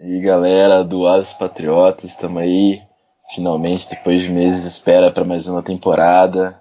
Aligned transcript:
E 0.00 0.20
galera 0.20 0.84
do 0.84 1.08
Aves 1.08 1.32
Patriotas, 1.32 2.04
estamos 2.04 2.40
aí, 2.40 2.80
finalmente, 3.34 3.90
depois 3.90 4.22
de 4.22 4.30
meses 4.30 4.62
de 4.62 4.68
espera 4.68 5.10
para 5.10 5.24
mais 5.24 5.48
uma 5.48 5.60
temporada. 5.60 6.56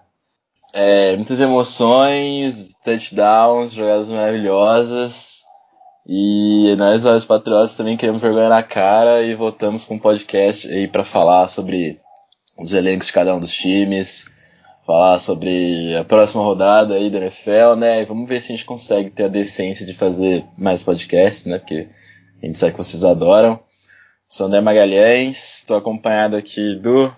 É, 0.73 1.15
muitas 1.15 1.39
emoções, 1.39 2.73
touchdowns, 2.83 3.73
jogadas 3.73 4.09
maravilhosas. 4.09 5.43
E 6.07 6.75
nós, 6.79 7.05
os 7.05 7.25
Patriotas, 7.25 7.75
também 7.75 7.95
queremos 7.95 8.23
vergonha 8.23 8.49
na 8.49 8.63
cara 8.63 9.21
e 9.21 9.35
voltamos 9.35 9.85
com 9.85 9.93
um 9.93 9.99
podcast 9.99 10.67
aí 10.67 10.87
para 10.87 11.03
falar 11.03 11.47
sobre 11.47 12.01
os 12.57 12.73
elencos 12.73 13.05
de 13.05 13.13
cada 13.13 13.35
um 13.35 13.39
dos 13.39 13.53
times, 13.53 14.31
falar 14.83 15.19
sobre 15.19 15.95
a 15.95 16.03
próxima 16.03 16.41
rodada 16.41 16.95
aí 16.95 17.11
da 17.11 17.19
NFL, 17.19 17.75
né? 17.77 18.01
E 18.01 18.05
vamos 18.05 18.27
ver 18.27 18.41
se 18.41 18.51
a 18.51 18.55
gente 18.55 18.65
consegue 18.65 19.11
ter 19.11 19.25
a 19.25 19.27
decência 19.27 19.85
de 19.85 19.93
fazer 19.93 20.43
mais 20.57 20.83
podcasts, 20.83 21.45
né? 21.45 21.59
Porque 21.59 21.87
a 22.41 22.45
gente 22.45 22.57
sabe 22.57 22.73
que 22.73 22.77
vocês 22.77 23.03
adoram. 23.03 23.59
Sou 24.27 24.47
André 24.47 24.61
Magalhães, 24.61 25.59
estou 25.59 25.77
acompanhado 25.77 26.35
aqui 26.35 26.75
do 26.75 27.13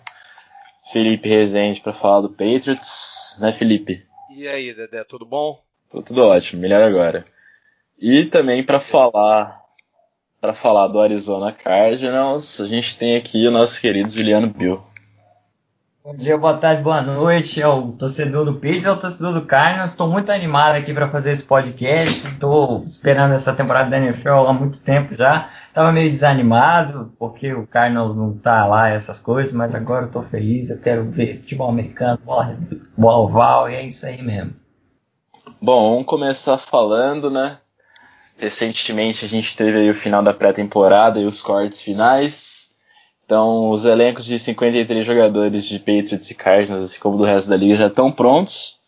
Felipe 0.91 1.27
Rezende 1.27 1.81
para 1.81 1.93
falar 1.93 2.21
do 2.21 2.29
Patriots, 2.29 3.37
né, 3.39 3.51
Felipe? 3.51 4.05
E 4.29 4.47
aí, 4.47 4.73
Dedé, 4.73 5.03
tudo 5.03 5.25
bom? 5.25 5.61
Tô 5.89 6.01
tudo 6.01 6.23
ótimo, 6.23 6.61
melhor 6.61 6.83
agora. 6.83 7.25
E 7.97 8.25
também 8.25 8.63
para 8.63 8.79
falar 8.79 9.59
para 10.39 10.53
falar 10.53 10.87
do 10.87 11.01
Arizona 11.01 11.51
Cardinals, 11.51 12.61
a 12.61 12.67
gente 12.67 12.97
tem 12.97 13.17
aqui 13.17 13.45
o 13.45 13.51
nosso 13.51 13.81
querido 13.81 14.09
Juliano 14.09 14.47
Bill. 14.47 14.81
Bom 16.01 16.15
dia, 16.15 16.37
boa 16.37 16.55
tarde, 16.57 16.81
boa 16.81 17.01
noite 17.01 17.61
ao 17.61 17.91
torcedor 17.91 18.45
do 18.45 18.53
Patriots, 18.53 18.85
ao 18.85 18.97
torcedor 18.97 19.33
do 19.33 19.45
Cardinals. 19.45 19.91
Estou 19.91 20.07
muito 20.07 20.31
animado 20.31 20.75
aqui 20.75 20.93
para 20.93 21.09
fazer 21.09 21.31
esse 21.31 21.43
podcast. 21.43 22.25
Estou 22.25 22.85
esperando 22.87 23.33
essa 23.33 23.51
temporada 23.51 23.89
da 23.89 23.97
NFL 23.97 24.47
há 24.47 24.53
muito 24.53 24.79
tempo 24.79 25.13
já. 25.13 25.49
Estava 25.67 25.91
meio 25.91 26.09
desanimado 26.09 27.11
porque 27.19 27.53
o 27.53 27.67
Cardinals 27.67 28.15
não 28.15 28.31
tá 28.31 28.65
lá 28.65 28.87
essas 28.87 29.19
coisas, 29.19 29.51
mas 29.51 29.75
agora 29.75 30.05
estou 30.05 30.23
feliz. 30.23 30.69
Eu 30.69 30.79
quero 30.79 31.03
ver 31.11 31.41
futebol 31.41 31.69
americano, 31.69 32.17
bola, 32.23 32.57
bola 32.97 33.17
oval 33.17 33.69
e 33.69 33.75
é 33.75 33.85
isso 33.85 34.05
aí 34.05 34.21
mesmo. 34.21 34.53
Bom, 35.61 35.91
vamos 35.91 36.05
começar 36.05 36.57
falando, 36.57 37.29
né? 37.29 37.57
Recentemente 38.37 39.25
a 39.25 39.27
gente 39.27 39.53
teve 39.53 39.77
aí 39.77 39.89
o 39.89 39.95
final 39.95 40.23
da 40.23 40.33
pré-temporada 40.33 41.19
e 41.19 41.25
os 41.25 41.41
cortes 41.41 41.81
finais. 41.81 42.68
Então, 43.29 43.69
os 43.69 43.85
elencos 43.85 44.25
de 44.25 44.39
53 44.39 45.05
jogadores 45.05 45.63
de 45.63 45.77
Patriots 45.77 46.31
e 46.31 46.33
Cardinals, 46.33 46.81
assim 46.81 46.99
como 46.99 47.15
do 47.15 47.23
resto 47.23 47.47
da 47.47 47.55
liga, 47.55 47.75
já 47.75 47.85
estão 47.85 48.11
prontos. 48.11 48.79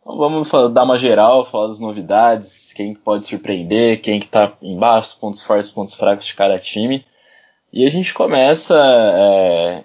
Então, 0.00 0.16
vamos 0.16 0.50
dar 0.72 0.82
uma 0.82 0.98
geral, 0.98 1.44
falar 1.44 1.68
das 1.68 1.78
novidades, 1.78 2.72
quem 2.72 2.92
pode 2.92 3.24
surpreender, 3.24 4.00
quem 4.00 4.18
que 4.18 4.26
tá 4.26 4.52
embaixo, 4.60 5.16
pontos 5.20 5.42
fortes, 5.42 5.70
pontos 5.70 5.94
fracos 5.94 6.26
de 6.26 6.34
cada 6.34 6.58
time. 6.58 7.06
E 7.72 7.86
a 7.86 7.88
gente 7.88 8.12
começa 8.12 8.74
é, 8.76 9.84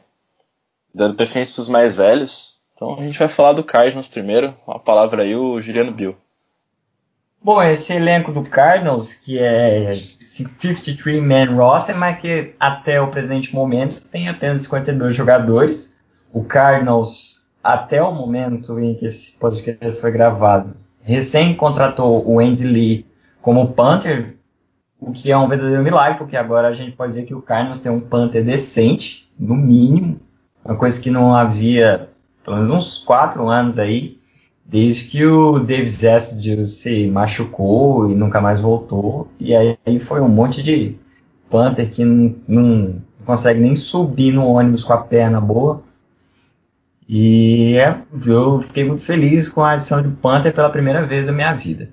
dando 0.91 1.13
preferência 1.13 1.53
para 1.53 1.61
os 1.61 1.69
mais 1.69 1.95
velhos. 1.95 2.61
Então, 2.73 2.95
a 2.95 3.03
gente 3.03 3.19
vai 3.19 3.27
falar 3.27 3.53
do 3.53 3.63
Cardinals 3.63 4.07
primeiro. 4.07 4.57
A 4.65 4.79
palavra 4.79 5.21
aí, 5.21 5.35
o 5.35 5.61
Juliano 5.61 5.91
Bill. 5.91 6.17
Bom, 7.41 7.63
esse 7.63 7.93
elenco 7.93 8.33
do 8.33 8.43
Cardinals, 8.43 9.13
que 9.13 9.39
é 9.39 9.91
53-man 9.91 11.55
roster, 11.55 11.97
mas 11.97 12.19
que 12.19 12.53
até 12.59 12.99
o 12.99 13.07
presente 13.07 13.55
momento 13.55 14.01
tem 14.09 14.27
apenas 14.27 14.61
52 14.63 15.15
jogadores. 15.15 15.95
O 16.33 16.43
Cardinals, 16.43 17.47
até 17.63 18.03
o 18.03 18.13
momento 18.13 18.77
em 18.77 18.93
que 18.93 19.05
esse 19.05 19.37
podcast 19.37 20.01
foi 20.01 20.11
gravado, 20.11 20.75
recém 21.01 21.55
contratou 21.55 22.29
o 22.29 22.39
Andy 22.41 22.65
Lee 22.65 23.05
como 23.41 23.73
punter, 23.73 24.35
o 24.99 25.13
que 25.13 25.31
é 25.31 25.37
um 25.37 25.47
verdadeiro 25.47 25.81
milagre, 25.81 26.17
porque 26.17 26.35
agora 26.35 26.67
a 26.67 26.73
gente 26.73 26.91
pode 26.91 27.13
dizer 27.13 27.23
que 27.23 27.33
o 27.33 27.41
Cardinals 27.41 27.79
tem 27.79 27.89
um 27.89 28.01
punter 28.01 28.43
decente, 28.43 29.29
no 29.39 29.55
mínimo, 29.55 30.19
uma 30.63 30.75
coisa 30.75 31.01
que 31.01 31.09
não 31.09 31.33
havia 31.33 32.09
pelo 32.43 32.57
menos 32.57 32.69
uns 32.69 32.97
4 32.97 33.47
anos 33.47 33.79
aí, 33.79 34.18
desde 34.69 35.05
que 35.05 35.25
o 35.25 35.57
Davis 35.57 36.03
Essig 36.03 36.63
se 36.67 37.07
machucou 37.07 38.09
e 38.11 38.13
nunca 38.13 38.39
mais 38.39 38.59
voltou. 38.59 39.27
E 39.39 39.55
aí 39.55 39.99
foi 39.99 40.21
um 40.21 40.29
monte 40.29 40.61
de 40.61 40.95
Panther 41.49 41.89
que 41.89 42.05
não, 42.05 42.35
não 42.47 43.01
consegue 43.25 43.59
nem 43.59 43.75
subir 43.75 44.31
no 44.31 44.45
ônibus 44.45 44.83
com 44.83 44.93
a 44.93 44.97
perna 44.97 45.41
boa. 45.41 45.81
E 47.07 47.75
é, 47.77 47.97
eu 48.27 48.61
fiquei 48.61 48.83
muito 48.83 49.03
feliz 49.03 49.49
com 49.49 49.63
a 49.63 49.71
adição 49.71 50.03
de 50.03 50.09
Panther 50.09 50.53
pela 50.53 50.69
primeira 50.69 51.03
vez 51.03 51.25
na 51.25 51.33
minha 51.33 51.53
vida. 51.53 51.89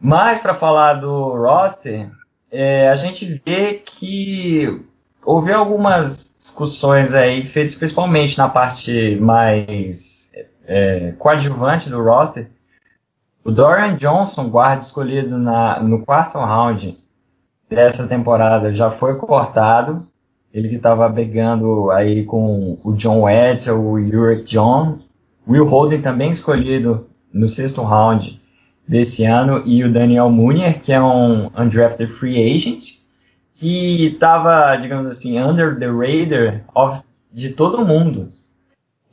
Mas 0.00 0.40
para 0.40 0.52
falar 0.52 0.94
do 0.94 1.36
roster, 1.36 2.10
é, 2.50 2.88
a 2.88 2.96
gente 2.96 3.40
vê 3.46 3.74
que 3.74 4.82
houve 5.24 5.52
algumas 5.52 6.34
discussões 6.36 7.14
aí 7.14 7.46
feitas 7.46 7.76
principalmente 7.76 8.36
na 8.36 8.48
parte 8.48 9.16
mais 9.20 10.13
é, 10.66 11.12
coadjuvante 11.18 11.90
do 11.90 12.02
roster, 12.02 12.48
o 13.44 13.50
Dorian 13.50 13.96
Johnson, 13.96 14.48
guarda 14.48 14.82
escolhido 14.82 15.36
na, 15.36 15.78
no 15.82 16.04
quarto 16.04 16.38
round 16.38 16.98
dessa 17.68 18.06
temporada, 18.06 18.72
já 18.72 18.90
foi 18.90 19.16
cortado. 19.18 20.06
Ele 20.52 20.68
que 20.68 20.76
estava 20.76 21.08
brigando 21.08 21.90
aí 21.90 22.24
com 22.24 22.78
o 22.82 22.92
John 22.94 23.28
Edsel, 23.28 23.78
o 23.78 23.94
Uric 23.94 24.44
John. 24.44 24.98
Will 25.46 25.66
Holden 25.66 26.00
também 26.00 26.30
escolhido 26.30 27.06
no 27.32 27.48
sexto 27.48 27.82
round 27.82 28.40
desse 28.88 29.24
ano. 29.24 29.62
E 29.66 29.84
o 29.84 29.92
Daniel 29.92 30.30
Munier, 30.30 30.80
que 30.80 30.92
é 30.92 31.02
um 31.02 31.50
undrafted 31.58 32.10
free 32.12 32.54
agent, 32.54 33.00
que 33.54 34.06
estava, 34.06 34.74
digamos 34.76 35.06
assim, 35.06 35.38
under 35.38 35.78
the 35.78 35.86
radar 35.86 36.62
of, 36.74 37.02
de 37.30 37.50
todo 37.50 37.84
mundo 37.84 38.32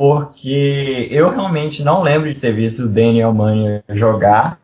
porque 0.02 1.08
eu 1.12 1.30
realmente 1.30 1.84
não 1.84 2.02
lembro 2.02 2.28
de 2.28 2.40
ter 2.40 2.52
visto 2.52 2.86
o 2.86 2.90
Daniel 2.90 3.32
Manning 3.32 3.84
jogar 3.90 4.58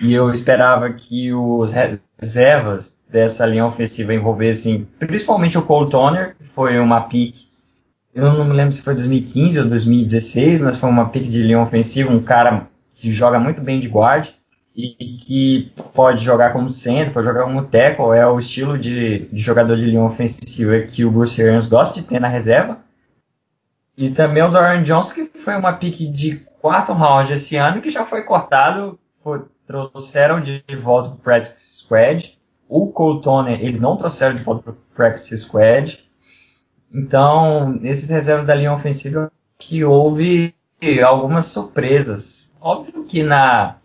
e 0.00 0.14
eu 0.14 0.30
esperava 0.30 0.90
que 0.94 1.30
os 1.30 1.70
reservas 1.70 2.98
dessa 3.06 3.44
linha 3.44 3.66
ofensiva 3.66 4.14
envolvessem 4.14 4.88
principalmente 4.98 5.58
o 5.58 5.62
Cole 5.62 5.90
Toner, 5.90 6.34
que 6.36 6.44
foi 6.44 6.78
uma 6.78 7.02
pick, 7.02 7.36
eu 8.14 8.32
não 8.32 8.46
me 8.46 8.54
lembro 8.54 8.72
se 8.72 8.80
foi 8.80 8.94
2015 8.94 9.60
ou 9.60 9.68
2016, 9.68 10.60
mas 10.60 10.78
foi 10.78 10.88
uma 10.88 11.10
pick 11.10 11.24
de 11.24 11.42
linha 11.42 11.60
ofensiva, 11.60 12.10
um 12.10 12.22
cara 12.22 12.66
que 12.94 13.12
joga 13.12 13.38
muito 13.38 13.60
bem 13.60 13.78
de 13.78 13.88
guard 13.88 14.28
e 14.74 14.88
que 14.88 15.70
pode 15.92 16.24
jogar 16.24 16.54
como 16.54 16.70
centro, 16.70 17.12
pode 17.12 17.26
jogar 17.26 17.44
como 17.44 17.66
tackle, 17.66 18.16
é 18.16 18.26
o 18.26 18.38
estilo 18.38 18.78
de, 18.78 19.26
de 19.30 19.42
jogador 19.42 19.76
de 19.76 19.84
linha 19.84 20.02
ofensiva 20.02 20.80
que 20.80 21.04
o 21.04 21.10
Bruce 21.10 21.42
Arians 21.42 21.68
gosta 21.68 22.00
de 22.00 22.06
ter 22.06 22.18
na 22.18 22.28
reserva. 22.28 22.85
E 23.96 24.10
também 24.10 24.42
o 24.42 24.48
Dorian 24.48 24.82
Johnson, 24.82 25.14
que 25.14 25.24
foi 25.24 25.56
uma 25.56 25.72
pique 25.72 26.06
de 26.06 26.36
quarto 26.60 26.92
round 26.92 27.32
esse 27.32 27.56
ano, 27.56 27.80
que 27.80 27.90
já 27.90 28.04
foi 28.04 28.22
cortado, 28.22 28.98
foi, 29.22 29.42
trouxeram 29.66 30.40
de, 30.40 30.62
volta 30.80 31.08
para 31.10 31.16
o 31.16 31.20
Practice 31.20 31.78
Squad. 31.78 32.38
O 32.68 32.88
Colton, 32.88 33.48
eles 33.48 33.80
não 33.80 33.96
trouxeram 33.96 34.34
de 34.34 34.42
volta 34.42 34.62
para 34.62 34.72
o 34.72 34.76
Practice 34.94 35.38
Squad. 35.38 36.04
Então, 36.92 37.70
nesses 37.80 38.08
reservas 38.08 38.44
da 38.44 38.54
linha 38.54 38.72
ofensiva, 38.72 39.32
que 39.58 39.84
houve 39.84 40.54
algumas 41.04 41.46
surpresas. 41.46 42.52
Óbvio 42.60 43.04
que 43.04 43.22
na 43.22 43.76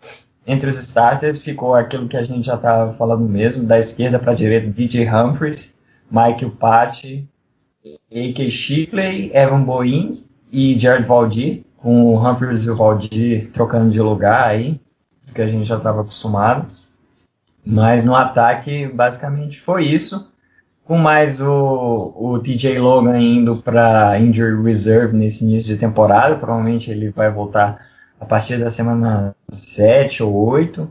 entre 0.46 0.68
os 0.68 0.76
starters 0.76 1.40
ficou 1.40 1.74
aquilo 1.74 2.08
que 2.08 2.16
a 2.16 2.22
gente 2.22 2.46
já 2.46 2.56
estava 2.56 2.92
falando 2.94 3.28
mesmo, 3.28 3.64
da 3.64 3.78
esquerda 3.78 4.18
para 4.18 4.32
a 4.32 4.34
direita, 4.34 4.68
DJ 4.68 5.08
Humphries, 5.08 5.76
Michael 6.10 6.50
Patti, 6.58 7.28
A.K. 7.84 8.50
Shipley, 8.50 9.30
Evan 9.34 9.62
Boeing 9.62 10.24
e 10.52 10.78
Jared 10.78 11.06
Valdir, 11.06 11.64
com 11.76 12.04
o 12.04 12.16
Humphries 12.16 12.64
e 12.64 12.70
o 12.70 12.76
Valdir 12.76 13.50
trocando 13.50 13.90
de 13.90 14.00
lugar 14.00 14.48
aí, 14.48 14.80
que 15.34 15.42
a 15.42 15.46
gente 15.46 15.64
já 15.64 15.76
estava 15.76 16.02
acostumado. 16.02 16.66
Mas 17.64 18.04
no 18.04 18.14
ataque, 18.14 18.86
basicamente 18.88 19.60
foi 19.60 19.86
isso. 19.86 20.30
Com 20.84 20.98
mais 20.98 21.40
o, 21.40 22.12
o 22.16 22.38
TJ 22.40 22.78
Logan 22.78 23.18
indo 23.18 23.56
para 23.58 24.18
Injury 24.18 24.62
Reserve 24.62 25.16
nesse 25.16 25.44
início 25.44 25.66
de 25.66 25.76
temporada, 25.76 26.36
provavelmente 26.36 26.90
ele 26.90 27.10
vai 27.10 27.30
voltar 27.30 27.86
a 28.20 28.24
partir 28.24 28.58
da 28.58 28.68
semana 28.68 29.34
7 29.48 30.22
ou 30.22 30.34
8. 30.34 30.88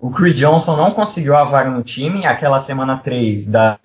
O 0.00 0.10
Chris 0.10 0.34
Johnson 0.34 0.76
não 0.76 0.92
conseguiu 0.92 1.36
a 1.36 1.44
vaga 1.44 1.70
no 1.70 1.82
time, 1.82 2.26
aquela 2.26 2.58
semana 2.58 2.98
3 2.98 3.46
da 3.46 3.78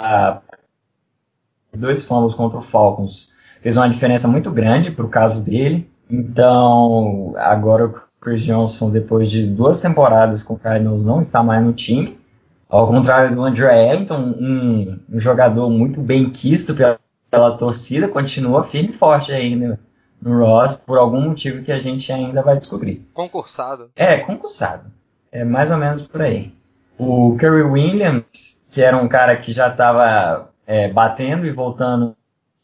dois 1.77 2.03
fumbles 2.03 2.33
contra 2.33 2.59
o 2.59 2.61
Falcons 2.61 3.33
fez 3.61 3.77
uma 3.77 3.89
diferença 3.89 4.27
muito 4.27 4.51
grande 4.51 4.91
para 4.91 5.05
o 5.05 5.09
caso 5.09 5.43
dele. 5.43 5.89
Então, 6.09 7.33
agora 7.37 7.85
o 7.85 8.01
Chris 8.19 8.43
Johnson, 8.43 8.91
depois 8.91 9.29
de 9.29 9.47
duas 9.47 9.79
temporadas 9.79 10.43
com 10.43 10.55
o 10.55 10.59
Cardinals, 10.59 11.05
não 11.05 11.21
está 11.21 11.41
mais 11.41 11.63
no 11.63 11.71
time. 11.71 12.19
Ao 12.69 12.87
contrário 12.87 13.35
do 13.35 13.43
Andrew 13.43 13.69
Ellington, 13.69 14.35
um, 14.39 14.99
um 15.11 15.19
jogador 15.19 15.69
muito 15.69 16.01
bem 16.01 16.29
quisto 16.29 16.73
pela, 16.73 16.99
pela, 17.29 17.57
torcida, 17.57 18.07
continua 18.07 18.63
firme 18.63 18.89
e 18.89 18.93
forte 18.93 19.31
ainda 19.31 19.79
no 20.21 20.39
Ross, 20.39 20.77
por 20.77 20.97
algum 20.97 21.21
motivo 21.21 21.63
que 21.63 21.71
a 21.71 21.79
gente 21.79 22.11
ainda 22.11 22.41
vai 22.43 22.55
descobrir. 22.55 23.05
Concursado. 23.13 23.89
É, 23.95 24.17
concursado. 24.17 24.85
É 25.31 25.43
mais 25.43 25.71
ou 25.71 25.77
menos 25.77 26.03
por 26.03 26.21
aí. 26.21 26.53
O 26.97 27.35
Kerry 27.39 27.63
Williams, 27.63 28.61
que 28.69 28.81
era 28.81 28.95
um 28.95 29.07
cara 29.07 29.35
que 29.35 29.51
já 29.51 29.69
estava 29.69 30.50
é, 30.71 30.87
batendo 30.87 31.45
e 31.45 31.51
voltando 31.51 32.15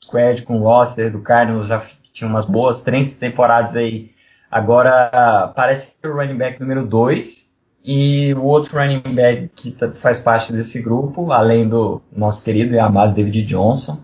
squad 0.02 0.42
com 0.44 0.62
o 0.62 0.64
roster 0.64 1.12
do 1.12 1.22
Cardinals, 1.22 1.68
já 1.68 1.84
tinha 2.14 2.30
umas 2.30 2.46
boas 2.46 2.82
três 2.82 3.16
temporadas 3.16 3.76
aí. 3.76 4.12
Agora 4.50 5.52
parece 5.54 5.98
ser 6.02 6.08
o 6.08 6.16
running 6.16 6.38
back 6.38 6.58
número 6.58 6.88
2. 6.88 7.46
E 7.84 8.34
o 8.36 8.44
outro 8.44 8.80
running 8.80 9.14
back 9.14 9.50
que 9.50 9.76
faz 9.96 10.22
parte 10.22 10.54
desse 10.54 10.82
grupo, 10.82 11.34
além 11.34 11.68
do 11.68 12.02
nosso 12.10 12.42
querido 12.46 12.74
e 12.74 12.80
amado 12.80 13.14
David 13.14 13.44
Johnson, 13.44 14.00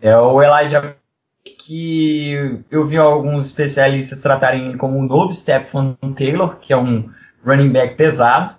é 0.00 0.16
o 0.16 0.42
Elijah 0.42 0.96
que 1.44 2.60
eu 2.68 2.88
vi 2.88 2.96
alguns 2.96 3.46
especialistas 3.46 4.20
tratarem 4.20 4.64
ele 4.64 4.76
como 4.76 4.98
um 4.98 5.04
novo 5.04 5.32
Stephen 5.32 5.96
Taylor, 6.16 6.56
que 6.56 6.72
é 6.72 6.76
um 6.76 7.08
running 7.46 7.70
back 7.70 7.94
pesado, 7.94 8.56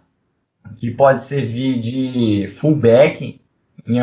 que 0.77 0.89
pode 0.89 1.21
servir 1.21 1.81
de 1.81 2.47
fullback 2.57 3.41
em 3.85 3.99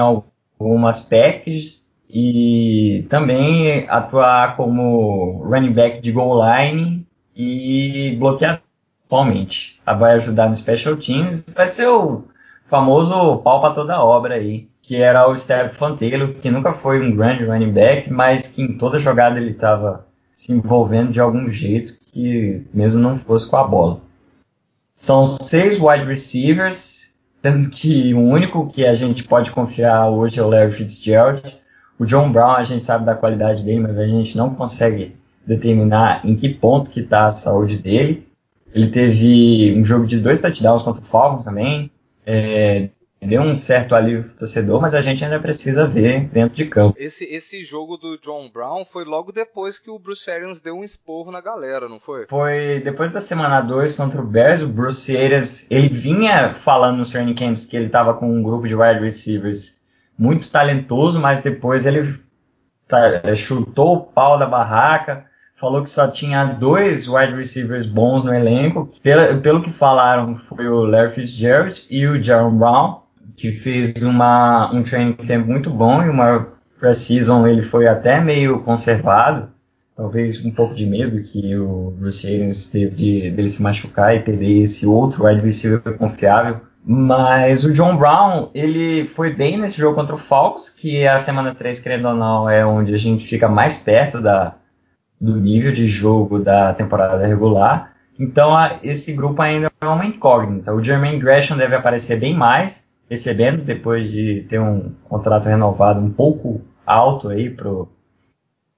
algumas 0.60 1.00
packages 1.00 1.86
e 2.08 3.06
também 3.08 3.88
atuar 3.88 4.56
como 4.56 5.42
running 5.44 5.72
back 5.72 6.00
de 6.00 6.12
goal 6.12 6.40
line 6.44 7.06
e 7.34 8.16
bloquear 8.18 8.60
totalmente. 9.08 9.80
Vai 9.86 10.14
ajudar 10.14 10.48
no 10.48 10.56
special 10.56 10.96
teams, 10.96 11.42
vai 11.54 11.66
ser 11.66 11.88
o 11.88 12.24
famoso 12.68 13.38
pau 13.38 13.60
para 13.60 13.74
toda 13.74 14.04
obra 14.04 14.34
aí 14.34 14.70
que 14.90 14.96
era 14.96 15.28
o 15.30 15.36
Stephen 15.36 15.94
Taylor, 15.94 16.34
que 16.34 16.50
nunca 16.50 16.72
foi 16.72 17.00
um 17.00 17.14
grande 17.14 17.44
running 17.44 17.70
back, 17.70 18.12
mas 18.12 18.48
que 18.48 18.60
em 18.60 18.76
toda 18.76 18.98
jogada 18.98 19.38
ele 19.38 19.52
estava 19.52 20.04
se 20.34 20.52
envolvendo 20.52 21.12
de 21.12 21.20
algum 21.20 21.48
jeito, 21.48 21.94
que 22.10 22.66
mesmo 22.74 22.98
não 22.98 23.16
fosse 23.16 23.48
com 23.48 23.56
a 23.56 23.62
bola. 23.62 24.00
São 24.96 25.24
seis 25.24 25.78
wide 25.78 26.06
receivers, 26.06 27.09
tanto 27.42 27.70
que 27.70 28.14
o 28.14 28.20
único 28.20 28.66
que 28.66 28.86
a 28.86 28.94
gente 28.94 29.24
pode 29.24 29.50
confiar 29.50 30.08
hoje 30.08 30.38
é 30.38 30.42
o 30.42 30.48
Larry 30.48 30.72
Fitzgerald. 30.72 31.42
O 31.98 32.04
John 32.04 32.32
Brown 32.32 32.52
a 32.52 32.64
gente 32.64 32.84
sabe 32.84 33.04
da 33.04 33.14
qualidade 33.14 33.64
dele, 33.64 33.80
mas 33.80 33.98
a 33.98 34.06
gente 34.06 34.36
não 34.36 34.54
consegue 34.54 35.16
determinar 35.46 36.24
em 36.24 36.34
que 36.34 36.48
ponto 36.48 36.90
que 36.90 37.00
está 37.00 37.26
a 37.26 37.30
saúde 37.30 37.78
dele. 37.78 38.26
Ele 38.72 38.88
teve 38.88 39.74
um 39.76 39.84
jogo 39.84 40.06
de 40.06 40.20
dois 40.20 40.38
touchdowns 40.38 40.82
contra 40.82 41.02
o 41.02 41.06
Falcons 41.06 41.44
também. 41.44 41.90
É, 42.24 42.90
deu 43.26 43.42
um 43.42 43.54
certo 43.54 43.94
alívio 43.94 44.24
pro 44.24 44.38
torcedor, 44.38 44.80
mas 44.80 44.94
a 44.94 45.02
gente 45.02 45.22
ainda 45.22 45.38
precisa 45.38 45.86
ver 45.86 46.28
dentro 46.28 46.56
de 46.56 46.64
campo. 46.64 46.96
Esse, 46.98 47.24
esse 47.24 47.62
jogo 47.62 47.96
do 47.96 48.18
John 48.18 48.48
Brown 48.48 48.84
foi 48.84 49.04
logo 49.04 49.30
depois 49.30 49.78
que 49.78 49.90
o 49.90 49.98
Bruce 49.98 50.30
Arians 50.30 50.60
deu 50.60 50.74
um 50.74 50.84
esporro 50.84 51.30
na 51.30 51.40
galera, 51.40 51.88
não 51.88 52.00
foi? 52.00 52.26
Foi 52.26 52.80
depois 52.82 53.10
da 53.10 53.20
semana 53.20 53.60
2 53.60 53.96
contra 53.96 54.20
o 54.20 54.26
Bears, 54.26 54.62
o 54.62 54.68
Bruce 54.68 55.16
Arians, 55.16 55.66
ele 55.70 55.88
vinha 55.88 56.54
falando 56.54 56.96
nos 56.98 57.10
training 57.10 57.34
camps 57.34 57.66
que 57.66 57.76
ele 57.76 57.86
estava 57.86 58.14
com 58.14 58.30
um 58.30 58.42
grupo 58.42 58.66
de 58.66 58.74
wide 58.74 59.00
receivers 59.00 59.78
muito 60.18 60.50
talentoso, 60.50 61.20
mas 61.20 61.40
depois 61.40 61.86
ele 61.86 62.18
tá, 62.88 63.34
chutou 63.34 63.96
o 63.96 64.00
pau 64.00 64.38
da 64.38 64.46
barraca, 64.46 65.26
falou 65.56 65.82
que 65.82 65.90
só 65.90 66.08
tinha 66.08 66.44
dois 66.44 67.06
wide 67.06 67.34
receivers 67.34 67.84
bons 67.84 68.24
no 68.24 68.34
elenco. 68.34 68.90
Pelo, 69.02 69.40
pelo 69.42 69.62
que 69.62 69.70
falaram, 69.70 70.36
foi 70.36 70.66
o 70.68 70.84
Larry 70.84 71.12
Fitzgerald 71.12 71.86
e 71.90 72.06
o 72.06 72.22
Jaron 72.22 72.56
Brown 72.56 72.99
que 73.36 73.52
fez 73.52 74.02
uma, 74.02 74.72
um 74.72 74.82
training 74.82 75.14
camp 75.14 75.46
muito 75.46 75.70
bom 75.70 76.02
e 76.02 76.08
uma 76.08 76.48
pré-season 76.78 77.46
ele 77.46 77.62
foi 77.62 77.86
até 77.86 78.20
meio 78.20 78.60
conservado, 78.60 79.48
talvez 79.96 80.44
um 80.44 80.50
pouco 80.50 80.74
de 80.74 80.86
medo 80.86 81.20
que 81.22 81.54
o 81.56 81.94
Bruce 81.98 82.26
Arians 82.26 82.66
teve 82.68 82.94
de, 82.94 83.30
dele 83.30 83.48
se 83.48 83.62
machucar 83.62 84.16
e 84.16 84.20
perder 84.20 84.62
esse 84.62 84.86
outro 84.86 85.24
wide 85.26 85.42
receiver 85.42 85.80
confiável. 85.96 86.60
Mas 86.82 87.62
o 87.62 87.72
John 87.72 87.98
Brown, 87.98 88.48
ele 88.54 89.06
foi 89.06 89.34
bem 89.34 89.58
nesse 89.58 89.76
jogo 89.76 89.94
contra 89.94 90.14
o 90.14 90.18
Falcons, 90.18 90.70
que 90.70 91.06
a 91.06 91.18
semana 91.18 91.54
3, 91.54 91.78
querendo 91.78 92.08
ou 92.08 92.14
não, 92.14 92.48
é 92.48 92.64
onde 92.64 92.94
a 92.94 92.96
gente 92.96 93.26
fica 93.26 93.46
mais 93.46 93.76
perto 93.76 94.18
da, 94.18 94.54
do 95.20 95.38
nível 95.38 95.72
de 95.72 95.86
jogo 95.86 96.38
da 96.38 96.72
temporada 96.72 97.26
regular. 97.26 97.92
Então 98.18 98.56
a, 98.56 98.78
esse 98.82 99.12
grupo 99.12 99.42
ainda 99.42 99.70
é 99.80 99.86
uma 99.86 100.06
incógnita. 100.06 100.74
O 100.74 100.82
Jermaine 100.82 101.18
Gresham 101.18 101.56
deve 101.56 101.74
aparecer 101.74 102.18
bem 102.18 102.34
mais, 102.34 102.86
recebendo 103.10 103.64
depois 103.64 104.08
de 104.08 104.46
ter 104.48 104.60
um 104.60 104.92
contrato 105.08 105.46
renovado 105.46 106.00
um 106.00 106.10
pouco 106.10 106.60
alto 106.86 107.28
aí 107.28 107.50
pro 107.50 107.88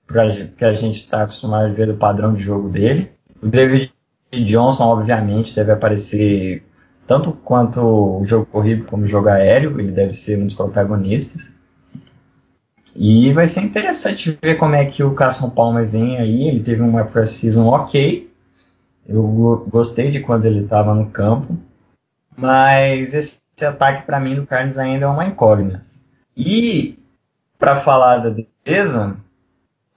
para 0.06 0.31
que 0.31 0.64
a 0.64 0.73
gente 0.73 0.96
está 0.96 1.23
acostumado 1.23 1.67
a 1.67 1.73
ver 1.73 1.87
do 1.87 1.94
padrão 1.94 2.34
de 2.34 2.43
jogo 2.43 2.69
dele. 2.69 3.12
O 3.43 3.46
David 3.46 3.93
Johnson, 4.31 4.84
obviamente, 4.84 5.55
deve 5.55 5.73
aparecer 5.73 6.62
tanto 7.06 7.32
quanto 7.32 7.81
o 7.81 8.25
jogo 8.25 8.46
corrido 8.46 8.84
como 8.84 9.05
o 9.05 9.08
jogo 9.08 9.29
aéreo, 9.29 9.79
ele 9.81 9.90
deve 9.90 10.12
ser 10.12 10.38
um 10.38 10.46
dos 10.46 10.55
protagonistas. 10.55 11.52
E 12.94 13.32
vai 13.32 13.46
ser 13.46 13.62
interessante 13.62 14.38
ver 14.43 14.56
como 14.56 14.75
é 14.75 14.84
que 14.84 15.02
o 15.02 15.14
Carson 15.14 15.49
Palmer 15.49 15.87
vem 15.87 16.19
aí. 16.19 16.49
Ele 16.49 16.61
teve 16.61 16.82
uma 16.82 17.05
pré-season 17.05 17.67
ok. 17.67 18.31
Eu 19.06 19.67
gostei 19.69 20.11
de 20.11 20.20
quando 20.20 20.44
ele 20.44 20.61
estava 20.61 20.94
no 20.94 21.06
campo. 21.06 21.56
Mas 22.37 23.14
esse 23.14 23.42
esse 23.57 23.65
ataque 23.65 24.07
para 24.07 24.21
mim 24.21 24.35
do 24.35 24.47
Carlos 24.47 24.79
ainda 24.79 25.07
é 25.07 25.09
uma 25.09 25.27
incógnita. 25.27 25.85
E 26.37 26.99
para 27.59 27.77
falar 27.77 28.19
da 28.19 28.31
defesa, 28.31 29.17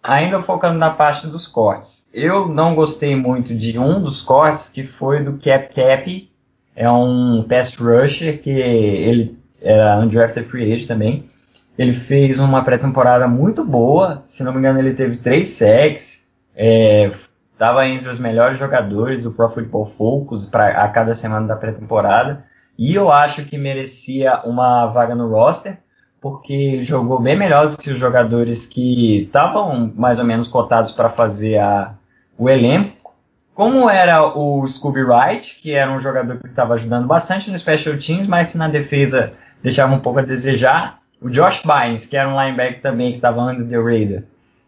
ainda 0.03 0.41
focando 0.41 0.77
na 0.77 0.91
parte 0.91 1.27
dos 1.27 1.47
cortes. 1.47 2.07
Eu 2.13 2.47
não 2.47 2.75
gostei 2.75 3.15
muito 3.15 3.55
de 3.55 3.79
um 3.79 4.01
dos 4.01 4.21
cortes 4.21 4.69
que 4.69 4.83
foi 4.83 5.23
do 5.23 5.39
Cap 5.39 5.73
Cap, 5.73 6.31
é 6.75 6.91
um 6.91 7.43
pass 7.47 7.75
rusher 7.75 8.39
que 8.39 8.51
ele 8.51 9.39
era 9.61 9.97
undrafted 9.97 10.47
free 10.47 10.71
agent 10.71 10.87
também. 10.87 11.29
Ele 11.77 11.93
fez 11.93 12.39
uma 12.39 12.63
pré-temporada 12.63 13.27
muito 13.27 13.65
boa, 13.65 14.23
se 14.27 14.43
não 14.43 14.53
me 14.53 14.59
engano 14.59 14.79
ele 14.79 14.93
teve 14.93 15.17
três 15.17 15.49
sacks, 15.49 16.23
estava 16.55 17.85
é, 17.85 17.89
entre 17.89 18.09
os 18.09 18.19
melhores 18.19 18.57
jogadores 18.57 19.23
do 19.23 19.31
Pro 19.31 19.49
Football 19.49 19.87
Focus 19.97 20.45
pra, 20.45 20.83
a 20.83 20.87
cada 20.87 21.13
semana 21.13 21.47
da 21.47 21.55
pré-temporada. 21.55 22.45
E 22.77 22.93
eu 22.93 23.11
acho 23.11 23.45
que 23.45 23.57
merecia 23.57 24.41
uma 24.43 24.87
vaga 24.87 25.15
no 25.15 25.29
roster, 25.29 25.77
porque 26.19 26.83
jogou 26.83 27.19
bem 27.19 27.37
melhor 27.37 27.69
do 27.69 27.77
que 27.77 27.91
os 27.91 27.99
jogadores 27.99 28.65
que 28.65 29.23
estavam 29.23 29.93
mais 29.95 30.19
ou 30.19 30.25
menos 30.25 30.47
cotados 30.47 30.91
para 30.91 31.09
fazer 31.09 31.57
a, 31.59 31.93
o 32.37 32.49
elenco. 32.49 33.13
Como 33.53 33.89
era 33.89 34.21
o 34.37 34.67
Scooby 34.67 35.03
Wright, 35.03 35.55
que 35.61 35.71
era 35.71 35.89
um 35.89 35.99
jogador 35.99 36.37
que 36.39 36.47
estava 36.47 36.73
ajudando 36.73 37.07
bastante 37.07 37.49
no 37.49 37.57
Special 37.57 37.97
Teams, 37.97 38.27
mas 38.27 38.53
na 38.55 38.67
defesa 38.67 39.33
deixava 39.63 39.93
um 39.93 39.99
pouco 39.99 40.19
a 40.19 40.23
desejar. 40.23 40.99
O 41.21 41.29
Josh 41.29 41.61
Bynes, 41.63 42.05
que 42.05 42.17
era 42.17 42.27
um 42.27 42.39
linebacker 42.39 42.81
também 42.81 43.11
que 43.11 43.17
estava 43.17 43.41
under 43.41 43.65
the 43.67 43.77
radar, 43.77 44.23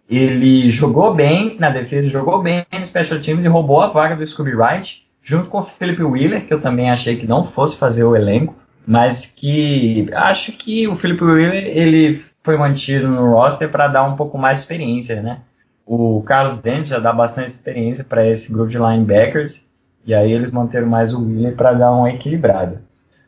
ele 0.10 0.70
jogou 0.70 1.13
bem 1.13 1.58
na 1.60 1.70
defesa, 1.70 2.08
jogou 2.08 2.41
bem 2.41 2.65
no 2.72 2.86
Special 2.86 3.20
Teams 3.20 3.43
e 3.43 3.48
roubou 3.50 3.81
a 3.81 3.88
vaga 3.88 4.15
do 4.15 4.25
Scooby 4.25 4.55
Wright 4.55 5.06
junto 5.27 5.50
com 5.50 5.60
o 5.60 5.63
Felipe 5.63 6.01
Wheeler, 6.01 6.48
que 6.48 6.53
eu 6.53 6.62
também 6.62 6.89
achei 6.89 7.17
que 7.17 7.27
não 7.27 7.43
fosse 7.43 7.77
fazer 7.77 8.05
o 8.05 8.15
elenco, 8.15 8.55
mas 8.88 9.25
que 9.25 10.07
acho 10.13 10.53
que 10.53 10.88
o 10.88 10.96
Felipe 10.96 11.22
Wheeler 11.22 11.65
ele 11.65 12.24
foi 12.41 12.55
mantido 12.55 13.10
no 13.10 13.34
roster 13.34 13.69
para 13.69 13.89
dar 13.89 14.03
um 14.03 14.15
pouco 14.15 14.38
mais 14.38 14.60
de 14.60 14.63
experiência, 14.63 15.22
né? 15.22 15.41
O 15.86 16.24
Carlos 16.24 16.62
Dente 16.62 16.88
já 16.88 17.00
dá 17.00 17.12
bastante 17.12 17.50
experiência 17.50 18.05
para 18.05 18.25
esse 18.25 18.50
grupo 18.50 18.69
de 18.69 18.77
linebackers, 18.77 19.65
e 20.05 20.13
aí 20.13 20.31
eles 20.31 20.50
manteram 20.50 20.88
mais 20.88 21.13
o 21.13 21.22
Wheeler 21.22 21.57
para 21.57 21.74
dar 21.74 21.91
uma 21.91 22.10
equilibrada. 22.10 22.81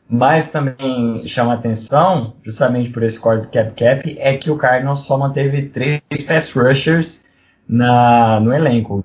Mas 0.08 0.50
também 0.50 1.26
chama 1.26 1.52
atenção, 1.52 2.32
justamente 2.42 2.88
por 2.88 3.02
esse 3.02 3.20
corte 3.20 3.46
do 3.46 3.52
cap 3.52 3.72
cap, 3.72 4.16
é 4.18 4.38
que 4.38 4.50
o 4.50 4.56
Cardinals 4.56 5.00
só 5.00 5.18
manteve 5.18 5.68
três 5.68 6.00
pass 6.26 6.50
rushers 6.50 7.26
na, 7.68 8.40
no 8.40 8.54
elenco. 8.54 9.04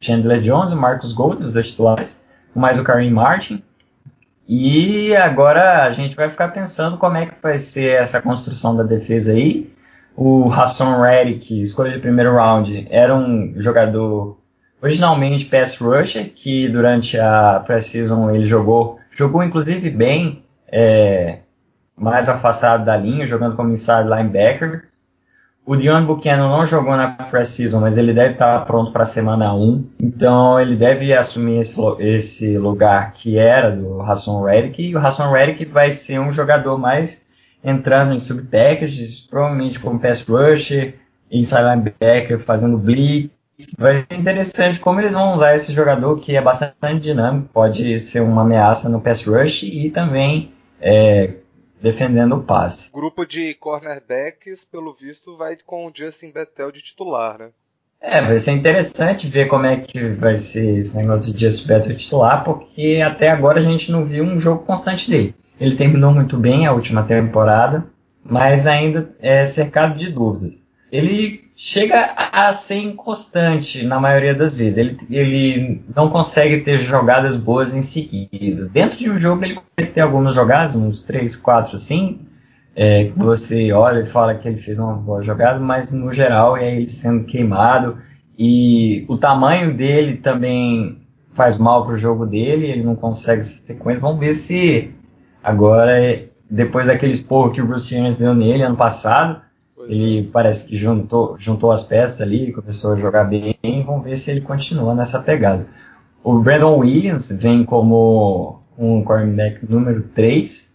Chandler 0.00 0.40
Jones, 0.40 0.74
Marcus 0.74 1.12
Gold, 1.12 1.44
os 1.44 1.54
dois 1.54 1.70
titulares, 1.70 2.23
mais 2.58 2.78
o 2.78 2.84
Kareem 2.84 3.10
Martin. 3.10 3.62
E 4.46 5.14
agora 5.16 5.84
a 5.84 5.90
gente 5.90 6.14
vai 6.14 6.28
ficar 6.28 6.48
pensando 6.48 6.98
como 6.98 7.16
é 7.16 7.26
que 7.26 7.34
vai 7.42 7.56
ser 7.56 8.00
essa 8.00 8.20
construção 8.20 8.76
da 8.76 8.82
defesa 8.82 9.32
aí. 9.32 9.72
O 10.16 10.52
Hassan 10.52 11.00
Reddick, 11.00 11.60
escolha 11.60 11.92
de 11.92 11.98
primeiro 11.98 12.34
round, 12.34 12.86
era 12.90 13.14
um 13.14 13.54
jogador 13.56 14.38
originalmente 14.80 15.46
pass 15.46 15.76
rusher, 15.78 16.30
que 16.34 16.68
durante 16.68 17.18
a 17.18 17.62
pré-season 17.64 18.30
ele 18.30 18.44
jogou, 18.44 18.98
jogou 19.10 19.42
inclusive 19.42 19.88
bem, 19.90 20.44
é, 20.68 21.38
mais 21.96 22.28
afastado 22.28 22.84
da 22.84 22.96
linha, 22.96 23.26
jogando 23.26 23.56
como 23.56 23.72
inside 23.72 24.04
linebacker. 24.04 24.84
O 25.66 25.76
Dion 25.76 26.04
Buchanan 26.04 26.48
não 26.48 26.66
jogou 26.66 26.94
na 26.94 27.08
pré-season, 27.08 27.80
mas 27.80 27.96
ele 27.96 28.12
deve 28.12 28.34
estar 28.34 28.66
pronto 28.66 28.92
para 28.92 29.04
a 29.04 29.06
semana 29.06 29.54
1. 29.54 29.84
Então 29.98 30.60
ele 30.60 30.76
deve 30.76 31.14
assumir 31.14 31.60
esse, 31.60 31.80
esse 32.00 32.58
lugar 32.58 33.12
que 33.12 33.38
era 33.38 33.70
do 33.70 34.02
Hassan 34.02 34.44
Reddick. 34.44 34.82
E 34.82 34.94
o 34.94 34.98
Hassan 34.98 35.30
Reddick 35.30 35.64
vai 35.64 35.90
ser 35.90 36.18
um 36.18 36.30
jogador 36.30 36.76
mais 36.76 37.24
entrando 37.64 38.12
em 38.12 38.20
sub-packages, 38.20 39.22
provavelmente 39.22 39.80
como 39.80 39.98
pass 39.98 40.22
rusher, 40.22 40.96
inside 41.30 41.62
linebacker, 41.62 42.38
fazendo 42.40 42.76
blitz. 42.76 43.30
vai 43.78 44.04
ser 44.10 44.18
interessante 44.18 44.78
como 44.78 45.00
eles 45.00 45.14
vão 45.14 45.32
usar 45.32 45.54
esse 45.54 45.72
jogador 45.72 46.18
que 46.18 46.36
é 46.36 46.42
bastante 46.42 47.00
dinâmico, 47.00 47.48
pode 47.54 47.98
ser 48.00 48.20
uma 48.20 48.42
ameaça 48.42 48.90
no 48.90 49.00
pass 49.00 49.24
rush 49.24 49.62
e 49.62 49.88
também 49.88 50.52
é, 50.78 51.36
defendendo 51.84 52.36
o 52.36 52.42
passe. 52.42 52.88
O 52.88 52.94
grupo 52.94 53.26
de 53.26 53.52
cornerbacks, 53.54 54.64
pelo 54.64 54.94
visto, 54.94 55.36
vai 55.36 55.54
com 55.66 55.86
o 55.86 55.92
Justin 55.94 56.32
Bethel 56.32 56.72
de 56.72 56.80
titular, 56.80 57.38
né? 57.38 57.50
É, 58.00 58.22
vai 58.22 58.36
ser 58.36 58.52
interessante 58.52 59.28
ver 59.28 59.48
como 59.48 59.66
é 59.66 59.76
que 59.76 60.08
vai 60.14 60.36
ser 60.36 60.78
esse 60.78 60.96
negócio 60.96 61.32
de 61.32 61.38
Justin 61.38 61.66
Bethel 61.68 61.96
titular, 61.96 62.42
porque 62.42 63.02
até 63.04 63.30
agora 63.30 63.58
a 63.58 63.62
gente 63.62 63.92
não 63.92 64.06
viu 64.06 64.24
um 64.24 64.38
jogo 64.38 64.64
constante 64.64 65.10
dele. 65.10 65.34
Ele 65.60 65.76
terminou 65.76 66.12
muito 66.12 66.38
bem 66.38 66.66
a 66.66 66.72
última 66.72 67.02
temporada, 67.02 67.86
mas 68.24 68.66
ainda 68.66 69.14
é 69.20 69.44
cercado 69.44 69.98
de 69.98 70.10
dúvidas. 70.10 70.63
Ele 70.94 71.50
chega 71.56 72.12
a 72.14 72.52
ser 72.52 72.76
inconstante 72.76 73.84
na 73.84 73.98
maioria 73.98 74.32
das 74.32 74.54
vezes. 74.54 74.78
Ele, 74.78 74.96
ele 75.10 75.82
não 75.94 76.08
consegue 76.08 76.58
ter 76.58 76.78
jogadas 76.78 77.34
boas 77.34 77.74
em 77.74 77.82
seguida. 77.82 78.70
Dentro 78.72 78.96
de 78.96 79.10
um 79.10 79.18
jogo 79.18 79.44
ele 79.44 79.58
pode 79.76 79.90
ter 79.90 80.02
algumas 80.02 80.36
jogadas, 80.36 80.76
uns 80.76 81.02
3, 81.02 81.34
4 81.34 81.74
assim, 81.74 82.20
é, 82.76 83.06
que 83.06 83.18
você 83.18 83.72
olha 83.72 84.02
e 84.02 84.06
fala 84.06 84.36
que 84.36 84.46
ele 84.46 84.56
fez 84.56 84.78
uma 84.78 84.94
boa 84.94 85.20
jogada, 85.20 85.58
mas 85.58 85.90
no 85.90 86.12
geral 86.12 86.56
é 86.56 86.76
ele 86.76 86.88
sendo 86.88 87.24
queimado 87.24 87.98
e 88.38 89.04
o 89.08 89.18
tamanho 89.18 89.74
dele 89.76 90.18
também 90.18 91.00
faz 91.32 91.58
mal 91.58 91.84
para 91.84 91.94
o 91.94 91.98
jogo 91.98 92.24
dele, 92.24 92.66
ele 92.66 92.84
não 92.84 92.94
consegue 92.94 93.40
essa 93.40 93.60
sequência. 93.64 94.00
Vamos 94.00 94.20
ver 94.20 94.34
se 94.34 94.92
agora, 95.42 96.22
depois 96.48 96.86
daquele 96.86 97.14
esporro 97.14 97.50
que 97.50 97.60
o 97.60 97.66
Bruce 97.66 97.92
Arians 97.96 98.14
deu 98.14 98.32
nele 98.32 98.62
ano 98.62 98.76
passado, 98.76 99.42
ele 99.88 100.20
é. 100.20 100.30
parece 100.30 100.66
que 100.66 100.76
juntou, 100.76 101.36
juntou 101.38 101.70
as 101.70 101.82
peças 101.82 102.20
ali, 102.20 102.52
começou 102.52 102.92
a 102.92 102.96
jogar 102.96 103.24
bem. 103.24 103.56
Vamos 103.84 104.04
ver 104.04 104.16
se 104.16 104.30
ele 104.30 104.40
continua 104.40 104.94
nessa 104.94 105.20
pegada. 105.20 105.66
O 106.22 106.38
Brandon 106.38 106.78
Williams 106.78 107.30
vem 107.30 107.64
como 107.64 108.60
um 108.78 109.02
cornerback 109.02 109.60
número 109.68 110.02
3. 110.14 110.72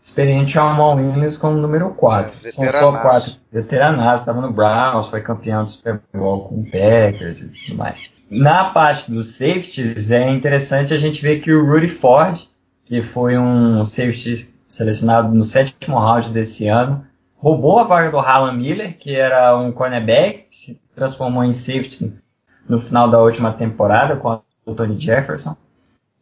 Experiente 0.00 0.54
Jamal 0.54 0.96
Williams 0.96 1.36
como 1.36 1.56
número 1.56 1.90
4. 1.90 2.36
É, 2.44 2.50
São 2.50 2.68
só 2.70 2.92
quatro 2.92 3.34
veteranaços. 3.52 4.20
Estava 4.20 4.40
no 4.40 4.52
Browns, 4.52 5.06
foi 5.06 5.20
campeão 5.20 5.64
do 5.64 5.70
Super 5.70 6.00
Bowl 6.12 6.48
com 6.48 6.60
o 6.60 6.64
Packers 6.64 7.42
e 7.42 7.48
tudo 7.48 7.78
mais. 7.78 8.10
Na 8.28 8.70
parte 8.70 9.10
dos 9.10 9.36
safeties, 9.36 10.10
é 10.10 10.28
interessante 10.30 10.92
a 10.92 10.98
gente 10.98 11.22
ver 11.22 11.40
que 11.40 11.52
o 11.52 11.64
Rudy 11.64 11.88
Ford, 11.88 12.40
que 12.84 13.02
foi 13.02 13.38
um 13.38 13.84
safety 13.84 14.52
selecionado 14.66 15.32
no 15.34 15.44
sétimo 15.44 15.98
round 15.98 16.30
desse 16.30 16.66
ano, 16.66 17.04
roubou 17.42 17.80
a 17.80 17.84
vaga 17.84 18.08
do 18.08 18.18
Harlan 18.18 18.52
Miller, 18.52 18.96
que 18.96 19.16
era 19.16 19.58
um 19.58 19.72
cornerback, 19.72 20.46
que 20.48 20.56
se 20.56 20.80
transformou 20.94 21.42
em 21.42 21.50
safety 21.50 22.14
no 22.68 22.80
final 22.80 23.10
da 23.10 23.20
última 23.20 23.52
temporada 23.52 24.14
com 24.14 24.40
o 24.64 24.74
Tony 24.76 24.96
Jefferson. 24.96 25.56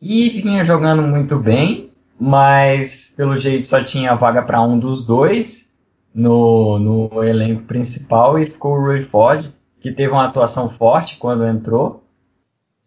E 0.01 0.41
vinha 0.41 0.65
jogando 0.65 1.03
muito 1.03 1.39
bem, 1.39 1.93
mas 2.19 3.13
pelo 3.15 3.37
jeito 3.37 3.67
só 3.67 3.85
tinha 3.85 4.15
vaga 4.15 4.41
para 4.41 4.63
um 4.63 4.79
dos 4.79 5.05
dois 5.05 5.71
no, 6.15 6.79
no 6.79 7.23
elenco 7.23 7.65
principal 7.65 8.39
e 8.39 8.47
ficou 8.47 8.73
o 8.73 8.81
Roy 8.81 9.03
Ford, 9.03 9.53
que 9.79 9.93
teve 9.93 10.11
uma 10.11 10.25
atuação 10.25 10.71
forte 10.71 11.19
quando 11.19 11.47
entrou, 11.47 12.03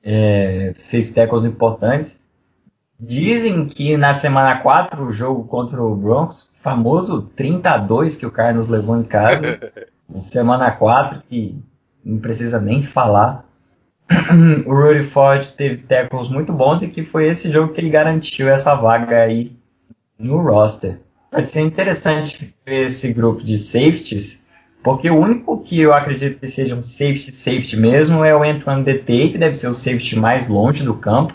é, 0.04 0.74
fez 0.88 1.12
tackles 1.12 1.46
importantes. 1.46 2.20
Dizem 3.00 3.68
que 3.68 3.96
na 3.96 4.12
semana 4.12 4.58
4, 4.58 5.04
o 5.06 5.12
jogo 5.12 5.44
contra 5.44 5.84
o 5.84 5.96
Broncos, 5.96 6.52
famoso 6.64 7.30
32 7.36 8.16
que 8.16 8.26
o 8.26 8.32
Carlos 8.32 8.70
levou 8.70 8.98
em 8.98 9.04
casa, 9.04 9.60
semana 10.16 10.72
4, 10.72 11.22
que 11.30 11.62
não 12.04 12.18
precisa 12.20 12.60
nem 12.60 12.82
falar. 12.82 13.46
o 14.66 14.74
Rudy 14.74 15.04
Ford 15.04 15.46
teve 15.52 15.78
tackles 15.78 16.30
muito 16.30 16.54
bons 16.54 16.82
e 16.82 16.88
que 16.88 17.04
foi 17.04 17.28
esse 17.28 17.50
jogo 17.50 17.74
que 17.74 17.82
ele 17.82 17.90
garantiu 17.90 18.48
essa 18.48 18.74
vaga 18.76 19.22
aí 19.22 19.52
no 20.18 20.42
roster. 20.42 21.00
Vai 21.30 21.44
ser 21.44 21.62
interessante 21.62 22.54
ver 22.66 22.86
esse 22.86 23.12
grupo 23.12 23.44
de 23.44 23.58
safeties, 23.58 24.42
porque 24.82 25.10
o 25.10 25.18
único 25.18 25.60
que 25.60 25.80
eu 25.80 25.94
acredito 25.94 26.40
que 26.40 26.48
seja 26.48 26.76
um 26.76 26.84
safety 26.84 27.32
safety 27.32 27.78
mesmo 27.78 28.24
é 28.24 28.36
o 28.36 28.44
Antoine 28.44 28.84
DT, 28.84 29.30
que 29.30 29.38
deve 29.38 29.58
ser 29.58 29.68
o 29.68 29.76
safety 29.76 30.18
mais 30.18 30.48
longe 30.48 30.84
do 30.84 30.94
campo, 30.94 31.34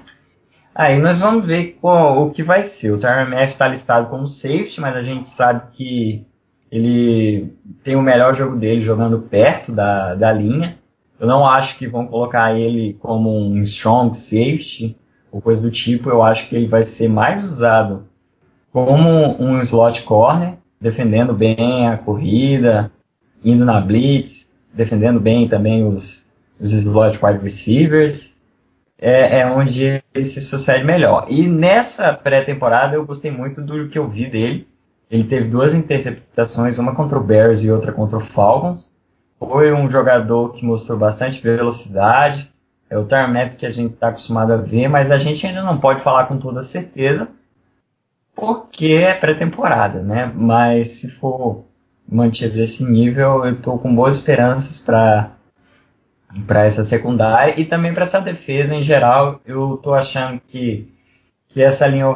Aí 0.78 0.97
nós 0.97 1.20
vamos 1.20 1.44
ver 1.44 1.76
qual, 1.80 2.25
o 2.25 2.30
que 2.30 2.40
vai 2.40 2.62
ser. 2.62 2.92
O 2.92 2.97
Matthew 2.97 3.44
está 3.47 3.66
listado 3.66 4.08
como 4.08 4.28
safety, 4.28 4.80
mas 4.80 4.94
a 4.94 5.02
gente 5.02 5.28
sabe 5.28 5.73
que 5.73 6.25
ele 6.70 7.52
tem 7.82 7.97
o 7.97 8.00
melhor 8.00 8.32
jogo 8.37 8.54
dele 8.54 8.80
jogando 8.80 9.18
perto 9.18 9.73
da, 9.73 10.14
da 10.14 10.30
linha. 10.30 10.78
Eu 11.18 11.26
não 11.26 11.44
acho 11.44 11.76
que 11.76 11.88
vão 11.88 12.06
colocar 12.06 12.56
ele 12.56 12.97
como 13.00 13.28
um 13.28 13.61
strong 13.62 14.16
safety 14.16 14.97
ou 15.32 15.42
coisa 15.42 15.62
do 15.62 15.70
tipo. 15.73 16.11
Eu 16.11 16.23
acho 16.23 16.49
que 16.49 16.54
ele 16.54 16.68
vai 16.68 16.85
ser 16.85 17.08
mais 17.08 17.42
usado 17.42 18.06
como 18.73 19.35
um 19.42 19.61
slot 19.61 20.04
corner, 20.04 20.58
defendendo 20.80 21.35
bem 21.35 21.88
a 21.88 21.99
corrida, 21.99 22.88
indo 23.44 23.64
na 23.64 23.80
blitz, 23.80 24.49
defendendo 24.73 25.18
bem 25.18 25.49
também 25.49 25.85
os, 25.85 26.25
os 26.61 26.73
slot 26.73 27.18
wide 27.20 27.40
receivers 27.40 28.38
é, 29.00 29.40
é, 29.40 29.46
onde 29.46 30.02
ele 30.12 30.24
se 30.24 30.40
sucede 30.40 30.84
melhor. 30.84 31.26
E 31.28 31.46
nessa 31.46 32.12
pré-temporada 32.12 32.96
eu 32.96 33.06
gostei 33.06 33.30
muito 33.30 33.62
do 33.62 33.88
que 33.88 33.98
eu 33.98 34.08
vi 34.08 34.28
dele. 34.28 34.66
Ele 35.10 35.24
teve 35.24 35.48
duas 35.48 35.72
interceptações, 35.72 36.78
uma 36.78 36.94
contra 36.94 37.18
o 37.18 37.22
Bears 37.22 37.62
e 37.62 37.70
outra 37.70 37.92
contra 37.92 38.18
o 38.18 38.20
Falcons. 38.20 38.92
Foi 39.38 39.72
um 39.72 39.88
jogador 39.88 40.52
que 40.52 40.66
mostrou 40.66 40.98
bastante 40.98 41.40
velocidade. 41.40 42.50
É 42.90 42.98
o 42.98 43.04
tarmap 43.04 43.54
que 43.56 43.66
a 43.66 43.70
gente 43.70 43.94
está 43.94 44.08
acostumado 44.08 44.52
a 44.52 44.56
ver, 44.56 44.88
mas 44.88 45.10
a 45.10 45.18
gente 45.18 45.46
ainda 45.46 45.62
não 45.62 45.78
pode 45.78 46.02
falar 46.02 46.26
com 46.26 46.38
toda 46.38 46.62
certeza, 46.62 47.28
porque 48.34 48.92
é 48.94 49.14
pré-temporada, 49.14 50.02
né? 50.02 50.30
Mas 50.34 50.88
se 50.88 51.08
for 51.08 51.64
manter 52.08 52.56
esse 52.58 52.84
nível, 52.84 53.44
eu 53.44 53.52
estou 53.52 53.78
com 53.78 53.94
boas 53.94 54.16
esperanças 54.16 54.80
para 54.80 55.32
para 56.47 56.64
essa 56.64 56.85
secundária 56.85 57.58
e 57.58 57.64
também 57.64 57.92
para 57.92 58.02
essa 58.02 58.20
defesa 58.20 58.75
em 58.75 58.82
geral. 58.82 59.40
Eu 59.47 59.75
estou 59.75 59.94
achando 59.94 60.40
que, 60.47 60.88
que 61.49 61.62
essa 61.62 61.87
linha 61.87 62.14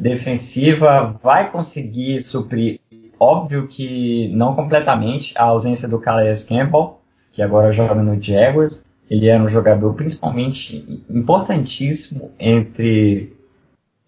defensiva 0.00 1.18
vai 1.22 1.50
conseguir 1.50 2.20
suprir, 2.20 2.80
óbvio 3.18 3.66
que 3.66 4.28
não 4.34 4.54
completamente, 4.54 5.34
a 5.36 5.44
ausência 5.44 5.88
do 5.88 5.98
Calais 5.98 6.44
Campbell, 6.44 7.00
que 7.32 7.42
agora 7.42 7.72
joga 7.72 7.94
no 7.94 8.20
Jaguars. 8.20 8.84
Ele 9.08 9.28
era 9.28 9.42
um 9.42 9.48
jogador 9.48 9.94
principalmente 9.94 11.04
importantíssimo 11.08 12.32
entre 12.40 13.36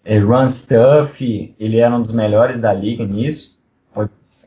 é, 0.03 0.19
run 0.19 0.45
stuff, 0.47 1.55
ele 1.57 1.79
era 1.79 1.95
um 1.95 2.01
dos 2.01 2.11
melhores 2.11 2.57
da 2.57 2.73
liga 2.73 3.05
nisso. 3.05 3.57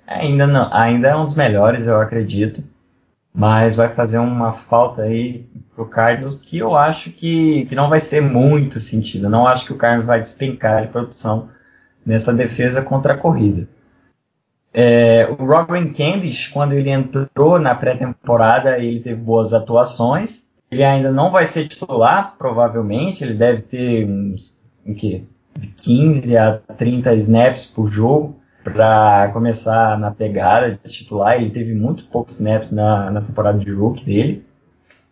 Ainda 0.06 0.46
não, 0.46 0.68
ainda 0.74 1.08
é 1.08 1.16
um 1.16 1.24
dos 1.24 1.34
melhores, 1.34 1.86
eu 1.86 1.98
acredito 1.98 2.62
mas 3.34 3.74
vai 3.74 3.88
fazer 3.88 4.18
uma 4.18 4.52
falta 4.52 5.02
aí 5.02 5.46
pro 5.74 5.86
Carlos 5.86 6.38
que 6.38 6.58
eu 6.58 6.76
acho 6.76 7.10
que, 7.10 7.64
que 7.66 7.74
não 7.74 7.88
vai 7.88 7.98
ser 7.98 8.20
muito 8.20 8.78
sentido. 8.78 9.26
Eu 9.26 9.30
não 9.30 9.46
acho 9.46 9.64
que 9.66 9.72
o 9.72 9.78
Carlos 9.78 10.04
vai 10.04 10.20
despencar 10.20 10.82
de 10.82 10.88
produção 10.88 11.48
nessa 12.04 12.32
defesa 12.32 12.82
contra 12.82 13.14
a 13.14 13.16
corrida. 13.16 13.66
É, 14.74 15.26
o 15.26 15.44
Robin 15.44 15.92
Candish, 15.92 16.48
quando 16.48 16.72
ele 16.72 16.90
entrou 16.90 17.58
na 17.58 17.74
pré-temporada, 17.74 18.78
ele 18.78 19.00
teve 19.00 19.20
boas 19.20 19.52
atuações. 19.52 20.46
Ele 20.70 20.82
ainda 20.82 21.10
não 21.10 21.30
vai 21.30 21.44
ser 21.44 21.68
titular, 21.68 22.34
provavelmente. 22.38 23.22
Ele 23.22 23.34
deve 23.34 23.62
ter 23.62 24.06
uns 24.06 24.54
o 24.84 24.94
quê? 24.94 25.22
15 25.76 26.36
a 26.36 26.58
30 26.76 27.14
snaps 27.14 27.66
por 27.66 27.86
jogo 27.86 28.41
para 28.62 29.30
começar 29.32 29.98
na 29.98 30.10
pegada 30.10 30.78
de 30.82 30.92
titular. 30.92 31.36
Ele 31.36 31.50
teve 31.50 31.74
muito 31.74 32.04
poucos 32.04 32.34
snaps 32.34 32.70
na, 32.70 33.10
na 33.10 33.20
temporada 33.20 33.58
de 33.58 33.70
rookie 33.72 34.04
dele. 34.04 34.44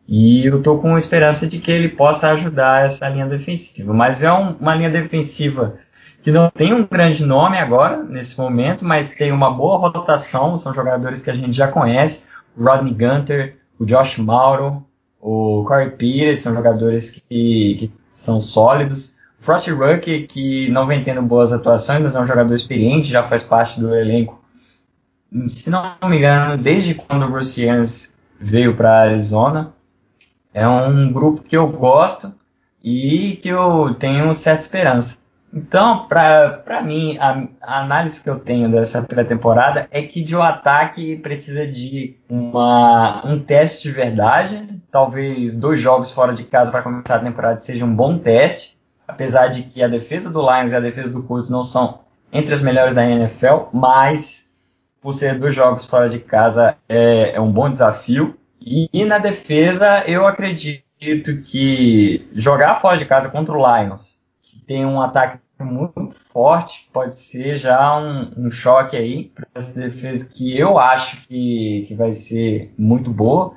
E 0.09 0.45
eu 0.47 0.61
tô 0.61 0.78
com 0.78 0.99
esperança 0.99 1.47
de 1.47 1.59
que 1.59 1.71
ele 1.71 1.88
possa 1.88 2.33
ajudar 2.33 2.85
essa 2.85 3.09
linha 3.09 3.26
defensiva. 3.26 3.92
Mas 3.95 4.23
é 4.23 4.33
um, 4.33 4.52
uma 4.54 4.75
linha 4.75 4.90
defensiva 4.90 5.78
que 6.23 6.30
não 6.30 6.50
tem 6.50 6.75
um 6.75 6.87
grande 6.87 7.25
nome 7.25 7.59
agora, 7.59 8.02
nesse 8.02 8.38
momento, 8.38 8.85
mas 8.85 9.12
tem 9.12 9.33
uma 9.33 9.50
boa 9.50 9.78
rotação. 9.78 10.59
São 10.59 10.75
jogadores 10.75 11.23
que 11.23 11.30
a 11.30 11.35
gente 11.35 11.52
já 11.52 11.69
conhece. 11.69 12.25
O 12.57 12.64
Rodney 12.64 12.92
Gunter, 12.92 13.57
o 13.78 13.87
Josh 13.87 14.19
Mauro, 14.19 14.85
o 15.21 15.64
Corey 15.66 15.90
Pires, 15.90 16.40
são 16.40 16.54
jogadores 16.54 17.11
que, 17.11 17.76
que 17.78 17.92
são 18.12 18.40
sólidos. 18.40 19.14
Frosty 19.40 19.70
Rucker, 19.70 20.26
que 20.26 20.68
não 20.68 20.87
vem 20.87 21.02
tendo 21.02 21.23
boas 21.23 21.52
atuações, 21.52 22.02
mas 22.02 22.14
é 22.14 22.20
um 22.20 22.26
jogador 22.26 22.54
experiente, 22.54 23.11
já 23.11 23.23
faz 23.23 23.42
parte 23.42 23.80
do 23.80 23.94
elenco. 23.94 24.42
Se 25.49 25.70
não 25.70 25.97
me 26.04 26.18
engano, 26.18 26.62
desde 26.62 26.94
quando 26.94 27.25
o 27.25 27.30
Bruce 27.30 27.61
Arians 27.68 28.12
veio 28.38 28.76
para 28.76 29.02
Arizona, 29.02 29.73
é 30.52 30.66
um 30.66 31.12
grupo 31.12 31.42
que 31.42 31.56
eu 31.56 31.68
gosto 31.68 32.35
e 32.82 33.38
que 33.40 33.49
eu 33.49 33.94
tenho 33.94 34.32
certa 34.35 34.61
esperança. 34.61 35.18
Então, 35.52 36.06
para 36.06 36.82
mim, 36.85 37.18
a, 37.18 37.49
a, 37.61 37.80
análise 37.80 38.23
que 38.23 38.30
eu 38.30 38.38
tenho 38.38 38.70
dessa 38.70 39.02
pré-temporada 39.02 39.88
é 39.90 40.02
que 40.02 40.23
de 40.23 40.37
um 40.37 40.42
ataque 40.42 41.16
precisa 41.16 41.66
de 41.66 42.16
uma, 42.28 43.26
um 43.26 43.38
teste 43.40 43.88
de 43.88 43.94
verdade 43.94 44.80
talvez 44.90 45.56
dois 45.56 45.80
jogos 45.80 46.11
fora 46.11 46.35
de 46.35 46.44
casa 46.44 46.70
para 46.70 46.82
começar 46.82 47.16
a 47.16 47.20
temporada 47.20 47.61
seja 47.61 47.85
um 47.85 47.94
bom 47.94 48.18
teste, 48.18 48.76
apesar 49.10 49.48
de 49.48 49.62
que 49.64 49.82
a 49.82 49.88
defesa 49.88 50.30
do 50.30 50.40
Lions 50.40 50.72
e 50.72 50.76
a 50.76 50.80
defesa 50.80 51.12
do 51.12 51.22
Colts 51.22 51.50
não 51.50 51.62
são 51.62 52.00
entre 52.32 52.54
as 52.54 52.62
melhores 52.62 52.94
da 52.94 53.04
NFL, 53.04 53.68
mas 53.72 54.48
por 55.00 55.12
ser 55.12 55.38
dois 55.38 55.54
jogos 55.54 55.84
fora 55.84 56.08
de 56.08 56.18
casa 56.18 56.76
é, 56.88 57.34
é 57.34 57.40
um 57.40 57.50
bom 57.50 57.70
desafio. 57.70 58.36
E, 58.60 58.88
e, 58.92 59.04
na 59.04 59.18
defesa 59.18 60.04
eu 60.06 60.26
acredito 60.26 61.40
que 61.44 62.28
jogar 62.34 62.80
fora 62.80 62.98
de 62.98 63.06
casa 63.06 63.28
contra 63.30 63.56
o 63.56 63.58
Lions, 63.58 64.20
que 64.42 64.60
tem 64.60 64.84
um 64.84 65.00
ataque 65.00 65.38
muito 65.58 66.10
forte, 66.32 66.88
pode 66.92 67.16
ser 67.16 67.56
já 67.56 67.98
um, 67.98 68.32
um 68.36 68.50
choque 68.50 68.96
aí 68.96 69.30
para 69.34 69.46
essa 69.54 69.72
defesa 69.72 70.26
que 70.26 70.58
eu 70.58 70.78
acho 70.78 71.26
que, 71.26 71.84
que 71.88 71.94
vai 71.94 72.12
ser 72.12 72.72
muito 72.78 73.10
boa 73.10 73.54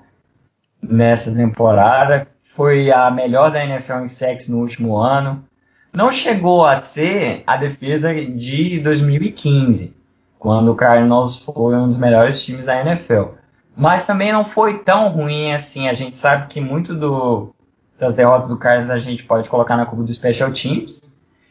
nessa 0.82 1.34
temporada. 1.34 2.28
Foi 2.56 2.92
a 2.92 3.10
melhor 3.10 3.52
da 3.52 3.64
NFL 3.64 4.00
em 4.04 4.08
sexo 4.08 4.52
no 4.52 4.60
último 4.60 4.98
ano. 4.98 5.44
Não 5.92 6.12
chegou 6.12 6.66
a 6.66 6.80
ser 6.80 7.44
a 7.46 7.56
defesa 7.56 8.14
de 8.14 8.80
2015, 8.80 9.96
quando 10.40 10.72
o 10.72 10.76
Cardinals 10.76 11.38
foi 11.38 11.76
um 11.76 11.88
dos 11.88 11.98
melhores 11.98 12.44
times 12.44 12.66
da 12.66 12.80
NFL. 12.82 13.36
Mas 13.76 14.06
também 14.06 14.32
não 14.32 14.46
foi 14.46 14.80
tão 14.80 15.10
ruim 15.10 15.52
assim. 15.52 15.88
A 15.88 15.94
gente 15.94 16.18
sabe 16.18 16.48
que 16.48 16.62
muito 16.62 16.96
do, 16.96 17.54
das 18.00 18.14
derrotas 18.14 18.50
do 18.50 18.58
Cardinals 18.58 18.92
a 18.92 19.00
gente 19.00 19.24
pode 19.24 19.50
colocar 19.50 19.78
na 19.78 19.86
culpa 19.86 20.04
do 20.04 20.14
Special 20.14 20.52
Teams. 20.52 21.02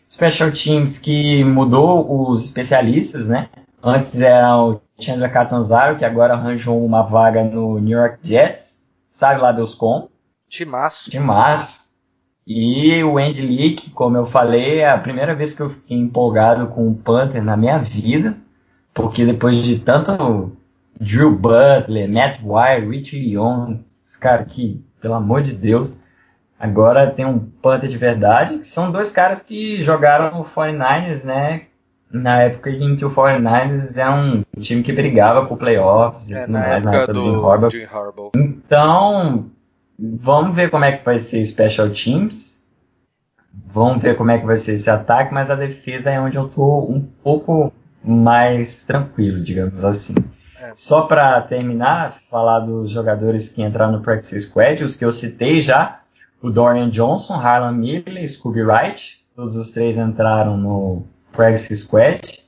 Special 0.09 0.51
Teams 0.51 0.99
que 0.99 1.43
mudou 1.45 2.31
os 2.31 2.45
especialistas, 2.45 3.29
né? 3.29 3.49
Antes 3.83 4.21
era 4.21 4.57
o 4.57 4.81
Chandler 5.01 5.33
Catanzaro, 5.33 5.97
que 5.97 6.05
agora 6.05 6.35
arranjou 6.35 6.85
uma 6.85 7.03
vaga 7.03 7.43
no 7.43 7.79
New 7.79 7.99
York 7.99 8.19
Jets 8.23 8.73
sabe 9.13 9.41
lá 9.41 9.53
Deus 9.53 9.75
como. 9.75 10.11
Timaço. 10.53 11.11
Timaço. 11.11 11.83
E 12.47 13.03
o 13.03 13.17
Andy 13.17 13.41
Leak, 13.41 13.91
como 13.91 14.19
eu 14.19 14.27
falei, 14.27 14.81
é 14.81 14.91
a 14.91 14.99
primeira 14.99 15.35
vez 15.35 15.55
que 15.55 15.63
eu 15.63 15.71
fiquei 15.71 15.97
empolgado 15.97 16.67
com 16.67 16.89
o 16.89 16.95
Panther 16.95 17.43
na 17.43 17.57
minha 17.57 17.79
vida, 17.79 18.37
porque 18.93 19.25
depois 19.25 19.57
de 19.57 19.79
tanto 19.79 20.53
Drew 21.01 21.35
Butler, 21.35 22.07
Matt 22.07 22.41
Wire, 22.43 22.87
Rich 22.87 23.19
Leon, 23.19 23.79
os 24.05 24.17
caras 24.17 24.53
que, 24.53 24.85
pelo 25.01 25.15
amor 25.15 25.41
de 25.41 25.53
Deus, 25.53 25.97
agora 26.61 27.11
tem 27.11 27.25
um 27.25 27.39
Panther 27.39 27.89
de 27.89 27.97
verdade, 27.97 28.59
que 28.59 28.67
são 28.67 28.93
dois 28.93 29.11
caras 29.11 29.41
que 29.41 29.83
jogaram 29.83 30.37
no 30.37 30.45
49ers, 30.45 31.25
né, 31.25 31.63
na 32.11 32.43
época 32.43 32.69
em 32.69 32.95
que 32.95 33.07
o 33.07 33.11
49ers 33.11 33.97
é 33.97 34.11
um 34.11 34.45
time 34.61 34.83
que 34.83 34.93
brigava 34.93 35.47
por 35.47 35.57
playoffs 35.57 36.29
e 36.29 36.35
é, 36.35 36.41
tudo 36.41 36.53
mais, 36.53 36.83
na 36.83 36.95
época 36.95 37.13
do, 37.15 37.71
Jim 37.71 37.85
Harbaugh. 37.85 38.33
Então, 38.37 39.51
vamos 40.03 40.57
ver 40.57 40.71
como 40.71 40.85
é 40.85 40.93
que 40.93 41.05
vai 41.05 41.19
ser 41.19 41.45
Special 41.45 41.91
Teams. 41.91 42.61
Vamos 43.67 44.03
ver 44.03 44.17
como 44.17 44.31
é 44.31 44.39
que 44.39 44.47
vai 44.47 44.57
ser 44.57 44.73
esse 44.73 44.91
ataque, 44.91 45.33
mas 45.33 45.51
a 45.51 45.55
defesa 45.55 46.11
é 46.11 46.21
onde 46.21 46.37
eu 46.37 46.49
tô 46.49 46.81
um 46.81 47.01
pouco 47.01 47.73
mais 48.03 48.85
tranquilo, 48.85 49.41
digamos 49.41 49.85
assim. 49.85 50.15
É. 50.59 50.73
Só 50.75 51.03
para 51.03 51.41
terminar, 51.43 52.19
falar 52.31 52.61
dos 52.61 52.91
jogadores 52.91 53.49
que 53.49 53.63
entraram 53.63 53.93
no 53.93 54.01
Practice 54.01 54.41
Squad, 54.41 54.83
os 54.83 54.97
que 54.97 55.05
eu 55.05 55.13
citei 55.13 55.61
já, 55.61 56.01
o 56.41 56.51
Dorian 56.51 56.91
Johnson, 56.91 57.35
Harlan 57.35 57.73
Miller, 57.73 58.29
Scooby 58.29 58.63
Wright, 58.63 59.23
todos 59.37 59.55
os 59.55 59.71
três 59.71 59.97
entraram 59.99 60.57
no 60.57 61.05
Practice 61.31 61.77
Squad, 61.77 62.43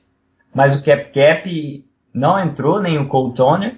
mas 0.53 0.75
o 0.75 0.83
Cap 0.83 1.11
Cap 1.11 1.85
não 2.13 2.39
entrou, 2.39 2.81
nem 2.81 2.97
o 2.97 3.07
Cole 3.07 3.33
Toner, 3.33 3.77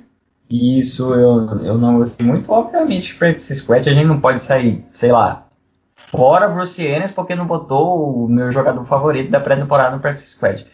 e 0.50 0.80
isso 0.80 1.14
eu, 1.14 1.60
eu 1.64 1.78
não 1.78 1.98
gostei 1.98 2.26
muito. 2.26 2.52
Obviamente, 2.52 3.16
Practice 3.16 3.56
Squad 3.56 3.90
a 3.90 3.94
gente 3.94 4.08
não 4.08 4.20
pode 4.20 4.42
sair, 4.42 4.86
sei 4.92 5.12
lá, 5.12 5.48
fora 5.96 6.48
Bruce 6.48 6.86
Arians 6.86 7.12
porque 7.12 7.36
não 7.36 7.46
botou 7.46 8.26
o 8.26 8.30
meu 8.30 8.52
jogador 8.52 8.86
favorito 8.86 9.30
da 9.30 9.40
pré-temporada 9.40 9.96
no 9.96 10.02
Practice 10.02 10.32
Squad. 10.32 10.66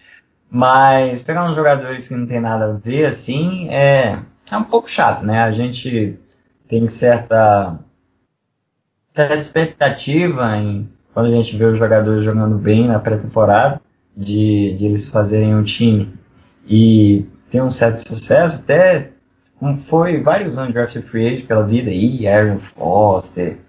Mas 0.50 1.22
pegar 1.22 1.50
uns 1.50 1.56
jogadores 1.56 2.08
que 2.08 2.16
não 2.16 2.28
tem 2.28 2.40
nada 2.40 2.66
a 2.66 2.74
ver, 2.74 3.06
assim, 3.06 3.68
é, 3.70 4.20
é 4.52 4.58
um 4.58 4.64
pouco 4.64 4.88
chato, 4.88 5.26
né? 5.26 5.40
A 5.40 5.50
gente 5.50 6.20
tem 6.68 6.86
certa, 6.86 7.80
certa 9.14 9.36
expectativa 9.36 10.56
em 10.58 10.88
quando 11.14 11.28
a 11.28 11.32
gente 11.32 11.58
vê 11.58 11.66
os 11.66 11.78
jogadores 11.78 12.24
jogando 12.24 12.56
bem 12.58 12.88
na 12.88 13.00
pré-temporada 13.00 13.82
de, 14.16 14.74
de 14.74 14.86
eles 14.86 15.10
fazerem 15.10 15.56
um 15.56 15.64
time 15.64 16.14
e 16.68 17.26
ter 17.50 17.62
um 17.62 17.72
certo 17.72 18.08
sucesso, 18.08 18.62
até 18.62 19.13
foi 19.88 20.22
vários 20.22 20.56
draft 20.56 21.00
free 21.04 21.28
agent 21.28 21.48
pela 21.48 21.64
vida 21.64 21.90
aí, 21.90 22.28
Aaron 22.28 22.60
Foster, 22.60 23.60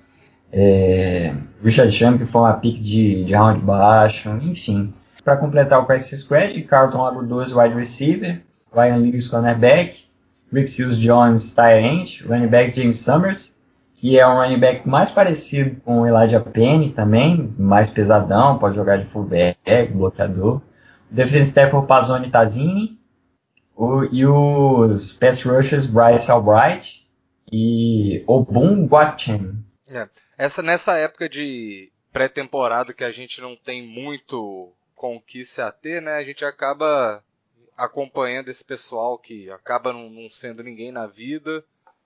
é, 0.52 1.34
Richard 1.62 1.92
Champ, 1.92 2.18
que 2.18 2.26
foi 2.26 2.40
uma 2.40 2.54
pick 2.54 2.80
de, 2.80 3.24
de 3.24 3.34
round 3.34 3.60
baixo, 3.60 4.28
enfim. 4.42 4.92
Para 5.24 5.36
completar 5.36 5.80
o 5.80 5.86
practice 5.86 6.16
squad, 6.18 6.60
Carlton 6.62 7.02
Lago 7.02 7.22
12 7.22 7.54
wide 7.54 7.74
receiver, 7.74 8.40
Ryan 8.74 8.96
Lewis 8.96 9.28
cornerback, 9.28 10.04
Rick 10.52 10.68
Seals 10.68 10.98
Jones 10.98 11.54
tight 11.54 12.22
running 12.28 12.48
back 12.48 12.70
James 12.70 12.98
Summers, 12.98 13.54
que 13.94 14.18
é 14.18 14.26
um 14.26 14.34
running 14.34 14.58
back 14.58 14.88
mais 14.88 15.10
parecido 15.10 15.80
com 15.84 16.02
o 16.02 16.06
Elijah 16.06 16.40
Penny 16.40 16.90
também, 16.90 17.54
mais 17.58 17.88
pesadão, 17.88 18.58
pode 18.58 18.76
jogar 18.76 18.98
de 18.98 19.06
fullback, 19.06 19.58
bloqueador. 19.92 20.60
Defensive 21.10 21.52
tackle 21.52 21.86
Pazoni 21.86 22.28
Tazini, 22.28 22.98
o, 23.76 24.04
e 24.04 24.26
os 24.26 25.12
pass 25.12 25.42
rushers 25.42 25.86
Bryce 25.86 26.30
Albright 26.30 27.06
e 27.50 28.22
Obun 28.26 28.86
Guachen. 28.86 29.64
É. 29.86 30.08
Essa 30.36 30.62
nessa 30.62 30.96
época 30.96 31.28
de 31.28 31.92
pré-temporada 32.12 32.92
que 32.92 33.04
a 33.04 33.12
gente 33.12 33.40
não 33.40 33.56
tem 33.56 33.82
muito 33.82 34.72
com 34.94 35.16
o 35.16 35.20
que 35.20 35.44
se 35.44 35.60
ater, 35.60 36.00
né? 36.00 36.14
A 36.14 36.24
gente 36.24 36.44
acaba 36.44 37.22
acompanhando 37.76 38.48
esse 38.48 38.64
pessoal 38.64 39.18
que 39.18 39.50
acaba 39.50 39.92
não, 39.92 40.08
não 40.08 40.30
sendo 40.30 40.62
ninguém 40.62 40.92
na 40.92 41.06
vida 41.06 41.64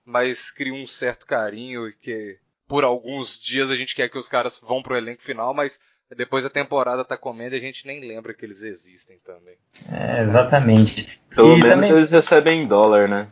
mas 0.09 0.49
cria 0.49 0.73
um 0.73 0.87
certo 0.87 1.27
carinho 1.27 1.87
e 1.87 1.93
que 1.93 2.39
por 2.67 2.83
alguns 2.83 3.39
dias 3.39 3.69
a 3.69 3.75
gente 3.75 3.95
quer 3.95 4.09
que 4.09 4.17
os 4.17 4.27
caras 4.27 4.59
vão 4.59 4.81
pro 4.81 4.97
elenco 4.97 5.21
final, 5.21 5.53
mas 5.53 5.79
depois 6.15 6.45
a 6.45 6.49
temporada 6.49 7.05
tá 7.05 7.17
comendo 7.17 7.55
e 7.55 7.57
a 7.57 7.61
gente 7.61 7.85
nem 7.85 7.99
lembra 7.99 8.33
que 8.33 8.45
eles 8.45 8.63
existem 8.63 9.19
também. 9.19 9.57
É, 9.91 10.23
exatamente. 10.23 11.21
Pelo 11.29 11.57
e 11.57 11.61
menos 11.61 11.69
também... 11.69 11.91
eles 11.91 12.11
recebem 12.11 12.63
em 12.63 12.67
dólar, 12.67 13.07
né? 13.07 13.31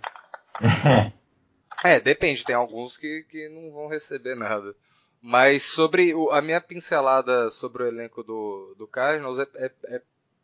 é, 1.84 2.00
depende, 2.00 2.44
tem 2.44 2.56
alguns 2.56 2.98
que, 2.98 3.26
que 3.30 3.50
não 3.50 3.72
vão 3.72 3.88
receber 3.88 4.36
nada. 4.36 4.76
Mas 5.22 5.64
sobre 5.64 6.14
o, 6.14 6.30
a 6.32 6.42
minha 6.42 6.62
pincelada 6.62 7.50
sobre 7.50 7.84
o 7.84 7.88
elenco 7.88 8.24
do, 8.24 8.76
do 8.78 8.88
Cardinals 8.88 9.40
é, 9.40 9.48
é, 9.56 9.72
é, 9.88 10.02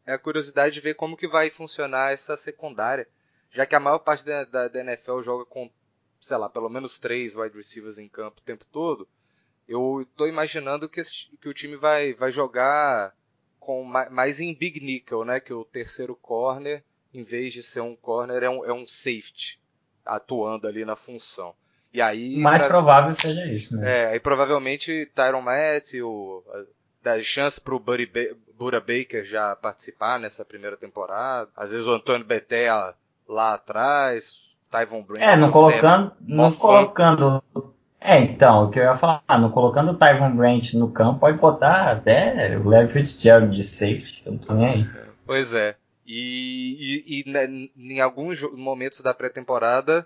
é 0.08 0.14
a 0.14 0.20
curiosidade 0.20 0.74
de 0.74 0.82
ver 0.82 0.96
como 0.96 1.18
que 1.18 1.28
vai 1.28 1.50
funcionar 1.50 2.12
essa 2.12 2.36
secundária. 2.36 3.08
Já 3.52 3.66
que 3.68 3.76
a 3.76 3.80
maior 3.80 4.00
parte 4.00 4.26
da, 4.26 4.44
da, 4.46 4.68
da 4.68 4.80
NFL 4.80 5.22
joga 5.22 5.46
com 5.46 5.70
sei 6.24 6.38
lá, 6.38 6.50
pelo 6.50 6.70
menos 6.70 6.98
três 6.98 7.36
wide 7.36 7.56
receivers 7.56 7.98
em 7.98 8.08
campo 8.08 8.40
o 8.40 8.44
tempo 8.44 8.66
todo, 8.72 9.08
eu 9.68 10.02
estou 10.02 10.28
imaginando 10.28 10.90
que, 10.90 11.00
esse, 11.00 11.30
que, 11.42 11.50
o 11.50 11.54
time 11.54 11.76
vai, 11.76 12.14
vai 12.14 12.32
jogar 12.32 13.14
com 13.60 13.84
mais 13.84 14.42
em 14.42 14.54
big 14.54 14.80
nickel, 14.80 15.24
né? 15.24 15.40
Que 15.40 15.54
o 15.54 15.64
terceiro 15.64 16.16
corner, 16.16 16.84
em 17.14 17.24
vez 17.24 17.54
de 17.54 17.64
ser 17.64 17.82
um 17.82 17.96
corner, 17.96 18.44
é 18.44 18.50
um, 18.50 18.66
é 18.66 18.74
um 18.74 18.86
safety 18.86 19.60
atuando 20.06 20.68
ali 20.68 20.84
na 20.84 20.96
função. 20.96 21.56
E 21.94 22.02
aí. 22.02 22.38
Mais 22.38 22.62
pra, 22.64 22.72
provável 22.72 23.14
seja 23.14 23.46
isso, 23.46 23.76
né? 23.78 24.02
É, 24.02 24.06
aí 24.08 24.20
provavelmente 24.20 25.10
Tyron 25.16 25.42
Matthew, 25.42 26.44
dá 27.02 27.22
chance 27.22 27.60
pro 27.60 27.80
Buddy 27.80 28.06
ba 28.06 28.36
Buda 28.58 28.80
Baker 28.80 29.24
já 29.24 29.56
participar 29.56 30.20
nessa 30.20 30.44
primeira 30.46 30.78
temporada. 30.78 31.50
Às 31.56 31.72
vezes 31.72 31.86
o 31.86 31.94
Antônio 31.94 32.26
Betel 32.26 32.94
lá 33.28 33.54
atrás, 33.54 34.42
Tyvon 34.72 35.04
Brand. 35.04 35.22
É, 35.22 35.36
não 35.36 35.52
colocando. 35.52 36.12
Não 36.22 36.52
colocando. 36.52 37.44
É, 38.06 38.20
então, 38.20 38.66
o 38.66 38.70
que 38.70 38.80
eu 38.80 38.84
ia 38.84 38.98
falar, 38.98 39.24
não 39.40 39.50
colocando 39.50 39.92
o 39.92 39.98
Tyvon 39.98 40.36
Brandt 40.36 40.76
no 40.78 40.92
campo, 40.92 41.22
pode 41.22 41.38
botar 41.38 41.90
até 41.90 42.58
o 42.58 42.68
Larry 42.68 42.90
Fitzgerald 42.92 43.56
de 43.56 43.64
safety, 43.64 44.22
eu 44.26 44.34
não 44.34 44.40
tô 44.40 44.54
nem 44.54 44.68
aí. 44.68 44.90
Pois 45.26 45.54
é. 45.54 45.78
E, 46.06 47.02
e, 47.08 47.22
e 47.22 47.32
né, 47.32 47.48
em 47.78 48.02
alguns 48.02 48.42
momentos 48.58 49.00
da 49.00 49.14
pré-temporada, 49.14 50.06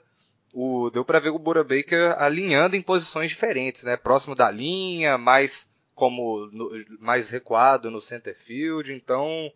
o, 0.53 0.91
deu 0.91 1.03
para 1.03 1.19
ver 1.19 1.29
o 1.29 1.39
Bura 1.39 1.63
Baker 1.63 2.13
alinhando 2.19 2.75
em 2.75 2.83
posições 2.83 3.29
diferentes, 3.29 3.81
né? 3.81 3.97
Próximo 3.97 4.35
da 4.35 4.51
linha, 4.51 5.17
mais 5.17 5.67
como 5.95 6.47
no, 6.53 6.69
mais 6.99 7.31
recuado 7.31 7.89
no 7.89 7.99
center 7.99 8.37
field, 8.37 8.93
então 8.93 9.51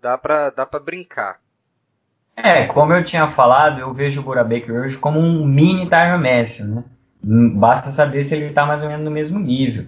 dá 0.00 0.16
para 0.16 0.48
dá 0.48 0.64
para 0.64 0.80
brincar. 0.80 1.38
É, 2.34 2.66
como 2.66 2.94
eu 2.94 3.04
tinha 3.04 3.28
falado, 3.28 3.78
eu 3.78 3.92
vejo 3.92 4.22
o 4.22 4.24
Bura 4.24 4.42
Baker 4.42 4.74
hoje 4.74 4.96
como 4.96 5.20
um 5.20 5.46
mini 5.46 5.88
Tyron 5.88 6.18
Matthew, 6.18 6.66
né? 6.66 6.84
Basta 7.24 7.90
saber 7.90 8.24
se 8.24 8.34
ele 8.34 8.46
está 8.46 8.66
mais 8.66 8.82
ou 8.82 8.88
menos 8.88 9.04
no 9.04 9.10
mesmo 9.10 9.38
nível. 9.38 9.86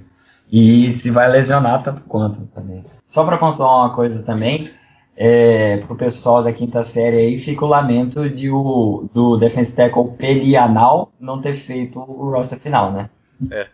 E 0.50 0.92
se 0.92 1.10
vai 1.10 1.28
lesionar 1.28 1.82
tanto 1.82 2.02
quanto 2.04 2.46
também. 2.46 2.84
Só 3.06 3.24
para 3.24 3.36
pontuar 3.36 3.86
uma 3.86 3.94
coisa 3.94 4.22
também, 4.22 4.70
é, 5.16 5.78
pro 5.78 5.96
pessoal 5.96 6.42
da 6.42 6.52
quinta 6.52 6.84
série 6.84 7.16
aí, 7.16 7.38
fica 7.38 7.64
o 7.64 7.68
lamento 7.68 8.28
de 8.28 8.50
o, 8.50 9.08
do 9.12 9.36
defense 9.36 9.74
tackle 9.74 10.16
Pelianal 10.16 11.12
não 11.18 11.40
ter 11.40 11.56
feito 11.56 11.98
o 11.98 12.30
roster 12.30 12.60
final, 12.60 12.92
né? 12.92 13.10
É. 13.50 13.68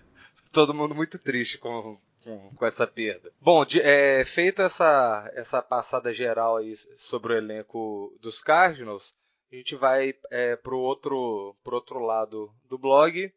Todo 0.52 0.74
mundo 0.74 0.94
muito 0.94 1.18
triste 1.18 1.58
com, 1.58 1.98
com, 2.24 2.50
com 2.54 2.66
essa 2.66 2.86
perda. 2.86 3.30
Bom, 3.40 3.64
de, 3.64 3.80
é, 3.80 4.24
feita 4.24 4.64
essa, 4.64 5.30
essa 5.34 5.60
passada 5.60 6.12
geral 6.12 6.58
aí 6.58 6.74
sobre 6.94 7.32
o 7.32 7.36
elenco 7.36 8.12
dos 8.20 8.42
Cardinals, 8.42 9.14
a 9.52 9.56
gente 9.56 9.74
vai 9.74 10.14
é, 10.30 10.56
pro 10.56 10.78
outro, 10.78 11.54
pro 11.64 11.74
outro 11.74 11.98
lado 11.98 12.50
do 12.68 12.78
blog, 12.78 13.32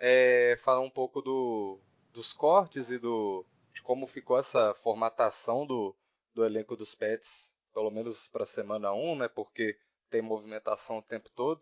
é, 0.00 0.58
falar 0.64 0.80
um 0.80 0.90
pouco 0.90 1.20
do, 1.20 1.78
dos 2.10 2.32
cortes 2.32 2.90
e 2.90 2.98
do, 2.98 3.44
de 3.72 3.82
como 3.82 4.06
ficou 4.06 4.38
essa 4.38 4.74
formatação 4.82 5.66
do, 5.66 5.94
do 6.34 6.44
elenco 6.44 6.74
dos 6.74 6.94
Pets, 6.94 7.54
pelo 7.72 7.90
menos 7.90 8.26
para 8.28 8.46
semana 8.46 8.92
1, 8.92 9.16
né? 9.16 9.28
Porque 9.28 9.76
tem 10.08 10.22
movimentação 10.22 10.98
o 10.98 11.02
tempo 11.02 11.28
todo. 11.36 11.60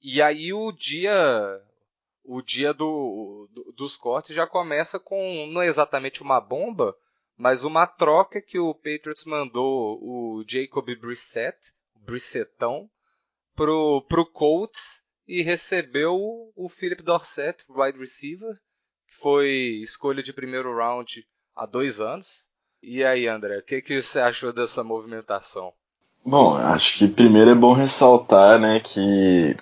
E 0.00 0.22
aí 0.22 0.52
o 0.52 0.72
dia 0.72 1.60
o 2.24 2.40
dia 2.40 2.72
do, 2.72 3.48
do, 3.50 3.72
dos 3.72 3.96
cortes 3.96 4.34
já 4.36 4.46
começa 4.46 5.00
com 5.00 5.46
não 5.48 5.60
é 5.60 5.66
exatamente 5.66 6.22
uma 6.22 6.40
bomba, 6.40 6.96
mas 7.36 7.64
uma 7.64 7.86
troca 7.86 8.40
que 8.40 8.58
o 8.58 8.74
Patriots 8.74 9.24
mandou 9.24 9.98
o 10.00 10.44
Jacob 10.46 10.86
Brissett, 10.98 11.72
Brissettão, 11.96 12.88
pro, 13.54 14.02
pro 14.08 14.30
Colts 14.30 15.02
e 15.26 15.42
recebeu 15.42 16.16
o 16.56 16.68
Philip 16.68 17.02
Dorsett, 17.02 17.64
wide 17.68 17.98
receiver, 17.98 18.54
que 19.08 19.16
foi 19.16 19.80
escolha 19.82 20.22
de 20.22 20.32
primeiro 20.32 20.76
round 20.76 21.24
há 21.54 21.66
dois 21.66 22.00
anos. 22.00 22.44
E 22.82 23.04
aí, 23.04 23.28
André, 23.28 23.58
o 23.58 23.62
que, 23.62 23.82
que 23.82 24.02
você 24.02 24.20
achou 24.20 24.52
dessa 24.52 24.82
movimentação? 24.82 25.72
Bom, 26.24 26.54
acho 26.54 26.98
que 26.98 27.08
primeiro 27.08 27.50
é 27.50 27.54
bom 27.54 27.72
ressaltar 27.72 28.58
né, 28.58 28.80
que 28.80 29.56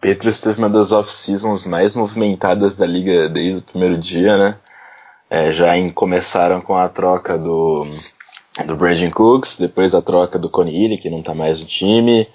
Petrus 0.00 0.40
teve 0.40 0.58
uma 0.58 0.68
das 0.68 0.92
off-seasons 0.92 1.66
mais 1.66 1.94
movimentadas 1.94 2.74
da 2.74 2.86
liga 2.86 3.28
desde 3.28 3.58
o 3.58 3.62
primeiro 3.62 3.98
dia, 3.98 4.36
né? 4.36 4.58
É, 5.28 5.50
já 5.50 5.76
em, 5.76 5.90
começaram 5.90 6.60
com 6.60 6.76
a 6.76 6.88
troca 6.88 7.36
do, 7.36 7.86
do 8.64 8.76
Brandon 8.76 9.10
Cooks, 9.10 9.58
depois 9.58 9.94
a 9.94 10.02
troca 10.02 10.38
do 10.38 10.48
Coney 10.48 10.96
que 10.98 11.10
não 11.10 11.18
está 11.18 11.34
mais 11.34 11.60
no 11.60 11.66
time, 11.66 12.28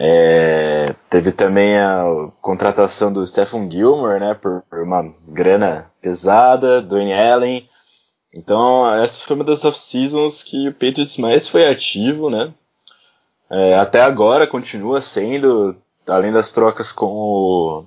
é, 0.00 0.94
teve 1.10 1.32
também 1.32 1.76
a 1.76 2.04
contratação 2.40 3.12
do 3.12 3.26
Stephen 3.26 3.68
Gilmore, 3.68 4.20
né, 4.20 4.32
por, 4.32 4.62
por 4.70 4.78
uma 4.80 5.12
grana 5.26 5.90
pesada, 6.00 6.80
Dwayne 6.80 7.12
Allen. 7.12 7.68
Então, 8.32 8.88
essa 8.94 9.24
foi 9.24 9.34
uma 9.34 9.44
das 9.44 9.64
off-seasons 9.64 10.44
que 10.44 10.68
o 10.68 10.72
Patriots 10.72 11.16
mais 11.16 11.48
foi 11.48 11.66
ativo, 11.66 12.30
né. 12.30 12.54
É, 13.50 13.76
até 13.76 14.00
agora 14.00 14.46
continua 14.46 15.00
sendo, 15.00 15.76
além 16.06 16.30
das 16.30 16.52
trocas 16.52 16.92
com 16.92 17.06
o, 17.06 17.84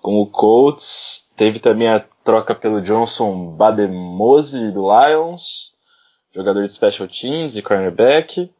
com 0.00 0.22
o 0.22 0.26
Colts, 0.26 1.28
teve 1.36 1.58
também 1.58 1.88
a 1.88 2.02
troca 2.24 2.54
pelo 2.54 2.80
Johnson 2.80 3.50
Bademose 3.50 4.70
do 4.70 4.88
Lions, 4.90 5.74
jogador 6.34 6.62
de 6.62 6.72
special 6.72 7.06
teams 7.08 7.56
e 7.56 7.62
cornerback. 7.62 8.50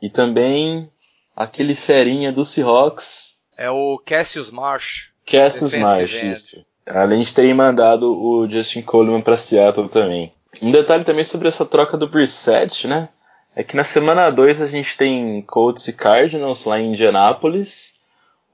E 0.00 0.08
também 0.08 0.90
aquele 1.36 1.74
ferinha 1.74 2.32
do 2.32 2.44
Seahawks. 2.44 3.38
É 3.56 3.70
o 3.70 4.00
Cassius 4.04 4.50
Marsh. 4.50 5.10
Cassius 5.26 5.74
Marsh, 5.74 6.22
isso. 6.22 6.64
Além 6.86 7.22
de 7.22 7.32
terem 7.32 7.54
mandado 7.54 8.12
o 8.12 8.48
Justin 8.48 8.82
Coleman 8.82 9.20
para 9.20 9.36
Seattle 9.36 9.88
também. 9.88 10.32
Um 10.60 10.70
detalhe 10.70 11.04
também 11.04 11.24
sobre 11.24 11.48
essa 11.48 11.64
troca 11.64 11.96
do 11.96 12.08
Brissett, 12.08 12.86
né? 12.86 13.08
É 13.54 13.62
que 13.62 13.76
na 13.76 13.84
semana 13.84 14.30
2 14.30 14.62
a 14.62 14.66
gente 14.66 14.96
tem 14.96 15.42
Colts 15.42 15.86
e 15.88 15.92
Cardinals 15.92 16.64
lá 16.64 16.80
em 16.80 16.90
Indianapolis. 16.92 18.00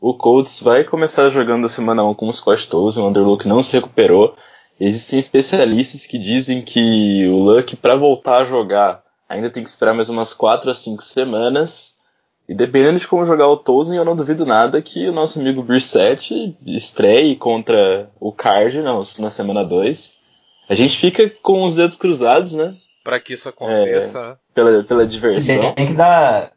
O 0.01 0.14
Colts 0.14 0.61
vai 0.61 0.85
começar 0.85 1.29
jogando 1.29 1.67
a 1.67 1.69
semana 1.69 2.05
1 2.05 2.11
um 2.11 2.14
com 2.14 2.29
o 2.29 2.33
Scott 2.33 2.69
o 2.73 3.09
Underlook 3.09 3.49
não 3.49 3.62
se 3.62 3.75
recuperou. 3.75 4.37
Existem 4.79 5.19
especialistas 5.19 6.07
que 6.07 6.19
dizem 6.19 6.62
que 6.62 7.27
o 7.29 7.38
Luck, 7.38 7.75
para 7.77 7.97
voltar 7.97 8.43
a 8.43 8.45
jogar, 8.45 9.03
ainda 9.29 9.51
tem 9.51 9.62
que 9.62 9.69
esperar 9.69 9.93
mais 9.93 10.09
umas 10.09 10.33
4 10.33 10.71
a 10.71 10.75
5 10.75 11.03
semanas. 11.03 11.98
E 12.49 12.55
dependendo 12.55 12.99
de 12.99 13.07
como 13.07 13.27
jogar 13.27 13.47
o 13.47 13.59
Tolzien, 13.59 13.99
eu 13.99 14.05
não 14.05 14.17
duvido 14.17 14.47
nada 14.47 14.81
que 14.81 15.07
o 15.07 15.13
nosso 15.13 15.39
amigo 15.39 15.63
Brissett 15.63 16.57
estreie 16.65 17.37
contra 17.37 18.09
o 18.19 18.33
Cardinals 18.33 19.19
na 19.19 19.31
semana 19.31 19.63
2. 19.63 20.19
A 20.67 20.75
gente 20.75 20.97
fica 20.97 21.31
com 21.43 21.65
os 21.65 21.77
dedos 21.77 21.97
cruzados, 21.97 22.55
né? 22.55 22.75
Para 23.05 23.21
que 23.21 23.35
isso 23.35 23.51
aconteça. 23.51 24.19
É, 24.19 24.55
pela, 24.55 24.83
pela 24.83 25.07
diversão. 25.07 25.75
Tem 25.75 25.89
que 25.89 25.93
dar. 25.93 26.53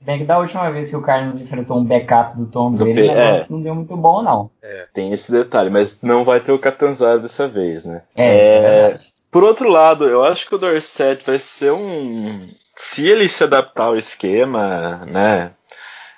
Bem 0.00 0.18
que 0.18 0.24
da 0.24 0.38
última 0.38 0.68
vez 0.70 0.90
que 0.90 0.96
o 0.96 1.02
Cardinals 1.02 1.40
enfrentou 1.40 1.78
um 1.78 1.84
backup 1.84 2.36
do 2.36 2.46
Tom 2.46 2.72
do 2.72 2.84
Brady, 2.84 3.10
é. 3.10 3.46
não 3.48 3.62
deu 3.62 3.74
muito 3.74 3.96
bom, 3.96 4.22
não. 4.22 4.50
É. 4.62 4.86
Tem 4.92 5.12
esse 5.12 5.30
detalhe, 5.30 5.70
mas 5.70 6.02
não 6.02 6.24
vai 6.24 6.40
ter 6.40 6.52
o 6.52 6.58
Catanzaro 6.58 7.20
dessa 7.20 7.46
vez, 7.46 7.84
né? 7.84 8.02
É, 8.16 8.24
é, 8.24 8.90
é 8.92 8.98
Por 9.30 9.44
outro 9.44 9.68
lado, 9.68 10.08
eu 10.08 10.24
acho 10.24 10.48
que 10.48 10.54
o 10.54 10.58
Dorset 10.58 11.22
vai 11.24 11.38
ser 11.38 11.72
um, 11.72 12.40
se 12.80 13.06
ele 13.06 13.28
se 13.28 13.44
adaptar 13.44 13.84
ao 13.84 13.96
esquema, 13.96 15.02
né, 15.06 15.52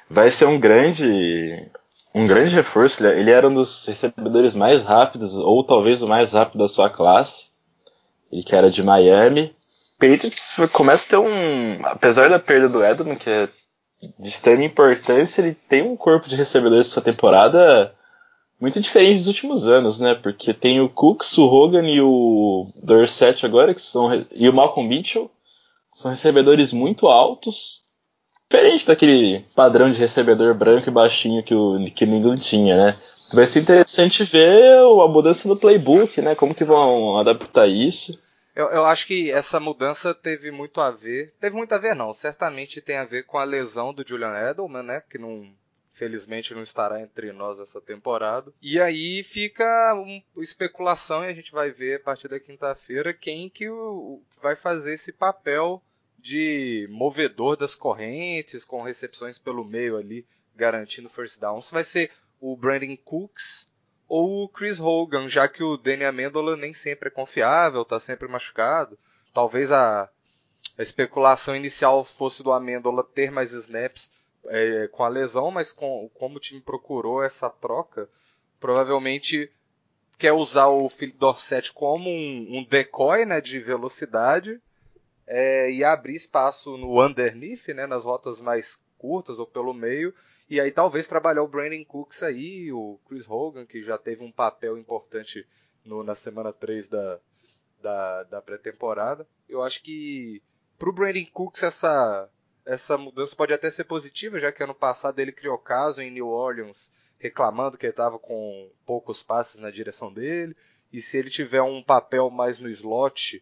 vai 0.09 0.31
ser 0.31 0.47
um 0.47 0.59
grande 0.59 1.69
um 2.15 2.27
grande 2.27 2.55
reforço. 2.55 3.05
Ele 3.05 3.31
era 3.31 3.49
um 3.49 3.55
dos 3.55 3.87
recebedores 3.87 4.55
mais 4.55 4.85
rápidos, 4.85 5.37
ou 5.37 5.65
talvez 5.65 6.03
o 6.03 6.09
mais 6.09 6.33
rápido 6.33 6.59
da 6.59 6.69
sua 6.69 6.89
classe. 6.89 7.47
Ele 8.31 8.43
que 8.43 8.55
era 8.55 8.71
de 8.71 8.83
Miami. 8.83 9.55
Patriots 9.99 10.53
começa 10.73 11.07
a 11.07 11.11
ter 11.11 11.17
um. 11.17 11.85
Apesar 11.87 12.29
da 12.29 12.39
perda 12.39 12.69
do 12.69 12.85
Edmund, 12.85 13.19
que 13.19 13.31
é 13.31 13.49
de 14.19 14.29
extrema 14.29 14.65
importância, 14.65 15.41
ele 15.41 15.57
tem 15.69 15.83
um 15.83 15.97
corpo 15.97 16.29
de 16.29 16.37
recebedores 16.37 16.89
para 16.89 16.95
essa 16.95 17.01
temporada 17.01 17.95
muito 18.61 18.81
diferente 18.81 19.19
dos 19.19 19.29
últimos 19.29 19.67
anos, 19.69 19.99
né? 20.01 20.15
Porque 20.15 20.53
tem 20.53 20.81
o 20.81 20.89
Cooks, 20.89 21.39
o 21.39 21.45
Hogan 21.45 21.89
e 21.89 22.01
o 22.01 22.69
Dorset 22.77 23.45
agora, 23.47 23.75
que 23.75 23.83
são. 23.83 24.27
e 24.33 24.49
o 24.49 24.53
Malcolm 24.53 24.89
Mitchell, 24.89 25.31
são 25.93 26.11
recebedores 26.11 26.73
muito 26.73 27.07
altos, 27.09 27.83
diferente 28.51 28.87
daquele 28.87 29.41
padrão 29.55 29.91
de 29.91 29.99
recebedor 29.99 30.55
branco 30.55 30.89
e 30.89 30.93
baixinho 30.93 31.43
que 31.43 31.55
o, 31.55 31.85
que 31.91 32.05
England 32.05 32.39
tinha, 32.39 32.77
né? 32.77 32.99
Vai 33.33 33.47
ser 33.47 33.61
interessante 33.61 34.25
ver 34.25 34.79
a 34.79 35.09
mudança 35.09 35.49
no 35.49 35.57
playbook, 35.57 36.21
né? 36.21 36.35
Como 36.35 36.55
que 36.55 36.65
vão 36.65 37.17
adaptar 37.17 37.67
isso. 37.67 38.21
Eu, 38.55 38.67
eu, 38.69 38.85
acho 38.85 39.07
que 39.07 39.31
essa 39.31 39.59
mudança 39.59 40.13
teve 40.15 40.51
muito 40.51 40.79
a 40.83 40.91
ver. 40.91 41.33
Teve 41.41 41.57
muito 41.57 41.73
a 41.73 41.79
ver, 41.79 41.97
não. 41.97 42.13
Certamente 42.13 42.83
tem 42.83 42.99
a 42.99 43.05
ver 43.05 43.25
com 43.25 43.39
a 43.39 43.45
lesão 43.45 43.95
do 43.95 44.07
Julian 44.07 44.35
Edelman, 44.35 44.83
né? 44.83 45.03
Que 45.09 45.17
não 45.17 45.51
felizmente 45.93 46.55
não 46.55 46.63
estará 46.63 47.01
entre 47.01 47.33
nós 47.33 47.61
essa 47.61 47.81
temporada. 47.81 48.53
E 48.61 48.81
aí 48.81 49.23
fica 49.23 49.95
uma 49.95 50.43
especulação 50.43 51.25
e 51.25 51.29
a 51.29 51.35
gente 51.35 51.53
vai 51.53 51.71
ver 51.71 51.97
a 51.97 52.01
partir 52.01 52.29
da 52.29 52.41
quinta-feira 52.41 53.13
quem 53.13 53.49
que 53.49 53.69
o, 53.69 54.23
vai 54.41 54.57
fazer 54.57 54.95
esse 54.95 55.13
papel 55.13 55.83
de 56.19 56.89
movedor 56.91 57.57
das 57.57 57.75
correntes, 57.75 58.65
com 58.65 58.83
recepções 58.83 59.39
pelo 59.39 59.65
meio 59.65 59.97
ali, 59.97 60.27
garantindo 60.55 61.09
first 61.09 61.41
down. 61.41 61.61
Se 61.61 61.73
vai 61.73 61.85
ser 61.85 62.11
o 62.41 62.57
Brandon 62.57 62.97
Cooks 62.97 63.69
ou 64.09 64.45
o 64.45 64.49
Chris 64.49 64.79
Hogan, 64.79 65.29
já 65.29 65.49
que 65.49 65.63
o 65.63 65.77
Danny 65.77 66.05
Amendola 66.05 66.57
nem 66.57 66.73
sempre 66.73 67.09
é 67.09 67.13
confiável, 67.13 67.83
está 67.83 67.99
sempre 67.99 68.29
machucado. 68.29 68.99
Talvez 69.35 69.73
a, 69.73 70.09
a 70.79 70.83
especulação 70.83 71.57
inicial 71.57 72.05
fosse 72.05 72.43
do 72.43 72.53
Amendola 72.53 73.03
ter 73.03 73.31
mais 73.31 73.53
snaps 73.53 74.11
é, 74.47 74.89
com 74.89 75.03
a 75.03 75.09
lesão, 75.09 75.51
mas 75.51 75.73
com, 75.73 76.11
como 76.15 76.37
o 76.37 76.41
time 76.41 76.61
procurou 76.61 77.23
essa 77.23 77.49
troca, 77.49 78.09
provavelmente 78.61 79.51
quer 80.19 80.33
usar 80.33 80.69
o 80.69 80.89
Philip 80.89 81.19
Dorset 81.19 81.73
como 81.73 82.09
um, 82.09 82.59
um 82.59 82.65
decoy 82.65 83.25
né, 83.25 83.41
de 83.41 83.59
velocidade 83.59 84.61
é, 85.27 85.71
e 85.71 85.83
abrir 85.83 86.15
espaço 86.15 86.77
no 86.77 87.05
underneath, 87.05 87.69
né, 87.69 87.87
nas 87.87 88.05
rotas 88.05 88.41
mais 88.41 88.81
curtas 88.99 89.39
ou 89.39 89.47
pelo 89.47 89.73
meio, 89.75 90.15
e 90.49 90.61
aí 90.61 90.71
talvez 90.71 91.09
trabalhar 91.09 91.43
o 91.43 91.49
Brandon 91.49 91.85
Cooks 91.85 92.23
aí, 92.23 92.71
o 92.73 93.01
Chris 93.09 93.29
Hogan, 93.29 93.65
que 93.65 93.83
já 93.83 93.97
teve 93.97 94.23
um 94.23 94.31
papel 94.31 94.77
importante 94.77 95.47
no, 95.85 96.03
na 96.03 96.15
semana 96.15 96.53
3 96.53 96.89
da, 96.89 97.19
da, 97.81 98.23
da 98.25 98.43
pré-temporada. 98.43 99.27
Eu 99.49 99.63
acho 99.63 99.83
que 99.83 100.43
pro 100.79 100.93
Brandon 100.93 101.25
Cooks 101.33 101.63
essa 101.63 102.29
essa 102.67 102.97
mudança 102.97 103.35
pode 103.35 103.53
até 103.53 103.71
ser 103.71 103.85
positiva, 103.85 104.39
já 104.39 104.53
que 104.53 104.63
ano 104.63 104.75
passado 104.75 105.19
ele 105.19 105.33
criou 105.33 105.59
caso 105.59 106.01
em 106.01 106.11
New 106.11 106.29
Orleans 106.29 106.91
reclamando 107.23 107.79
que 107.79 107.87
ele 107.87 107.93
estava 107.93 108.19
com 108.19 108.69
poucos 108.85 109.23
passes 109.23 109.61
na 109.61 109.71
direção 109.71 110.13
dele. 110.13 110.57
E 110.93 111.01
se 111.01 111.17
ele 111.17 111.31
tiver 111.31 111.63
um 111.63 111.81
papel 111.81 112.29
mais 112.29 112.59
no 112.59 112.69
slot, 112.69 113.41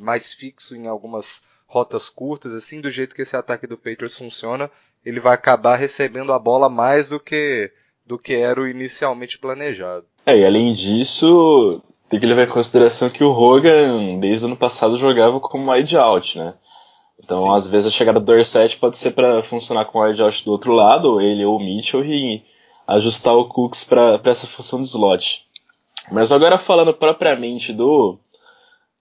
mais 0.00 0.32
fixo 0.32 0.74
em 0.74 0.88
algumas 0.88 1.42
rotas 1.64 2.10
curtas, 2.10 2.52
assim, 2.52 2.80
do 2.80 2.90
jeito 2.90 3.14
que 3.14 3.22
esse 3.22 3.36
ataque 3.36 3.68
do 3.68 3.78
Patriots 3.78 4.18
funciona, 4.18 4.70
ele 5.04 5.20
vai 5.20 5.34
acabar 5.34 5.76
recebendo 5.76 6.32
a 6.32 6.38
bola 6.38 6.68
mais 6.68 7.08
do 7.08 7.20
que 7.20 7.70
do 8.04 8.18
que 8.18 8.34
era 8.34 8.60
o 8.60 8.68
inicialmente 8.68 9.38
planejado. 9.38 10.04
É, 10.26 10.36
e 10.36 10.44
além 10.44 10.74
disso, 10.74 11.82
tem 12.06 12.20
que 12.20 12.26
levar 12.26 12.42
em 12.42 12.52
consideração 12.52 13.08
que 13.08 13.24
o 13.24 13.30
Hogan, 13.30 14.18
desde 14.18 14.44
o 14.44 14.48
ano 14.48 14.56
passado, 14.58 14.98
jogava 14.98 15.40
como 15.40 15.72
wide 15.72 15.96
out, 15.96 16.38
né? 16.38 16.54
Então, 17.24 17.44
Sim. 17.44 17.56
às 17.56 17.66
vezes, 17.66 17.86
a 17.86 17.96
chegada 17.96 18.20
do 18.20 18.26
Dorset 18.26 18.76
pode 18.76 18.98
ser 18.98 19.12
para 19.12 19.40
funcionar 19.40 19.86
com 19.86 19.98
o 19.98 20.02
out 20.02 20.44
do 20.44 20.52
outro 20.52 20.72
lado, 20.72 21.12
ou 21.12 21.20
ele 21.20 21.44
ou 21.44 21.56
o 21.56 21.60
Mitchell, 21.60 22.04
e 22.04 22.42
ajustar 22.86 23.34
o 23.34 23.46
Cooks 23.46 23.82
para 23.82 24.20
essa 24.24 24.46
função 24.46 24.80
de 24.82 24.88
slot. 24.88 25.46
Mas 26.12 26.30
agora 26.30 26.58
falando 26.58 26.92
propriamente 26.92 27.72
do, 27.72 28.18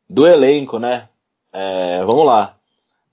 do 0.09 0.25
elenco, 0.25 0.79
né? 0.79 1.09
É, 1.51 2.01
vamos 2.05 2.25
lá. 2.25 2.55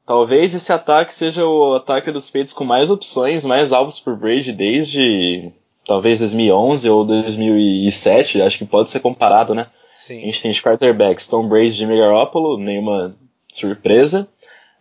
Talvez 0.06 0.54
esse 0.54 0.72
ataque 0.72 1.12
seja 1.12 1.44
o 1.44 1.74
ataque 1.74 2.12
dos 2.12 2.30
peitos 2.30 2.52
com 2.52 2.64
mais 2.64 2.88
opções, 2.88 3.44
mais 3.44 3.72
alvos 3.72 3.98
por 3.98 4.16
Brady 4.16 4.52
desde 4.52 5.52
talvez 5.84 6.20
2011 6.20 6.88
ou 6.88 7.04
2007. 7.04 8.42
Acho 8.42 8.58
que 8.58 8.64
pode 8.64 8.90
ser 8.90 9.00
comparado, 9.00 9.54
né? 9.54 9.66
Sim. 9.96 10.22
A 10.22 10.26
gente 10.26 10.42
tem 10.42 10.50
de 10.52 10.62
quarterbacks 10.62 11.26
Tom 11.26 11.48
Brady, 11.48 11.70
Jimmy 11.70 11.96
Garoppolo, 11.98 12.56
nenhuma 12.56 13.14
surpresa. 13.52 14.28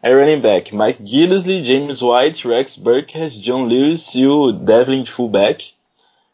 Aí 0.01 0.13
running 0.13 0.39
back, 0.39 0.75
Mike 0.75 1.05
Gillisley, 1.05 1.63
James 1.63 2.01
White, 2.01 2.47
Rex 2.47 2.77
Burkhead, 2.77 3.41
John 3.41 3.65
Lewis 3.65 4.15
e 4.15 4.25
o 4.25 4.51
Devlin 4.51 5.03
de 5.03 5.11
fullback. 5.11 5.73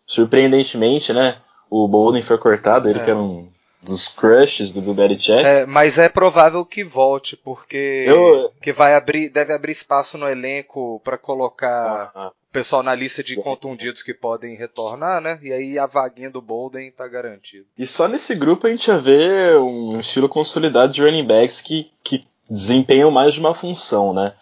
Surpreendentemente, 0.06 1.12
né? 1.12 1.38
O 1.70 1.88
Bolden 1.88 2.22
foi 2.22 2.38
cortado, 2.38 2.88
ele 2.88 3.00
é. 3.00 3.04
que 3.04 3.10
era 3.10 3.20
um 3.20 3.50
dos 3.86 4.08
crushes 4.08 4.72
do 4.72 4.82
Bill 4.82 4.94
Belichick. 4.94 5.44
É, 5.44 5.66
mas 5.66 5.98
é 5.98 6.10
provável 6.10 6.66
que 6.66 6.84
volte, 6.84 7.38
porque 7.38 8.06
Eu... 8.08 8.52
que 8.62 8.74
vai 8.74 8.96
abrir, 8.96 9.30
deve 9.30 9.54
abrir 9.54 9.72
espaço 9.72 10.18
no 10.18 10.28
elenco 10.28 11.00
para 11.04 11.18
colocar 11.18 12.12
uh 12.16 12.20
-huh. 12.20 12.28
o 12.30 12.34
pessoal 12.52 12.84
na 12.84 12.96
lista 12.96 13.24
de 13.24 13.36
contundidos 13.36 14.02
que 14.02 14.14
podem 14.14 14.56
retornar, 14.56 15.22
né? 15.22 15.40
E 15.42 15.54
aí 15.54 15.80
a 15.80 15.86
vaguinha 15.86 16.30
do 16.30 16.42
Bolden 16.42 16.92
tá 16.92 17.08
garantida. 17.08 17.66
E 17.78 17.86
só 17.86 18.08
nesse 18.08 18.34
grupo 18.36 18.68
a 18.68 18.70
gente 18.70 18.88
já 18.88 18.98
vê 18.98 19.56
um 19.56 20.00
estilo 20.00 20.28
consolidado 20.28 20.92
de 20.92 21.02
running 21.02 21.26
backs 21.26 21.62
que, 21.62 21.92
que 22.04 22.28
desempenham 22.50 23.12
mais 23.12 23.34
de 23.34 23.40
uma 23.40 23.54
função, 23.54 24.14
né? 24.14 24.34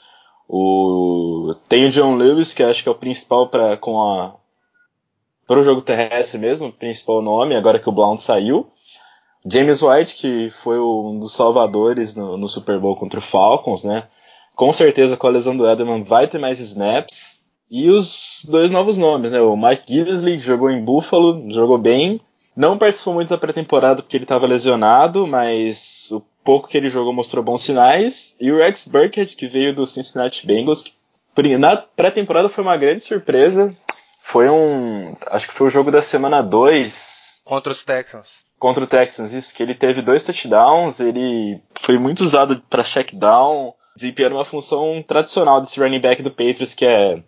O, 0.48 1.56
tem 1.68 1.86
o 1.86 1.90
John 1.90 2.16
Lewis, 2.16 2.54
que 2.54 2.64
acho 2.64 2.84
que 2.84 2.90
é 2.90 2.92
o 2.92 2.96
principal 2.96 3.48
para 3.48 3.78
com 3.78 4.02
a 4.02 4.36
para 5.48 5.60
o 5.60 5.64
jogo 5.64 5.82
terrestre 5.82 6.40
mesmo, 6.40 6.72
principal 6.72 7.22
nome, 7.22 7.56
agora 7.56 7.78
que 7.78 7.90
o 7.90 7.92
Blount 7.92 8.20
saiu. 8.20 8.68
James 9.46 9.82
White, 9.82 10.16
que 10.16 10.50
foi 10.50 10.80
um 10.80 11.20
dos 11.20 11.34
salvadores 11.34 12.16
no, 12.16 12.38
no, 12.38 12.48
Super 12.48 12.80
Bowl 12.80 12.96
contra 12.96 13.20
o 13.20 13.22
Falcons, 13.22 13.84
né? 13.84 14.04
Com 14.56 14.72
certeza 14.72 15.18
com 15.18 15.28
a 15.28 15.32
lesão 15.32 15.56
do 15.58 15.68
Edelman 15.68 16.04
vai 16.04 16.28
ter 16.28 16.40
mais 16.40 16.60
snaps. 16.60 17.42
E 17.70 17.90
os 17.90 18.46
dois 18.48 18.70
novos 18.70 18.98
nomes, 18.98 19.32
né? 19.32 19.42
O 19.42 19.58
Mike 19.58 19.92
Gillisley, 19.92 20.38
que 20.38 20.44
jogou 20.46 20.70
em 20.70 20.84
Buffalo, 20.84 21.52
jogou 21.52 21.78
bem. 21.78 22.22
Não 22.56 22.78
participou 22.78 23.16
muito 23.16 23.30
da 23.30 23.38
pré-temporada 23.38 24.02
porque 24.02 24.18
ele 24.18 24.26
estava 24.26 24.46
lesionado, 24.46 25.26
mas 25.26 26.10
o 26.12 26.22
pouco 26.44 26.68
que 26.68 26.78
ele 26.78 26.90
jogou 26.90 27.14
mostrou 27.14 27.44
bons 27.44 27.64
sinais. 27.64 28.36
E 28.40 28.52
o 28.52 28.58
Rex 28.58 28.88
Burkhead, 28.88 29.36
que 29.36 29.48
veio 29.48 29.74
do 29.74 29.86
Cincinnati 29.86 30.46
Bengals, 30.46 30.84
que 30.84 30.94
na 31.58 31.78
pré-temporada 31.78 32.48
foi 32.48 32.64
uma 32.64 32.78
grande 32.78 33.04
surpresa. 33.04 33.74
Foi 34.22 34.50
um. 34.50 35.16
Acho 35.28 35.48
que 35.48 35.54
foi 35.54 35.68
o 35.68 35.70
jogo 35.70 35.92
da 35.92 36.02
semana 36.02 36.42
2. 36.42 37.42
Contra 37.44 37.72
os 37.72 37.84
Texans. 37.84 38.46
Contra 38.58 38.84
o 38.84 38.88
Texans, 38.88 39.34
isso, 39.34 39.54
que 39.54 39.62
ele 39.62 39.76
teve 39.76 40.02
dois 40.02 40.24
touchdowns, 40.24 41.02
ele 41.02 41.62
foi 41.82 41.98
muito 41.98 42.24
usado 42.24 42.62
para 42.70 42.84
check 42.84 43.14
down, 43.14 43.74
desempenhando 43.94 44.38
uma 44.38 44.46
função 44.46 45.04
tradicional 45.06 45.60
desse 45.60 45.78
running 45.82 46.00
back 46.00 46.22
do 46.24 46.32
Patriots, 46.32 46.74
que 46.74 46.86
é. 46.86 47.22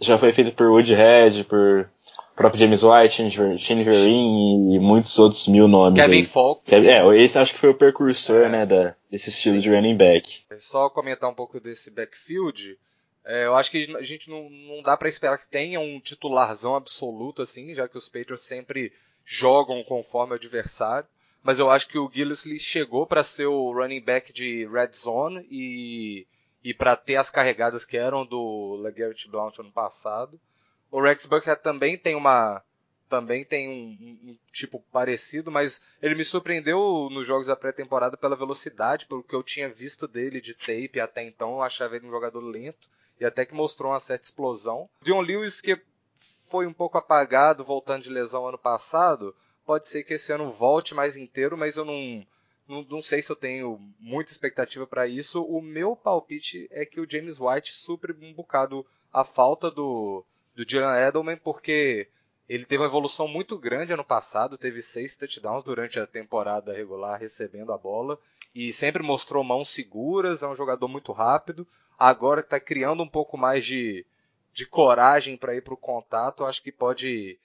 Já 0.00 0.16
foi 0.16 0.30
feito 0.30 0.54
por 0.54 0.68
Woodhead, 0.68 1.42
por 1.42 1.90
próprio 2.38 2.60
James 2.60 2.84
White, 2.84 3.58
Shane 3.58 3.82
Vereen 3.82 4.72
e 4.72 4.78
muitos 4.78 5.18
outros 5.18 5.48
mil 5.48 5.66
nomes. 5.66 6.00
Kevin 6.00 6.18
aí. 6.18 6.24
Falk. 6.24 6.62
É, 6.72 7.04
esse 7.16 7.36
acho 7.36 7.52
que 7.52 7.58
foi 7.58 7.70
o 7.70 7.74
precursor, 7.74 8.46
é. 8.46 8.48
né, 8.48 8.64
da, 8.64 8.94
desse 9.10 9.28
estilo 9.28 9.58
de 9.58 9.68
running 9.68 9.96
back. 9.96 10.44
Só 10.60 10.88
comentar 10.88 11.28
um 11.28 11.34
pouco 11.34 11.58
desse 11.58 11.90
backfield. 11.90 12.78
É, 13.24 13.44
eu 13.44 13.56
acho 13.56 13.72
que 13.72 13.94
a 13.98 14.02
gente 14.02 14.30
não, 14.30 14.48
não 14.48 14.82
dá 14.82 14.96
para 14.96 15.08
esperar 15.08 15.36
que 15.36 15.48
tenha 15.48 15.80
um 15.80 16.00
titularzão 16.00 16.76
absoluto 16.76 17.42
assim, 17.42 17.74
já 17.74 17.88
que 17.88 17.98
os 17.98 18.08
Patriots 18.08 18.44
sempre 18.44 18.92
jogam 19.24 19.82
conforme 19.82 20.32
o 20.32 20.36
adversário. 20.36 21.08
Mas 21.42 21.58
eu 21.58 21.68
acho 21.68 21.88
que 21.88 21.98
o 21.98 22.10
Gillisley 22.12 22.58
chegou 22.58 23.04
para 23.04 23.24
ser 23.24 23.46
o 23.46 23.72
running 23.72 24.00
back 24.00 24.32
de 24.32 24.66
red 24.66 24.90
zone 24.94 25.46
e, 25.50 26.26
e 26.62 26.72
para 26.72 26.94
ter 26.94 27.16
as 27.16 27.30
carregadas 27.30 27.84
que 27.84 27.96
eram 27.96 28.24
do 28.24 28.76
LeGarrette 28.82 29.28
Blount 29.28 29.58
ano 29.58 29.72
passado. 29.72 30.38
O 30.90 31.00
Rex 31.00 31.26
Burkhead 31.26 31.62
também 31.62 31.96
tem 31.96 32.14
uma 32.14 32.62
também 33.08 33.42
tem 33.42 33.68
um, 33.68 33.72
um, 33.72 34.30
um, 34.30 34.38
tipo 34.52 34.84
parecido, 34.92 35.50
mas 35.50 35.80
ele 36.02 36.14
me 36.14 36.24
surpreendeu 36.24 37.08
nos 37.10 37.26
jogos 37.26 37.46
da 37.46 37.56
pré-temporada 37.56 38.18
pela 38.18 38.36
velocidade, 38.36 39.06
pelo 39.06 39.22
que 39.22 39.34
eu 39.34 39.42
tinha 39.42 39.68
visto 39.68 40.06
dele 40.06 40.42
de 40.42 40.52
tape 40.52 41.00
até 41.00 41.24
então, 41.24 41.52
eu 41.52 41.62
achava 41.62 41.96
ele 41.96 42.06
um 42.06 42.10
jogador 42.10 42.40
lento 42.40 42.86
e 43.18 43.24
até 43.24 43.46
que 43.46 43.54
mostrou 43.54 43.92
uma 43.92 44.00
certa 44.00 44.24
explosão. 44.24 44.88
Dion 45.00 45.20
Lewis 45.20 45.60
que 45.60 45.80
foi 46.50 46.66
um 46.66 46.72
pouco 46.72 46.98
apagado 46.98 47.64
voltando 47.64 48.02
de 48.02 48.10
lesão 48.10 48.46
ano 48.46 48.58
passado, 48.58 49.34
pode 49.64 49.86
ser 49.86 50.04
que 50.04 50.14
esse 50.14 50.32
ano 50.32 50.52
volte 50.52 50.94
mais 50.94 51.16
inteiro, 51.16 51.56
mas 51.56 51.76
eu 51.76 51.84
não 51.84 52.26
não, 52.68 52.82
não 52.82 53.02
sei 53.02 53.22
se 53.22 53.32
eu 53.32 53.36
tenho 53.36 53.80
muita 53.98 54.30
expectativa 54.30 54.86
para 54.86 55.06
isso. 55.06 55.42
O 55.42 55.62
meu 55.62 55.96
palpite 55.96 56.68
é 56.70 56.84
que 56.84 57.00
o 57.00 57.10
James 57.10 57.40
White 57.40 57.74
supre 57.74 58.12
um 58.12 58.34
bocado 58.34 58.84
a 59.10 59.24
falta 59.24 59.70
do 59.70 60.22
do 60.58 60.66
Dylan 60.66 60.98
Edelman, 60.98 61.36
porque 61.36 62.08
ele 62.48 62.64
teve 62.64 62.82
uma 62.82 62.88
evolução 62.88 63.28
muito 63.28 63.56
grande 63.56 63.92
ano 63.92 64.04
passado, 64.04 64.58
teve 64.58 64.82
seis 64.82 65.16
touchdowns 65.16 65.62
durante 65.62 66.00
a 66.00 66.06
temporada 66.06 66.72
regular 66.72 67.20
recebendo 67.20 67.72
a 67.72 67.78
bola 67.78 68.18
e 68.52 68.72
sempre 68.72 69.00
mostrou 69.00 69.44
mãos 69.44 69.72
seguras, 69.72 70.42
é 70.42 70.48
um 70.48 70.56
jogador 70.56 70.88
muito 70.88 71.12
rápido. 71.12 71.64
Agora 71.96 72.40
está 72.40 72.58
criando 72.58 73.04
um 73.04 73.08
pouco 73.08 73.38
mais 73.38 73.64
de, 73.64 74.04
de 74.52 74.66
coragem 74.66 75.36
para 75.36 75.54
ir 75.54 75.62
para 75.62 75.74
o 75.74 75.76
contato, 75.76 76.44
acho 76.44 76.60
que 76.60 76.72
pode 76.72 77.38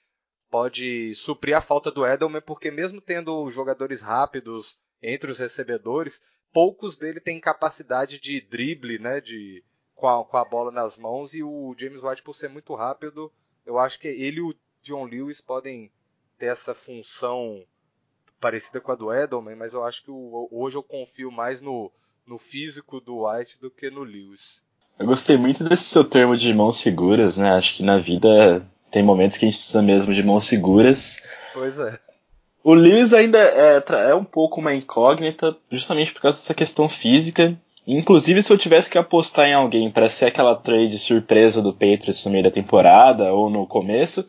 pode 0.50 1.14
suprir 1.14 1.56
a 1.56 1.60
falta 1.60 1.92
do 1.92 2.04
Edelman, 2.04 2.40
porque 2.40 2.68
mesmo 2.68 3.00
tendo 3.00 3.48
jogadores 3.48 4.00
rápidos 4.00 4.76
entre 5.00 5.30
os 5.30 5.38
recebedores, 5.38 6.20
poucos 6.52 6.96
dele 6.96 7.20
têm 7.20 7.38
capacidade 7.38 8.18
de 8.18 8.40
drible, 8.40 8.98
né, 8.98 9.20
de 9.20 9.62
com 9.94 10.08
a, 10.08 10.24
com 10.24 10.36
a 10.36 10.44
bola 10.44 10.70
nas 10.70 10.98
mãos 10.98 11.34
e 11.34 11.42
o 11.42 11.74
James 11.78 12.02
White, 12.02 12.22
por 12.22 12.34
ser 12.34 12.48
muito 12.48 12.74
rápido, 12.74 13.32
eu 13.64 13.78
acho 13.78 13.98
que 13.98 14.08
ele 14.08 14.38
e 14.38 14.42
o 14.42 14.54
John 14.82 15.04
Lewis 15.04 15.40
podem 15.40 15.90
ter 16.38 16.46
essa 16.46 16.74
função 16.74 17.64
parecida 18.40 18.80
com 18.80 18.92
a 18.92 18.94
do 18.94 19.12
Edelman, 19.12 19.56
mas 19.56 19.72
eu 19.72 19.84
acho 19.84 20.04
que 20.04 20.10
o, 20.10 20.48
hoje 20.50 20.76
eu 20.76 20.82
confio 20.82 21.30
mais 21.30 21.62
no, 21.62 21.90
no 22.26 22.38
físico 22.38 23.00
do 23.00 23.26
White 23.26 23.58
do 23.60 23.70
que 23.70 23.90
no 23.90 24.02
Lewis. 24.02 24.62
Eu 24.98 25.06
gostei 25.06 25.36
muito 25.36 25.64
desse 25.64 25.84
seu 25.84 26.04
termo 26.04 26.36
de 26.36 26.52
mãos 26.52 26.76
seguras, 26.76 27.36
né? 27.36 27.52
Acho 27.54 27.76
que 27.76 27.82
na 27.82 27.98
vida 27.98 28.64
tem 28.90 29.02
momentos 29.02 29.36
que 29.36 29.44
a 29.44 29.48
gente 29.48 29.58
precisa 29.58 29.82
mesmo 29.82 30.14
de 30.14 30.22
mãos 30.22 30.44
seguras. 30.44 31.22
Pois 31.52 31.78
é. 31.78 31.98
O 32.62 32.72
Lewis 32.72 33.12
ainda 33.12 33.38
é, 33.38 33.82
é 34.08 34.14
um 34.14 34.24
pouco 34.24 34.60
uma 34.60 34.74
incógnita, 34.74 35.56
justamente 35.70 36.12
por 36.12 36.22
causa 36.22 36.38
dessa 36.38 36.54
questão 36.54 36.88
física. 36.88 37.58
Inclusive, 37.86 38.42
se 38.42 38.52
eu 38.52 38.58
tivesse 38.58 38.88
que 38.88 38.98
apostar 38.98 39.48
em 39.48 39.54
alguém 39.54 39.90
para 39.90 40.08
ser 40.08 40.26
aquela 40.26 40.54
trade 40.54 40.98
surpresa 40.98 41.60
do 41.60 41.72
Patriots 41.72 42.24
no 42.24 42.32
meio 42.32 42.44
da 42.44 42.50
temporada 42.50 43.32
ou 43.32 43.50
no 43.50 43.66
começo, 43.66 44.28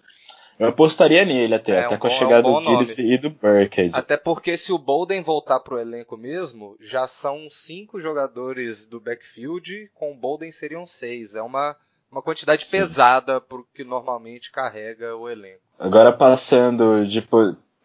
eu 0.57 0.69
apostaria 0.69 1.25
nele 1.25 1.53
até, 1.53 1.73
é, 1.73 1.79
até 1.85 1.95
um 1.95 1.99
com 1.99 2.07
a 2.07 2.09
chegada 2.09 2.47
é 2.47 2.51
um 2.51 2.61
do 2.61 2.65
Gilles 2.65 2.97
e 2.97 3.17
do 3.17 3.29
Burkhead. 3.29 3.91
Até 3.93 4.15
porque 4.15 4.55
se 4.55 4.71
o 4.71 4.77
Bolden 4.77 5.21
voltar 5.21 5.59
pro 5.59 5.79
elenco 5.79 6.17
mesmo, 6.17 6.77
já 6.79 7.07
são 7.07 7.49
cinco 7.49 7.99
jogadores 7.99 8.85
do 8.85 8.99
backfield, 8.99 9.89
com 9.93 10.11
o 10.11 10.15
Bolden 10.15 10.51
seriam 10.51 10.85
seis. 10.85 11.35
É 11.35 11.41
uma, 11.41 11.75
uma 12.09 12.21
quantidade 12.21 12.65
Sim. 12.65 12.79
pesada 12.79 13.41
pro 13.41 13.67
que 13.73 13.83
normalmente 13.83 14.51
carrega 14.51 15.15
o 15.15 15.29
elenco. 15.29 15.61
Agora 15.77 16.13
passando 16.13 17.05
de, 17.05 17.21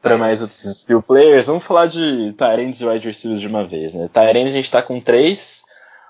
para 0.03 0.17
mais 0.17 0.41
outros 0.41 0.65
skill 0.65 1.03
players, 1.03 1.47
vamos 1.47 1.65
falar 1.65 1.87
de 1.87 2.33
Tyrants 2.33 2.81
e 2.81 2.87
wide 2.87 3.07
receivers 3.07 3.41
de 3.41 3.47
uma 3.47 3.65
vez, 3.65 3.95
né? 3.95 4.09
Tyrants 4.13 4.49
a 4.49 4.57
gente 4.57 4.65
está 4.65 4.83
com 4.83 5.01
três, 5.01 5.65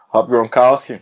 Rob 0.09 0.29
Gronkowski, 0.29 1.01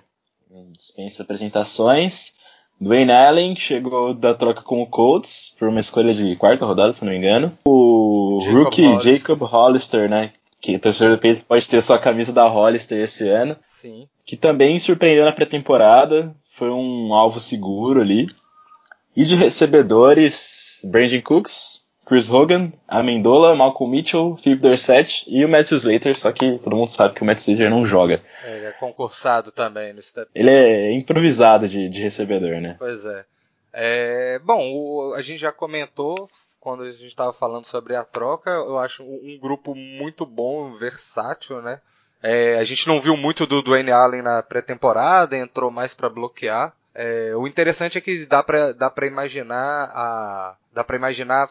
dispensa 0.73 1.23
apresentações, 1.23 2.33
Dwayne 2.81 3.11
Allen, 3.11 3.55
que 3.55 3.61
chegou 3.61 4.15
da 4.15 4.35
troca 4.35 4.63
com 4.63 4.81
o 4.81 4.87
Colts, 4.87 5.55
por 5.59 5.69
uma 5.69 5.81
escolha 5.81 6.15
de 6.15 6.37
quarta 6.37 6.65
rodada, 6.65 6.93
se 6.93 7.05
não 7.05 7.13
me 7.13 7.19
engano, 7.19 7.57
o 7.67 8.39
Jacob 8.41 8.65
rookie 8.65 8.87
Hollister. 8.87 9.13
Jacob 9.13 9.43
Hollister, 9.43 10.09
né? 10.09 10.31
Que 10.61 10.77
o 10.77 10.81
torcedor 10.81 11.17
do 11.17 11.21
Peito 11.21 11.45
pode 11.45 11.67
ter 11.69 11.83
sua 11.83 11.99
camisa 11.99 12.33
da 12.33 12.47
Hollister 12.49 12.99
esse 12.99 13.29
ano. 13.29 13.57
Sim. 13.63 14.09
Que 14.25 14.37
também 14.37 14.79
surpreendeu 14.79 15.25
na 15.25 15.33
pré-temporada, 15.33 16.35
foi 16.51 16.71
um 16.71 17.13
alvo 17.15 17.41
seguro 17.41 18.01
ali. 18.01 18.29
E 19.17 19.25
de 19.25 19.35
recebedores, 19.35 20.81
Brandon 20.85 21.21
Cooks, 21.21 21.78
Chris 22.09 22.31
Hogan, 22.31 22.73
Amendola, 22.89 23.55
Malcolm 23.55 23.95
Mitchell, 23.95 24.35
Philip 24.39 24.63
Dorsett 24.63 25.25
e 25.29 25.45
o 25.45 25.49
Matthew 25.49 25.77
Slater, 25.77 26.19
só 26.19 26.33
que 26.33 26.59
todo 26.59 26.75
mundo 26.75 26.89
sabe 26.89 27.15
que 27.15 27.23
o 27.23 27.27
Matthew 27.27 27.53
Slater 27.53 27.71
não 27.71 27.87
joga. 27.87 28.23
É, 28.45 28.57
ele 28.57 28.67
é 28.67 28.73
concursado 28.73 29.53
também 29.53 29.93
no 29.93 30.01
step. 30.01 30.31
Ele 30.35 30.49
é 30.49 30.93
improvisado 30.93 31.69
de, 31.69 31.87
de 31.89 32.03
recebedor, 32.03 32.63
né? 32.63 32.77
Pois 32.79 33.05
é. 33.05 33.27
é 33.75 34.39
bom, 34.39 34.73
o, 34.73 35.15
a 35.15 35.21
gente 35.21 35.39
já 35.39 35.53
comentou 35.53 36.31
quando 36.59 36.83
a 36.83 36.91
gente 36.91 37.07
estava 37.07 37.33
falando 37.33 37.67
sobre 37.67 37.95
a 37.95 38.05
troca, 38.05 38.51
eu 38.51 38.79
acho 38.79 39.03
um, 39.03 39.39
grupo 39.41 39.75
muito 39.75 40.25
bom, 40.25 40.77
versátil, 40.77 41.61
né? 41.63 41.81
É, 42.23 42.59
a 42.59 42.65
gente 42.65 42.89
não 42.89 43.01
viu 43.01 43.17
muito 43.17 43.47
do 43.47 43.63
Dwayne 43.63 43.93
Allen 43.93 44.23
na 44.23 44.43
pré-temporada, 44.43 45.37
entrou 45.37 45.71
mais 45.71 45.95
para 45.95 46.09
bloquear. 46.09 46.75
É, 47.01 47.33
o 47.37 47.47
interessante 47.47 47.97
é 47.97 48.01
que 48.01 48.27
dá 48.27 48.43
para 48.43 48.73
dá 48.73 48.91
pra 48.91 49.07
imaginar 49.07 49.89
a 49.95 50.57
dá 50.73 50.83
para 50.83 50.97
imaginar 50.97 51.49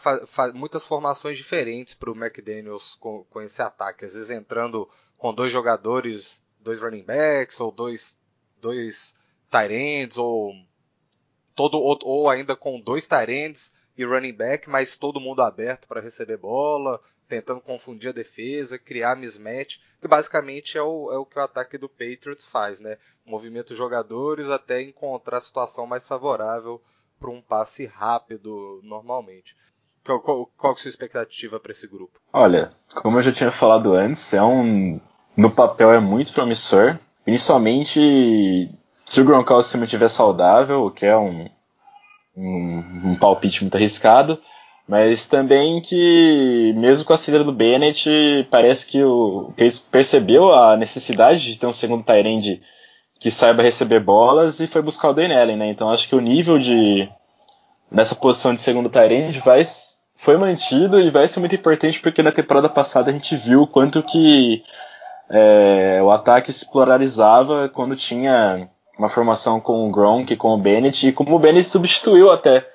muitas 0.54 0.86
formações 0.86 1.38
diferentes 1.38 1.94
para 1.94 2.12
o 2.12 2.16
McDaniels 2.18 2.96
com, 2.96 3.24
com 3.30 3.42
esse 3.42 3.62
ataque. 3.62 4.04
Às 4.04 4.14
vezes 4.14 4.30
entrando 4.30 4.90
com 5.18 5.34
dois 5.34 5.50
jogadores, 5.50 6.44
dois 6.60 6.82
running 6.82 7.06
backs 7.06 7.62
ou 7.62 7.72
dois 7.72 8.20
dois 8.60 9.16
tight 9.50 9.74
ends 9.74 10.18
ou 10.18 10.54
todo 11.56 11.80
ou, 11.80 11.98
ou 12.04 12.30
ainda 12.30 12.54
com 12.54 12.78
dois 12.82 13.08
tight 13.08 13.32
ends 13.32 13.74
e 13.98 14.04
running 14.04 14.34
back, 14.34 14.70
mas 14.70 14.98
todo 14.98 15.22
mundo 15.22 15.42
aberto 15.42 15.88
para 15.88 16.02
receber 16.02 16.36
bola, 16.36 17.02
tentando 17.28 17.62
confundir 17.62 18.10
a 18.10 18.14
defesa, 18.14 18.80
criar 18.80 19.16
mismatch, 19.16 19.80
que 20.02 20.08
basicamente 20.08 20.78
é 20.78 20.82
o, 20.82 21.12
é 21.12 21.18
o 21.18 21.26
que 21.26 21.38
o 21.38 21.42
ataque 21.42 21.78
do 21.78 21.90
Patriots 21.90 22.46
faz, 22.46 22.80
né? 22.80 22.98
Movimenta 23.26 23.74
os 23.74 23.78
jogadores 23.78 24.50
até 24.50 24.82
encontrar 24.82 25.38
a 25.38 25.42
situação 25.42 25.86
mais 25.86 26.08
favorável 26.08 26.82
para 27.20 27.30
um 27.30 27.42
passe 27.42 27.86
rápido 27.86 28.80
normalmente. 28.84 29.56
Qual, 30.06 30.22
qual, 30.22 30.46
qual 30.58 30.74
é 30.74 30.76
a 30.76 30.80
sua 30.80 30.90
expectativa 30.90 31.60
para 31.60 31.72
esse 31.72 31.88
grupo? 31.88 32.20
Olha, 32.32 32.72
como 32.96 33.18
eu 33.18 33.22
já 33.22 33.32
tinha 33.32 33.52
falado 33.52 33.94
antes, 33.94 34.34
é 34.34 34.42
um 34.42 34.94
no 35.36 35.52
papel 35.52 35.92
é 35.92 36.00
muito 36.00 36.34
promissor, 36.34 36.98
principalmente 37.24 38.72
se 39.06 39.22
o 39.22 39.26
Gronkowski 39.26 39.72
se 39.72 39.78
mantiver 39.78 40.10
saudável, 40.10 40.86
o 40.86 40.92
que 40.92 41.06
é 41.06 41.16
um, 41.16 41.48
um, 42.36 43.12
um 43.12 43.16
palpite 43.16 43.62
muito 43.62 43.76
arriscado, 43.76 44.42
mas 44.88 45.28
também 45.28 45.82
que, 45.82 46.74
mesmo 46.78 47.06
com 47.06 47.14
a 47.14 47.18
saída 47.18 47.44
do 47.44 47.52
Bennett, 47.52 48.48
parece 48.50 48.86
que 48.86 49.04
o 49.04 49.52
Pace 49.58 49.84
percebeu 49.92 50.54
a 50.54 50.78
necessidade 50.78 51.44
de 51.44 51.60
ter 51.60 51.68
um 51.68 51.74
segundo 51.74 52.04
Tyrande 52.04 52.62
que 53.20 53.30
saiba 53.30 53.64
receber 53.64 54.00
bolas 54.00 54.60
e 54.60 54.68
foi 54.68 54.82
buscar 54.82 55.10
o 55.10 55.14
Dan 55.14 55.38
Allen, 55.38 55.58
né? 55.58 55.70
Então 55.70 55.90
acho 55.90 56.08
que 56.08 56.16
o 56.16 56.22
nível 56.22 56.58
de 56.58 57.10
nessa 57.92 58.16
posição 58.16 58.54
de 58.54 58.62
segundo 58.62 58.90
Tyrande 58.90 59.40
vai 59.40 59.64
foi 60.16 60.38
mantido 60.38 61.00
e 61.00 61.10
vai 61.10 61.28
ser 61.28 61.40
muito 61.40 61.56
importante 61.56 62.00
porque 62.00 62.24
na 62.24 62.32
temporada 62.32 62.70
passada 62.70 63.10
a 63.10 63.14
gente 63.14 63.36
viu 63.36 63.64
o 63.64 63.68
quanto 63.68 64.02
que 64.02 64.64
é, 65.30 66.00
o 66.02 66.10
ataque 66.10 66.54
se 66.54 66.72
pluralizava 66.72 67.68
quando 67.70 67.96
tinha 67.96 68.70
uma 68.98 69.10
formação 69.10 69.60
com 69.60 69.88
o 69.88 69.92
Gronk, 69.92 70.36
com 70.38 70.54
o 70.54 70.58
Bennett, 70.58 71.08
e 71.08 71.12
como 71.12 71.36
o 71.36 71.40
Bennett 71.40 71.68
substituiu 71.68 72.32
até 72.32 72.66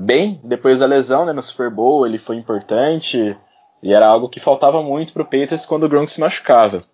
bem 0.00 0.40
depois 0.44 0.80
da 0.80 0.86
lesão 0.86 1.24
né, 1.24 1.32
no 1.32 1.42
Super 1.42 1.70
Bowl, 1.70 2.06
ele 2.06 2.18
foi 2.18 2.36
importante, 2.36 3.36
e 3.82 3.92
era 3.92 4.06
algo 4.06 4.28
que 4.28 4.40
faltava 4.40 4.82
muito 4.82 5.12
para 5.12 5.22
o 5.22 5.26
Patriots 5.26 5.66
quando 5.66 5.84
o 5.84 5.88
Gronk 5.88 6.10
se 6.10 6.20
machucava. 6.20 6.84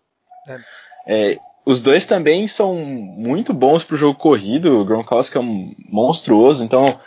É. 0.46 0.58
É, 1.06 1.38
os 1.66 1.80
dois 1.80 2.04
também 2.06 2.46
são 2.46 2.74
muito 2.74 3.54
bons 3.54 3.82
para 3.82 3.94
o 3.94 3.98
jogo 3.98 4.18
corrido, 4.18 4.80
o 4.80 4.84
Gronkowski 4.84 5.36
é 5.36 5.40
um 5.40 5.74
monstruoso, 5.90 6.62
então 6.62 6.98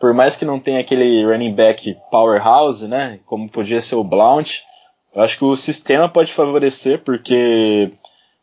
por 0.00 0.12
mais 0.12 0.36
que 0.36 0.44
não 0.44 0.60
tenha 0.60 0.80
aquele 0.80 1.24
running 1.24 1.54
back 1.54 1.96
powerhouse, 2.10 2.86
né, 2.86 3.18
como 3.26 3.48
podia 3.48 3.80
ser 3.80 3.96
o 3.96 4.04
Blount, 4.04 4.60
eu 5.14 5.22
acho 5.22 5.38
que 5.38 5.44
o 5.44 5.56
sistema 5.56 6.08
pode 6.08 6.32
favorecer, 6.32 7.02
porque 7.02 7.92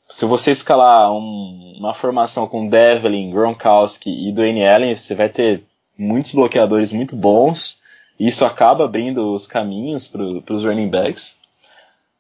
se 0.10 0.26
você 0.26 0.52
escalar 0.52 1.12
um, 1.12 1.76
uma 1.80 1.94
formação 1.94 2.48
com 2.48 2.68
Devlin, 2.68 3.32
Gronkowski 3.32 4.28
e 4.28 4.32
Dwayne 4.32 4.66
Allen, 4.66 4.96
você 4.96 5.16
vai 5.16 5.30
ter 5.30 5.64
muitos 5.98 6.32
bloqueadores 6.32 6.92
muito 6.92 7.16
bons. 7.16 7.82
Isso 8.20 8.46
acaba 8.46 8.86
abrindo 8.86 9.34
os 9.34 9.48
caminhos 9.48 10.08
para 10.08 10.24
os 10.24 10.64
running 10.64 10.90
backs. 10.90 11.42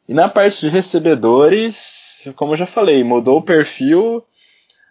E 0.08 0.14
na 0.14 0.28
parte 0.28 0.62
de 0.62 0.70
recebedores, 0.70 2.32
como 2.36 2.54
eu 2.54 2.58
já 2.58 2.66
falei, 2.66 3.04
mudou 3.04 3.38
o 3.38 3.44
perfil. 3.44 4.24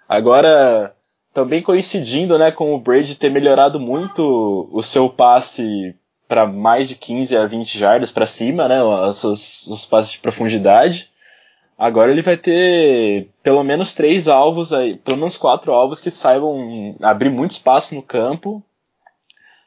Agora, 0.09 0.95
também 1.35 1.63
coincidindo 1.63 2.39
né, 2.39 2.51
com 2.51 2.75
o 2.75 2.79
Brady 2.79 3.17
ter 3.17 3.31
melhorado 3.31 3.81
muito 3.81 4.69
o 4.73 4.83
seu 4.83 5.09
passe 5.09 5.95
para 6.29 6.47
mais 6.47 6.89
de 6.89 6.95
15 6.95 7.37
a 7.37 7.47
20 7.47 7.79
jardas 7.79 8.11
para 8.11 8.27
cima, 8.27 8.67
né, 8.69 8.83
os, 8.83 9.23
os 9.25 9.85
passes 9.85 10.13
de 10.13 10.19
profundidade. 10.19 11.11
Agora 11.77 12.11
ele 12.11 12.23
vai 12.23 12.37
ter 12.37 13.29
pelo 13.43 13.63
menos 13.63 13.93
três 13.93 14.29
alvos 14.29 14.73
aí, 14.73 14.97
pelo 14.97 15.17
menos 15.17 15.37
quatro 15.37 15.73
alvos 15.73 16.01
que 16.01 16.11
saibam 16.11 16.95
abrir 17.03 17.29
muito 17.29 17.53
espaço 17.53 17.95
no 17.95 18.03
campo. 18.03 18.63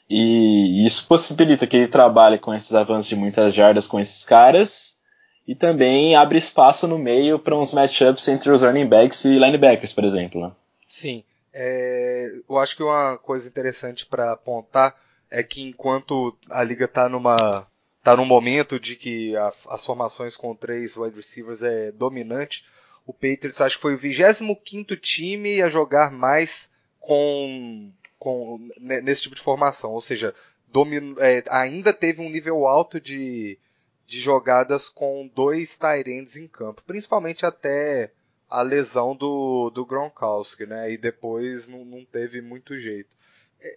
E 0.10 0.86
isso 0.86 1.08
possibilita 1.08 1.65
que 1.65 1.76
ele 1.76 1.88
trabalhe 1.88 2.38
com 2.38 2.54
esses 2.54 2.74
avanços 2.74 3.08
de 3.08 3.15
muitas 3.15 3.54
jardas 3.54 3.88
com 3.88 4.00
esses 4.00 4.24
caras. 4.24 5.00
E 5.48 5.54
também 5.54 6.15
abre 6.15 6.38
espaço 6.38 6.88
no 6.88 6.98
meio 6.98 7.38
para 7.38 7.56
uns 7.56 7.74
matchups 7.74 8.28
entre 8.28 8.50
os 8.50 8.63
running 8.63 8.88
backs 8.88 9.26
e 9.26 9.38
linebackers, 9.38 9.94
por 9.94 10.04
exemplo. 10.04 10.41
Né? 10.41 10.52
Sim. 10.88 11.24
É, 11.54 12.28
eu 12.50 12.58
acho 12.58 12.76
que 12.76 12.84
uma 12.84 13.18
coisa 13.18 13.48
interessante 13.48 14.06
para 14.06 14.34
apontar 14.34 14.96
é 15.30 15.41
que 15.41 15.62
enquanto 15.62 16.36
a 16.50 16.63
liga 16.63 16.86
está 16.86 17.08
numa 17.08 17.68
tá 18.04 18.15
num 18.15 18.26
momento 18.26 18.80
de 18.80 18.96
que 18.96 19.36
a, 19.36 19.52
as 19.70 19.84
formações 19.84 20.38
com 20.38 20.56
três 20.56 20.96
wide 20.96 21.15
receivers 21.15 21.63
é 21.63 21.91
dominante. 21.91 22.63
O 23.06 23.12
Patriots 23.12 23.62
acho 23.62 23.78
que 23.78 23.82
foi 23.82 23.96
o 23.96 23.98
25 23.98 24.96
time 24.98 25.62
a 25.62 25.70
jogar 25.70 26.12
mais 26.12 26.70
com, 27.00 27.91
com 28.25 28.69
nesse 28.79 29.21
tipo 29.21 29.35
de 29.35 29.41
formação, 29.41 29.91
ou 29.91 30.01
seja, 30.01 30.33
domin, 30.67 31.15
é, 31.19 31.43
ainda 31.49 31.93
teve 31.93 32.21
um 32.21 32.29
nível 32.29 32.65
alto 32.65 32.99
de, 32.99 33.59
de 34.07 34.19
jogadas 34.19 34.89
com 34.89 35.29
dois 35.33 35.79
ends 36.07 36.35
em 36.35 36.47
campo, 36.47 36.81
principalmente 36.88 37.45
até 37.45 38.11
a 38.49 38.63
lesão 38.63 39.15
do, 39.15 39.69
do 39.69 39.85
Gronkowski, 39.85 40.65
né? 40.65 40.91
E 40.91 40.97
depois 40.97 41.67
não, 41.67 41.85
não 41.85 42.03
teve 42.03 42.41
muito 42.41 42.75
jeito 42.77 43.15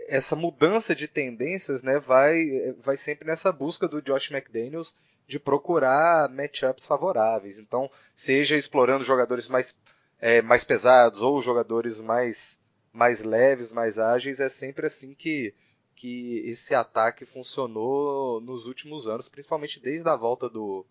essa 0.09 0.37
mudança 0.37 0.95
de 0.95 1.09
tendências 1.09 1.83
né, 1.83 1.99
vai, 1.99 2.75
vai 2.83 2.97
sempre 2.97 3.27
nessa 3.27 3.51
busca 3.53 3.89
do 3.89 4.03
Josh 4.03 4.31
McDaniels 4.31 4.93
de 5.27 5.39
procurar 5.39 6.29
matchups 6.31 6.87
favoráveis. 6.87 7.59
Então, 7.59 7.91
seja 8.15 8.57
explorando 8.57 9.05
jogadores 9.05 9.49
mais, 9.49 9.79
é, 10.21 10.41
mais 10.43 10.65
pesados 10.65 11.21
ou 11.23 11.41
jogadores 11.41 12.01
mais, 12.01 12.59
mais 12.93 13.23
leves, 13.23 13.73
mais 13.73 13.99
ágeis, 13.99 14.41
é 14.41 14.49
sempre 14.49 14.87
assim 14.87 15.15
que, 15.15 15.55
que 15.95 16.39
esse 16.47 16.75
ataque 16.75 17.25
funcionou 17.25 18.41
nos 18.41 18.67
últimos 18.67 19.07
anos, 19.07 19.29
principalmente 19.29 19.81
desde 19.81 20.09
a 20.09 20.17
volta 20.17 20.49
do, 20.49 20.87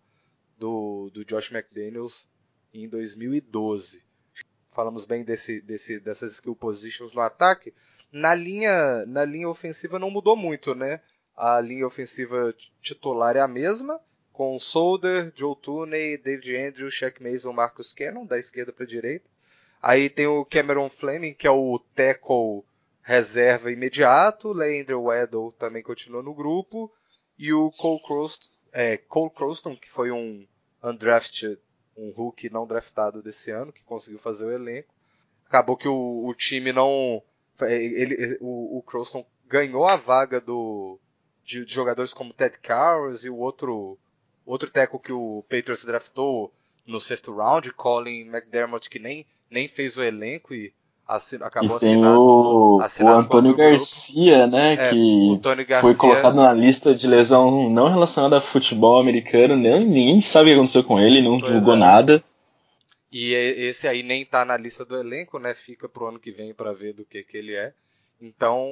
do, 0.56 1.10
do 1.12 1.24
Josh 1.24 1.50
McDaniels 1.50 2.28
em 2.72 2.88
2012. 2.88 4.04
Falamos 4.72 5.06
bem 5.06 5.24
desse, 5.24 5.60
desse, 5.60 5.98
dessas 5.98 6.34
skill 6.34 6.54
positions 6.54 7.12
no 7.12 7.20
ataque. 7.20 7.74
Na 8.12 8.34
linha, 8.34 9.04
na 9.06 9.24
linha 9.24 9.48
ofensiva 9.48 9.98
não 9.98 10.10
mudou 10.10 10.36
muito, 10.36 10.74
né? 10.74 11.00
A 11.36 11.60
linha 11.60 11.86
ofensiva 11.86 12.54
titular 12.80 13.36
é 13.36 13.40
a 13.40 13.48
mesma, 13.48 14.00
com 14.32 14.58
Solder, 14.58 15.32
Joe 15.34 15.56
Tooney, 15.56 16.16
David 16.16 16.56
Andrews, 16.56 16.94
Shaq 16.94 17.22
Mason, 17.22 17.52
Marcus 17.52 17.92
Cannon, 17.92 18.24
da 18.24 18.38
esquerda 18.38 18.72
para 18.72 18.84
a 18.84 18.88
direita. 18.88 19.28
Aí 19.82 20.10
tem 20.10 20.26
o 20.26 20.44
Cameron 20.44 20.90
Fleming, 20.90 21.34
que 21.34 21.46
é 21.46 21.50
o 21.50 21.78
tackle 21.94 22.64
reserva 23.02 23.70
imediato. 23.70 24.52
Leandro 24.52 25.02
Weddle 25.02 25.52
também 25.52 25.82
continua 25.82 26.22
no 26.22 26.34
grupo. 26.34 26.92
E 27.38 27.52
o 27.52 27.70
Cole 27.70 28.02
Croston, 28.02 28.48
é, 28.72 28.96
Cole 28.96 29.30
Croston, 29.30 29.76
que 29.76 29.90
foi 29.90 30.10
um 30.10 30.46
undrafted, 30.82 31.58
um 31.96 32.10
rookie 32.10 32.50
não 32.50 32.66
draftado 32.66 33.22
desse 33.22 33.50
ano, 33.50 33.72
que 33.72 33.84
conseguiu 33.84 34.18
fazer 34.18 34.44
o 34.44 34.52
elenco. 34.52 34.92
Acabou 35.46 35.76
que 35.76 35.88
o, 35.88 36.26
o 36.26 36.34
time 36.34 36.72
não 36.72 37.22
ele, 37.66 38.36
o, 38.40 38.78
o 38.78 38.82
Croston 38.82 39.26
ganhou 39.46 39.86
a 39.86 39.96
vaga 39.96 40.40
do 40.40 40.98
de, 41.42 41.64
de, 41.64 41.72
jogadores 41.72 42.12
como 42.12 42.32
Ted 42.32 42.58
Carroll 42.58 43.14
e 43.24 43.30
o 43.30 43.36
outro 43.36 43.98
outro 44.44 44.70
teco 44.70 44.98
que 44.98 45.12
o 45.12 45.42
Patriots 45.48 45.84
draftou 45.84 46.52
no 46.86 47.00
sexto 47.00 47.34
round, 47.34 47.72
Colin 47.72 48.28
McDermott, 48.28 48.88
que 48.88 48.98
nem, 48.98 49.26
nem 49.50 49.68
fez 49.68 49.96
o 49.96 50.02
elenco 50.02 50.54
e 50.54 50.72
assin, 51.06 51.38
acabou 51.40 51.78
e 51.78 51.80
tem 51.80 52.04
o, 52.04 52.78
o 52.78 53.08
Antônio 53.08 53.56
Garcia, 53.56 54.46
né, 54.46 54.74
é, 54.74 54.90
que 54.90 55.40
Garcia, 55.42 55.80
foi 55.80 55.94
colocado 55.94 56.36
na 56.36 56.52
lista 56.52 56.94
de 56.94 57.06
lesão 57.06 57.70
não 57.70 57.88
relacionada 57.88 58.36
a 58.36 58.42
futebol 58.42 59.00
americano, 59.00 59.56
nem, 59.56 59.80
ninguém 59.80 60.20
sabe 60.20 60.50
o 60.50 60.52
que 60.52 60.58
aconteceu 60.58 60.84
com 60.84 61.00
ele, 61.00 61.22
não 61.22 61.38
divulgou 61.38 61.74
é. 61.74 61.78
nada. 61.78 62.24
E 63.10 63.32
esse 63.32 63.88
aí 63.88 64.02
nem 64.02 64.24
tá 64.24 64.44
na 64.44 64.56
lista 64.56 64.84
do 64.84 64.94
elenco, 64.94 65.38
né? 65.38 65.54
Fica 65.54 65.88
pro 65.88 66.08
ano 66.08 66.20
que 66.20 66.30
vem 66.30 66.52
para 66.52 66.74
ver 66.74 66.92
do 66.92 67.06
que, 67.06 67.22
que 67.22 67.38
ele 67.38 67.54
é. 67.54 67.72
Então, 68.20 68.68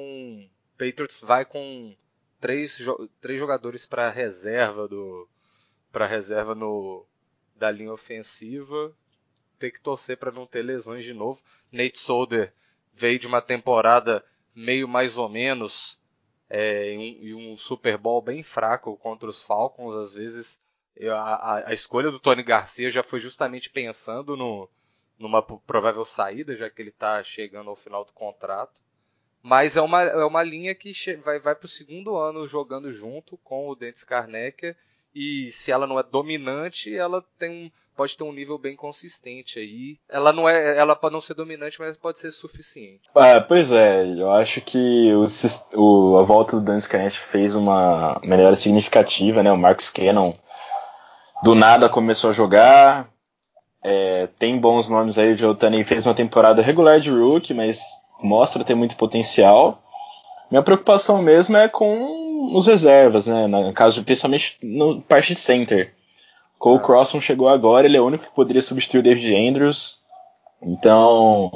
Patriots 0.77 1.21
vai 1.21 1.43
com 1.43 1.95
três, 2.39 2.79
três 3.19 3.39
jogadores 3.39 3.87
para 3.87 4.11
reserva 4.11 4.87
do 4.87 5.27
para 5.91 6.05
reserva 6.05 6.53
no 6.53 7.03
da 7.55 7.71
linha 7.71 7.91
ofensiva. 7.91 8.93
Tem 9.59 9.71
que 9.71 9.81
torcer 9.81 10.17
para 10.17 10.31
não 10.31 10.45
ter 10.45 10.61
lesões 10.61 11.03
de 11.03 11.13
novo. 11.13 11.41
Nate 11.71 11.99
Solder 11.99 12.53
veio 12.93 13.19
de 13.19 13.27
uma 13.27 13.41
temporada 13.41 14.23
meio 14.55 14.87
mais 14.87 15.17
ou 15.17 15.29
menos 15.29 15.99
é, 16.49 16.91
em, 16.91 17.33
um, 17.33 17.55
Super 17.55 17.97
Bowl 17.97 18.21
bem 18.21 18.41
fraco 18.41 18.97
contra 18.97 19.29
os 19.29 19.43
Falcons. 19.43 19.95
Às 19.95 20.13
vezes 20.13 20.61
a, 21.11 21.69
a, 21.69 21.73
escolha 21.73 22.09
do 22.09 22.19
Tony 22.19 22.43
Garcia 22.43 22.89
já 22.89 23.03
foi 23.03 23.19
justamente 23.19 23.69
pensando 23.69 24.35
no, 24.35 24.69
numa 25.17 25.41
provável 25.41 26.03
saída, 26.03 26.55
já 26.55 26.69
que 26.69 26.81
ele 26.81 26.89
está 26.89 27.23
chegando 27.23 27.69
ao 27.69 27.75
final 27.75 28.03
do 28.03 28.11
contrato. 28.11 28.81
Mas 29.41 29.77
é 29.77 29.81
uma, 29.81 30.01
é 30.01 30.25
uma 30.25 30.43
linha 30.43 30.73
que 30.73 30.91
vai, 31.17 31.39
vai 31.39 31.55
pro 31.55 31.67
segundo 31.67 32.17
ano 32.17 32.47
jogando 32.47 32.91
junto 32.91 33.37
com 33.37 33.69
o 33.69 33.75
Dentes 33.75 34.03
Carnecker. 34.03 34.75
E 35.13 35.51
se 35.51 35.71
ela 35.71 35.87
não 35.87 35.99
é 35.99 36.03
dominante, 36.03 36.95
ela 36.95 37.21
tem 37.37 37.71
pode 37.97 38.15
ter 38.15 38.23
um 38.23 38.31
nível 38.31 38.59
bem 38.59 38.75
consistente 38.75 39.57
aí. 39.57 39.97
Ela 40.07 40.31
não 40.31 40.47
é, 40.47 40.77
ela 40.77 40.95
pode 40.95 41.13
não 41.13 41.19
ser 41.19 41.33
dominante, 41.33 41.79
mas 41.79 41.97
pode 41.97 42.19
ser 42.19 42.31
suficiente. 42.31 43.01
Ah, 43.15 43.41
pois 43.41 43.71
é, 43.71 44.05
eu 44.05 44.31
acho 44.31 44.61
que 44.61 45.11
o, 45.13 45.25
o 45.75 46.17
a 46.19 46.23
volta 46.23 46.57
do 46.57 46.61
Dentes 46.61 46.87
Carnecker 46.87 47.19
fez 47.19 47.55
uma 47.55 48.19
melhora 48.23 48.55
significativa, 48.55 49.41
né? 49.41 49.51
O 49.51 49.57
Marcus 49.57 49.89
Cannon 49.89 50.33
do 51.43 51.55
nada 51.55 51.89
começou 51.89 52.29
a 52.29 52.33
jogar. 52.33 53.09
É, 53.83 54.27
tem 54.37 54.59
bons 54.59 54.89
nomes 54.89 55.17
aí, 55.17 55.33
o 55.33 55.55
Tunney 55.55 55.83
fez 55.83 56.05
uma 56.05 56.13
temporada 56.13 56.61
regular 56.61 56.99
de 56.99 57.09
rookie, 57.09 57.53
mas 57.53 57.81
mostra 58.21 58.63
ter 58.63 58.75
muito 58.75 58.95
potencial. 58.95 59.81
Minha 60.49 60.63
preocupação 60.63 61.21
mesmo 61.21 61.57
é 61.57 61.67
com 61.67 62.55
os 62.55 62.67
reservas, 62.67 63.27
né? 63.27 63.47
No 63.47 63.73
caso, 63.73 64.03
principalmente 64.03 64.57
no 64.61 65.01
parte 65.01 65.33
de 65.33 65.39
center. 65.39 65.93
Cole 66.57 66.79
ah. 66.79 66.85
Crosson 66.85 67.21
chegou 67.21 67.49
agora, 67.49 67.85
ele 67.85 67.97
é 67.97 68.01
o 68.01 68.05
único 68.05 68.25
que 68.25 68.35
poderia 68.35 68.61
substituir 68.61 68.99
o 68.99 69.03
David 69.03 69.35
Andrews. 69.35 70.01
Então, 70.61 71.51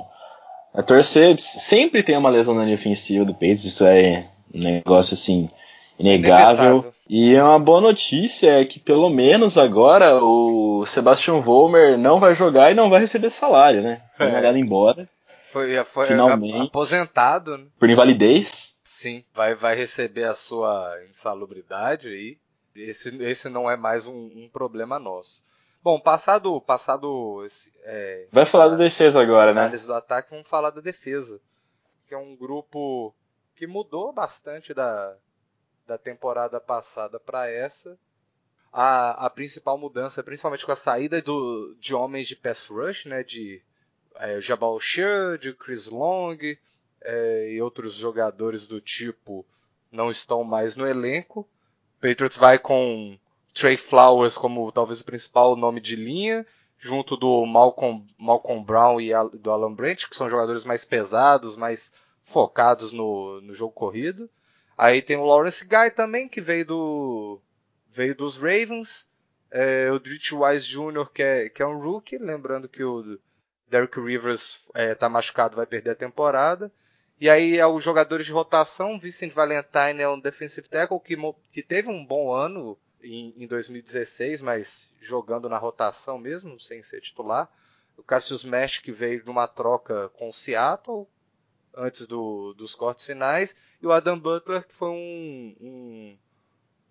a 0.73 0.81
torcer 0.81 1.35
sempre 1.39 2.03
tem 2.03 2.17
uma 2.17 2.29
lesão 2.29 2.53
na 2.53 2.63
linha 2.63 2.75
ofensiva 2.75 3.25
do 3.25 3.33
Patriots, 3.33 3.65
isso 3.65 3.85
é 3.85 4.27
um 4.53 4.59
negócio 4.59 5.13
assim 5.13 5.49
inegável. 5.97 6.93
E 7.09 7.35
uma 7.35 7.59
boa 7.59 7.81
notícia 7.81 8.61
é 8.61 8.65
que 8.65 8.79
pelo 8.79 9.09
menos 9.09 9.57
agora 9.57 10.23
o 10.23 10.85
Sebastian 10.85 11.39
Vollmer 11.39 11.97
não 11.97 12.19
vai 12.19 12.33
jogar 12.33 12.71
e 12.71 12.73
não 12.73 12.89
vai 12.89 13.01
receber 13.01 13.29
salário, 13.29 13.81
né? 13.81 14.01
Foi 14.17 14.27
é. 14.27 14.31
mandado 14.31 14.57
embora. 14.57 15.09
Foi, 15.51 15.83
foi 15.83 16.07
Finalmente. 16.07 16.67
aposentado. 16.67 17.57
Né? 17.57 17.65
Por 17.77 17.89
invalidez. 17.89 18.79
Sim, 18.85 19.23
vai, 19.33 19.55
vai 19.55 19.75
receber 19.75 20.23
a 20.23 20.33
sua 20.33 20.95
insalubridade 21.09 22.07
aí. 22.07 22.37
Esse, 22.75 23.15
esse 23.23 23.49
não 23.49 23.69
é 23.69 23.75
mais 23.75 24.07
um, 24.07 24.25
um 24.35 24.49
problema 24.51 24.97
nosso. 24.97 25.43
Bom, 25.83 25.99
passado. 25.99 26.61
passado 26.61 27.45
é, 27.83 28.27
vai 28.31 28.45
falar 28.45 28.69
da 28.69 28.75
defesa 28.75 29.21
agora, 29.21 29.53
né? 29.53 29.61
Análise 29.61 29.87
do 29.87 29.93
ataque, 29.93 30.29
vamos 30.29 30.47
falar 30.47 30.69
da 30.69 30.81
defesa. 30.81 31.41
Que 32.07 32.13
é 32.13 32.17
um 32.17 32.35
grupo 32.35 33.13
que 33.55 33.65
mudou 33.65 34.13
bastante 34.13 34.73
da, 34.73 35.15
da 35.87 35.97
temporada 35.97 36.59
passada 36.59 37.19
para 37.19 37.49
essa. 37.49 37.97
A, 38.71 39.25
a 39.25 39.29
principal 39.29 39.77
mudança, 39.77 40.23
principalmente 40.23 40.65
com 40.65 40.71
a 40.71 40.77
saída 40.77 41.21
do, 41.21 41.75
de 41.79 41.93
homens 41.93 42.27
de 42.27 42.35
pass 42.35 42.67
rush, 42.67 43.05
né, 43.05 43.21
de 43.23 43.61
é, 44.15 44.39
Jabal 44.39 44.79
Sheard, 44.79 45.53
Chris 45.55 45.87
Long 45.87 46.37
é, 47.01 47.49
e 47.51 47.61
outros 47.61 47.93
jogadores 47.93 48.67
do 48.67 48.79
tipo 48.79 49.45
não 49.91 50.09
estão 50.09 50.43
mais 50.43 50.77
no 50.77 50.87
elenco. 50.87 51.47
Patriots 52.01 52.35
vai 52.35 52.57
com 52.57 53.17
Trey 53.53 53.77
Flowers 53.77 54.35
como 54.35 54.71
talvez 54.71 55.01
o 55.01 55.05
principal 55.05 55.55
nome 55.55 55.79
de 55.79 55.95
linha, 55.95 56.45
junto 56.79 57.15
do 57.15 57.45
Malcolm, 57.45 58.05
Malcolm 58.17 58.63
Brown 58.65 58.99
e 58.99 59.11
do 59.37 59.51
Alan 59.51 59.73
Branch, 59.73 60.09
que 60.09 60.15
são 60.15 60.27
jogadores 60.27 60.65
mais 60.65 60.83
pesados, 60.83 61.55
mais 61.55 61.93
focados 62.23 62.91
no, 62.91 63.39
no 63.41 63.53
jogo 63.53 63.71
corrido. 63.71 64.27
Aí 64.75 65.01
tem 65.01 65.15
o 65.15 65.25
Lawrence 65.25 65.63
Guy 65.63 65.91
também, 65.91 66.27
que 66.27 66.41
veio 66.41 66.65
do 66.65 67.41
veio 67.93 68.15
dos 68.15 68.35
Ravens. 68.37 69.07
É, 69.51 69.91
o 69.91 69.99
Dritch 69.99 70.31
Wise 70.31 70.65
Jr., 70.65 71.09
que 71.13 71.21
é, 71.21 71.49
que 71.49 71.61
é 71.61 71.67
um 71.67 71.79
rookie, 71.79 72.17
lembrando 72.17 72.69
que 72.69 72.83
o 72.83 73.19
Derrick 73.69 73.99
Rivers 73.99 74.65
está 74.73 75.05
é, 75.05 75.09
machucado, 75.09 75.57
vai 75.57 75.65
perder 75.65 75.91
a 75.91 75.95
temporada. 75.95 76.71
E 77.21 77.29
aí 77.29 77.59
é 77.59 77.67
os 77.67 77.83
jogadores 77.83 78.25
de 78.25 78.31
rotação, 78.31 78.99
Vincent 78.99 79.31
Valentine 79.31 80.01
é 80.01 80.09
um 80.09 80.19
defensive 80.19 80.67
tackle 80.67 80.99
que, 80.99 81.15
que 81.51 81.61
teve 81.61 81.87
um 81.87 82.03
bom 82.03 82.33
ano 82.33 82.75
em, 83.03 83.31
em 83.37 83.45
2016, 83.45 84.41
mas 84.41 84.91
jogando 84.99 85.47
na 85.47 85.59
rotação 85.59 86.17
mesmo, 86.17 86.59
sem 86.59 86.81
ser 86.81 86.99
titular. 86.99 87.47
O 87.95 88.01
Cassius 88.01 88.43
Mesh 88.43 88.79
que 88.79 88.91
veio 88.91 89.23
de 89.23 89.29
uma 89.29 89.47
troca 89.47 90.09
com 90.15 90.29
o 90.29 90.33
Seattle 90.33 91.07
antes 91.75 92.07
do, 92.07 92.55
dos 92.55 92.73
cortes 92.73 93.05
finais. 93.05 93.55
E 93.79 93.85
o 93.85 93.91
Adam 93.91 94.17
Butler 94.17 94.67
que 94.67 94.73
foi 94.73 94.89
um, 94.89 95.55
um, 95.61 96.17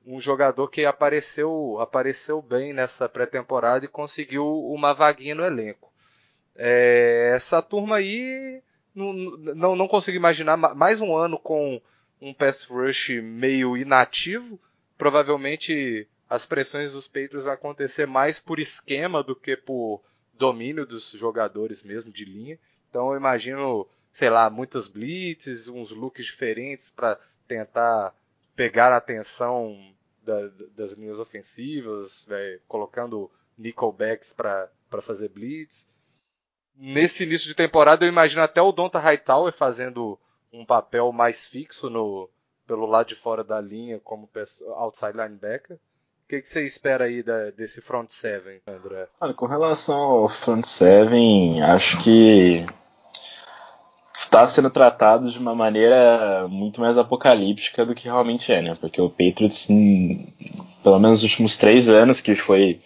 um 0.06 0.20
jogador 0.20 0.68
que 0.68 0.84
apareceu, 0.84 1.76
apareceu 1.80 2.40
bem 2.40 2.72
nessa 2.72 3.08
pré-temporada 3.08 3.84
e 3.84 3.88
conseguiu 3.88 4.46
uma 4.46 4.94
vaguinha 4.94 5.34
no 5.34 5.44
elenco. 5.44 5.92
É, 6.54 7.32
essa 7.34 7.60
turma 7.60 7.96
aí 7.96 8.62
não, 8.94 9.76
não, 9.76 9.88
consigo 9.88 10.16
imaginar 10.16 10.56
mais 10.56 11.00
um 11.00 11.16
ano 11.16 11.38
com 11.38 11.80
um 12.20 12.34
pass 12.34 12.64
rush 12.64 13.10
meio 13.22 13.76
inativo. 13.76 14.58
Provavelmente 14.98 16.08
as 16.28 16.44
pressões 16.44 16.92
dos 16.92 17.06
Patriots 17.06 17.44
vão 17.44 17.52
acontecer 17.52 18.06
mais 18.06 18.38
por 18.38 18.58
esquema 18.58 19.22
do 19.22 19.34
que 19.34 19.56
por 19.56 20.02
domínio 20.34 20.86
dos 20.86 21.10
jogadores 21.10 21.82
mesmo 21.82 22.12
de 22.12 22.24
linha. 22.24 22.58
Então 22.88 23.10
eu 23.10 23.16
imagino, 23.16 23.86
sei 24.12 24.30
lá, 24.30 24.50
muitas 24.50 24.88
blitzes, 24.88 25.68
uns 25.68 25.90
looks 25.90 26.24
diferentes 26.24 26.90
para 26.90 27.18
tentar 27.46 28.14
pegar 28.54 28.92
a 28.92 28.96
atenção 28.96 29.94
da, 30.22 30.48
das 30.76 30.92
linhas 30.92 31.18
ofensivas, 31.18 32.24
véio, 32.28 32.60
colocando 32.68 33.30
nickelbacks 33.56 34.32
para 34.32 34.70
fazer 35.00 35.28
blitz 35.28 35.88
nesse 36.80 37.24
início 37.24 37.46
de 37.46 37.54
temporada 37.54 38.04
eu 38.04 38.08
imagino 38.08 38.42
até 38.42 38.60
o 38.62 38.72
Donta 38.72 38.98
Hightower 38.98 39.52
fazendo 39.52 40.18
um 40.50 40.64
papel 40.64 41.12
mais 41.12 41.46
fixo 41.46 41.90
no 41.90 42.28
pelo 42.66 42.86
lado 42.86 43.08
de 43.08 43.14
fora 43.14 43.44
da 43.44 43.60
linha 43.60 44.00
como 44.02 44.28
outside 44.76 45.12
linebacker. 45.12 45.76
O 45.76 46.28
que, 46.30 46.40
que 46.40 46.48
você 46.48 46.64
espera 46.64 47.04
aí 47.04 47.22
da, 47.22 47.50
desse 47.50 47.80
front 47.80 48.08
seven, 48.08 48.60
André? 48.66 49.08
Olha, 49.20 49.34
com 49.34 49.46
relação 49.46 50.00
ao 50.00 50.28
front 50.28 50.64
seven, 50.64 51.60
acho 51.60 51.98
que 51.98 52.64
está 54.14 54.46
sendo 54.46 54.70
tratado 54.70 55.28
de 55.28 55.38
uma 55.40 55.56
maneira 55.56 56.46
muito 56.48 56.80
mais 56.80 56.96
apocalíptica 56.96 57.84
do 57.84 57.96
que 57.96 58.04
realmente 58.04 58.52
é, 58.52 58.62
né? 58.62 58.78
Porque 58.80 59.00
o 59.00 59.10
Patriots, 59.10 59.66
pelo 60.84 61.00
menos 61.00 61.22
nos 61.22 61.22
últimos 61.24 61.56
três 61.56 61.88
anos, 61.88 62.20
que 62.20 62.36
foi. 62.36 62.80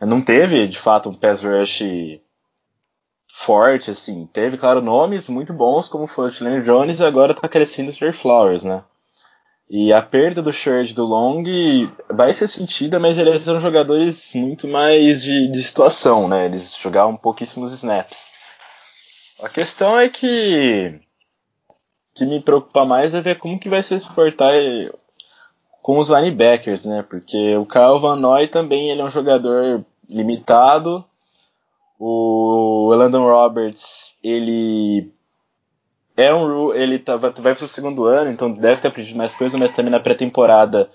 Não 0.00 0.22
teve, 0.22 0.68
de 0.68 0.78
fato, 0.78 1.08
um 1.08 1.14
pass 1.14 1.42
rush 1.42 1.82
forte, 3.36 3.90
assim. 3.90 4.26
Teve, 4.32 4.56
claro, 4.56 4.80
nomes 4.80 5.28
muito 5.28 5.52
bons, 5.52 5.88
como 5.88 6.06
foi 6.06 6.28
o 6.28 6.30
Chilene 6.30 6.62
Jones, 6.62 7.00
e 7.00 7.04
agora 7.04 7.34
tá 7.34 7.48
crescendo 7.48 7.90
o 7.90 7.94
Trey 7.94 8.12
Flowers, 8.12 8.62
né? 8.62 8.84
E 9.68 9.92
a 9.92 10.00
perda 10.00 10.40
do 10.40 10.52
Shirt 10.52 10.92
do 10.92 11.04
Long 11.04 11.42
vai 12.08 12.32
ser 12.32 12.46
sentida, 12.46 13.00
mas 13.00 13.18
eles 13.18 13.42
são 13.42 13.60
jogadores 13.60 14.32
muito 14.34 14.68
mais 14.68 15.22
de, 15.22 15.50
de 15.50 15.62
situação, 15.62 16.28
né? 16.28 16.44
Eles 16.44 16.76
jogavam 16.80 17.16
pouquíssimos 17.16 17.72
snaps. 17.72 18.32
A 19.42 19.48
questão 19.48 19.98
é 19.98 20.08
que 20.08 21.00
que 22.14 22.24
me 22.24 22.40
preocupa 22.40 22.84
mais 22.84 23.12
é 23.14 23.20
ver 23.20 23.38
como 23.38 23.58
que 23.58 23.68
vai 23.68 23.82
se 23.82 23.96
exportar 23.96 24.52
com 25.82 25.98
os 25.98 26.08
linebackers, 26.08 26.84
né? 26.84 27.02
Porque 27.02 27.56
o 27.56 27.66
Kyle 27.66 27.98
Van 27.98 28.14
Noy 28.14 28.46
também 28.46 28.90
ele 28.90 29.00
é 29.00 29.04
um 29.04 29.10
jogador 29.10 29.84
limitado, 30.08 31.04
o 31.98 32.92
Landon 32.94 33.26
Roberts, 33.26 34.18
ele 34.22 35.12
é 36.16 36.32
um 36.32 36.72
ele 36.72 36.98
tá, 36.98 37.16
vai 37.16 37.54
para 37.54 37.64
o 37.64 37.68
segundo 37.68 38.04
ano, 38.04 38.30
então 38.30 38.50
deve 38.50 38.80
ter 38.80 38.88
aprendido 38.88 39.16
mais 39.16 39.34
coisas, 39.34 39.58
mas 39.58 39.72
também 39.72 39.90
na 39.90 40.00
pré-temporada 40.00 40.90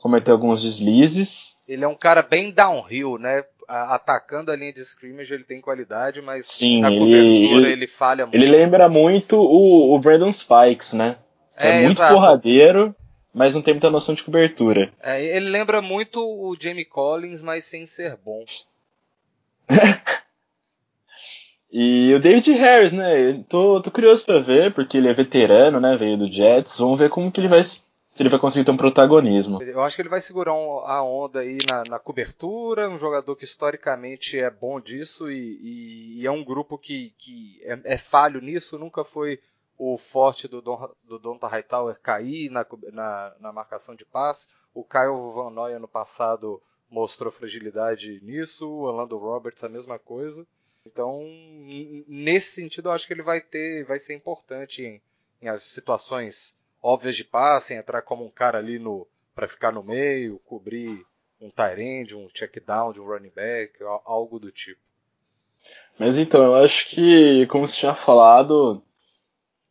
cometeu 0.00 0.34
alguns 0.34 0.62
deslizes. 0.62 1.58
Ele 1.66 1.84
é 1.84 1.88
um 1.88 1.94
cara 1.94 2.22
bem 2.22 2.50
downhill, 2.50 3.18
né? 3.18 3.44
Atacando 3.68 4.50
a 4.50 4.56
linha 4.56 4.72
de 4.72 4.80
scrimmage 4.82 5.32
ele 5.32 5.44
tem 5.44 5.60
qualidade, 5.60 6.20
mas 6.20 6.46
Sim, 6.46 6.80
na 6.80 6.90
cobertura 6.90 7.66
ele, 7.66 7.72
ele 7.72 7.86
falha 7.86 8.26
muito. 8.26 8.34
Ele 8.34 8.50
lembra 8.50 8.88
muito 8.88 9.40
o, 9.40 9.94
o 9.94 9.98
Brandon 9.98 10.32
Spikes, 10.32 10.92
né? 10.92 11.16
é, 11.56 11.78
é, 11.78 11.82
muito 11.82 11.98
exato. 11.98 12.14
porradeiro, 12.14 12.94
mas 13.32 13.54
não 13.54 13.62
tem 13.62 13.74
muita 13.74 13.90
noção 13.90 14.14
de 14.14 14.22
cobertura. 14.22 14.92
É, 15.00 15.24
ele 15.24 15.48
lembra 15.48 15.80
muito 15.80 16.20
o 16.20 16.56
Jamie 16.58 16.84
Collins, 16.84 17.40
mas 17.40 17.64
sem 17.64 17.86
ser 17.86 18.16
bom. 18.16 18.44
E 21.74 22.12
o 22.14 22.20
David 22.20 22.52
Harris, 22.52 22.92
né? 22.92 23.42
Tô, 23.48 23.80
tô 23.80 23.90
curioso 23.90 24.26
para 24.26 24.38
ver, 24.38 24.74
porque 24.74 24.98
ele 24.98 25.08
é 25.08 25.14
veterano, 25.14 25.80
né? 25.80 25.96
Veio 25.96 26.18
do 26.18 26.30
Jets. 26.30 26.78
Vamos 26.78 26.98
ver 26.98 27.08
como 27.08 27.32
que 27.32 27.40
ele 27.40 27.48
vai. 27.48 27.64
Se 27.64 27.80
ele 28.20 28.28
vai 28.28 28.38
conseguir 28.38 28.66
ter 28.66 28.72
um 28.72 28.76
protagonismo. 28.76 29.62
Eu 29.62 29.80
acho 29.80 29.96
que 29.96 30.02
ele 30.02 30.10
vai 30.10 30.20
segurar 30.20 30.52
um, 30.52 30.80
a 30.80 31.02
onda 31.02 31.40
aí 31.40 31.56
na, 31.66 31.82
na, 31.84 31.98
cobertura, 31.98 32.90
um 32.90 32.98
jogador 32.98 33.34
que 33.34 33.44
historicamente 33.44 34.38
é 34.38 34.50
bom 34.50 34.78
disso 34.78 35.30
e, 35.30 35.58
e, 35.62 36.20
e 36.20 36.26
é 36.26 36.30
um 36.30 36.44
grupo 36.44 36.76
que, 36.76 37.14
que 37.16 37.58
é, 37.62 37.94
é, 37.94 37.96
falho 37.96 38.42
nisso, 38.42 38.78
nunca 38.78 39.02
foi 39.02 39.40
o 39.78 39.96
forte 39.96 40.46
do, 40.46 40.60
Don, 40.60 40.90
do 41.04 41.18
Donta 41.18 41.48
Hightower 41.48 41.98
cair 42.02 42.50
na, 42.50 42.66
na, 42.92 43.32
na 43.40 43.50
marcação 43.50 43.94
de 43.94 44.04
passe. 44.04 44.46
O 44.74 44.84
Kyle 44.84 45.32
Van 45.34 45.48
Noy 45.48 45.72
ano 45.72 45.88
passado 45.88 46.60
mostrou 46.90 47.32
fragilidade 47.32 48.20
nisso, 48.22 48.68
o 48.68 48.82
Orlando 48.82 49.16
Roberts 49.16 49.64
a 49.64 49.70
mesma 49.70 49.98
coisa. 49.98 50.46
Então, 50.86 51.22
nesse 52.08 52.52
sentido, 52.52 52.88
eu 52.88 52.92
acho 52.92 53.06
que 53.06 53.12
ele 53.12 53.22
vai 53.22 53.40
ter, 53.40 53.84
vai 53.84 53.98
ser 53.98 54.14
importante 54.14 54.82
em, 54.82 55.02
em 55.40 55.58
situações 55.58 56.56
óbvias 56.82 57.16
de 57.16 57.24
passe, 57.24 57.74
entrar 57.74 58.02
como 58.02 58.24
um 58.24 58.30
cara 58.30 58.58
ali 58.58 58.78
no 58.78 59.06
para 59.34 59.48
ficar 59.48 59.72
no 59.72 59.82
meio, 59.82 60.38
cobrir 60.40 61.06
um 61.40 61.50
tight 61.50 61.80
end, 61.80 62.16
um 62.16 62.28
check 62.28 62.60
down 62.64 62.92
de 62.92 63.00
um 63.00 63.06
running 63.06 63.32
back, 63.34 63.72
algo 64.04 64.38
do 64.38 64.50
tipo. 64.52 64.80
Mas 65.98 66.18
então, 66.18 66.44
eu 66.44 66.54
acho 66.56 66.88
que, 66.88 67.46
como 67.46 67.66
você 67.66 67.78
tinha 67.78 67.94
falado, 67.94 68.82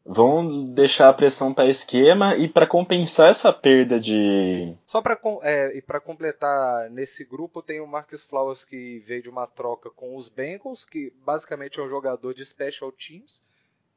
vão 0.06 0.66
deixar 0.66 1.10
a 1.10 1.14
pressão 1.14 1.54
para 1.54 1.70
esquema 1.70 2.36
e 2.36 2.48
para 2.48 2.68
compensar 2.68 3.30
essa 3.30 3.54
perda 3.54 4.00
de. 4.00 4.76
Só 4.86 5.02
para 5.02 5.20
é, 5.44 5.78
e 5.78 5.82
para 5.82 6.00
completar 6.00 6.90
nesse 6.90 7.24
grupo 7.24 7.62
tem 7.62 7.80
o 7.80 7.88
Marcus 7.88 8.24
Flowers 8.24 8.66
que 8.66 9.00
veio 9.00 9.24
de 9.24 9.30
uma 9.30 9.48
troca 9.48 9.90
com 9.90 10.16
os 10.16 10.30
Bengals, 10.30 10.86
que 10.86 11.14
basicamente 11.24 11.80
é 11.80 11.84
um 11.84 11.90
jogador 11.90 12.34
de 12.34 12.44
special 12.44 12.92
teams, 12.92 13.44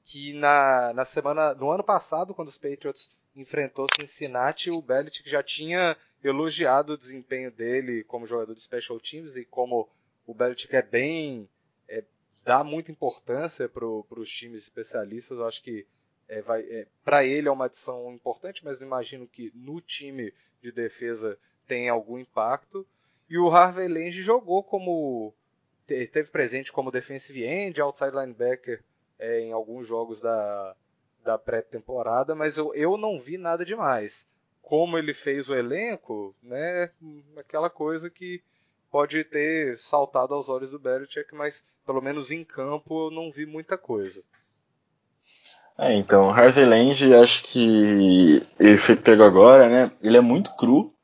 que 0.04 0.32
na, 0.34 0.92
na 0.92 1.04
semana 1.04 1.54
no 1.54 1.70
ano 1.70 1.82
passado 1.82 2.34
quando 2.34 2.48
os 2.48 2.58
Patriots 2.58 3.16
enfrentou 3.34 3.86
Cincinnati, 3.98 4.70
o 4.70 4.80
Belichick 4.80 5.28
já 5.28 5.42
tinha 5.42 5.96
elogiado 6.22 6.92
o 6.92 6.98
desempenho 6.98 7.50
dele 7.50 8.04
como 8.04 8.26
jogador 8.26 8.54
de 8.54 8.62
special 8.62 9.00
teams 9.00 9.36
e 9.36 9.44
como 9.44 9.88
o 10.26 10.32
Belichick 10.32 10.74
é 10.76 10.82
bem 10.82 11.48
é, 11.88 12.02
dá 12.44 12.62
muita 12.62 12.92
importância 12.92 13.68
para 13.68 13.86
os 13.86 14.30
times 14.30 14.62
especialistas. 14.62 15.38
Eu 15.38 15.46
acho 15.46 15.62
que 15.62 15.86
é, 16.28 16.42
é, 16.46 16.86
para 17.04 17.24
ele 17.24 17.48
é 17.48 17.50
uma 17.50 17.66
adição 17.66 18.12
importante, 18.12 18.64
mas 18.64 18.80
imagino 18.80 19.26
que 19.26 19.50
no 19.54 19.80
time 19.80 20.32
de 20.62 20.70
defesa 20.70 21.38
tenha 21.66 21.92
algum 21.92 22.18
impacto. 22.18 22.86
E 23.28 23.38
o 23.38 23.50
Harvey 23.50 23.88
Lange 23.88 24.20
jogou 24.20 24.62
como 24.62 25.32
esteve 25.88 26.30
presente 26.30 26.72
como 26.72 26.90
defensive 26.90 27.44
end, 27.44 27.80
outside 27.80 28.12
linebacker 28.12 28.82
é, 29.18 29.40
em 29.40 29.52
alguns 29.52 29.86
jogos 29.86 30.20
da, 30.20 30.74
da 31.22 31.38
pré-temporada, 31.38 32.34
mas 32.34 32.56
eu, 32.56 32.74
eu 32.74 32.96
não 32.96 33.20
vi 33.20 33.36
nada 33.38 33.64
demais. 33.64 34.28
Como 34.62 34.96
ele 34.96 35.12
fez 35.12 35.48
o 35.48 35.54
elenco, 35.54 36.34
né, 36.42 36.90
aquela 37.36 37.68
coisa 37.68 38.08
que 38.08 38.42
pode 38.90 39.24
ter 39.24 39.76
saltado 39.76 40.32
aos 40.32 40.48
olhos 40.48 40.70
do 40.70 40.78
Belichick, 40.78 41.34
mas 41.34 41.66
pelo 41.84 42.00
menos 42.00 42.30
em 42.30 42.44
campo 42.44 43.06
eu 43.06 43.10
não 43.10 43.30
vi 43.30 43.46
muita 43.46 43.76
coisa. 43.76 44.22
É, 45.76 45.92
então, 45.94 46.30
Harvey 46.30 46.64
Land, 46.64 47.14
acho 47.14 47.42
que 47.42 48.46
ele 48.60 48.76
foi 48.76 48.94
pego 48.94 49.24
agora, 49.24 49.68
né? 49.68 49.90
Ele 50.02 50.16
é 50.16 50.20
muito 50.20 50.54
cru. 50.54 50.94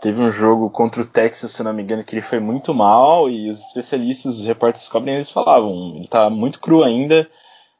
Teve 0.00 0.20
um 0.20 0.30
jogo 0.30 0.70
contra 0.70 1.02
o 1.02 1.06
Texas, 1.06 1.50
se 1.50 1.62
não 1.62 1.72
me 1.72 1.82
engano, 1.82 2.04
que 2.04 2.14
ele 2.14 2.22
foi 2.22 2.38
muito 2.40 2.74
mal 2.74 3.28
e 3.28 3.50
os 3.50 3.60
especialistas, 3.68 4.38
os 4.38 4.44
repórteres 4.44 4.88
cobrem, 4.88 5.14
eles 5.14 5.30
falavam, 5.30 5.96
ele 5.96 6.08
tá 6.08 6.28
muito 6.30 6.60
cru 6.60 6.82
ainda. 6.82 7.28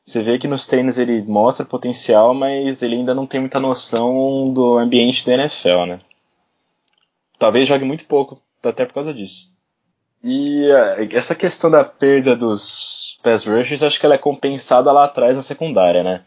Você 0.05 0.23
vê 0.23 0.39
que 0.39 0.49
nos 0.49 0.67
treinos 0.67 0.99
ele 0.99 1.23
mostra 1.23 1.65
potencial, 1.65 2.35
mas 2.35 2.83
ele 2.83 2.97
ainda 2.97 3.15
não 3.15 3.27
tem 3.27 3.41
muita 3.41 3.59
noção 3.59 4.53
do 4.53 4.77
ambiente 4.79 5.25
da 5.25 5.35
NFL, 5.35 5.87
né? 5.87 6.01
Talvez 7.39 7.67
jogue 7.67 7.85
muito 7.85 8.07
pouco, 8.07 8.41
até 8.63 8.85
por 8.85 8.95
causa 8.95 9.13
disso. 9.13 9.54
E 10.27 10.67
uh, 10.71 11.17
essa 11.17 11.35
questão 11.35 11.71
da 11.71 11.85
perda 11.85 12.35
dos 12.35 13.19
pass 13.23 13.45
rushers, 13.45 13.83
acho 13.83 14.01
que 14.01 14.07
ela 14.07 14.15
é 14.15 14.19
compensada 14.19 14.91
lá 14.91 15.05
atrás 15.05 15.37
na 15.37 15.43
secundária, 15.43 16.03
né? 16.03 16.25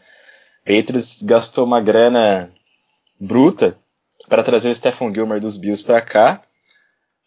Patriots 0.64 1.20
gastou 1.22 1.64
uma 1.64 1.80
grana 1.80 2.48
bruta 3.20 3.76
para 4.28 4.44
trazer 4.44 4.70
o 4.70 4.74
Stephen 4.74 5.12
Gilmer 5.12 5.40
dos 5.40 5.56
Bills 5.56 5.82
para 5.82 6.00
cá. 6.00 6.40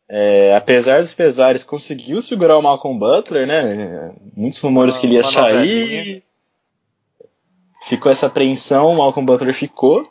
É, 0.08 0.56
apesar 0.56 1.02
dos 1.02 1.14
pesares, 1.14 1.64
conseguiu 1.64 2.22
segurar 2.22 2.58
o 2.58 2.62
Malcolm 2.62 2.98
Butler, 2.98 3.46
né? 3.46 4.16
Muitos 4.34 4.60
rumores 4.60 4.96
uma, 4.96 5.02
que 5.02 5.08
ele 5.08 5.16
ia 5.16 5.24
sair. 5.24 6.24
Ficou 7.84 8.10
essa 8.10 8.28
apreensão, 8.28 8.94
o 8.94 8.98
Malcolm 8.98 9.26
Butler 9.26 9.54
ficou. 9.54 10.08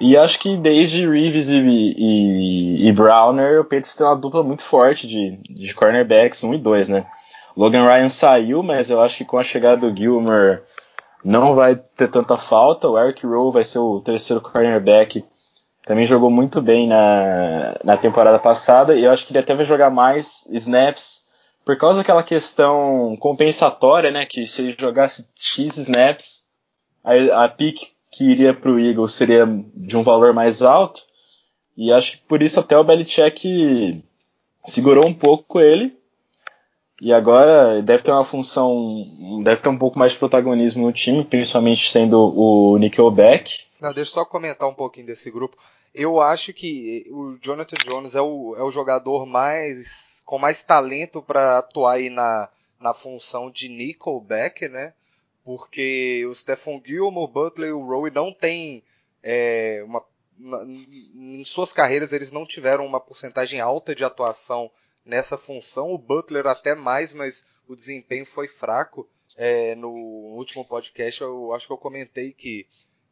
E 0.00 0.16
acho 0.16 0.38
que 0.38 0.56
desde 0.56 1.06
Reeves 1.06 1.50
e, 1.50 1.58
e, 1.58 2.88
e 2.88 2.92
Browner, 2.92 3.60
o 3.60 3.64
Patriots 3.64 3.94
tem 3.94 4.06
uma 4.06 4.16
dupla 4.16 4.42
muito 4.42 4.62
forte 4.62 5.06
de, 5.06 5.36
de 5.42 5.74
cornerbacks, 5.74 6.42
1 6.42 6.54
e 6.54 6.58
2, 6.58 6.88
né? 6.88 7.06
Logan 7.54 7.86
Ryan 7.86 8.08
saiu, 8.08 8.62
mas 8.62 8.88
eu 8.88 9.02
acho 9.02 9.18
que 9.18 9.24
com 9.26 9.36
a 9.36 9.44
chegada 9.44 9.76
do 9.76 9.94
Gilmer 9.94 10.62
não 11.22 11.54
vai 11.54 11.76
ter 11.76 12.08
tanta 12.08 12.38
falta. 12.38 12.88
O 12.88 12.98
Eric 12.98 13.26
Rowe 13.26 13.52
vai 13.52 13.62
ser 13.62 13.78
o 13.80 14.00
terceiro 14.00 14.40
cornerback. 14.40 15.22
Também 15.84 16.06
jogou 16.06 16.30
muito 16.30 16.62
bem 16.62 16.88
na, 16.88 17.76
na 17.84 17.96
temporada 17.98 18.38
passada 18.38 18.94
e 18.94 19.04
eu 19.04 19.10
acho 19.10 19.26
que 19.26 19.32
ele 19.32 19.40
até 19.40 19.54
vai 19.54 19.66
jogar 19.66 19.90
mais 19.90 20.46
snaps 20.50 21.26
por 21.62 21.76
causa 21.76 21.98
daquela 21.98 22.22
questão 22.22 23.16
compensatória, 23.20 24.10
né? 24.10 24.24
Que 24.24 24.46
se 24.46 24.62
ele 24.62 24.76
jogasse 24.78 25.28
X 25.36 25.76
snaps, 25.76 26.44
a, 27.04 27.44
a 27.44 27.48
pick 27.48 27.88
que 28.10 28.24
iria 28.24 28.52
para 28.52 28.70
o 28.70 28.78
Eagles 28.78 29.14
seria 29.14 29.46
de 29.74 29.96
um 29.96 30.02
valor 30.02 30.32
mais 30.32 30.62
alto. 30.62 31.02
E 31.76 31.92
acho 31.92 32.12
que 32.12 32.24
por 32.24 32.42
isso 32.42 32.60
até 32.60 32.76
o 32.76 32.84
Belichick 32.84 34.02
segurou 34.66 35.06
um 35.06 35.14
pouco 35.14 35.60
ele. 35.60 35.98
E 37.00 37.14
agora 37.14 37.80
deve 37.80 38.02
ter 38.02 38.10
uma 38.10 38.24
função, 38.24 39.40
deve 39.42 39.62
ter 39.62 39.70
um 39.70 39.78
pouco 39.78 39.98
mais 39.98 40.12
de 40.12 40.18
protagonismo 40.18 40.84
no 40.84 40.92
time, 40.92 41.24
principalmente 41.24 41.90
sendo 41.90 42.18
o 42.36 42.76
Nickelback. 42.76 43.64
Não, 43.80 43.94
deixa 43.94 44.10
eu 44.10 44.14
só 44.14 44.24
comentar 44.24 44.68
um 44.68 44.74
pouquinho 44.74 45.06
desse 45.06 45.30
grupo. 45.30 45.56
Eu 45.94 46.20
acho 46.20 46.52
que 46.52 47.06
o 47.10 47.38
Jonathan 47.40 47.76
Jones 47.86 48.14
é 48.14 48.20
o, 48.20 48.54
é 48.56 48.62
o 48.62 48.70
jogador 48.70 49.24
mais 49.24 50.22
com 50.26 50.38
mais 50.38 50.62
talento 50.62 51.22
para 51.22 51.58
atuar 51.58 51.94
aí 51.94 52.10
na, 52.10 52.48
na 52.78 52.94
função 52.94 53.50
de 53.50 53.68
Nickelback, 53.68 54.68
né? 54.68 54.92
Porque 55.50 56.24
o 56.26 56.32
Stephon 56.32 56.80
Gilmore, 56.86 57.24
o 57.24 57.26
Butler 57.26 57.70
e 57.70 57.72
o 57.72 57.84
Rowe 57.84 58.08
não 58.08 58.32
têm 58.32 58.84
é, 59.20 59.82
uma, 59.84 60.06
em 61.12 61.44
suas 61.44 61.72
carreiras 61.72 62.12
eles 62.12 62.30
não 62.30 62.46
tiveram 62.46 62.86
uma 62.86 63.00
porcentagem 63.00 63.58
alta 63.58 63.92
de 63.92 64.04
atuação 64.04 64.70
nessa 65.04 65.36
função. 65.36 65.90
O 65.90 65.98
Butler 65.98 66.46
até 66.46 66.76
mais, 66.76 67.12
mas 67.12 67.44
o 67.66 67.74
desempenho 67.74 68.24
foi 68.24 68.46
fraco. 68.46 69.10
É, 69.34 69.74
no 69.74 69.90
último 69.90 70.64
podcast 70.64 71.20
eu 71.20 71.52
acho 71.52 71.66
que 71.66 71.72
eu 71.72 71.78
comentei 71.78 72.32
que 72.32 72.68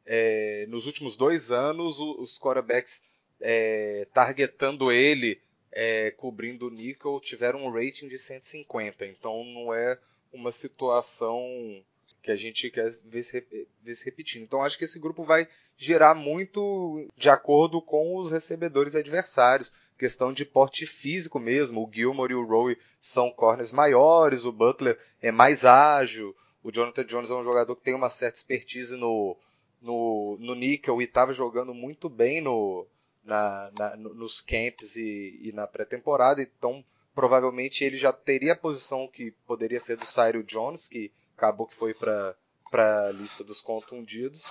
é, 0.06 0.64
nos 0.68 0.86
últimos 0.86 1.16
dois 1.16 1.50
anos 1.50 1.98
os 1.98 2.38
quarterbacks 2.38 3.02
é, 3.40 4.06
targetando 4.12 4.92
ele, 4.92 5.42
é, 5.72 6.12
cobrindo 6.12 6.68
o 6.68 6.70
Nickel, 6.70 7.18
tiveram 7.18 7.64
um 7.64 7.72
rating 7.72 8.06
de 8.06 8.16
150. 8.16 9.04
Então 9.06 9.42
não 9.42 9.74
é 9.74 9.98
uma 10.32 10.52
situação 10.52 11.82
que 12.22 12.30
a 12.30 12.36
gente 12.36 12.70
quer 12.70 12.96
ver 13.04 13.22
se, 13.22 13.46
ver 13.82 13.94
se 13.94 14.04
repetindo. 14.04 14.42
Então 14.42 14.62
acho 14.62 14.78
que 14.78 14.84
esse 14.84 14.98
grupo 14.98 15.24
vai 15.24 15.48
girar 15.76 16.14
muito 16.14 17.06
de 17.16 17.30
acordo 17.30 17.80
com 17.80 18.16
os 18.16 18.30
recebedores 18.30 18.94
adversários. 18.94 19.72
Questão 19.96 20.32
de 20.32 20.44
porte 20.44 20.86
físico 20.86 21.38
mesmo. 21.38 21.82
O 21.82 21.90
Gilmore 21.92 22.32
e 22.32 22.36
o 22.36 22.46
Rowe 22.46 22.78
são 23.00 23.30
corners 23.30 23.72
maiores, 23.72 24.44
o 24.44 24.52
Butler 24.52 24.98
é 25.20 25.30
mais 25.30 25.64
ágil, 25.64 26.34
o 26.62 26.70
Jonathan 26.70 27.04
Jones 27.04 27.30
é 27.30 27.34
um 27.34 27.44
jogador 27.44 27.74
que 27.76 27.84
tem 27.84 27.94
uma 27.94 28.10
certa 28.10 28.36
expertise 28.36 28.96
no, 28.96 29.36
no, 29.80 30.36
no 30.40 30.54
níquel 30.54 31.00
e 31.00 31.04
estava 31.04 31.32
jogando 31.32 31.72
muito 31.72 32.08
bem 32.08 32.40
no, 32.40 32.86
na, 33.24 33.70
na, 33.76 33.96
nos 33.96 34.40
camps 34.40 34.96
e, 34.96 35.38
e 35.42 35.52
na 35.52 35.66
pré-temporada, 35.66 36.42
então 36.42 36.84
provavelmente 37.14 37.84
ele 37.84 37.96
já 37.96 38.12
teria 38.12 38.52
a 38.52 38.56
posição 38.56 39.08
que 39.08 39.32
poderia 39.46 39.80
ser 39.80 39.96
do 39.96 40.06
Cyril 40.06 40.42
Jones, 40.42 40.88
que 40.88 41.12
acabou 41.38 41.66
que 41.66 41.74
foi 41.74 41.94
para 41.94 42.34
a 43.08 43.12
lista 43.12 43.44
dos 43.44 43.60
contundidos. 43.60 44.42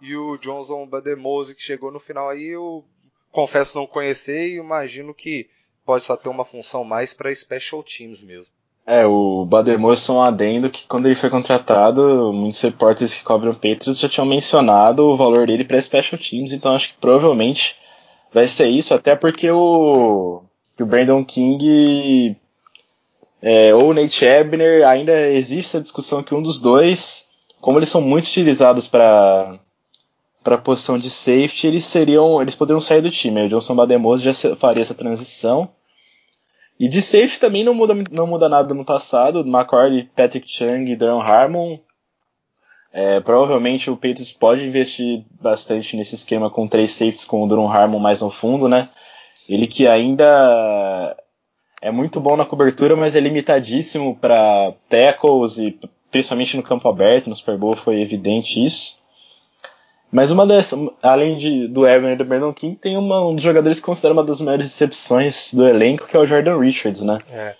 E 0.00 0.16
o 0.16 0.36
Johnson 0.36 0.86
Bademose 0.86 1.54
que 1.54 1.62
chegou 1.62 1.92
no 1.92 2.00
final 2.00 2.28
aí, 2.28 2.48
eu 2.48 2.84
confesso 3.30 3.78
não 3.78 3.86
conhecer 3.86 4.48
e 4.48 4.58
imagino 4.58 5.14
que 5.14 5.48
pode 5.86 6.04
só 6.04 6.16
ter 6.16 6.28
uma 6.28 6.44
função 6.44 6.84
mais 6.84 7.14
para 7.14 7.34
special 7.34 7.82
teams 7.82 8.20
mesmo. 8.20 8.52
É, 8.86 9.06
o 9.06 9.46
Bademose 9.46 10.10
é 10.10 10.12
um 10.12 10.20
adendo 10.20 10.68
que 10.68 10.86
quando 10.86 11.06
ele 11.06 11.14
foi 11.14 11.30
contratado, 11.30 12.32
muitos 12.34 12.60
repórteres 12.60 13.14
que 13.14 13.24
cobram 13.24 13.54
Patriots 13.54 13.98
já 13.98 14.08
tinham 14.08 14.26
mencionado 14.26 15.04
o 15.04 15.16
valor 15.16 15.46
dele 15.46 15.64
para 15.64 15.80
special 15.80 16.20
teams, 16.20 16.52
então 16.52 16.74
acho 16.74 16.90
que 16.90 17.00
provavelmente 17.00 17.76
vai 18.30 18.46
ser 18.46 18.68
isso, 18.68 18.92
até 18.92 19.16
porque 19.16 19.50
o, 19.50 20.44
o 20.78 20.84
Brandon 20.84 21.24
King 21.24 22.36
é, 23.46 23.74
ou 23.74 23.92
Nate 23.92 24.24
Ebner, 24.24 24.88
ainda 24.88 25.28
existe 25.28 25.76
a 25.76 25.80
discussão 25.80 26.22
que 26.22 26.34
um 26.34 26.40
dos 26.40 26.58
dois, 26.58 27.28
como 27.60 27.78
eles 27.78 27.90
são 27.90 28.00
muito 28.00 28.24
utilizados 28.24 28.88
para 28.88 29.60
para 30.42 30.54
a 30.54 30.58
posição 30.58 30.98
de 30.98 31.10
safety, 31.10 31.66
eles 31.66 31.84
seriam, 31.84 32.40
eles 32.40 32.54
poderiam 32.54 32.80
sair 32.80 33.00
do 33.00 33.10
time. 33.10 33.44
O 33.44 33.48
Johnson 33.48 33.74
Bademos 33.74 34.20
já 34.20 34.32
faria 34.56 34.82
essa 34.82 34.94
transição. 34.94 35.70
E 36.78 36.86
de 36.86 37.00
safety 37.00 37.40
também 37.40 37.64
não 37.64 37.72
muda, 37.72 37.94
não 38.10 38.26
muda 38.26 38.46
nada 38.46 38.74
no 38.74 38.84
passado. 38.84 39.40
McCarthy, 39.40 40.10
Patrick 40.14 40.46
Chung 40.46 40.86
e 40.86 40.96
Darren 40.96 41.22
Harmon. 41.22 41.78
É, 42.92 43.20
provavelmente 43.20 43.90
o 43.90 43.96
Patriots 43.96 44.32
pode 44.32 44.66
investir 44.66 45.24
bastante 45.40 45.96
nesse 45.96 46.14
esquema 46.14 46.50
com 46.50 46.68
três 46.68 46.92
safeties 46.92 47.24
com 47.24 47.42
o 47.42 47.48
Duron 47.48 47.70
Harmon 47.70 47.98
mais 47.98 48.20
no 48.20 48.30
fundo, 48.30 48.68
né? 48.68 48.90
Ele 49.48 49.66
que 49.66 49.86
ainda 49.86 51.16
é 51.84 51.90
muito 51.90 52.18
bom 52.18 52.34
na 52.34 52.46
cobertura, 52.46 52.96
mas 52.96 53.14
é 53.14 53.20
limitadíssimo 53.20 54.16
para 54.16 54.72
tackles 54.88 55.58
e 55.58 55.78
principalmente 56.10 56.56
no 56.56 56.62
campo 56.62 56.88
aberto, 56.88 57.28
no 57.28 57.36
Super 57.36 57.58
Bowl 57.58 57.76
foi 57.76 58.00
evidente 58.00 58.64
isso. 58.64 59.02
Mas 60.10 60.30
uma 60.30 60.46
dessas, 60.46 60.78
além 61.02 61.36
de, 61.36 61.68
do 61.68 61.86
Evan 61.86 62.12
e 62.12 62.16
do 62.16 62.24
Brandon 62.24 62.54
King, 62.54 62.74
tem 62.74 62.96
uma, 62.96 63.20
um 63.26 63.34
dos 63.34 63.44
jogadores 63.44 63.80
que 63.80 63.84
considera 63.84 64.14
uma 64.14 64.24
das 64.24 64.40
maiores 64.40 64.64
recepções 64.64 65.52
do 65.52 65.68
elenco, 65.68 66.06
que 66.06 66.16
é 66.16 66.20
o 66.20 66.26
Jordan 66.26 66.58
Richards, 66.58 67.02
né? 67.02 67.18
É. 67.30 67.54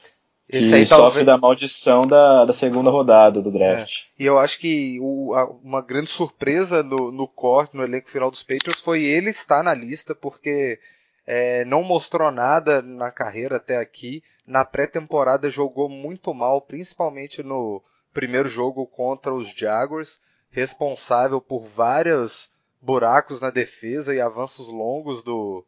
Esse 0.49 0.69
que 0.71 0.75
aí, 0.75 0.87
sofre 0.87 1.03
talvez... 1.03 1.27
da 1.27 1.37
maldição 1.37 2.07
da, 2.07 2.47
da 2.47 2.53
segunda 2.55 2.91
rodada 2.91 3.43
do 3.43 3.51
draft. 3.51 4.05
É. 4.19 4.23
E 4.23 4.27
eu 4.27 4.39
acho 4.39 4.59
que 4.59 4.99
o, 5.03 5.35
a, 5.35 5.45
uma 5.63 5.83
grande 5.83 6.09
surpresa 6.09 6.83
no, 6.83 7.13
no 7.13 7.29
corte, 7.29 7.77
no 7.77 7.83
elenco 7.83 8.09
final 8.09 8.31
dos 8.31 8.43
Patriots, 8.43 8.81
foi 8.81 9.03
ele 9.03 9.29
estar 9.29 9.63
na 9.63 9.75
lista, 9.75 10.15
porque 10.15 10.79
é, 11.27 11.65
não 11.65 11.83
mostrou 11.83 12.31
nada 12.31 12.83
na 12.83 13.11
carreira 13.11 13.57
até 13.57 13.77
aqui. 13.79 14.23
Na 14.47 14.65
pré-temporada 14.65 15.51
jogou 15.51 15.89
muito 15.89 16.33
mal, 16.35 16.61
principalmente 16.61 17.43
no 17.43 17.83
primeiro 18.13 18.49
jogo 18.49 18.87
contra 18.87 19.33
os 19.33 19.49
Jaguars 19.55 20.21
responsável 20.51 21.41
por 21.41 21.65
vários 21.65 22.53
buracos 22.81 23.41
na 23.41 23.51
defesa 23.51 24.15
e 24.15 24.21
avanços 24.21 24.69
longos 24.69 25.25
do, 25.25 25.67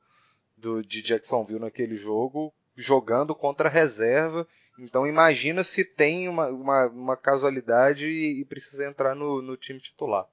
do 0.57 0.83
de 0.83 1.03
Jacksonville 1.03 1.59
naquele 1.59 1.97
jogo, 1.97 2.55
jogando 2.77 3.35
contra 3.35 3.69
a 3.69 3.73
reserva. 3.73 4.47
Então 4.79 5.07
imagina 5.07 5.65
se 5.65 5.85
tem 5.85 6.29
uma, 6.29 6.49
uma, 6.49 6.87
uma 6.87 7.17
casualidade 7.17 8.07
e, 8.07 8.41
e, 8.41 8.45
precisa 8.45 8.87
entrar 8.87 9.17
no, 9.17 9.43
no 9.43 9.57
time 9.57 9.81
titular. 9.81 10.27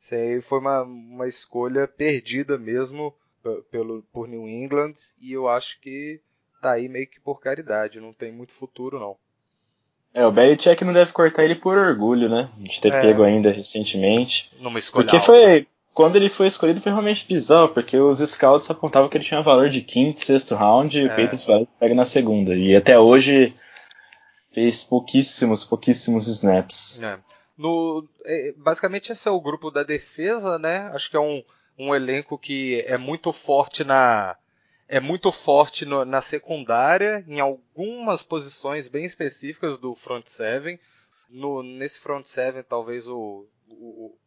Isso 0.00 0.14
aí 0.14 0.40
foi 0.40 0.60
uma, 0.60 0.82
uma 0.82 1.28
escolha 1.28 1.86
perdida 1.86 2.56
mesmo 2.56 3.14
pelo, 3.70 4.02
por 4.12 4.28
New 4.28 4.48
England 4.48 4.94
e 5.20 5.32
eu 5.32 5.48
acho 5.48 5.80
que 5.80 6.20
tá 6.60 6.72
aí 6.72 6.88
meio 6.88 7.06
que 7.06 7.20
por 7.20 7.40
caridade, 7.40 8.00
não 8.00 8.12
tem 8.12 8.32
muito 8.32 8.52
futuro 8.52 8.98
não. 8.98 9.16
É, 10.12 10.26
o 10.26 10.32
Belichick 10.32 10.84
não 10.84 10.92
deve 10.92 11.12
cortar 11.12 11.44
ele 11.44 11.54
por 11.54 11.78
orgulho, 11.78 12.28
né? 12.28 12.48
De 12.58 12.80
ter 12.80 12.92
é. 12.92 13.00
pego 13.00 13.22
ainda 13.22 13.50
recentemente. 13.50 14.50
Numa 14.58 14.78
escolha 14.78 15.04
Porque 15.04 15.16
alta. 15.16 15.26
foi. 15.26 15.66
Quando 15.94 16.16
ele 16.16 16.28
foi 16.28 16.46
escolhido 16.46 16.80
foi 16.80 16.92
realmente 16.92 17.26
bizarro, 17.26 17.68
porque 17.68 17.96
os 17.96 18.18
scouts 18.18 18.70
apontavam 18.70 19.08
que 19.08 19.16
ele 19.16 19.24
tinha 19.24 19.42
valor 19.42 19.68
de 19.68 19.82
quinto, 19.82 20.20
sexto 20.20 20.54
round 20.54 20.98
e 20.98 21.06
é. 21.06 21.12
o 21.12 21.46
vai 21.46 21.68
pega 21.78 21.94
na 21.94 22.04
segunda. 22.04 22.54
E 22.54 22.74
até 22.74 22.98
hoje 22.98 23.54
fez 24.50 24.82
pouquíssimos, 24.84 25.64
pouquíssimos 25.64 26.26
snaps. 26.26 27.02
É. 27.02 27.18
No, 27.56 28.08
é, 28.24 28.54
basicamente 28.56 29.12
esse 29.12 29.28
é 29.28 29.30
o 29.30 29.40
grupo 29.40 29.70
da 29.70 29.82
defesa, 29.82 30.58
né? 30.58 30.90
Acho 30.94 31.10
que 31.10 31.16
é 31.16 31.20
um, 31.20 31.42
um 31.80 31.94
elenco 31.94 32.38
que 32.38 32.82
é 32.86 32.98
muito 32.98 33.32
forte 33.32 33.82
na 33.82 34.36
é 34.86 35.00
muito 35.00 35.30
forte 35.30 35.86
no, 35.86 36.04
na 36.04 36.20
secundária, 36.20 37.24
em 37.26 37.38
algumas 37.38 38.24
posições 38.24 38.88
bem 38.88 39.04
específicas 39.04 39.78
do 39.78 39.94
front 39.94 40.26
seven. 40.26 40.78
No, 41.30 41.62
nesse 41.62 42.00
front 42.00 42.26
seven, 42.26 42.64
talvez 42.64 43.06
o, 43.08 43.46
o, 43.68 43.72
o, 43.72 44.18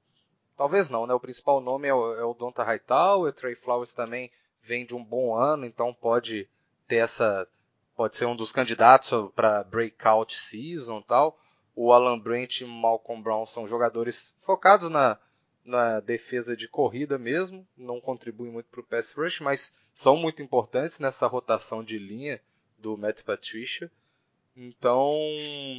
talvez 0.56 0.90
não, 0.90 1.06
né? 1.06 1.14
O 1.14 1.20
principal 1.20 1.60
nome 1.60 1.90
é 1.90 1.94
o, 1.94 2.14
é 2.16 2.24
o 2.24 2.34
Donta 2.34 2.64
Hightower, 2.64 3.30
o 3.30 3.36
Trey 3.36 3.56
Flowers 3.56 3.94
também 3.94 4.32
vem 4.62 4.86
de 4.86 4.96
um 4.96 5.04
bom 5.04 5.36
ano, 5.36 5.66
então 5.66 5.94
pode 5.94 6.48
ter 6.88 6.96
essa, 6.96 7.46
pode 7.94 8.16
ser 8.16 8.26
um 8.26 8.36
dos 8.36 8.54
candidatos 8.54 9.12
para 9.36 9.66
breakout 9.66 10.34
season, 10.34 11.02
tal. 11.02 11.38
O 11.76 11.92
Alan 11.92 12.18
Brent 12.18 12.62
e 12.62 12.66
Malcolm 12.66 13.22
Brown 13.22 13.46
são 13.46 13.68
jogadores 13.68 14.34
focados 14.44 14.90
na 14.90 15.20
na 15.64 16.00
defesa 16.00 16.56
de 16.56 16.68
corrida 16.68 17.18
mesmo, 17.18 17.66
não 17.78 18.02
contribuem 18.02 18.52
muito 18.52 18.68
para 18.70 18.82
o 18.82 18.84
pass 18.84 19.14
rush, 19.14 19.40
mas 19.40 19.74
são 19.94 20.18
muito 20.18 20.42
importantes 20.42 21.00
nessa 21.00 21.28
rotação 21.28 21.84
de 21.84 21.98
linha 21.98 22.42
do 22.78 22.98
Matt 22.98 23.22
Patricia. 23.24 23.90
Então, 24.56 25.14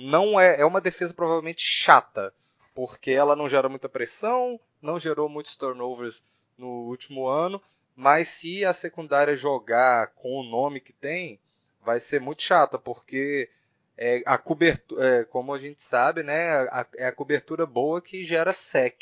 não 0.04 0.40
é, 0.40 0.60
é 0.60 0.64
uma 0.64 0.80
defesa 0.80 1.12
provavelmente 1.12 1.62
chata, 1.62 2.32
porque 2.74 3.10
ela 3.10 3.36
não 3.36 3.48
gera 3.48 3.68
muita 3.68 3.88
pressão, 3.88 4.58
não 4.80 4.98
gerou 4.98 5.28
muitos 5.28 5.54
turnovers 5.54 6.24
no 6.56 6.88
último 6.88 7.28
ano, 7.28 7.62
mas 7.94 8.28
se 8.28 8.64
a 8.64 8.72
secundária 8.72 9.36
jogar 9.36 10.08
com 10.14 10.40
o 10.40 10.42
nome 10.42 10.80
que 10.80 10.92
tem, 10.92 11.38
vai 11.84 12.00
ser 12.00 12.20
muito 12.20 12.42
chata, 12.42 12.78
porque 12.78 13.48
é 13.96 14.22
a 14.26 14.36
cobertura, 14.38 15.06
é, 15.06 15.24
como 15.24 15.52
a 15.52 15.58
gente 15.58 15.82
sabe, 15.82 16.22
né, 16.22 16.50
a, 16.70 16.86
é 16.96 17.06
a 17.06 17.12
cobertura 17.12 17.64
boa 17.66 18.00
que 18.00 18.24
gera 18.24 18.52
sec 18.52 18.96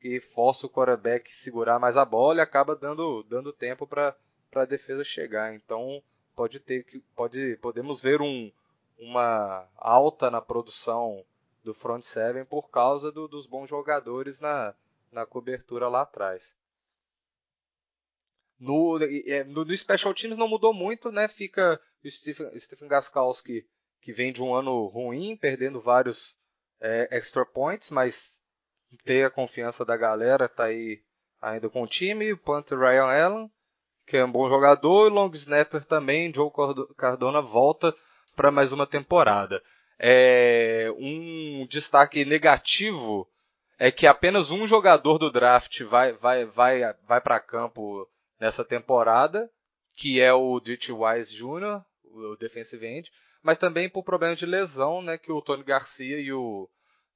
que 0.00 0.18
força 0.18 0.66
o 0.66 0.70
quarterback 0.70 1.32
segurar 1.32 1.78
mais 1.78 1.96
a 1.96 2.04
bola 2.04 2.38
e 2.38 2.42
acaba 2.42 2.74
dando, 2.74 3.22
dando 3.24 3.52
tempo 3.52 3.86
para 3.86 4.16
a 4.54 4.64
defesa 4.64 5.04
chegar. 5.04 5.54
Então 5.54 6.02
pode 6.34 6.58
ter 6.58 6.84
que 6.84 7.00
pode 7.14 7.56
podemos 7.58 8.00
ver 8.00 8.22
um, 8.22 8.50
uma 8.98 9.68
alta 9.76 10.30
na 10.30 10.40
produção 10.40 11.24
do 11.62 11.74
front 11.74 12.02
seven 12.02 12.44
por 12.44 12.70
causa 12.70 13.12
do, 13.12 13.28
dos 13.28 13.46
bons 13.46 13.68
jogadores 13.68 14.40
na, 14.40 14.74
na 15.12 15.26
cobertura 15.26 15.88
lá 15.88 16.02
atrás. 16.02 16.54
No, 18.58 18.98
no, 18.98 19.64
no, 19.64 19.76
Special 19.76 20.14
Teams 20.14 20.36
não 20.36 20.48
mudou 20.48 20.72
muito, 20.72 21.10
né? 21.10 21.28
Fica 21.28 21.80
o 22.04 22.10
Stephen, 22.10 22.58
Stephen 22.58 22.88
Gaskowski, 22.88 23.66
que 24.00 24.12
vem 24.12 24.32
de 24.32 24.42
um 24.42 24.54
ano 24.54 24.86
ruim, 24.86 25.36
perdendo 25.36 25.80
vários 25.80 26.38
é, 26.80 27.08
extra 27.10 27.44
points, 27.44 27.90
mas 27.90 28.39
ter 29.04 29.24
a 29.24 29.30
confiança 29.30 29.84
da 29.84 29.96
galera, 29.96 30.48
tá 30.48 30.64
aí 30.64 31.00
ainda 31.40 31.68
com 31.68 31.82
o 31.82 31.86
time. 31.86 32.32
O 32.32 32.38
Panther 32.38 32.78
Ryan 32.78 33.04
Allen, 33.04 33.50
que 34.06 34.16
é 34.16 34.24
um 34.24 34.32
bom 34.32 34.48
jogador, 34.48 35.06
e 35.06 35.10
long 35.10 35.30
snapper 35.32 35.84
também, 35.84 36.32
Joe 36.32 36.50
Cardona 36.96 37.40
volta 37.40 37.94
para 38.36 38.50
mais 38.50 38.72
uma 38.72 38.86
temporada. 38.86 39.62
É, 39.98 40.92
um 40.98 41.66
destaque 41.68 42.24
negativo 42.24 43.28
é 43.78 43.90
que 43.90 44.06
apenas 44.06 44.50
um 44.50 44.66
jogador 44.66 45.18
do 45.18 45.30
draft 45.30 45.82
vai, 45.82 46.12
vai, 46.12 46.44
vai, 46.44 46.80
vai 47.06 47.20
para 47.20 47.40
campo 47.40 48.08
nessa 48.38 48.64
temporada, 48.64 49.50
que 49.94 50.20
é 50.20 50.32
o 50.32 50.58
Ditch 50.60 50.90
Wise 50.90 51.34
Jr., 51.36 51.82
o 52.04 52.36
defensive 52.36 52.86
end, 52.86 53.10
mas 53.42 53.58
também 53.58 53.88
por 53.88 54.02
problema 54.02 54.34
de 54.34 54.46
lesão, 54.46 55.00
né, 55.00 55.16
que 55.16 55.30
o 55.30 55.40
Tony 55.40 55.62
Garcia 55.62 56.18
e 56.18 56.32
o 56.32 56.68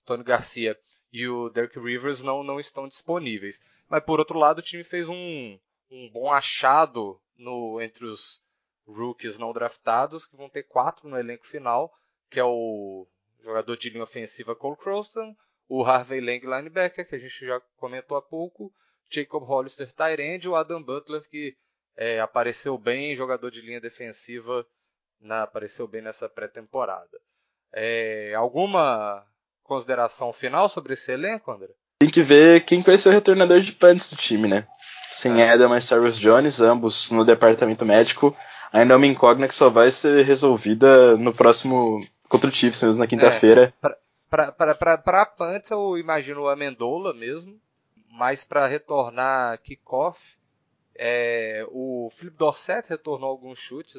Tony 0.04 0.22
Garcia 0.22 0.78
e 1.14 1.28
o 1.28 1.48
Derek 1.48 1.78
Rivers 1.78 2.24
não, 2.24 2.42
não 2.42 2.58
estão 2.58 2.88
disponíveis. 2.88 3.62
Mas 3.88 4.02
por 4.02 4.18
outro 4.18 4.36
lado, 4.36 4.58
o 4.58 4.62
time 4.62 4.82
fez 4.82 5.08
um, 5.08 5.56
um 5.88 6.10
bom 6.10 6.32
achado 6.32 7.20
no, 7.38 7.80
entre 7.80 8.04
os 8.04 8.42
rookies 8.84 9.38
não 9.38 9.52
draftados, 9.52 10.26
que 10.26 10.36
vão 10.36 10.48
ter 10.48 10.64
quatro 10.64 11.08
no 11.08 11.16
elenco 11.16 11.46
final, 11.46 11.94
que 12.28 12.40
é 12.40 12.44
o 12.44 13.06
jogador 13.40 13.76
de 13.76 13.90
linha 13.90 14.02
ofensiva 14.02 14.56
Cole 14.56 14.76
Croston, 14.76 15.36
o 15.68 15.84
Harvey 15.84 16.20
Lang 16.20 16.44
linebacker, 16.44 17.08
que 17.08 17.14
a 17.14 17.18
gente 17.18 17.46
já 17.46 17.60
comentou 17.76 18.16
há 18.16 18.22
pouco, 18.22 18.74
Jacob 19.08 19.44
Hollister 19.44 19.92
Tyrande 19.92 20.48
o 20.48 20.56
Adam 20.56 20.82
Butler, 20.82 21.22
que 21.30 21.56
é, 21.96 22.18
apareceu 22.18 22.76
bem, 22.76 23.14
jogador 23.14 23.52
de 23.52 23.60
linha 23.60 23.80
defensiva, 23.80 24.66
na, 25.20 25.44
apareceu 25.44 25.86
bem 25.86 26.02
nessa 26.02 26.28
pré-temporada. 26.28 27.20
É, 27.72 28.34
alguma 28.34 29.24
consideração 29.64 30.32
final 30.32 30.68
sobre 30.68 30.92
esse 30.92 31.10
elenco, 31.10 31.50
André? 31.50 31.70
Tem 31.98 32.08
que 32.08 32.22
ver 32.22 32.64
quem 32.64 32.80
vai 32.80 32.98
ser 32.98 33.08
o 33.08 33.12
retornador 33.12 33.60
de 33.60 33.72
punts 33.72 34.10
do 34.10 34.16
time, 34.16 34.46
né? 34.46 34.66
Sem 35.10 35.40
é. 35.40 35.50
Adam 35.50 35.74
e 35.76 35.80
Cyrus 35.80 36.18
Jones, 36.18 36.60
ambos 36.60 37.10
no 37.10 37.24
departamento 37.24 37.84
médico, 37.84 38.36
ainda 38.72 38.94
é 38.94 38.96
uma 38.96 39.06
incógnita 39.06 39.48
que 39.48 39.54
só 39.54 39.70
vai 39.70 39.90
ser 39.90 40.24
resolvida 40.24 41.16
no 41.16 41.32
próximo 41.32 42.00
contra 42.28 42.50
o 42.50 42.52
Chiefs 42.52 42.82
mesmo 42.82 43.00
na 43.00 43.06
quinta-feira. 43.06 43.72
É, 43.82 43.94
para 44.30 45.26
punts 45.26 45.70
eu 45.70 45.96
imagino 45.96 46.42
o 46.42 46.48
Amendola 46.48 47.14
mesmo, 47.14 47.58
mas 48.10 48.42
para 48.44 48.66
retornar 48.66 49.60
kickoff, 49.62 50.36
é, 50.96 51.64
o 51.70 52.08
Philip 52.12 52.36
Dorset 52.36 52.88
retornou 52.88 53.30
alguns 53.30 53.58
chutes 53.58 53.94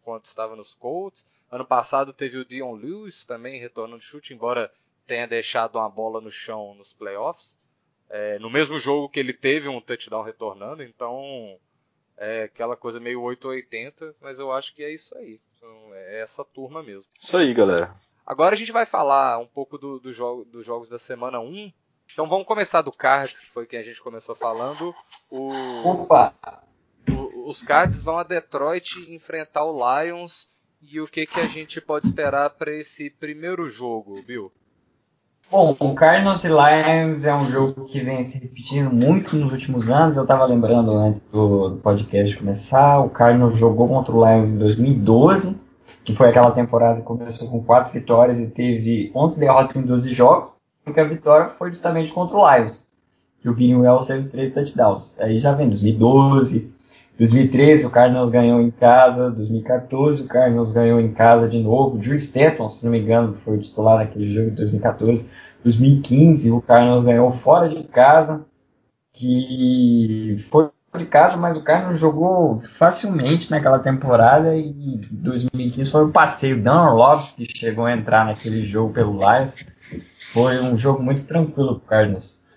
enquanto 0.00 0.24
estava 0.24 0.56
nos 0.56 0.74
Colts. 0.74 1.26
Ano 1.50 1.64
passado 1.64 2.12
teve 2.12 2.38
o 2.38 2.44
Dion 2.44 2.74
Lewis 2.74 3.24
também 3.24 3.60
retornando 3.60 4.02
chute, 4.02 4.34
embora 4.34 4.70
tenha 5.08 5.26
deixado 5.26 5.76
uma 5.78 5.88
bola 5.88 6.20
no 6.20 6.30
chão 6.30 6.74
nos 6.74 6.92
playoffs. 6.92 7.58
É, 8.10 8.38
no 8.38 8.48
mesmo 8.48 8.78
jogo 8.78 9.08
que 9.08 9.18
ele 9.18 9.32
teve 9.32 9.68
um 9.68 9.80
touchdown 9.80 10.22
retornando, 10.22 10.82
então 10.82 11.58
é 12.16 12.44
aquela 12.44 12.76
coisa 12.76 13.00
meio 13.00 13.22
880, 13.22 14.14
mas 14.20 14.38
eu 14.38 14.52
acho 14.52 14.74
que 14.74 14.84
é 14.84 14.92
isso 14.92 15.16
aí. 15.16 15.40
Então, 15.56 15.94
é 15.94 16.20
essa 16.20 16.44
turma 16.44 16.82
mesmo. 16.82 17.04
Isso 17.18 17.36
aí, 17.36 17.52
galera. 17.52 17.94
Agora 18.24 18.54
a 18.54 18.58
gente 18.58 18.72
vai 18.72 18.86
falar 18.86 19.38
um 19.38 19.46
pouco 19.46 19.78
do, 19.78 19.98
do 19.98 20.12
jogo, 20.12 20.44
dos 20.44 20.64
jogos 20.64 20.88
da 20.88 20.98
semana 20.98 21.40
1. 21.40 21.72
Então 22.12 22.28
vamos 22.28 22.46
começar 22.46 22.82
do 22.82 22.92
Cards, 22.92 23.40
que 23.40 23.50
foi 23.50 23.66
quem 23.66 23.78
a 23.78 23.82
gente 23.82 24.00
começou 24.02 24.34
falando. 24.34 24.94
O, 25.30 25.50
Opa! 25.84 26.34
O, 27.10 27.48
os 27.48 27.62
Cards 27.62 28.02
vão 28.02 28.18
a 28.18 28.22
Detroit 28.22 28.98
enfrentar 29.12 29.64
o 29.64 30.02
Lions. 30.02 30.48
E 30.80 31.00
o 31.00 31.08
que, 31.08 31.26
que 31.26 31.40
a 31.40 31.46
gente 31.46 31.80
pode 31.80 32.06
esperar 32.06 32.50
para 32.50 32.74
esse 32.74 33.10
primeiro 33.10 33.68
jogo, 33.68 34.22
Bill? 34.22 34.52
Bom, 35.50 35.74
o 35.80 35.94
Cardinals 35.94 36.44
e 36.44 36.48
Lions 36.48 37.24
é 37.24 37.34
um 37.34 37.46
jogo 37.46 37.86
que 37.86 38.00
vem 38.00 38.22
se 38.22 38.38
repetindo 38.38 38.90
muito 38.90 39.34
nos 39.34 39.50
últimos 39.50 39.88
anos. 39.88 40.18
Eu 40.18 40.24
estava 40.24 40.44
lembrando 40.44 40.92
antes 40.92 41.24
do, 41.32 41.70
do, 41.70 41.76
podcast 41.78 42.36
começar, 42.36 42.98
o 42.98 43.08
Cardinals 43.08 43.56
jogou 43.56 43.88
contra 43.88 44.14
o 44.14 44.26
Lions 44.26 44.48
em 44.48 44.58
2012, 44.58 45.58
que 46.04 46.14
foi 46.14 46.28
aquela 46.28 46.50
temporada 46.50 47.00
que 47.00 47.06
começou 47.06 47.48
com 47.48 47.64
quatro 47.64 47.94
vitórias 47.94 48.38
e 48.38 48.46
teve 48.46 49.10
11 49.14 49.40
derrotas 49.40 49.76
em 49.76 49.82
12 49.82 50.12
jogos, 50.12 50.52
porque 50.84 51.00
a 51.00 51.04
vitória 51.04 51.48
foi 51.58 51.70
justamente 51.70 52.12
contra 52.12 52.36
o 52.36 52.54
Lions. 52.54 52.86
que 53.40 53.48
o 53.48 53.54
Vinny 53.54 53.74
Wells 53.74 54.06
teve 54.06 54.28
três 54.28 54.52
touchdowns. 54.52 55.18
Aí 55.18 55.40
já 55.40 55.52
vem 55.52 55.70
2012, 55.70 56.70
2013 57.18 57.84
o 57.84 57.90
Cardinals 57.90 58.30
ganhou 58.30 58.60
em 58.60 58.70
casa, 58.70 59.28
2014 59.30 60.22
o 60.22 60.28
Cardinals 60.28 60.72
ganhou 60.72 61.00
em 61.00 61.12
casa 61.12 61.48
de 61.48 61.58
novo. 61.58 61.98
Drew 61.98 62.16
Stanton, 62.16 62.70
se 62.70 62.84
não 62.84 62.92
me 62.92 63.00
engano, 63.00 63.34
foi 63.34 63.58
titular 63.58 63.98
naquele 63.98 64.32
jogo 64.32 64.50
de 64.50 64.56
2014. 64.56 65.28
2015 65.64 66.52
o 66.52 66.62
Cardinals 66.62 67.04
ganhou 67.04 67.32
fora 67.32 67.68
de 67.68 67.82
casa, 67.82 68.46
que 69.12 70.46
foi 70.48 70.70
de 70.96 71.06
casa, 71.06 71.36
mas 71.36 71.56
o 71.56 71.62
Cardinals 71.62 71.98
jogou 71.98 72.60
facilmente 72.60 73.50
naquela 73.50 73.80
temporada 73.80 74.56
e 74.56 75.00
2015 75.10 75.90
foi 75.90 76.04
um 76.04 76.12
passeio. 76.12 76.62
Dan 76.62 76.82
Orlovsky 76.82 77.46
chegou 77.46 77.84
a 77.84 77.92
entrar 77.92 78.24
naquele 78.26 78.64
jogo 78.64 78.92
pelo 78.92 79.18
Lions. 79.18 79.56
Foi 80.32 80.60
um 80.60 80.76
jogo 80.76 81.02
muito 81.02 81.24
tranquilo 81.24 81.80
para 81.80 81.84
o 81.84 81.88
Cardinals. 81.88 82.47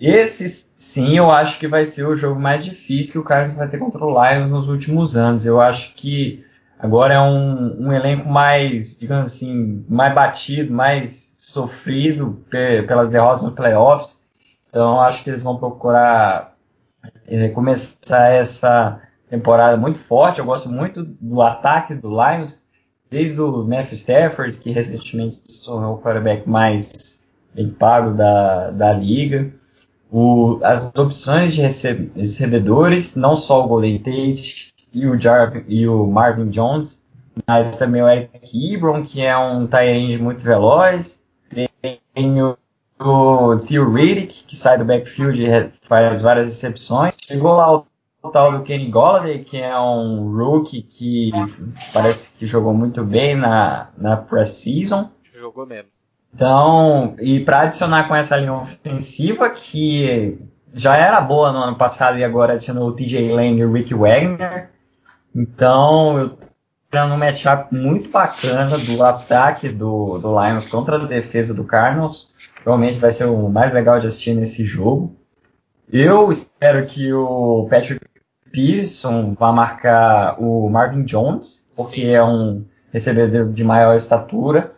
Esse 0.00 0.66
sim, 0.78 1.18
eu 1.18 1.30
acho 1.30 1.58
que 1.58 1.68
vai 1.68 1.84
ser 1.84 2.06
o 2.06 2.16
jogo 2.16 2.40
mais 2.40 2.64
difícil 2.64 3.12
que 3.12 3.18
o 3.18 3.24
Cardinals 3.24 3.58
vai 3.58 3.68
ter 3.68 3.78
contra 3.78 4.02
o 4.02 4.10
Lions 4.10 4.50
nos 4.50 4.66
últimos 4.66 5.14
anos. 5.14 5.44
Eu 5.44 5.60
acho 5.60 5.94
que 5.94 6.42
agora 6.78 7.14
é 7.14 7.20
um, 7.20 7.88
um 7.88 7.92
elenco 7.92 8.26
mais, 8.26 8.96
digamos 8.96 9.26
assim, 9.26 9.84
mais 9.86 10.14
batido, 10.14 10.72
mais 10.72 11.34
sofrido 11.36 12.42
pelas 12.48 13.10
derrotas 13.10 13.42
nos 13.42 13.52
playoffs. 13.52 14.18
Então 14.70 14.98
acho 15.02 15.22
que 15.22 15.28
eles 15.28 15.42
vão 15.42 15.58
procurar 15.58 16.56
é, 17.26 17.48
começar 17.48 18.30
essa 18.30 19.02
temporada 19.28 19.76
muito 19.76 19.98
forte. 19.98 20.38
Eu 20.38 20.46
gosto 20.46 20.70
muito 20.70 21.04
do 21.04 21.42
ataque 21.42 21.94
do 21.94 22.08
Lions, 22.08 22.64
desde 23.10 23.38
o 23.38 23.64
Matthew 23.64 23.94
Stafford, 23.94 24.56
que 24.58 24.70
recentemente 24.70 25.34
se 25.46 25.66
tornou 25.66 25.96
o 25.96 25.98
quarterback 25.98 26.48
mais 26.48 27.20
bem 27.54 27.68
pago 27.68 28.14
da, 28.14 28.70
da 28.70 28.92
liga 28.94 29.59
o, 30.10 30.58
as 30.62 30.92
opções 30.96 31.54
de 31.54 31.62
recebedores, 31.62 33.14
não 33.14 33.36
só 33.36 33.64
o 33.64 33.68
Golden 33.68 33.98
Tate 33.98 34.74
e 34.92 35.06
o, 35.06 35.16
e 35.68 35.88
o 35.88 36.06
Marvin 36.06 36.48
Jones, 36.48 37.02
mas 37.46 37.70
também 37.76 38.02
o 38.02 38.08
Eric 38.08 38.74
Ebron, 38.74 39.04
que 39.04 39.22
é 39.22 39.36
um 39.36 39.66
tight 39.66 40.18
muito 40.18 40.42
veloz, 40.42 41.22
tem 42.14 42.42
o, 42.42 42.56
o 43.00 43.56
Theo 43.60 43.92
Riddick, 43.92 44.44
que 44.44 44.56
sai 44.56 44.78
do 44.78 44.84
backfield 44.84 45.42
e 45.42 45.70
faz 45.82 46.20
várias 46.20 46.48
recepções, 46.48 47.14
chegou 47.20 47.52
lá 47.56 47.78
o 48.22 48.28
tal 48.32 48.52
do 48.52 48.64
Kenny 48.64 48.90
Golladay, 48.90 49.44
que 49.44 49.58
é 49.58 49.78
um 49.78 50.36
rookie 50.36 50.82
que 50.82 51.30
parece 51.92 52.30
que 52.32 52.46
jogou 52.46 52.74
muito 52.74 53.04
bem 53.04 53.34
na, 53.34 53.88
na 53.96 54.16
pré-season. 54.16 55.10
Jogou 55.32 55.64
mesmo. 55.64 55.99
Então, 56.32 57.14
e 57.20 57.40
para 57.40 57.62
adicionar 57.62 58.06
com 58.06 58.14
essa 58.14 58.36
linha 58.36 58.54
ofensiva 58.54 59.50
que 59.50 60.38
já 60.72 60.96
era 60.96 61.20
boa 61.20 61.52
no 61.52 61.58
ano 61.58 61.76
passado 61.76 62.18
e 62.18 62.24
agora 62.24 62.54
adicionou 62.54 62.88
o 62.88 62.92
TJ 62.92 63.28
Lane 63.32 63.58
e 63.58 63.64
o 63.64 63.72
Rick 63.72 63.92
Wagner. 63.94 64.70
Então, 65.34 66.18
eu 66.18 66.28
tô 66.30 66.46
esperando 66.84 67.14
um 67.14 67.18
matchup 67.18 67.74
muito 67.74 68.10
bacana 68.10 68.78
do 68.78 69.02
ataque 69.04 69.68
do, 69.68 70.18
do 70.18 70.40
Lions 70.40 70.66
contra 70.68 70.96
a 70.96 71.06
defesa 71.06 71.52
do 71.52 71.64
Cardinals. 71.64 72.28
Provavelmente 72.62 72.98
vai 72.98 73.10
ser 73.10 73.26
o 73.26 73.48
mais 73.48 73.72
legal 73.72 73.98
de 74.00 74.06
assistir 74.06 74.34
nesse 74.34 74.64
jogo. 74.64 75.16
Eu 75.92 76.30
espero 76.30 76.86
que 76.86 77.12
o 77.12 77.66
Patrick 77.68 78.04
Pearson 78.52 79.34
vá 79.34 79.52
marcar 79.52 80.40
o 80.40 80.68
Marvin 80.68 81.04
Jones, 81.04 81.68
porque 81.76 82.02
é 82.02 82.22
um 82.22 82.64
recebedor 82.92 83.52
de 83.52 83.64
maior 83.64 83.94
estatura. 83.94 84.72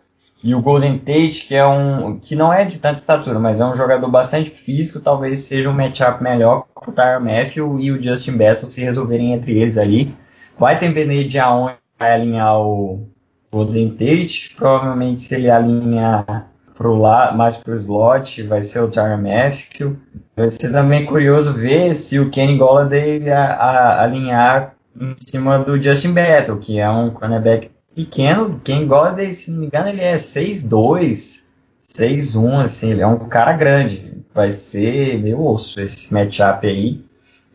E 0.45 0.55
o 0.55 0.61
Golden 0.61 0.99
Tate, 0.99 1.47
que 1.47 1.55
é 1.55 1.65
um 1.65 2.19
que 2.19 2.35
não 2.35 2.53
é 2.53 2.65
de 2.65 2.79
tanta 2.79 2.99
estatura, 2.99 3.39
mas 3.39 3.61
é 3.61 3.65
um 3.65 3.75
jogador 3.75 4.09
bastante 4.11 4.51
físico, 4.51 4.99
talvez 4.99 5.41
seja 5.41 5.71
um 5.71 5.73
matchup 5.73 6.23
melhor 6.23 6.67
para 6.75 6.91
o 6.91 6.93
Tyron 6.93 7.21
Matthew 7.21 7.79
e 7.79 7.93
o 7.93 8.03
Justin 8.03 8.37
Battle 8.37 8.67
se 8.67 8.83
resolverem 8.83 9.33
entre 9.35 9.57
eles 9.59 9.79
ali. 9.79 10.15
Vai 10.59 10.79
depender 10.79 11.25
de 11.25 11.39
aonde 11.39 11.77
vai 11.99 12.15
alinhar 12.15 12.59
o 12.61 13.09
Golden 13.53 13.91
Tate. 13.91 14.53
Provavelmente 14.57 15.21
se 15.21 15.35
ele 15.35 15.49
alinhar 15.49 16.49
pro 16.75 16.97
lado, 16.97 17.37
mais 17.37 17.57
para 17.57 17.75
o 17.75 17.77
slot, 17.77 18.43
vai 18.43 18.63
ser 18.63 18.81
o 18.81 18.89
Tyron 18.89 19.19
Matthew. 19.19 19.97
Vai 20.37 20.49
ser 20.49 20.73
também 20.73 21.07
curioso 21.07 21.53
ver 21.53 21.95
se 21.95 22.19
o 22.19 22.31
Kenny 22.31 22.59
Golladay 22.59 23.31
alinhar 23.31 24.75
em 25.01 25.15
cima 25.19 25.59
do 25.59 25.81
Justin 25.81 26.13
Battle, 26.13 26.59
que 26.59 26.79
é 26.79 26.91
um 26.91 27.11
cornerback 27.11 27.71
pequeno, 27.95 28.61
quem 28.63 28.87
gosta, 28.87 29.33
se 29.33 29.51
não 29.51 29.61
me 29.61 29.67
engano, 29.67 29.89
ele 29.89 30.01
é 30.01 30.15
6'2", 30.15 31.45
6'1", 31.81 32.61
assim, 32.61 32.91
ele 32.91 33.03
é 33.03 33.07
um 33.07 33.29
cara 33.29 33.53
grande. 33.53 34.23
Vai 34.35 34.51
ser 34.51 35.21
meio 35.21 35.41
osso 35.45 35.81
esse 35.81 36.13
matchup 36.13 36.67
aí. 36.67 37.05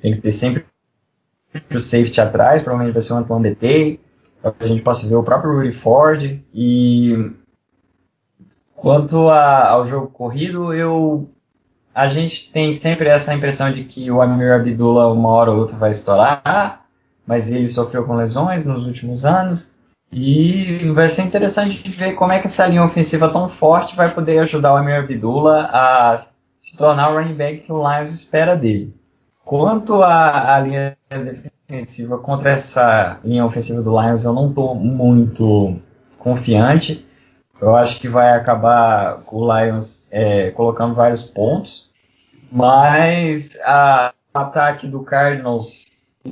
Tem 0.02 0.14
que 0.14 0.22
ter 0.22 0.32
sempre 0.32 0.66
o 1.74 1.80
safety 1.80 2.22
atrás, 2.22 2.62
provavelmente 2.62 2.94
vai 2.94 3.02
ser 3.02 3.14
o 3.14 3.18
Antoine 3.18 3.50
DT, 3.50 4.00
a 4.60 4.66
gente 4.66 4.84
possa 4.84 5.08
ver 5.08 5.16
o 5.16 5.24
próprio 5.24 5.56
Rudy 5.56 5.74
Ford. 5.74 6.40
E 6.54 7.32
quanto 8.76 9.30
a, 9.30 9.70
ao 9.70 9.86
jogo 9.86 10.08
corrido, 10.08 10.74
eu 10.74 11.30
a 11.94 12.08
gente 12.10 12.52
tem 12.52 12.72
sempre 12.74 13.10
essa 13.10 13.34
impressão 13.34 13.74
de 13.74 13.84
que 13.84 14.12
o 14.12 14.22
Amir 14.22 14.52
Abdullah 14.52 15.12
uma 15.12 15.30
hora 15.30 15.52
ou 15.52 15.58
outra 15.58 15.76
vai 15.76 15.90
estourar, 15.90 16.86
mas 17.26 17.50
ele 17.50 17.68
sofreu 17.68 18.06
com 18.06 18.14
lesões 18.14 18.66
nos 18.66 18.86
últimos 18.86 19.26
anos. 19.26 19.72
E 20.12 20.90
vai 20.94 21.10
ser 21.10 21.24
interessante 21.24 21.90
ver 21.90 22.14
como 22.14 22.32
é 22.32 22.40
que 22.40 22.48
essa 22.48 22.66
linha 22.66 22.84
ofensiva 22.84 23.30
tão 23.30 23.50
forte 23.50 23.96
vai 23.96 24.10
poder 24.10 24.40
ajudar 24.40 24.74
o 24.74 24.78
Amir 24.78 24.96
Abdullah 24.96 25.70
a 25.72 26.18
se 26.62 26.78
tornar 26.78 27.12
o 27.12 27.16
running 27.16 27.36
back 27.36 27.60
que 27.60 27.72
o 27.72 27.78
Lions 27.78 28.14
espera 28.14 28.56
dele. 28.56 28.94
Quanto 29.44 30.02
à, 30.04 30.60
linha 30.60 30.98
defensiva 31.10 32.18
contra 32.18 32.52
essa 32.52 33.20
linha 33.24 33.46
ofensiva 33.46 33.82
do 33.82 34.02
Lions, 34.02 34.24
eu 34.24 34.34
não 34.34 34.50
estou 34.50 34.76
muito 34.76 35.80
confiante. 36.18 37.06
Eu 37.60 37.76
acho 37.76 38.00
que 38.00 38.08
vai 38.08 38.32
acabar 38.32 39.22
com 39.22 39.38
o 39.38 39.58
Lions 39.58 40.08
é, 40.12 40.52
colocando 40.52 40.96
vários 40.96 41.24
pontos. 41.24 41.90
Mas 42.52 43.58
a, 43.64 44.14
o 44.34 44.38
ataque 44.38 44.88
do 44.88 45.02
Cardinals 45.04 45.86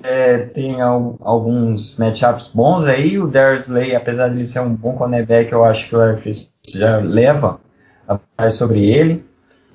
é, 0.03 0.37
tem 0.37 0.81
alguns 0.81 1.97
matchups 1.97 2.51
bons 2.53 2.85
aí. 2.85 3.19
O 3.19 3.27
Dersley, 3.27 3.95
apesar 3.95 4.29
de 4.29 4.35
ele 4.35 4.45
ser 4.45 4.59
um 4.59 4.73
bom 4.73 4.95
cornerback, 4.95 5.51
eu 5.51 5.63
acho 5.63 5.89
que 5.89 5.95
o 5.95 6.17
Fitz 6.17 6.51
já 6.73 6.97
leva 6.97 7.59
a 8.37 8.49
sobre 8.49 8.85
ele. 8.85 9.25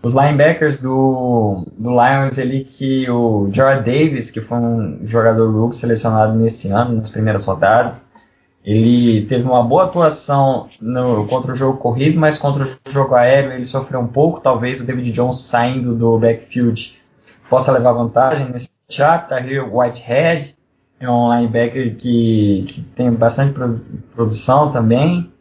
Os 0.03 0.15
linebackers 0.15 0.81
do, 0.81 1.67
do 1.77 1.91
Lions 1.91 2.39
ali, 2.39 2.65
que 2.65 3.09
o 3.11 3.51
Jared 3.53 3.85
Davis, 3.85 4.31
que 4.31 4.41
foi 4.41 4.57
um 4.57 5.01
jogador 5.05 5.51
rookie 5.51 5.77
selecionado 5.77 6.39
nesse 6.39 6.69
ano, 6.69 6.97
nas 6.97 7.11
primeiras 7.11 7.45
rodadas, 7.45 8.07
ele 8.65 9.27
teve 9.27 9.45
uma 9.45 9.63
boa 9.63 9.85
atuação 9.85 10.69
no, 10.81 11.27
contra 11.27 11.53
o 11.53 11.57
jogo 11.57 11.79
corrido, 11.79 12.19
mas 12.19 12.39
contra 12.39 12.65
o 12.65 12.91
jogo 12.91 13.15
aéreo 13.15 13.53
ele 13.53 13.65
sofreu 13.65 14.01
um 14.01 14.07
pouco. 14.07 14.41
Talvez 14.41 14.81
o 14.81 14.87
David 14.87 15.13
Johnson 15.13 15.43
saindo 15.43 15.95
do 15.95 16.19
backfield 16.19 16.99
possa 17.49 17.73
levar 17.73 17.93
vantagem 17.93 18.49
nesse 18.49 18.71
Sharp, 18.91 19.29
Tahir 19.29 19.75
Whitehead, 19.75 20.57
é 20.99 21.09
um 21.09 21.35
linebacker 21.35 21.97
que, 21.97 22.65
que 22.69 22.83
tem 22.83 23.11
bastante 23.11 23.55
produção 24.15 24.71
também. 24.71 25.33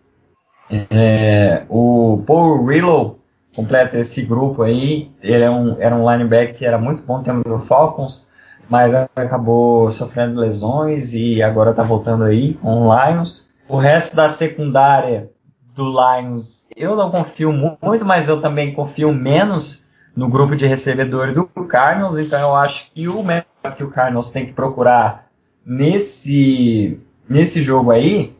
É, 0.89 1.63
o 1.67 2.23
Paul 2.25 2.65
Rillow 2.65 3.19
completa 3.53 3.97
esse 3.97 4.21
grupo 4.21 4.61
aí. 4.61 5.11
Ele 5.21 5.43
é 5.43 5.49
um, 5.49 5.75
era 5.81 5.95
um 5.95 6.09
linebacker 6.09 6.55
que 6.55 6.65
era 6.65 6.77
muito 6.77 7.03
bom 7.03 7.21
tempo 7.21 7.47
do 7.47 7.59
Falcons, 7.59 8.25
mas 8.69 8.93
acabou 8.93 9.91
sofrendo 9.91 10.39
lesões 10.39 11.13
e 11.13 11.41
agora 11.41 11.71
está 11.71 11.83
voltando 11.83 12.23
aí 12.23 12.53
com 12.53 12.87
o 12.87 12.93
Lions. 12.95 13.49
O 13.67 13.77
resto 13.77 14.15
da 14.15 14.29
secundária 14.29 15.29
do 15.75 15.89
Lions 15.89 16.67
eu 16.75 16.95
não 16.95 17.11
confio 17.11 17.51
muito, 17.51 18.05
mas 18.05 18.29
eu 18.29 18.39
também 18.39 18.73
confio 18.73 19.11
menos 19.13 19.85
no 20.15 20.27
grupo 20.27 20.55
de 20.55 20.65
recebedores 20.65 21.35
do 21.35 21.45
Cardinals, 21.45 22.17
então 22.17 22.39
eu 22.39 22.55
acho 22.55 22.91
que 22.91 23.07
o 23.07 23.23
que 23.75 23.83
o 23.83 23.89
Cardinals 23.89 24.31
tem 24.31 24.45
que 24.45 24.53
procurar 24.53 25.29
nesse, 25.65 26.99
nesse 27.27 27.61
jogo 27.61 27.91
aí 27.91 28.33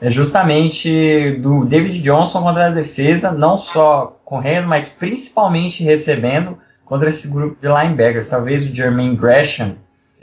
é 0.00 0.10
justamente 0.10 1.38
do 1.42 1.64
David 1.64 2.00
Johnson 2.00 2.42
contra 2.42 2.66
a 2.66 2.70
defesa, 2.70 3.30
não 3.30 3.58
só 3.58 4.18
correndo, 4.24 4.66
mas 4.66 4.88
principalmente 4.88 5.84
recebendo 5.84 6.56
contra 6.86 7.10
esse 7.10 7.28
grupo 7.28 7.56
de 7.60 7.68
linebackers. 7.68 8.28
Talvez 8.28 8.64
o 8.64 8.74
Jermaine 8.74 9.14
Gresham 9.14 9.74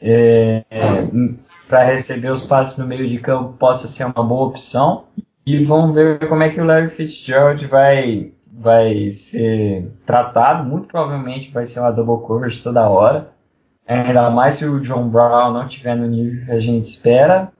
é, 0.02 0.64
é, 0.70 0.82
para 1.68 1.84
receber 1.84 2.32
os 2.32 2.42
passes 2.42 2.78
no 2.78 2.88
meio 2.88 3.08
de 3.08 3.20
campo 3.20 3.54
possa 3.54 3.88
ser 3.88 4.06
uma 4.06 4.24
boa 4.24 4.48
opção. 4.48 5.06
E 5.46 5.64
vamos 5.64 5.94
ver 5.94 6.28
como 6.28 6.44
é 6.44 6.50
que 6.50 6.60
o 6.60 6.66
Larry 6.66 6.90
Fitzgerald 6.90 7.66
vai 7.68 8.32
vai 8.58 9.12
ser 9.12 9.91
tratado, 10.05 10.68
muito 10.68 10.88
provavelmente 10.88 11.51
vai 11.51 11.64
ser 11.64 11.80
uma 11.80 11.91
double 11.91 12.26
coverage 12.26 12.62
toda 12.62 12.89
hora. 12.89 13.30
Ainda 13.88 14.30
mais 14.32 14.55
se 14.55 14.66
o 14.66 14.80
John 14.82 15.08
Brown 15.08 15.53
não 15.53 15.68
estiver 15.68 15.95
no 15.95 16.08
nível 16.08 16.45
que 16.45 16.51
a 16.51 16.60
gente 16.60 16.86
espera. 16.86 17.51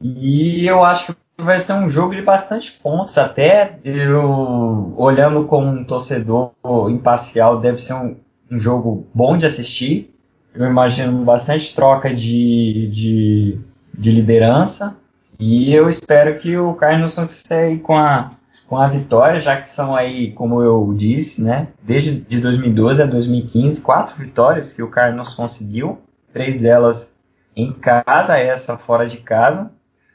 E 0.00 0.66
eu 0.66 0.84
acho 0.84 1.14
que 1.14 1.42
vai 1.42 1.58
ser 1.58 1.72
um 1.72 1.88
jogo 1.88 2.14
de 2.14 2.22
bastante 2.22 2.72
pontos. 2.72 3.16
Até 3.18 3.78
eu, 3.82 4.94
olhando 4.96 5.44
como 5.46 5.66
um 5.66 5.82
torcedor 5.82 6.52
imparcial, 6.90 7.58
deve 7.58 7.82
ser 7.82 7.94
um, 7.94 8.16
um 8.50 8.58
jogo 8.58 9.06
bom 9.12 9.36
de 9.36 9.46
assistir. 9.46 10.14
Eu 10.54 10.66
imagino 10.66 11.24
bastante 11.24 11.74
troca 11.74 12.14
de, 12.14 12.88
de, 12.92 13.58
de 13.92 14.12
liderança. 14.12 14.96
E 15.38 15.74
eu 15.74 15.88
espero 15.88 16.38
que 16.38 16.56
o 16.56 16.74
Cardinals 16.74 17.14
consiga 17.14 17.76
com 17.82 17.96
a, 17.96 18.30
com 18.68 18.76
a 18.76 18.88
vitória, 18.88 19.38
já 19.38 19.60
que 19.60 19.68
são 19.68 19.94
aí, 19.94 20.32
como 20.32 20.60
eu 20.60 20.92
disse, 20.94 21.42
né, 21.42 21.68
desde 21.82 22.20
de 22.20 22.40
2012 22.40 23.02
a 23.02 23.06
2015, 23.06 23.80
quatro 23.80 24.16
vitórias 24.16 24.72
que 24.72 24.82
o 24.82 24.90
Cardinals 24.90 25.34
conseguiu, 25.34 26.00
três 26.32 26.60
delas 26.60 27.14
em 27.54 27.72
casa, 27.72 28.36
essa 28.36 28.76
fora 28.76 29.06
de 29.06 29.18
casa. 29.18 29.70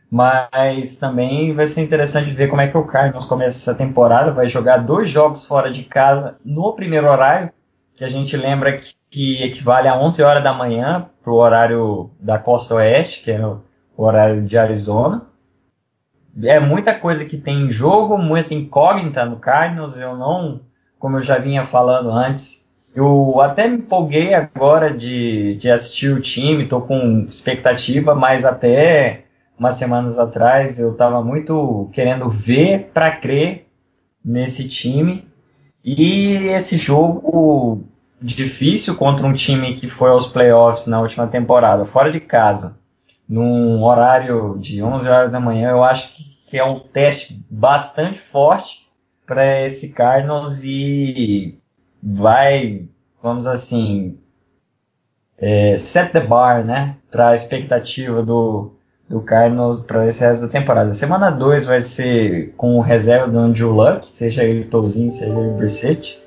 Mas 0.10 0.97
também 0.97 1.54
vai 1.56 1.66
ser 1.66 1.82
interessante 1.82 2.32
ver 2.32 2.49
como 2.49 2.62
é 2.62 2.68
que 2.68 2.78
o 2.78 2.84
Cardinals 2.84 3.26
começa 3.26 3.58
essa 3.58 3.74
temporada. 3.74 4.32
Vai 4.32 4.49
jogar 4.49 4.80
dois 4.80 5.10
jogos 5.10 5.45
fora 5.45 5.72
de 5.72 5.84
casa 5.84 6.36
no 6.43 6.74
primeiro 6.74 7.10
horário, 7.10 7.49
que 7.95 8.04
a 8.04 8.10
gente 8.10 8.36
lembra 8.36 8.78
que, 8.78 8.93
que 9.10 9.41
equivale 9.41 9.88
a 9.88 9.97
11 9.97 10.22
horas 10.22 10.43
da 10.43 10.54
manhã 10.54 11.08
para 11.24 11.32
o 11.32 11.38
horário 11.38 12.12
da 12.20 12.38
costa 12.38 12.76
oeste, 12.76 13.24
que 13.24 13.32
é 13.32 13.45
o 13.45 13.62
horário 13.95 14.41
de 14.43 14.58
Arizona. 14.58 15.26
É 16.43 16.59
muita 16.59 16.93
coisa 16.93 17.25
que 17.25 17.38
tem 17.38 17.67
em 17.67 17.71
jogo, 17.71 18.17
muita 18.17 18.53
incógnita 18.53 19.25
no 19.25 19.38
Cardinals. 19.38 19.97
Eu 19.97 20.15
não, 20.15 20.61
como 20.99 21.17
eu 21.17 21.21
já 21.21 21.38
vinha 21.38 21.65
falando 21.65 22.09
antes, 22.09 22.63
eu 22.95 23.39
até 23.41 23.67
me 23.67 23.77
empolguei 23.77 24.34
agora 24.34 24.93
de, 24.93 25.55
de 25.55 25.69
assistir 25.69 26.11
o 26.11 26.21
time, 26.21 26.63
estou 26.63 26.82
com 26.82 27.25
expectativa, 27.27 28.13
mas 28.13 28.45
até 28.45 29.23
umas 29.57 29.75
semanas 29.75 30.17
atrás 30.17 30.79
eu 30.79 30.91
estava 30.91 31.23
muito 31.23 31.89
querendo 31.93 32.29
ver 32.29 32.89
para 32.93 33.11
crer 33.11 33.67
nesse 34.23 34.67
time. 34.67 35.27
E 35.84 36.34
esse 36.47 36.77
jogo 36.77 37.84
difícil 38.21 38.95
contra 38.95 39.25
um 39.25 39.34
time 39.34 39.73
que 39.73 39.88
foi 39.88 40.09
aos 40.09 40.27
playoffs 40.27 40.86
na 40.86 41.01
última 41.01 41.27
temporada, 41.27 41.86
fora 41.86 42.11
de 42.11 42.19
casa, 42.19 42.77
num 43.32 43.82
horário 43.82 44.57
de 44.59 44.84
11 44.84 45.09
horas 45.09 45.32
da 45.32 45.39
manhã, 45.39 45.69
eu 45.69 45.86
acho 45.86 46.13
que 46.13 46.59
é 46.59 46.65
um 46.65 46.82
teste 46.82 47.41
bastante 47.49 48.19
forte 48.19 48.86
para 49.25 49.61
esse 49.61 49.88
Cardinals 49.88 50.61
e 50.65 51.57
vai, 52.03 52.89
vamos 53.23 53.47
assim, 53.47 54.19
é, 55.38 55.77
set 55.77 56.11
the 56.11 56.19
bar, 56.19 56.65
né, 56.65 56.97
para 57.09 57.29
a 57.29 57.34
expectativa 57.34 58.21
do, 58.21 58.73
do 59.07 59.21
Cardinals 59.21 59.79
para 59.79 60.05
esse 60.09 60.19
resto 60.19 60.41
da 60.41 60.51
temporada. 60.51 60.91
Semana 60.91 61.29
2 61.29 61.67
vai 61.67 61.79
ser 61.79 62.53
com 62.57 62.75
o 62.75 62.82
reserva 62.82 63.29
do 63.29 63.39
Andrew 63.39 63.71
Luck, 63.71 64.05
seja 64.05 64.43
ele 64.43 64.65
Tolzin, 64.65 65.09
seja 65.09 65.32
ele 65.32 65.51
Brissett. 65.51 66.21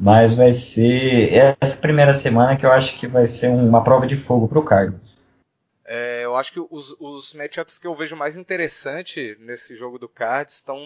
Mas 0.00 0.32
vai 0.32 0.52
ser 0.52 1.30
essa 1.60 1.76
primeira 1.76 2.14
semana 2.14 2.56
que 2.56 2.64
eu 2.64 2.72
acho 2.72 2.98
que 2.98 3.06
vai 3.06 3.26
ser 3.26 3.48
uma 3.48 3.84
prova 3.84 4.06
de 4.06 4.16
fogo 4.16 4.48
para 4.48 4.58
o 4.58 4.62
Cardinals. 4.62 5.18
É, 5.90 6.17
acho 6.38 6.52
que 6.52 6.60
os, 6.70 6.96
os 6.98 7.34
matchups 7.34 7.78
que 7.78 7.86
eu 7.86 7.94
vejo 7.94 8.16
mais 8.16 8.36
interessante 8.36 9.36
nesse 9.40 9.74
jogo 9.74 9.98
do 9.98 10.08
Cards 10.08 10.56
estão 10.56 10.78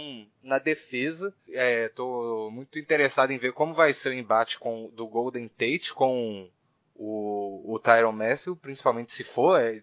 na 0.42 0.59
defesa. 0.59 1.34
Estou 1.46 2.48
é, 2.48 2.50
muito 2.50 2.78
interessado 2.78 3.32
em 3.32 3.38
ver 3.38 3.53
como 3.53 3.74
vai 3.74 3.94
ser 3.94 4.11
o 4.11 4.14
embate 4.14 4.59
com, 4.59 4.90
do 4.94 5.07
Golden 5.07 5.48
Tate 5.48 5.92
com 5.94 6.50
o, 6.94 7.74
o 7.74 7.78
Tyron 7.78 8.12
Matthew, 8.12 8.57
principalmente 8.57 9.12
se 9.12 9.24
for, 9.24 9.61
é, 9.61 9.82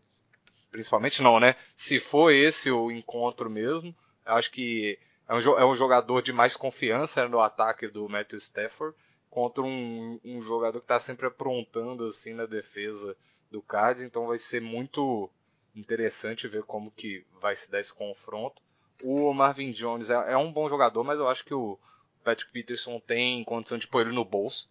principalmente 0.71 1.21
não, 1.21 1.39
né? 1.39 1.55
Se 1.75 1.99
for 1.99 2.31
esse 2.31 2.71
o 2.71 2.91
encontro 2.91 3.49
mesmo, 3.49 3.95
acho 4.25 4.51
que 4.51 4.99
é 5.27 5.35
um, 5.35 5.39
é 5.57 5.65
um 5.65 5.75
jogador 5.75 6.21
de 6.21 6.33
mais 6.33 6.55
confiança 6.55 7.27
no 7.27 7.39
ataque 7.39 7.87
do 7.87 8.09
Matthew 8.09 8.39
Stafford 8.39 8.95
contra 9.29 9.61
um, 9.61 10.19
um 10.23 10.41
jogador 10.41 10.79
que 10.79 10.85
está 10.85 10.99
sempre 10.99 11.27
aprontando 11.27 12.05
assim 12.07 12.33
na 12.33 12.45
defesa 12.45 13.15
do 13.51 13.61
Cards, 13.61 14.01
então 14.01 14.27
vai 14.27 14.37
ser 14.37 14.61
muito 14.61 15.29
interessante 15.75 16.47
ver 16.47 16.63
como 16.63 16.91
que 16.91 17.25
vai 17.41 17.55
se 17.55 17.69
dar 17.71 17.79
esse 17.79 17.93
confronto. 17.93 18.61
O 19.03 19.33
Marvin 19.33 19.71
Jones 19.71 20.09
é, 20.09 20.33
é 20.33 20.37
um 20.37 20.51
bom 20.51 20.67
jogador, 20.67 21.03
mas 21.03 21.17
eu 21.17 21.27
acho 21.27 21.45
que 21.45 21.53
o 21.53 21.79
Patrick 22.23 22.51
Peterson 22.51 22.99
tem 22.99 23.43
condição 23.43 23.77
de 23.77 23.87
pôr 23.87 24.01
ele 24.01 24.15
no 24.15 24.25
bolso. 24.25 24.69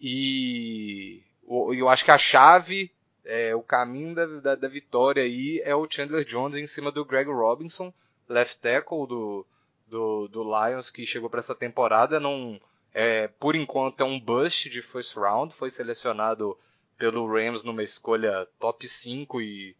E 0.00 1.22
eu 1.48 1.88
acho 1.88 2.04
que 2.04 2.10
a 2.10 2.18
chave 2.18 2.90
é, 3.24 3.54
o 3.54 3.62
caminho 3.62 4.14
da, 4.14 4.26
da, 4.26 4.54
da, 4.54 4.68
vitória 4.68 5.22
aí 5.22 5.60
é 5.64 5.74
o 5.74 5.88
Chandler 5.88 6.24
Jones 6.24 6.58
em 6.58 6.66
cima 6.66 6.92
do 6.92 7.04
Greg 7.04 7.30
Robinson, 7.30 7.92
left 8.28 8.60
tackle 8.60 9.06
do, 9.06 9.46
do, 9.86 10.28
do 10.28 10.42
Lions, 10.42 10.90
que 10.90 11.06
chegou 11.06 11.30
para 11.30 11.40
essa 11.40 11.54
temporada. 11.54 12.20
Não, 12.20 12.60
é, 12.92 13.28
por 13.28 13.56
enquanto 13.56 14.02
é 14.02 14.04
um 14.04 14.20
bust 14.20 14.68
de 14.68 14.82
first 14.82 15.16
round, 15.16 15.54
foi 15.54 15.70
selecionado 15.70 16.58
pelo 16.98 17.26
Rams 17.26 17.62
numa 17.62 17.82
escolha 17.82 18.46
top 18.58 18.86
5 18.86 19.40
e 19.40 19.74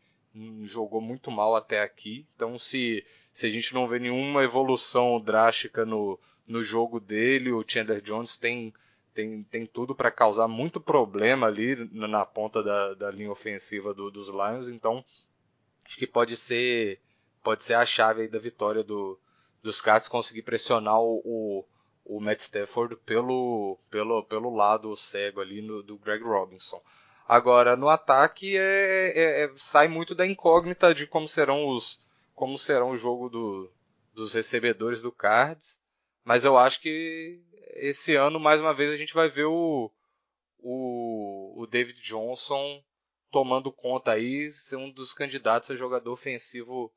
jogou 0.64 1.00
muito 1.00 1.30
mal 1.30 1.54
até 1.54 1.82
aqui. 1.82 2.26
Então 2.34 2.58
se, 2.58 3.04
se 3.32 3.46
a 3.46 3.50
gente 3.50 3.74
não 3.74 3.88
vê 3.88 3.98
nenhuma 3.98 4.42
evolução 4.42 5.20
drástica 5.20 5.84
no, 5.84 6.18
no 6.46 6.62
jogo 6.62 7.00
dele, 7.00 7.52
o 7.52 7.64
Chandler 7.66 8.00
Jones 8.00 8.36
tem 8.36 8.72
tem, 9.14 9.44
tem 9.44 9.64
tudo 9.64 9.94
para 9.94 10.10
causar 10.10 10.48
muito 10.48 10.80
problema 10.80 11.46
ali 11.46 11.88
na 11.92 12.26
ponta 12.26 12.62
da, 12.64 12.94
da 12.94 13.10
linha 13.12 13.30
ofensiva 13.30 13.94
do, 13.94 14.10
dos 14.10 14.28
Lions, 14.28 14.66
então 14.66 15.04
acho 15.84 15.96
que 15.96 16.06
pode 16.06 16.36
ser 16.36 17.00
pode 17.40 17.62
ser 17.62 17.74
a 17.74 17.86
chave 17.86 18.26
da 18.26 18.38
vitória 18.38 18.82
do, 18.82 19.18
dos 19.62 19.80
Cats 19.80 20.08
conseguir 20.08 20.42
pressionar 20.42 20.98
o, 21.00 21.22
o, 21.24 21.64
o, 22.04 22.20
Matt 22.20 22.40
Stafford 22.40 22.96
pelo, 22.96 23.78
pelo, 23.90 24.24
pelo 24.24 24.54
lado 24.54 24.96
cego 24.96 25.40
ali 25.40 25.60
no, 25.60 25.82
do 25.82 25.98
Greg 25.98 26.24
Robinson. 26.24 26.82
Agora 27.26 27.76
no 27.76 27.88
ataque 27.88 28.56
é, 28.56 29.12
é, 29.14 29.44
é, 29.44 29.52
sai 29.56 29.88
muito 29.88 30.14
da 30.14 30.26
incógnita 30.26 30.94
de 30.94 31.06
como 31.06 31.28
serão 31.28 31.68
os 31.68 32.02
como 32.34 32.58
serão 32.58 32.90
o 32.90 32.96
jogo 32.96 33.28
do, 33.28 33.70
dos 34.12 34.34
recebedores 34.34 35.00
do 35.00 35.12
Cards, 35.12 35.80
mas 36.24 36.44
eu 36.44 36.56
acho 36.56 36.80
que 36.80 37.40
esse 37.74 38.14
ano, 38.14 38.38
mais 38.38 38.60
uma 38.60 38.74
vez, 38.74 38.90
a 38.90 38.96
gente 38.96 39.14
vai 39.14 39.28
ver 39.28 39.44
o, 39.44 39.90
o, 40.58 41.62
o 41.62 41.66
David 41.66 42.00
Johnson 42.00 42.82
tomando 43.30 43.72
conta 43.72 44.12
aí, 44.12 44.50
ser 44.52 44.76
um 44.76 44.90
dos 44.90 45.12
candidatos 45.12 45.70
a 45.70 45.76
jogador 45.76 46.12
ofensivo 46.12 46.92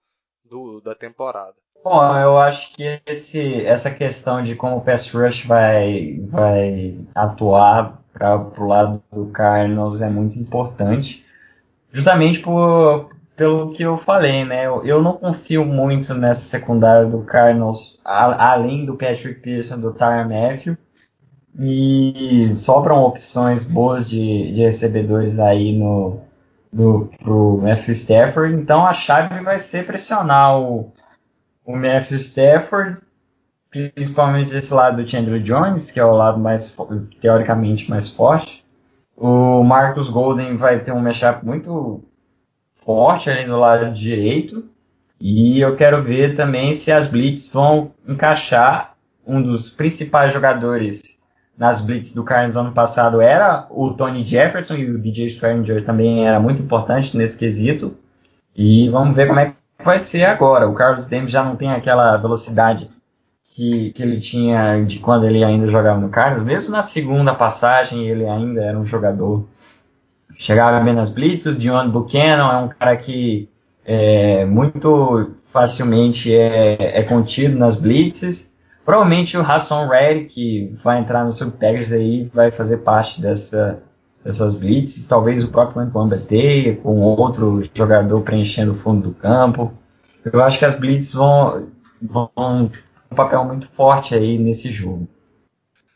do, 0.45 0.79
da 0.81 0.93
temporada. 0.93 1.55
Bom, 1.83 2.17
eu 2.17 2.37
acho 2.37 2.73
que 2.73 3.01
esse, 3.05 3.65
essa 3.65 3.89
questão 3.91 4.43
de 4.43 4.55
como 4.55 4.77
o 4.77 4.81
pass 4.81 5.09
rush 5.11 5.45
vai, 5.45 6.19
vai 6.27 6.97
atuar 7.15 8.03
para 8.17 8.63
o 8.63 8.67
lado 8.67 9.03
do 9.11 9.27
Cardinals 9.27 10.01
é 10.01 10.09
muito 10.09 10.37
importante, 10.39 11.25
justamente 11.91 12.39
por, 12.39 13.09
pelo 13.35 13.71
que 13.71 13.83
eu 13.83 13.97
falei, 13.97 14.43
né? 14.43 14.65
Eu, 14.65 14.83
eu 14.83 15.01
não 15.01 15.13
confio 15.13 15.63
muito 15.63 16.13
nessa 16.15 16.41
secundária 16.41 17.05
do 17.05 17.25
a, 18.03 18.51
além 18.51 18.85
do 18.85 18.95
Patrick 18.95 19.41
Pearson, 19.41 19.79
do 19.79 19.93
Tyron 19.93 20.29
Matthew. 20.29 20.77
E 21.59 22.53
sobram 22.53 23.01
opções 23.01 23.63
boas 23.63 24.07
de, 24.07 24.51
de 24.51 24.61
recebedores 24.61 25.39
aí 25.39 25.75
no, 25.75 26.19
no, 26.71 27.09
pro 27.23 27.57
Matthew 27.57 27.93
Stafford. 27.93 28.55
Então 28.55 28.85
a 28.85 28.93
chave 28.93 29.39
vai 29.41 29.57
ser 29.57 29.85
pressionar 29.85 30.59
o, 30.59 30.91
o 31.65 31.75
Matthew 31.75 32.17
Stafford, 32.17 32.97
principalmente 33.93 34.53
desse 34.53 34.73
lado 34.73 35.01
do 35.01 35.07
Chandler 35.07 35.41
Jones, 35.41 35.91
que 35.91 35.99
é 35.99 36.05
o 36.05 36.15
lado 36.15 36.39
mais 36.39 36.73
teoricamente 37.19 37.89
mais 37.89 38.09
forte. 38.09 38.63
O 39.15 39.63
Marcus 39.63 40.09
Golden 40.09 40.57
vai 40.57 40.79
ter 40.79 40.91
um 40.91 40.99
matchup 40.99 41.45
muito 41.45 42.03
forte 42.85 43.29
ali 43.29 43.45
no 43.45 43.59
lado 43.59 43.93
direito. 43.93 44.63
E 45.19 45.59
eu 45.59 45.75
quero 45.75 46.03
ver 46.03 46.35
também 46.35 46.73
se 46.73 46.91
as 46.91 47.07
blitz 47.07 47.51
vão 47.51 47.91
encaixar 48.07 48.95
um 49.25 49.41
dos 49.41 49.69
principais 49.69 50.31
jogadores 50.31 51.01
nas 51.57 51.81
blitz 51.81 52.13
do 52.13 52.23
Cardinals 52.23 52.55
ano 52.55 52.71
passado 52.71 53.19
era 53.19 53.65
o 53.71 53.91
Tony 53.93 54.23
Jefferson 54.23 54.75
e 54.75 54.91
o 54.91 54.99
DJ 54.99 55.29
Stranger 55.29 55.83
também 55.83 56.27
era 56.27 56.39
muito 56.39 56.61
importante 56.61 57.17
nesse 57.17 57.37
quesito. 57.37 57.97
E 58.55 58.87
vamos 58.89 59.15
ver 59.15 59.27
como 59.27 59.39
é 59.39 59.47
que 59.47 59.83
vai 59.83 59.97
ser 59.97 60.25
agora. 60.25 60.67
O 60.67 60.75
Carlos 60.75 61.07
Davis 61.07 61.31
já 61.31 61.43
não 61.43 61.55
tem 61.55 61.71
aquela 61.71 62.15
velocidade 62.17 62.89
que, 63.57 63.91
que 63.91 64.03
ele 64.03 64.19
tinha 64.19 64.83
de 64.85 64.99
quando 64.99 65.25
ele 65.25 65.43
ainda 65.43 65.67
jogava 65.67 65.99
no 65.99 66.09
Cardinals. 66.09 66.45
Mesmo 66.45 66.71
na 66.71 66.83
segunda 66.83 67.33
passagem 67.33 68.07
ele 68.07 68.23
ainda 68.23 68.61
era 68.61 68.77
um 68.77 68.85
jogador 68.85 69.47
chegava 70.37 70.79
bem 70.83 70.93
nas 70.93 71.09
blitz. 71.09 71.47
O 71.47 71.55
Dion 71.55 71.89
Buchanan 71.89 72.51
é 72.51 72.57
um 72.57 72.67
cara 72.67 72.95
que 72.95 73.49
é, 73.83 74.45
muito 74.45 75.31
facilmente 75.51 76.31
é, 76.31 76.99
é, 76.99 77.01
contido 77.01 77.57
nas 77.57 77.75
blitzes. 77.75 78.47
Provavelmente 78.85 79.35
o 79.35 79.41
Hassan 79.41 79.87
Red, 79.87 80.25
que 80.25 80.71
vai 80.83 80.99
entrar 80.99 81.25
no 81.25 81.31
Subpackers 81.31 81.91
aí, 81.91 82.29
vai 82.31 82.51
fazer 82.51 82.77
parte 82.77 83.19
dessa, 83.19 83.81
dessas 84.23 84.53
blitzes. 84.53 85.07
Talvez 85.07 85.43
o 85.43 85.47
próprio 85.49 85.81
Antoine 85.81 86.75
com 86.75 87.01
outro 87.01 87.59
jogador 87.73 88.21
preenchendo 88.21 88.73
o 88.73 88.75
fundo 88.75 89.09
do 89.09 89.15
campo. 89.15 89.73
Eu 90.23 90.43
acho 90.43 90.59
que 90.59 90.65
as 90.65 90.75
blitzes 90.75 91.13
vão, 91.13 91.67
vão 91.99 92.69
papel 93.17 93.43
muito 93.43 93.69
forte 93.69 94.15
aí 94.15 94.37
nesse 94.37 94.71
jogo. 94.71 95.07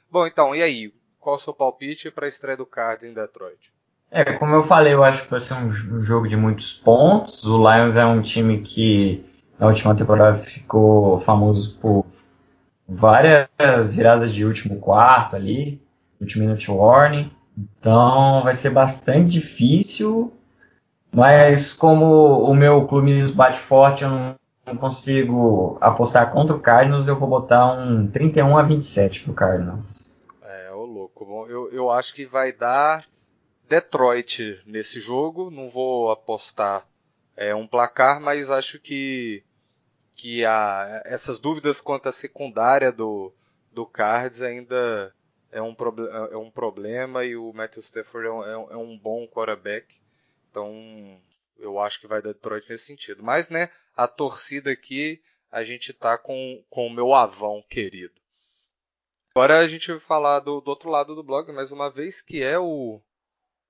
Bom, 0.09 0.27
então, 0.27 0.53
e 0.53 0.61
aí? 0.61 0.91
qual 1.21 1.35
o 1.35 1.39
seu 1.39 1.53
palpite 1.53 2.09
para 2.09 2.25
a 2.25 2.29
estreia 2.29 2.57
do 2.57 2.65
Cards 2.65 3.07
em 3.07 3.13
Detroit? 3.13 3.71
É, 4.09 4.33
como 4.33 4.55
eu 4.55 4.63
falei, 4.63 4.93
eu 4.93 5.03
acho 5.03 5.23
que 5.23 5.31
vai 5.31 5.39
ser 5.39 5.53
um, 5.53 5.67
um, 5.67 6.01
jogo 6.01 6.27
de 6.27 6.35
muitos 6.35 6.73
pontos. 6.73 7.45
O 7.45 7.57
Lions 7.57 7.95
é 7.95 8.03
um 8.03 8.21
time 8.21 8.59
que 8.59 9.23
na 9.57 9.67
última 9.67 9.95
temporada 9.95 10.37
ficou 10.39 11.19
famoso 11.21 11.77
por 11.79 12.05
várias 12.89 13.93
viradas 13.93 14.33
de 14.33 14.43
último 14.43 14.79
quarto 14.79 15.35
ali, 15.35 15.81
último 16.19 16.43
minute 16.45 16.69
warning. 16.69 17.31
Então 17.57 18.43
vai 18.43 18.53
ser 18.53 18.71
bastante 18.71 19.29
difícil. 19.29 20.33
Mas 21.13 21.71
como 21.71 22.41
o 22.43 22.53
meu 22.55 22.87
clube 22.87 23.31
bate 23.33 23.59
forte, 23.59 24.03
eu 24.03 24.09
não, 24.09 24.35
não 24.65 24.77
consigo 24.77 25.77
apostar 25.81 26.31
contra 26.31 26.55
o 26.55 26.59
Cardinals, 26.59 27.07
eu 27.07 27.17
vou 27.17 27.27
botar 27.27 27.73
um 27.73 28.09
31 28.09 28.57
a 28.57 28.63
27 28.63 29.23
pro 29.23 29.33
Cardinals. 29.33 29.85
É, 30.43 30.71
ô 30.71 30.85
louco. 30.85 31.25
Bom, 31.25 31.47
eu, 31.47 31.71
eu 31.71 31.89
acho 31.89 32.13
que 32.13 32.25
vai 32.25 32.51
dar 32.51 33.05
Detroit 33.67 34.61
nesse 34.65 34.99
jogo. 34.99 35.49
Não 35.49 35.69
vou 35.69 36.11
apostar 36.11 36.85
é, 37.35 37.55
um 37.55 37.67
placar, 37.67 38.21
mas 38.21 38.49
acho 38.49 38.79
que 38.79 39.43
que 40.15 40.45
a, 40.45 41.01
essas 41.05 41.39
dúvidas 41.39 41.81
quanto 41.81 42.07
à 42.07 42.11
secundária 42.11 42.91
do, 42.91 43.33
do 43.71 43.87
Cards 43.87 44.43
ainda 44.43 45.11
é 45.51 45.59
um, 45.59 45.75
é 46.31 46.37
um 46.37 46.51
problema 46.51 47.25
e 47.25 47.35
o 47.35 47.51
Matthew 47.53 47.81
Stafford 47.81 48.27
é 48.27 48.31
um, 48.31 48.71
é 48.71 48.77
um 48.77 48.93
é 48.93 48.97
bom 48.99 49.27
quarterback. 49.27 49.99
Então 50.49 50.71
eu 51.57 51.79
acho 51.79 51.99
que 51.99 52.07
vai 52.07 52.21
dar 52.21 52.33
Detroit 52.33 52.69
nesse 52.69 52.85
sentido. 52.85 53.23
Mas 53.23 53.49
né, 53.49 53.69
a 53.95 54.07
torcida 54.07 54.71
aqui 54.71 55.21
a 55.51 55.63
gente 55.63 55.93
tá 55.93 56.17
com, 56.17 56.63
com 56.69 56.87
o 56.87 56.93
meu 56.93 57.13
avão 57.13 57.63
querido. 57.69 58.13
Agora 59.35 59.59
a 59.59 59.67
gente 59.67 59.91
vai 59.91 59.99
falar 59.99 60.39
do, 60.39 60.61
do 60.61 60.69
outro 60.69 60.89
lado 60.89 61.15
do 61.15 61.23
blog 61.23 61.51
mais 61.51 61.71
uma 61.71 61.89
vez, 61.89 62.21
que 62.21 62.41
é 62.41 62.59
o, 62.59 63.01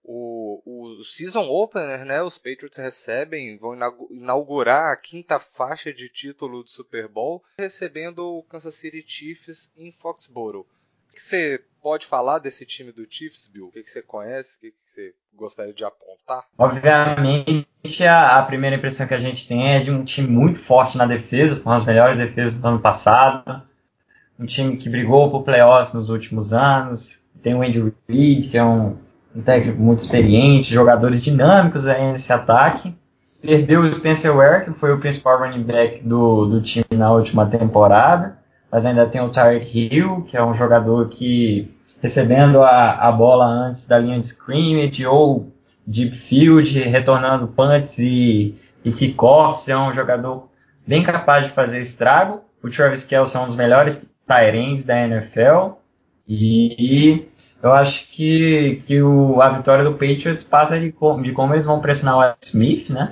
o, 0.03 0.61
o 0.65 1.03
season 1.03 1.47
opener, 1.47 2.05
né? 2.05 2.21
Os 2.21 2.37
Patriots 2.37 2.77
recebem, 2.77 3.57
vão 3.57 3.75
inaugurar 4.09 4.91
a 4.91 4.97
quinta 4.97 5.39
faixa 5.39 5.93
de 5.93 6.09
título 6.09 6.63
do 6.63 6.69
Super 6.69 7.07
Bowl, 7.07 7.43
recebendo 7.59 8.25
o 8.25 8.43
Kansas 8.43 8.75
City 8.75 9.03
Chiefs 9.05 9.71
em 9.75 9.91
Foxborough. 9.91 10.67
O 11.11 11.15
que 11.15 11.21
você 11.21 11.59
pode 11.81 12.05
falar 12.05 12.39
desse 12.39 12.65
time 12.65 12.91
do 12.91 13.05
Chiefs, 13.09 13.49
Bill? 13.53 13.67
O 13.67 13.71
que 13.71 13.83
você 13.83 14.01
conhece? 14.01 14.57
O 14.57 14.61
que 14.61 14.73
você 14.93 15.13
gostaria 15.35 15.73
de 15.73 15.83
apontar? 15.83 16.45
Obviamente, 16.57 18.05
a, 18.07 18.41
primeira 18.43 18.75
impressão 18.75 19.07
que 19.07 19.13
a 19.13 19.19
gente 19.19 19.47
tem 19.47 19.73
é 19.73 19.79
de 19.79 19.91
um 19.91 20.03
time 20.03 20.27
muito 20.27 20.59
forte 20.59 20.97
na 20.97 21.05
defesa, 21.05 21.55
foi 21.55 21.65
uma 21.65 21.77
das 21.77 21.85
melhores 21.85 22.17
defesas 22.17 22.59
do 22.59 22.67
ano 22.67 22.79
passado. 22.79 23.61
Um 24.39 24.45
time 24.45 24.77
que 24.77 24.89
brigou 24.89 25.29
por 25.29 25.43
playoffs 25.43 25.93
nos 25.93 26.09
últimos 26.09 26.53
anos. 26.53 27.21
Tem 27.43 27.53
o 27.53 27.61
Andy 27.61 27.93
Reid, 28.07 28.49
que 28.49 28.57
é 28.57 28.63
um 28.63 28.97
um 29.35 29.41
técnico 29.41 29.81
muito 29.81 29.99
experiente, 29.99 30.73
jogadores 30.73 31.21
dinâmicos 31.21 31.87
aí 31.87 32.11
nesse 32.11 32.31
ataque. 32.31 32.93
Perdeu 33.41 33.81
o 33.81 33.93
Spencer 33.93 34.35
Ware, 34.35 34.65
que 34.65 34.71
foi 34.71 34.93
o 34.93 34.99
principal 34.99 35.39
running 35.39 35.63
back 35.63 36.03
do, 36.03 36.45
do 36.45 36.61
time 36.61 36.85
na 36.91 37.11
última 37.11 37.45
temporada, 37.47 38.37
mas 38.71 38.85
ainda 38.85 39.05
tem 39.05 39.21
o 39.21 39.29
Tyreek 39.29 39.89
Hill, 39.91 40.21
que 40.21 40.37
é 40.37 40.43
um 40.43 40.53
jogador 40.53 41.09
que 41.09 41.69
recebendo 42.01 42.63
a, 42.63 42.93
a 42.93 43.11
bola 43.11 43.45
antes 43.45 43.85
da 43.85 43.99
linha 43.99 44.17
de 44.17 44.25
scrimmage 44.25 45.05
ou 45.05 45.51
deep 45.85 46.15
field, 46.15 46.79
retornando 46.79 47.47
punts 47.47 47.99
e, 47.99 48.55
e 48.83 48.91
kickoffs, 48.91 49.67
é 49.67 49.77
um 49.77 49.93
jogador 49.93 50.49
bem 50.87 51.03
capaz 51.03 51.47
de 51.47 51.53
fazer 51.53 51.79
estrago. 51.79 52.41
O 52.63 52.69
Travis 52.69 53.03
Kelce 53.03 53.35
é 53.35 53.39
um 53.39 53.47
dos 53.47 53.55
melhores 53.55 54.13
tight 54.25 54.83
da 54.85 55.05
NFL 55.05 55.73
e 56.27 57.27
eu 57.61 57.71
acho 57.73 58.07
que, 58.09 58.81
que 58.87 59.01
o, 59.01 59.41
a 59.41 59.49
vitória 59.49 59.83
do 59.83 59.93
Patriots 59.93 60.43
passa 60.43 60.79
de, 60.79 60.93
de 61.23 61.31
como 61.33 61.53
eles 61.53 61.65
vão 61.65 61.81
pressionar 61.81 62.17
o 62.17 62.21
Alex 62.21 62.47
Smith, 62.47 62.89
né? 62.89 63.11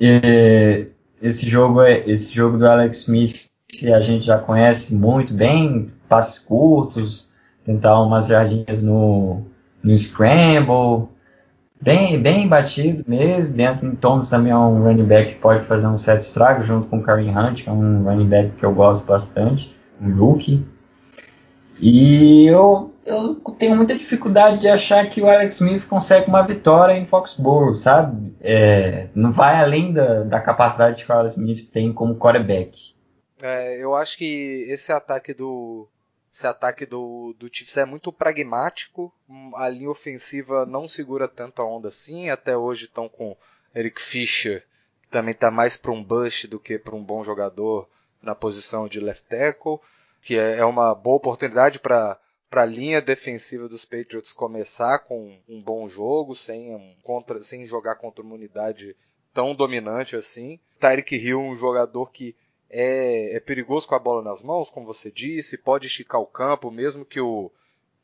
E 0.00 0.86
esse 1.20 1.48
jogo, 1.48 1.82
é, 1.82 1.98
esse 2.08 2.32
jogo 2.32 2.56
do 2.56 2.66
Alex 2.66 2.98
Smith 3.02 3.49
que 3.70 3.92
a 3.92 4.00
gente 4.00 4.26
já 4.26 4.38
conhece 4.38 4.94
muito 4.94 5.32
bem, 5.32 5.90
passes 6.08 6.38
curtos, 6.38 7.30
tentar 7.64 8.00
umas 8.00 8.26
jardinhas 8.26 8.82
no, 8.82 9.42
no 9.82 9.96
scramble, 9.96 11.08
bem, 11.80 12.20
bem 12.20 12.48
batido 12.48 13.04
mesmo. 13.06 13.56
Dentro 13.56 13.90
do 13.90 13.96
Thomas 13.96 14.28
também 14.28 14.52
é 14.52 14.56
um 14.56 14.82
running 14.82 15.04
back 15.04 15.34
que 15.34 15.40
pode 15.40 15.64
fazer 15.66 15.86
um 15.86 15.96
certo 15.96 16.22
estrago, 16.22 16.62
junto 16.62 16.88
com 16.88 16.98
o 16.98 17.02
Kareem 17.02 17.36
Hunt, 17.36 17.62
que 17.62 17.68
é 17.68 17.72
um 17.72 18.02
running 18.02 18.28
back 18.28 18.50
que 18.56 18.64
eu 18.64 18.74
gosto 18.74 19.06
bastante, 19.06 19.74
um 20.00 20.14
rookie. 20.14 20.64
E 21.78 22.46
eu, 22.46 22.92
eu 23.06 23.36
tenho 23.58 23.74
muita 23.74 23.96
dificuldade 23.96 24.60
de 24.60 24.68
achar 24.68 25.08
que 25.08 25.22
o 25.22 25.28
Alex 25.30 25.54
Smith 25.60 25.86
consegue 25.88 26.28
uma 26.28 26.42
vitória 26.42 26.92
em 26.92 27.06
Foxborough, 27.06 27.74
sabe? 27.74 28.34
É, 28.40 29.08
não 29.14 29.32
vai 29.32 29.56
além 29.56 29.92
da, 29.92 30.22
da 30.24 30.40
capacidade 30.40 31.02
que 31.02 31.10
o 31.10 31.14
Alex 31.14 31.36
Smith 31.36 31.70
tem 31.72 31.92
como 31.92 32.16
quarterback. 32.16 32.94
É, 33.42 33.82
eu 33.82 33.94
acho 33.94 34.18
que 34.18 34.64
esse 34.68 34.92
ataque 34.92 35.32
do 35.32 35.88
esse 36.32 36.46
ataque 36.46 36.86
do, 36.86 37.34
do 37.38 37.48
Chiefs 37.52 37.76
é 37.76 37.84
muito 37.84 38.12
pragmático. 38.12 39.12
A 39.56 39.68
linha 39.68 39.90
ofensiva 39.90 40.64
não 40.64 40.86
segura 40.86 41.26
tanto 41.26 41.60
a 41.60 41.64
onda 41.64 41.88
assim. 41.88 42.30
Até 42.30 42.56
hoje 42.56 42.84
estão 42.84 43.08
com 43.08 43.36
Eric 43.74 44.00
Fischer, 44.00 44.64
que 45.02 45.08
também 45.08 45.32
está 45.32 45.50
mais 45.50 45.76
para 45.76 45.90
um 45.90 46.04
bust 46.04 46.46
do 46.46 46.60
que 46.60 46.78
para 46.78 46.94
um 46.94 47.02
bom 47.02 47.24
jogador 47.24 47.88
na 48.22 48.34
posição 48.34 48.86
de 48.86 49.00
left 49.00 49.28
tackle 49.28 49.80
que 50.22 50.36
é, 50.36 50.58
é 50.58 50.64
uma 50.64 50.94
boa 50.94 51.16
oportunidade 51.16 51.78
para 51.78 52.18
para 52.48 52.62
a 52.62 52.66
linha 52.66 53.00
defensiva 53.00 53.68
dos 53.68 53.84
Patriots 53.84 54.32
começar 54.32 54.98
com 54.98 55.38
um 55.48 55.62
bom 55.62 55.88
jogo, 55.88 56.34
sem, 56.34 56.74
um, 56.74 56.96
contra, 57.00 57.40
sem 57.44 57.64
jogar 57.64 57.94
contra 57.94 58.24
uma 58.24 58.34
unidade 58.34 58.96
tão 59.32 59.54
dominante 59.54 60.16
assim. 60.16 60.58
Tyreek 60.80 61.14
Hill, 61.14 61.38
um 61.38 61.54
jogador 61.54 62.10
que 62.10 62.34
é, 62.70 63.36
é, 63.36 63.40
perigoso 63.40 63.86
com 63.88 63.96
a 63.96 63.98
bola 63.98 64.22
nas 64.22 64.42
mãos, 64.42 64.70
como 64.70 64.86
você 64.86 65.10
disse, 65.10 65.58
pode 65.58 65.88
esticar 65.88 66.20
o 66.20 66.26
campo, 66.26 66.70
mesmo 66.70 67.04
que 67.04 67.20
o, 67.20 67.50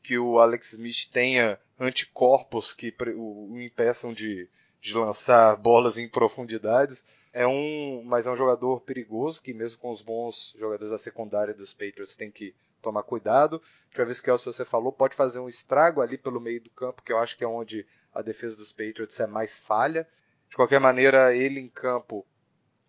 que 0.03 0.17
o 0.17 0.39
Alex 0.39 0.73
Smith 0.73 1.09
tenha 1.11 1.57
anticorpos 1.79 2.73
que 2.73 2.93
o, 3.15 3.57
impeçam 3.61 4.11
de, 4.13 4.49
de 4.81 4.93
lançar 4.93 5.55
bolas 5.57 5.97
em 5.97 6.09
profundidades. 6.09 7.05
É 7.31 7.47
um, 7.47 8.03
mas 8.03 8.27
é 8.27 8.31
um 8.31 8.35
jogador 8.35 8.81
perigoso 8.81 9.41
que 9.41 9.53
mesmo 9.53 9.79
com 9.79 9.91
os 9.91 10.01
bons 10.01 10.55
jogadores 10.57 10.91
da 10.91 10.97
secundária 10.97 11.53
dos 11.53 11.73
Patriots 11.73 12.15
tem 12.15 12.31
que 12.31 12.53
tomar 12.81 13.03
cuidado. 13.03 13.61
Travis 13.93 14.19
Kelce, 14.19 14.45
você 14.45 14.65
falou, 14.65 14.91
pode 14.91 15.15
fazer 15.15 15.39
um 15.39 15.47
estrago 15.47 16.01
ali 16.01 16.17
pelo 16.17 16.41
meio 16.41 16.61
do 16.61 16.69
campo, 16.71 17.03
que 17.03 17.11
eu 17.11 17.19
acho 17.19 17.37
que 17.37 17.43
é 17.43 17.47
onde 17.47 17.85
a 18.13 18.21
defesa 18.21 18.55
dos 18.55 18.71
Patriots 18.71 19.19
é 19.19 19.27
mais 19.27 19.59
falha. 19.59 20.07
De 20.49 20.55
qualquer 20.55 20.79
maneira, 20.79 21.35
ele 21.35 21.59
em 21.59 21.69
campo, 21.69 22.25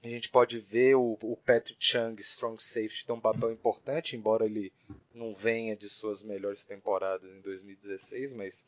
a 0.03 0.09
gente 0.09 0.29
pode 0.29 0.61
ver 0.61 0.95
o, 0.95 1.19
o 1.21 1.37
Patrick 1.37 1.85
Chung, 1.85 2.15
strong 2.21 2.63
safety, 2.63 3.05
tem 3.05 3.15
um 3.15 3.21
papel 3.21 3.51
importante, 3.51 4.17
embora 4.17 4.45
ele 4.45 4.73
não 5.13 5.35
venha 5.35 5.77
de 5.77 5.89
suas 5.89 6.23
melhores 6.23 6.65
temporadas 6.65 7.29
em 7.31 7.41
2016, 7.41 8.33
mas 8.35 8.65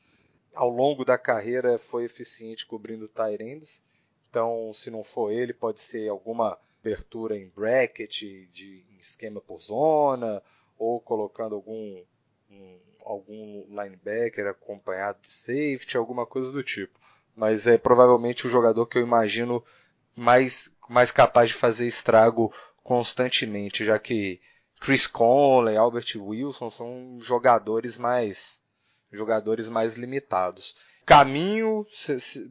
ao 0.55 0.68
longo 0.68 1.05
da 1.05 1.16
carreira 1.16 1.78
foi 1.78 2.05
eficiente 2.05 2.66
cobrindo 2.66 3.09
Tyrands. 3.09 3.83
Então, 4.28 4.72
se 4.74 4.91
não 4.91 5.05
for 5.05 5.31
ele, 5.31 5.53
pode 5.53 5.81
ser 5.81 6.09
alguma 6.09 6.59
abertura 6.81 7.37
em 7.37 7.49
bracket, 7.49 8.22
de 8.53 8.85
esquema 8.99 9.41
por 9.41 9.61
zona, 9.61 10.43
ou 10.78 11.01
colocando 11.01 11.55
algum, 11.55 12.03
um, 12.51 12.78
algum 13.05 13.64
linebacker 13.68 14.47
acompanhado 14.47 15.20
de 15.22 15.33
safety, 15.33 15.97
alguma 15.97 16.26
coisa 16.26 16.51
do 16.51 16.62
tipo. 16.62 16.99
Mas 17.37 17.66
é 17.66 17.78
provavelmente 17.78 18.47
o 18.47 18.51
jogador 18.51 18.87
que 18.87 18.99
eu 18.99 19.03
imagino 19.03 19.64
mais, 20.21 20.77
mais 20.87 21.11
capaz 21.11 21.49
de 21.49 21.55
fazer 21.55 21.87
estrago 21.87 22.53
constantemente, 22.85 23.87
já 23.87 23.99
que 23.99 24.39
Chris 24.79 25.07
Conley, 25.07 25.79
Albert 25.79 26.14
Wilson 26.14 26.71
são 26.71 27.18
jogadores 27.23 27.97
mais 27.97 28.61
jogadores 29.11 29.66
mais 29.66 29.97
limitados. 29.97 30.77
Caminho 31.07 31.87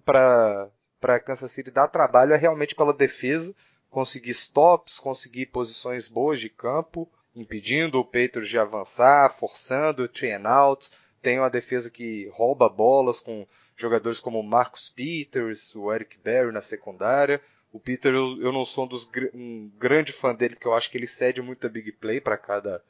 para 0.03 0.69
para 0.99 1.19
Kansas 1.19 1.51
City 1.51 1.71
dar 1.71 1.87
trabalho 1.87 2.33
é 2.33 2.37
realmente 2.37 2.75
pela 2.75 2.91
defesa, 2.91 3.55
conseguir 3.89 4.31
stops, 4.31 4.99
conseguir 4.99 5.45
posições 5.45 6.09
boas 6.09 6.41
de 6.41 6.49
campo, 6.49 7.09
impedindo 7.33 7.99
o 7.99 8.03
Patriots 8.03 8.49
de 8.49 8.59
avançar, 8.59 9.31
forçando 9.31 10.03
o 10.03 10.07
three 10.09 10.33
out. 10.43 10.89
Tem 11.21 11.39
uma 11.39 11.49
defesa 11.49 11.89
que 11.89 12.27
rouba 12.33 12.67
bolas 12.67 13.21
com 13.21 13.47
jogadores 13.77 14.19
como 14.19 14.43
Marcus 14.43 14.89
Peters, 14.89 15.73
o 15.75 15.93
Eric 15.93 16.17
Berry 16.17 16.51
na 16.51 16.61
secundária. 16.61 17.41
O 17.71 17.79
Peter, 17.79 18.13
eu 18.13 18.51
não 18.51 18.65
sou 18.65 18.85
um, 18.85 18.87
dos, 18.87 19.09
um 19.33 19.69
grande 19.77 20.11
fã 20.11 20.33
dele, 20.33 20.55
porque 20.55 20.67
eu 20.67 20.73
acho 20.73 20.89
que 20.89 20.97
ele 20.97 21.05
cede 21.07 21.41
muita 21.41 21.69
big 21.69 21.91
play 21.93 22.19
para 22.19 22.37
cada 22.37 22.83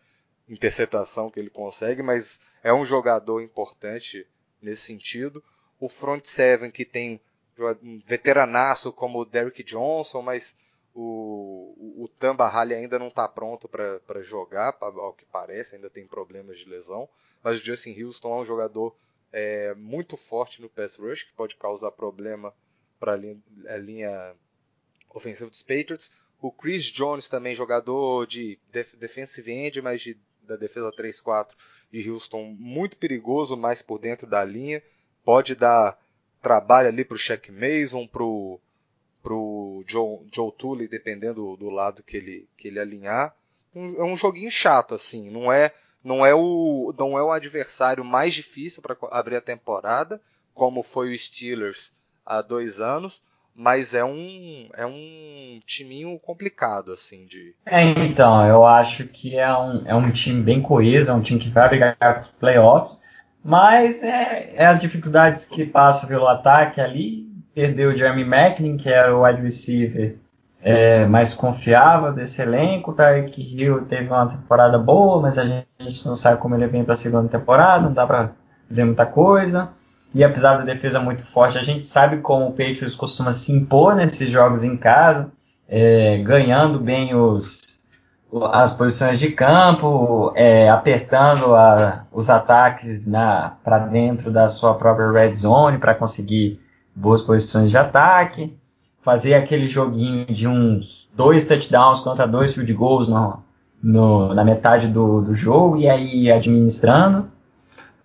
interceptação 0.48 1.30
que 1.30 1.40
ele 1.40 1.50
consegue, 1.50 2.02
mas 2.02 2.42
é 2.64 2.74
um 2.74 2.86
jogador 2.86 3.42
importante 3.42 4.26
nesse 4.62 4.84
sentido. 4.84 5.44
O 5.80 5.90
front 5.90 6.26
seven 6.26 6.72
que 6.72 6.86
tem 6.86 7.20
um 7.82 8.02
veteranaço 8.06 8.92
como 8.94 9.20
o 9.20 9.26
Derrick 9.26 9.64
Johnson, 9.64 10.22
mas 10.22 10.56
o, 10.94 11.76
O, 11.78 12.04
o, 12.04 12.08
Tamba 12.08 12.48
Hali 12.48 12.74
ainda 12.74 12.98
não 12.98 13.10
está 13.10 13.28
pronto 13.28 13.68
para 13.68 14.22
jogar, 14.22 14.74
pra, 14.74 14.88
ao 14.88 15.14
que 15.14 15.26
parece, 15.26 15.76
ainda 15.76 15.90
tem 15.90 16.08
problemas 16.08 16.60
de 16.60 16.70
lesão. 16.70 17.08
Mas 17.44 17.60
o 17.60 17.66
Justin 17.66 18.02
Houston 18.02 18.34
é 18.34 18.42
um 18.42 18.46
jogador 18.46 18.96
é, 19.32 19.74
muito 19.76 20.18
forte 20.18 20.62
no 20.62 20.70
pass 20.70 20.96
rush, 20.98 21.24
que 21.24 21.34
pode 21.34 21.56
causar 21.56 21.92
problema 21.92 22.54
para 23.00 23.14
a 23.14 23.16
linha, 23.16 23.38
a 23.68 23.78
linha 23.78 24.36
ofensiva 25.10 25.50
dos 25.50 25.62
Patriots. 25.62 26.12
O 26.42 26.52
Chris 26.52 26.86
Jones 26.86 27.28
também 27.28 27.56
jogador 27.56 28.26
de 28.26 28.58
def 28.72 28.96
defensive 28.96 29.52
end, 29.52 29.82
mas 29.82 30.02
de, 30.02 30.18
da 30.44 30.56
defesa 30.56 30.92
3-4 30.92 31.50
de 31.92 32.10
Houston, 32.10 32.56
muito 32.58 32.98
perigoso, 32.98 33.58
mais 33.58 33.82
por 33.82 34.00
dentro 34.00 34.28
da 34.28 34.44
linha. 34.44 34.82
Pode 35.24 35.56
dar 35.56 36.00
trabalho 36.42 36.88
ali 36.88 37.04
para 37.04 37.16
o 37.16 37.20
Shaq 37.20 37.52
Mason, 37.52 38.08
para 38.08 38.24
o 38.24 38.60
pro 39.22 39.84
Joe, 39.86 40.20
Joe 40.32 40.52
Tully, 40.52 40.88
dependendo 40.88 41.36
do, 41.36 41.58
do, 41.58 41.70
lado 41.70 42.02
que 42.04 42.18
ele, 42.18 42.48
que 42.58 42.68
ele 42.68 42.80
alinhar. 42.80 43.36
Um, 43.76 43.96
é 43.98 44.04
um 44.04 44.18
joguinho 44.18 44.50
chato, 44.50 44.96
assim. 44.96 45.30
Não 45.30 45.52
é, 45.52 45.74
não 46.04 46.26
é, 46.26 46.34
o, 46.34 46.94
não 46.98 47.18
é 47.18 47.24
o 47.24 47.32
adversário 47.32 48.04
mais 48.04 48.34
difícil 48.34 48.82
para 48.82 48.98
abrir 49.12 49.36
a 49.36 49.42
temporada, 49.42 50.22
como 50.54 50.84
foi 50.84 51.14
o 51.14 51.18
Steelers 51.18 51.94
há 52.26 52.42
dois 52.42 52.80
anos, 52.80 53.22
mas 53.60 53.94
é 53.94 54.06
um, 54.06 54.70
é 54.74 54.86
um 54.86 55.60
timinho 55.66 56.18
complicado, 56.20 56.94
assim, 56.94 57.26
de... 57.26 57.54
É, 57.66 57.84
então, 57.84 58.48
eu 58.48 58.66
acho 58.66 59.06
que 59.06 59.38
é 59.38 59.54
um, 59.54 59.84
é 59.86 59.94
um 59.94 60.10
time 60.12 60.42
bem 60.42 60.62
coeso, 60.62 61.12
é 61.12 61.14
um 61.14 61.20
time 61.20 61.38
que 61.38 61.50
vai 61.50 61.68
brigar 61.68 61.98
para 61.98 62.22
os 62.22 62.30
playoffs, 62.30 63.02
mas 63.44 64.02
é, 64.02 64.54
é 64.56 64.66
as 64.66 64.80
dificuldades 64.80 65.46
que 65.46 65.66
passa 65.66 66.08
pelo 66.08 66.26
ataque 66.26 66.80
ali, 66.80 67.28
perdeu 67.54 67.90
o 67.90 67.98
Jeremy 67.98 68.24
Macklin, 68.24 68.78
que 68.78 68.88
era 68.88 69.14
o 69.14 69.24
wide 69.24 69.42
receiver 69.42 70.16
é, 70.62 71.06
mais 71.06 71.34
confiável 71.34 72.14
desse 72.14 72.42
elenco. 72.42 72.92
O 72.92 72.94
Tyreek 72.94 73.42
Hill 73.42 73.84
teve 73.86 74.08
uma 74.08 74.28
temporada 74.28 74.78
boa, 74.78 75.22
mas 75.22 75.38
a 75.38 75.44
gente 75.44 76.06
não 76.06 76.16
sabe 76.16 76.40
como 76.40 76.56
ele 76.56 76.68
vem 76.68 76.86
para 76.86 76.94
a 76.94 76.98
segunda 76.98 77.28
temporada, 77.28 77.84
não 77.84 77.94
dá 77.94 78.08
para 78.08 78.32
dizer 78.70 78.86
muita 78.86 79.06
coisa. 79.06 79.70
E 80.14 80.24
apesar 80.24 80.58
da 80.58 80.64
defesa 80.64 81.00
muito 81.00 81.24
forte, 81.26 81.58
a 81.58 81.64
gente 81.64 81.86
sabe 81.86 82.18
como 82.18 82.48
o 82.48 82.52
Patriots 82.52 82.96
costuma 82.96 83.32
se 83.32 83.54
impor 83.54 83.96
nesses 83.96 84.32
jogos 84.32 84.64
em 84.64 84.76
casa, 84.76 85.32
é, 85.68 86.18
ganhando 86.18 86.80
bem 86.80 87.14
os, 87.14 87.80
as 88.52 88.74
posições 88.74 89.20
de 89.20 89.32
campo, 89.32 90.32
é, 90.36 90.70
apertando 90.70 91.56
a, 91.56 92.06
os 92.12 92.30
ataques 92.30 93.06
para 93.64 93.80
dentro 93.80 94.32
da 94.32 94.50
sua 94.50 94.74
própria 94.74 95.12
red 95.12 95.36
zone 95.36 95.78
para 95.78 95.94
conseguir 95.94 96.60
boas 96.96 97.22
posições 97.22 97.70
de 97.70 97.78
ataque, 97.78 98.58
fazer 99.02 99.36
aquele 99.36 99.68
joguinho 99.68 100.26
de 100.26 100.48
uns 100.48 101.10
dois 101.16 101.46
touchdowns 101.46 102.02
contra 102.02 102.28
dois 102.28 102.54
field 102.54 102.74
goals 102.74 103.08
no, 103.08 103.40
no, 103.82 104.34
na 104.34 104.44
metade 104.44 104.88
do, 104.88 105.22
do 105.22 105.34
jogo 105.34 105.78
e 105.78 105.90
aí 105.90 106.32
administrando. 106.32 107.28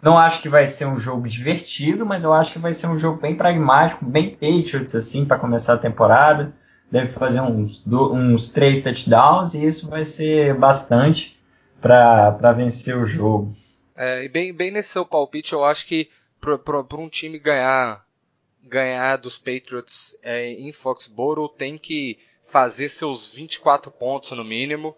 Não 0.05 0.19
acho 0.19 0.43
que 0.43 0.51
vai 0.51 0.67
ser 0.67 0.85
um 0.85 0.99
jogo 0.99 1.27
divertido, 1.27 2.05
mas 2.05 2.25
eu 2.25 2.33
acho 2.35 2.53
que 2.53 2.59
vai 2.59 2.75
ser 2.75 2.89
um 2.89 2.99
jogo 2.99 3.23
bem 3.23 3.35
pragmático, 3.35 4.05
bem 4.05 4.33
Patriots 4.33 4.95
assim 4.95 5.25
para 5.25 5.39
começar 5.39 5.73
a 5.73 5.79
temporada. 5.79 6.55
Deve 6.91 7.11
fazer 7.15 7.41
uns, 7.41 7.83
uns 7.87 8.51
três 8.51 8.83
touchdowns 8.83 9.55
e 9.55 9.65
isso 9.65 9.89
vai 9.89 10.05
ser 10.05 10.53
bastante 10.59 11.43
para 11.81 12.53
vencer 12.53 12.99
o 12.99 13.07
jogo. 13.07 13.57
É, 13.97 14.23
e 14.25 14.29
bem, 14.29 14.53
bem 14.53 14.71
nesse 14.71 14.91
seu 14.91 15.07
palpite, 15.07 15.55
eu 15.55 15.65
acho 15.65 15.87
que 15.87 16.11
para 16.39 16.99
um 16.99 17.09
time 17.09 17.39
ganhar 17.39 18.05
ganhar 18.63 19.17
dos 19.17 19.39
Patriots 19.39 20.15
é, 20.23 20.51
em 20.51 20.71
Foxborough 20.71 21.49
tem 21.49 21.79
que 21.79 22.19
fazer 22.47 22.91
seus 22.91 23.35
24 23.35 23.91
pontos 23.91 24.33
no 24.33 24.45
mínimo. 24.45 24.95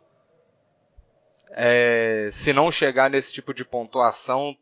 É, 1.50 2.28
se 2.32 2.52
não 2.52 2.72
chegar 2.72 3.08
nesse 3.08 3.32
tipo 3.32 3.54
de 3.54 3.64
pontuação, 3.64 4.56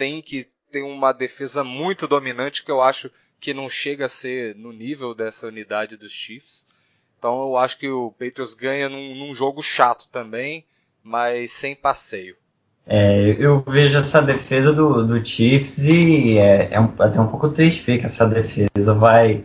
tem 0.00 0.22
que 0.22 0.46
ter 0.72 0.80
uma 0.80 1.12
defesa 1.12 1.62
muito 1.62 2.08
dominante 2.08 2.64
que 2.64 2.70
eu 2.70 2.80
acho 2.80 3.10
que 3.38 3.52
não 3.52 3.68
chega 3.68 4.06
a 4.06 4.08
ser 4.08 4.56
no 4.56 4.72
nível 4.72 5.14
dessa 5.14 5.46
unidade 5.46 5.94
dos 5.94 6.10
Chiefs. 6.10 6.66
Então 7.18 7.42
eu 7.42 7.58
acho 7.58 7.78
que 7.78 7.86
o 7.86 8.10
Patriots 8.12 8.54
ganha 8.54 8.88
num, 8.88 9.14
num 9.14 9.34
jogo 9.34 9.60
chato 9.60 10.08
também, 10.10 10.64
mas 11.04 11.52
sem 11.52 11.76
passeio. 11.76 12.34
É, 12.86 13.36
eu 13.38 13.60
vejo 13.60 13.98
essa 13.98 14.22
defesa 14.22 14.72
do, 14.72 15.06
do 15.06 15.22
Chiefs 15.22 15.84
e 15.84 16.38
é, 16.38 16.72
é 16.72 16.80
um, 16.80 16.94
até 16.98 17.20
um 17.20 17.28
pouco 17.28 17.50
triste 17.50 17.84
ver 17.84 17.98
que 17.98 18.06
essa 18.06 18.26
defesa 18.26 18.94
vai, 18.94 19.44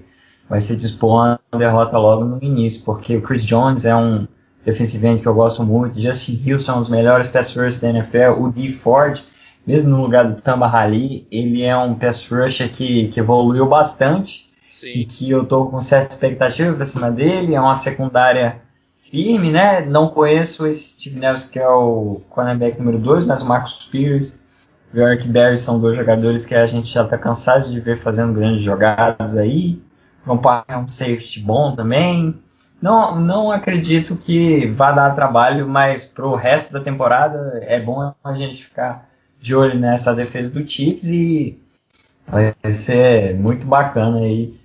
vai 0.49 0.61
se 0.61 0.73
dispor 0.73 1.37
a 1.51 1.57
derrota 1.57 1.97
logo 1.97 2.23
no 2.23 2.41
início, 2.41 2.81
porque 2.85 3.17
o 3.17 3.21
Chris 3.21 3.43
Jones 3.43 3.83
é 3.83 3.93
um 3.93 4.25
defensive 4.63 5.05
end 5.05 5.21
que 5.21 5.27
eu 5.27 5.35
gosto 5.35 5.65
muito, 5.65 5.99
Justin 5.99 6.41
é 6.47 6.71
um 6.71 6.79
dos 6.79 6.89
melhores 6.89 7.27
pass 7.27 7.49
rushers 7.49 7.77
da 7.77 7.89
NFL, 7.89 8.39
o 8.39 8.49
Dee 8.49 8.71
Ford, 8.71 9.21
mesmo 9.65 9.89
no 9.89 10.01
lugar 10.01 10.25
do 10.25 10.41
Tamba 10.41 10.67
Hali, 10.67 11.27
ele 11.31 11.63
é 11.63 11.75
um 11.75 11.95
pass 11.95 12.27
rusher 12.27 12.69
que, 12.69 13.07
que 13.07 13.19
evoluiu 13.19 13.65
bastante 13.65 14.49
Sim. 14.69 14.87
e 14.87 15.05
que 15.05 15.29
eu 15.29 15.43
estou 15.43 15.69
com 15.69 15.81
certa 15.81 16.13
expectativa 16.13 16.73
para 16.73 16.85
cima 16.85 17.09
dele, 17.09 17.55
é 17.55 17.59
uma 17.59 17.75
secundária 17.75 18.61
firme, 19.09 19.51
né? 19.51 19.81
Não 19.81 20.09
conheço 20.09 20.65
esse 20.67 20.93
Steve 20.95 21.19
Nelson, 21.19 21.49
que 21.49 21.59
é 21.59 21.67
o 21.67 22.21
cornerback 22.29 22.77
número 22.77 22.99
2, 22.99 23.25
mas 23.25 23.41
o 23.41 23.45
Marcos 23.45 23.85
Pires 23.85 24.39
e 24.93 24.99
o 24.99 25.07
Eric 25.07 25.27
Berry 25.27 25.57
são 25.57 25.79
dois 25.79 25.95
jogadores 25.95 26.45
que 26.45 26.55
a 26.55 26.65
gente 26.65 26.87
já 26.87 27.03
está 27.03 27.17
cansado 27.17 27.69
de 27.69 27.79
ver 27.79 27.97
fazendo 27.97 28.33
grandes 28.33 28.63
jogadas 28.63 29.35
aí. 29.35 29.81
Vão 30.25 30.39
é 30.67 30.77
um 30.77 30.87
safety 30.87 31.39
bom 31.39 31.75
também. 31.75 32.41
Não, 32.81 33.19
não 33.19 33.51
acredito 33.51 34.15
que 34.15 34.67
vá 34.67 34.91
dar 34.91 35.15
trabalho, 35.15 35.67
mas 35.67 36.05
para 36.05 36.25
o 36.25 36.35
resto 36.35 36.73
da 36.73 36.79
temporada 36.79 37.59
é 37.63 37.79
bom 37.79 38.13
a 38.23 38.33
gente 38.33 38.63
ficar 38.63 39.09
de 39.45 39.53
olho 39.53 39.79
nessa 39.79 40.11
defesa 40.11 40.51
do 40.51 40.67
Chiefs 40.67 41.05
e 41.05 41.55
vai 42.27 42.55
ser 42.71 43.35
muito 43.35 43.63
bacana 43.67 44.21
aí 44.21 44.59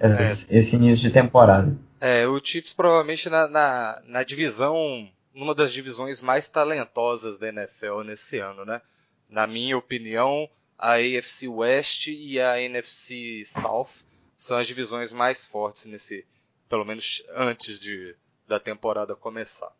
é. 0.00 0.08
esse 0.50 0.74
início 0.74 1.06
de 1.06 1.12
temporada. 1.12 1.78
É, 2.00 2.26
o 2.26 2.44
Chiefs 2.44 2.74
provavelmente 2.74 3.30
na, 3.30 3.46
na, 3.46 4.02
na, 4.04 4.22
divisão, 4.24 5.08
numa 5.32 5.54
das 5.54 5.72
divisões 5.72 6.20
mais 6.20 6.48
talentosas 6.48 7.38
da 7.38 7.48
NFL 7.48 8.02
nesse 8.04 8.40
ano, 8.40 8.64
né? 8.64 8.82
Na 9.30 9.46
minha 9.46 9.78
opinião, 9.78 10.50
a 10.76 10.94
AFC 10.94 11.46
West 11.46 12.08
e 12.08 12.40
a 12.40 12.60
NFC 12.60 13.44
South 13.46 14.02
são 14.36 14.58
as 14.58 14.66
divisões 14.66 15.12
mais 15.12 15.46
fortes 15.46 15.84
nesse, 15.84 16.26
pelo 16.68 16.84
menos 16.84 17.24
antes 17.36 17.78
de, 17.78 18.16
da 18.48 18.58
temporada 18.58 19.14
começar. 19.14 19.70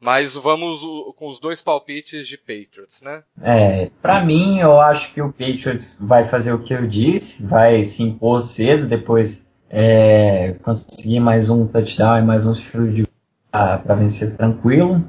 Mas 0.00 0.34
vamos 0.34 0.80
com 1.16 1.26
os 1.26 1.40
dois 1.40 1.62
palpites 1.62 2.28
de 2.28 2.36
Patriots, 2.36 3.00
né? 3.02 3.24
É, 3.40 3.90
para 4.02 4.24
mim 4.24 4.60
eu 4.60 4.78
acho 4.80 5.12
que 5.12 5.22
o 5.22 5.32
Patriots 5.32 5.96
vai 5.98 6.26
fazer 6.28 6.52
o 6.52 6.62
que 6.62 6.74
eu 6.74 6.86
disse, 6.86 7.42
vai 7.42 7.82
se 7.82 8.02
impor 8.02 8.40
cedo, 8.40 8.86
depois 8.86 9.46
é, 9.70 10.54
conseguir 10.62 11.20
mais 11.20 11.48
um 11.48 11.66
touchdown 11.66 12.18
e 12.18 12.22
mais 12.22 12.46
um 12.46 12.54
field 12.54 13.06
para 13.50 13.94
vencer 13.94 14.36
tranquilo. 14.36 15.02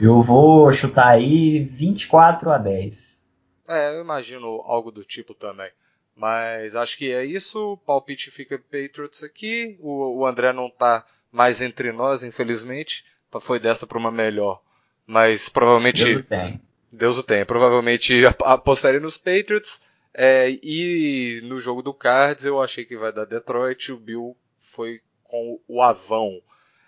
Eu 0.00 0.22
vou 0.22 0.72
chutar 0.72 1.08
aí 1.08 1.64
24 1.64 2.50
a 2.50 2.58
10. 2.58 3.24
É, 3.68 3.96
eu 3.96 4.00
imagino 4.00 4.62
algo 4.64 4.92
do 4.92 5.04
tipo 5.04 5.34
também. 5.34 5.70
Mas 6.14 6.74
acho 6.74 6.98
que 6.98 7.12
é 7.12 7.24
isso. 7.24 7.72
O 7.72 7.76
palpite 7.76 8.30
fica 8.30 8.58
Patriots 8.58 9.22
aqui. 9.22 9.78
O, 9.80 10.18
o 10.18 10.26
André 10.26 10.52
não 10.52 10.66
está 10.66 11.06
mais 11.30 11.60
entre 11.60 11.92
nós, 11.92 12.22
infelizmente. 12.22 13.04
Foi 13.40 13.58
dessa 13.58 13.86
para 13.86 13.98
uma 13.98 14.10
melhor. 14.10 14.60
Mas 15.06 15.48
provavelmente. 15.48 16.04
Deus 16.04 16.18
o 16.18 16.22
tem. 16.22 16.60
Deus 16.90 17.18
o 17.18 17.22
tem. 17.22 17.44
Provavelmente 17.44 18.24
apostaria 18.44 19.00
nos 19.00 19.16
Patriots. 19.16 19.82
É, 20.14 20.50
e 20.62 21.40
no 21.44 21.60
jogo 21.60 21.82
do 21.82 21.94
Cards 21.94 22.44
eu 22.44 22.60
achei 22.60 22.84
que 22.84 22.96
vai 22.96 23.12
dar 23.12 23.24
Detroit, 23.24 23.92
o 23.92 23.96
Bill 23.96 24.36
foi 24.58 25.00
com 25.22 25.60
o 25.68 25.80
Avão. 25.80 26.40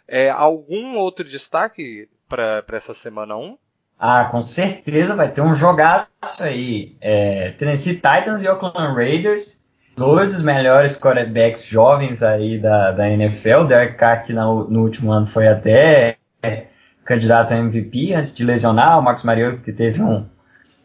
É, 0.09 0.29
algum 0.31 0.97
outro 0.97 1.25
destaque 1.25 2.09
para 2.29 2.65
essa 2.73 2.93
semana 2.93 3.37
1? 3.37 3.57
Ah, 3.99 4.25
com 4.25 4.43
certeza 4.43 5.15
vai 5.15 5.31
ter 5.31 5.43
um 5.43 5.55
jogaço 5.55 6.11
aí. 6.41 6.97
É, 7.01 7.51
Tennessee 7.53 7.95
Titans 7.95 8.43
e 8.43 8.49
Oakland 8.49 8.95
Raiders, 8.95 9.61
dois 9.97 10.33
dos 10.33 10.43
melhores 10.43 10.99
quarterbacks 10.99 11.62
jovens 11.62 12.23
aí 12.23 12.59
da, 12.59 12.93
da 12.93 13.09
NFL. 13.09 13.65
Derek 13.65 13.97
Carr, 13.97 14.25
que 14.25 14.33
no, 14.33 14.69
no 14.69 14.83
último 14.83 15.12
ano 15.12 15.27
foi 15.27 15.47
até 15.47 16.17
candidato 17.05 17.53
a 17.53 17.57
MVP 17.57 18.15
antes 18.15 18.35
de 18.35 18.45
lesionar. 18.45 18.99
O 18.99 19.03
Marcos 19.03 19.25
Mariota, 19.25 19.59
que 19.59 19.73
teve 19.73 20.03
um, 20.03 20.25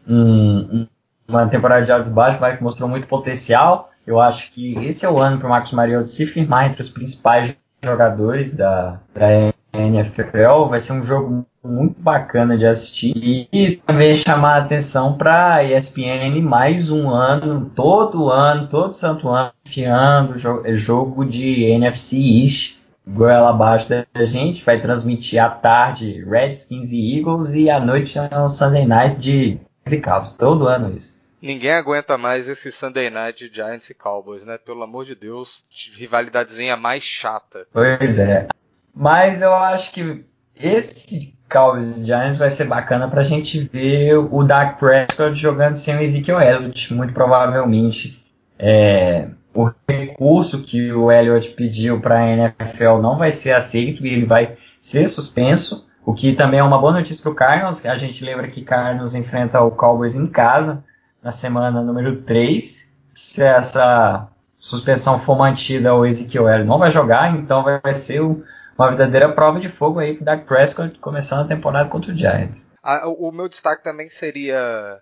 um, 0.08 0.88
uma 1.28 1.48
temporada 1.48 1.86
de 1.86 1.92
altos 1.92 2.10
e 2.10 2.14
baixos, 2.14 2.40
mas 2.40 2.58
que 2.58 2.64
mostrou 2.64 2.90
muito 2.90 3.08
potencial. 3.08 3.92
Eu 4.06 4.20
acho 4.20 4.52
que 4.52 4.76
esse 4.86 5.06
é 5.06 5.10
o 5.10 5.20
ano 5.20 5.38
para 5.38 5.48
o 5.48 5.50
Marcos 5.50 5.72
Mariota 5.72 6.08
se 6.08 6.26
firmar 6.26 6.68
entre 6.68 6.82
os 6.82 6.90
principais 6.90 7.56
jogadores 7.84 8.56
da, 8.56 9.00
da 9.14 9.54
NFL. 9.74 10.70
Vai 10.70 10.80
ser 10.80 10.94
um 10.94 11.04
jogo 11.04 11.46
muito 11.64 12.02
bacana 12.02 12.58
de 12.58 12.66
assistir 12.66 13.48
e 13.52 13.78
também 13.86 14.16
chamar 14.16 14.56
a 14.56 14.64
atenção 14.64 15.18
para 15.18 15.56
a 15.56 15.64
ESPN 15.64 16.40
mais 16.42 16.90
um 16.92 17.10
ano, 17.10 17.72
todo 17.76 18.30
ano, 18.30 18.68
todo 18.68 18.94
santo 18.94 19.30
ano, 19.30 19.52
enfiando 19.66 20.38
jogo 20.76 21.26
de 21.26 21.64
NFC 21.64 22.18
East 22.18 22.75
goela 23.08 23.50
abaixo 23.50 23.90
da 23.90 24.26
gente, 24.26 24.64
vai 24.64 24.80
transmitir 24.82 25.44
à 25.44 25.50
tarde 25.50 26.24
Redskins 26.24 26.92
e 26.92 27.18
Eagles 27.18 27.54
e 27.54 27.70
à 27.70 27.80
noite 27.80 28.18
é 28.18 28.40
um 28.40 28.50
Sunday 28.50 28.86
Night 28.86 29.20
de 29.20 29.60
e 29.92 30.02
Cowboys, 30.02 30.34
todo 30.34 30.68
ano 30.68 30.96
isso. 30.98 31.20
Ninguém 31.42 31.74
aguenta 31.74 32.18
mais 32.18 32.50
esse 32.50 32.72
Sunday 32.72 33.12
Night 33.12 33.48
de 33.48 33.56
Giants 33.56 33.88
e 33.90 33.94
Cowboys, 33.94 34.44
né? 34.44 34.58
Pelo 34.58 34.82
amor 34.82 35.06
de 35.06 35.14
Deus, 35.14 35.64
rivalidadezinha 35.96 36.76
mais 36.76 37.04
chata. 37.04 37.68
Pois 37.72 38.18
é. 38.18 38.48
Mas 38.96 39.44
eu 39.44 39.54
acho 39.54 39.92
que 39.92 40.26
esse 40.56 41.36
Cowboys 41.48 41.98
e 41.98 42.06
Giants 42.06 42.38
vai 42.38 42.50
ser 42.50 42.66
bacana 42.66 43.08
pra 43.08 43.22
gente 43.22 43.64
ver 43.72 44.16
o 44.18 44.44
Dak 44.44 44.80
Prescott 44.80 45.36
jogando 45.36 45.76
sem 45.76 45.96
o 45.96 46.02
Ezekiel 46.02 46.42
Elliott, 46.42 46.94
muito 46.94 47.14
provavelmente. 47.14 48.20
É, 48.58 49.28
o 49.56 49.72
recurso 49.88 50.62
que 50.62 50.92
o 50.92 51.10
Elliott 51.10 51.50
pediu 51.52 52.02
para 52.02 52.20
a 52.20 52.30
NFL 52.30 52.98
não 53.02 53.18
vai 53.18 53.32
ser 53.32 53.54
aceito 53.54 54.06
e 54.06 54.14
ele 54.14 54.26
vai 54.26 54.58
ser 54.80 55.08
suspenso, 55.08 55.88
o 56.06 56.14
que 56.14 56.34
também 56.34 56.60
é 56.60 56.64
uma 56.64 56.78
boa 56.78 56.94
notícia 56.94 57.24
para 57.24 57.32
o 57.32 57.36
Cardinals. 57.36 57.86
A 57.86 57.96
gente 57.96 58.24
lembra 58.24 58.50
que 58.50 58.62
Cardinals 58.62 59.16
enfrenta 59.16 59.62
o 59.62 59.72
Cowboys 59.72 60.14
em 60.14 60.28
casa 60.28 60.84
na 61.24 61.32
semana 61.32 61.82
número 61.82 62.22
3. 62.22 62.92
Se 63.16 63.44
essa 63.44 64.28
suspensão 64.60 65.20
for 65.20 65.38
mantida, 65.38 65.96
o 65.96 66.06
Ezekiel 66.06 66.50
Elliott 66.50 66.68
não 66.68 66.78
vai 66.78 66.92
jogar, 66.92 67.34
então 67.36 67.64
vai 67.64 67.94
ser 67.94 68.22
uma 68.22 68.90
verdadeira 68.90 69.32
prova 69.32 69.60
de 69.60 69.70
fogo 69.70 70.00
aí 70.00 70.14
para 70.14 70.22
o 70.22 70.26
Dak 70.26 70.46
Prescott 70.46 71.00
começando 71.00 71.46
a 71.46 71.48
temporada 71.48 71.90
contra 71.90 72.12
o 72.12 72.18
Giants. 72.18 72.68
Ah, 72.84 73.08
o 73.08 73.32
meu 73.32 73.48
destaque 73.48 73.84
também 73.84 74.10
seria 74.10 75.00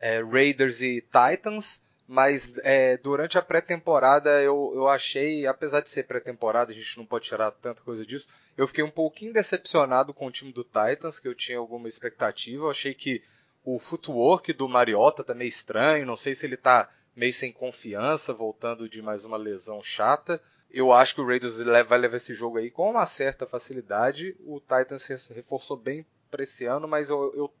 é, 0.00 0.22
Raiders 0.22 0.82
e 0.82 1.02
Titans. 1.02 1.80
Mas 2.10 2.58
é, 2.64 2.96
durante 2.96 3.36
a 3.36 3.42
pré-temporada 3.42 4.40
eu, 4.40 4.72
eu 4.74 4.88
achei, 4.88 5.46
apesar 5.46 5.82
de 5.82 5.90
ser 5.90 6.04
pré-temporada, 6.04 6.72
a 6.72 6.74
gente 6.74 6.96
não 6.96 7.04
pode 7.04 7.26
tirar 7.26 7.50
tanta 7.50 7.82
coisa 7.82 8.06
disso, 8.06 8.28
eu 8.56 8.66
fiquei 8.66 8.82
um 8.82 8.90
pouquinho 8.90 9.30
decepcionado 9.30 10.14
com 10.14 10.26
o 10.26 10.30
time 10.30 10.50
do 10.50 10.64
Titans, 10.64 11.18
que 11.18 11.28
eu 11.28 11.34
tinha 11.34 11.58
alguma 11.58 11.86
expectativa. 11.86 12.64
Eu 12.64 12.70
achei 12.70 12.94
que 12.94 13.22
o 13.62 13.78
footwork 13.78 14.54
do 14.54 14.66
Mariota 14.66 15.22
tá 15.22 15.34
meio 15.34 15.50
estranho, 15.50 16.06
não 16.06 16.16
sei 16.16 16.34
se 16.34 16.46
ele 16.46 16.56
tá 16.56 16.88
meio 17.14 17.34
sem 17.34 17.52
confiança, 17.52 18.32
voltando 18.32 18.88
de 18.88 19.02
mais 19.02 19.26
uma 19.26 19.36
lesão 19.36 19.82
chata. 19.82 20.40
Eu 20.70 20.92
acho 20.92 21.14
que 21.14 21.20
o 21.20 21.26
Raiders 21.26 21.58
vai 21.58 21.98
levar 21.98 22.16
esse 22.16 22.32
jogo 22.32 22.56
aí 22.56 22.70
com 22.70 22.90
uma 22.90 23.04
certa 23.04 23.46
facilidade. 23.46 24.34
O 24.40 24.60
Titans 24.60 25.28
reforçou 25.28 25.76
bem 25.76 26.06
para 26.30 26.42
esse 26.42 26.64
ano, 26.64 26.88
mas 26.88 27.10
eu, 27.10 27.34
eu 27.34 27.54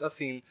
assim, 0.00 0.42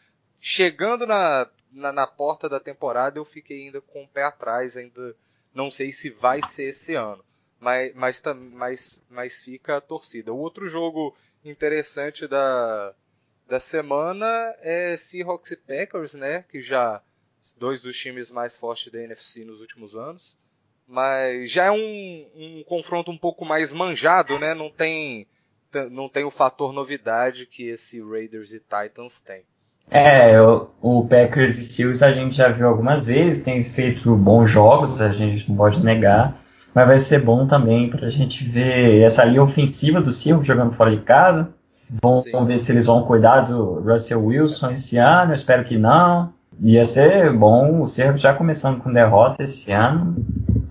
chegando 0.43 1.07
na 1.07 1.49
na, 1.71 1.91
na, 1.91 2.05
porta 2.05 2.47
da 2.47 2.59
temporada 2.59 3.17
eu 3.17 3.25
fiquei 3.25 3.65
ainda 3.65 3.81
com 3.81 4.03
o 4.03 4.07
pé 4.07 4.23
atrás, 4.23 4.77
ainda 4.77 5.15
não 5.53 5.71
sei 5.71 5.91
se 5.91 6.09
vai 6.09 6.39
ser 6.43 6.65
esse 6.65 6.93
ano. 6.93 7.23
Mas, 7.59 7.95
mas, 7.95 8.23
mas, 8.51 9.01
mas 9.09 9.41
fica 9.41 9.77
a 9.77 9.81
torcida. 9.81 10.33
O 10.33 10.37
outro 10.37 10.67
jogo 10.67 11.15
interessante 11.43 12.27
da, 12.27 12.93
da 13.47 13.59
semana 13.59 14.25
é 14.59 14.95
Seahawks 14.97 15.51
e 15.51 15.55
Packers, 15.55 16.13
né? 16.13 16.43
Que 16.43 16.61
já 16.61 17.01
dois 17.57 17.81
dos 17.81 17.97
times 17.97 18.29
mais 18.29 18.57
fortes 18.57 18.91
da 18.91 19.01
NFC 19.01 19.45
nos 19.45 19.61
últimos 19.61 19.95
anos. 19.95 20.37
Mas 20.85 21.49
já 21.49 21.65
é 21.65 21.71
um, 21.71 22.29
um 22.35 22.63
confronto 22.67 23.09
um 23.09 23.17
pouco 23.17 23.45
mais 23.45 23.71
manjado, 23.71 24.37
né? 24.37 24.53
Não 24.53 24.69
tem, 24.69 25.25
não 25.89 26.09
tem 26.09 26.25
o 26.25 26.29
fator 26.29 26.73
novidade 26.73 27.47
que 27.47 27.63
esse 27.67 28.01
Raiders 28.01 28.51
e 28.51 28.59
Titans 28.59 29.21
tem. 29.21 29.45
É, 29.89 30.41
o, 30.81 31.05
Packers 31.07 31.57
e 31.57 31.63
Steelers 31.63 32.01
a 32.01 32.11
gente 32.11 32.35
já 32.35 32.49
viu 32.49 32.67
algumas 32.67 33.01
vezes, 33.01 33.43
tem 33.43 33.63
feito 33.63 34.15
bons 34.15 34.49
jogos, 34.49 35.01
a 35.01 35.09
gente 35.09 35.47
não 35.49 35.55
pode 35.55 35.83
negar, 35.83 36.35
mas 36.73 36.87
vai 36.87 36.97
ser 36.97 37.19
bom 37.19 37.45
também 37.45 37.89
para 37.89 38.07
a 38.07 38.09
gente 38.09 38.43
ver 38.43 39.01
essa 39.01 39.23
linha 39.23 39.43
ofensiva 39.43 40.01
do 40.01 40.11
Seahawks 40.11 40.47
jogando 40.47 40.73
fora 40.73 40.91
de 40.91 41.01
casa. 41.01 41.49
Vamos 42.01 42.25
ver 42.47 42.57
se 42.57 42.71
eles 42.71 42.87
vão 42.87 43.03
cuidar 43.03 43.41
do 43.41 43.81
Russell 43.81 44.25
Wilson 44.25 44.71
esse 44.71 44.97
ano, 44.97 45.31
eu 45.31 45.35
espero 45.35 45.63
que 45.63 45.77
não. 45.77 46.33
Ia 46.59 46.85
ser 46.85 47.31
bom 47.31 47.81
o 47.81 47.87
Seahawks 47.87 48.21
já 48.21 48.33
começando 48.33 48.79
com 48.81 48.91
derrota 48.91 49.43
esse 49.43 49.71
ano, 49.71 50.15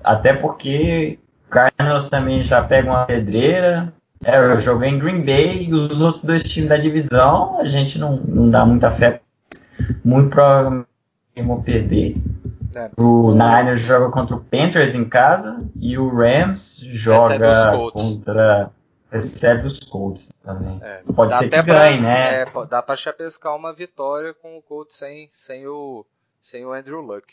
até 0.03 0.33
porque 0.33 1.19
o 1.47 1.51
Cardinals 1.51 2.11
também 2.11 2.43
já 2.43 2.63
pega 2.63 2.91
uma 2.91 3.05
pedreira, 3.05 3.93
é, 4.25 4.37
eu 4.37 4.61
joguei 4.61 4.91
em 4.91 4.99
Green 4.99 5.25
Bay 5.25 5.65
e 5.65 5.75
os 5.75 6.01
outros 6.01 6.23
dois 6.23 6.43
times 6.43 6.69
da 6.69 6.77
divisão 6.77 7.61
a 7.61 7.65
gente 7.65 7.99
não, 7.99 8.17
não 8.17 8.51
dá 8.51 8.65
muita 8.65 8.91
fé. 8.91 9.21
Muito 10.05 10.31
provavelmente 10.31 10.87
vão 11.45 11.63
perder. 11.63 12.17
É. 12.75 12.91
O 12.97 13.33
Niners 13.33 13.81
joga 13.81 14.11
contra 14.11 14.37
o 14.37 14.41
Panthers 14.45 14.95
em 14.95 15.05
casa 15.05 15.63
e 15.77 15.99
o 15.99 16.09
Rams 16.09 16.79
joga 16.81 17.91
contra. 17.93 18.71
Recebe 19.11 19.67
os 19.67 19.79
Colts 19.81 20.33
também. 20.43 20.81
É, 20.83 21.03
Pode 21.15 21.37
ser 21.37 21.51
que 21.51 21.63
ganhe, 21.63 22.01
né? 22.01 22.43
É, 22.43 22.67
dá 22.67 22.83
pra 22.83 22.97
chapescar 22.97 23.55
uma 23.55 23.71
vitória 23.71 24.33
com 24.33 24.57
o 24.57 24.63
Colts 24.63 24.97
sem, 24.97 25.29
sem, 25.31 25.67
o, 25.67 26.07
sem 26.41 26.65
o 26.65 26.73
Andrew 26.73 27.03
Luck. 27.03 27.27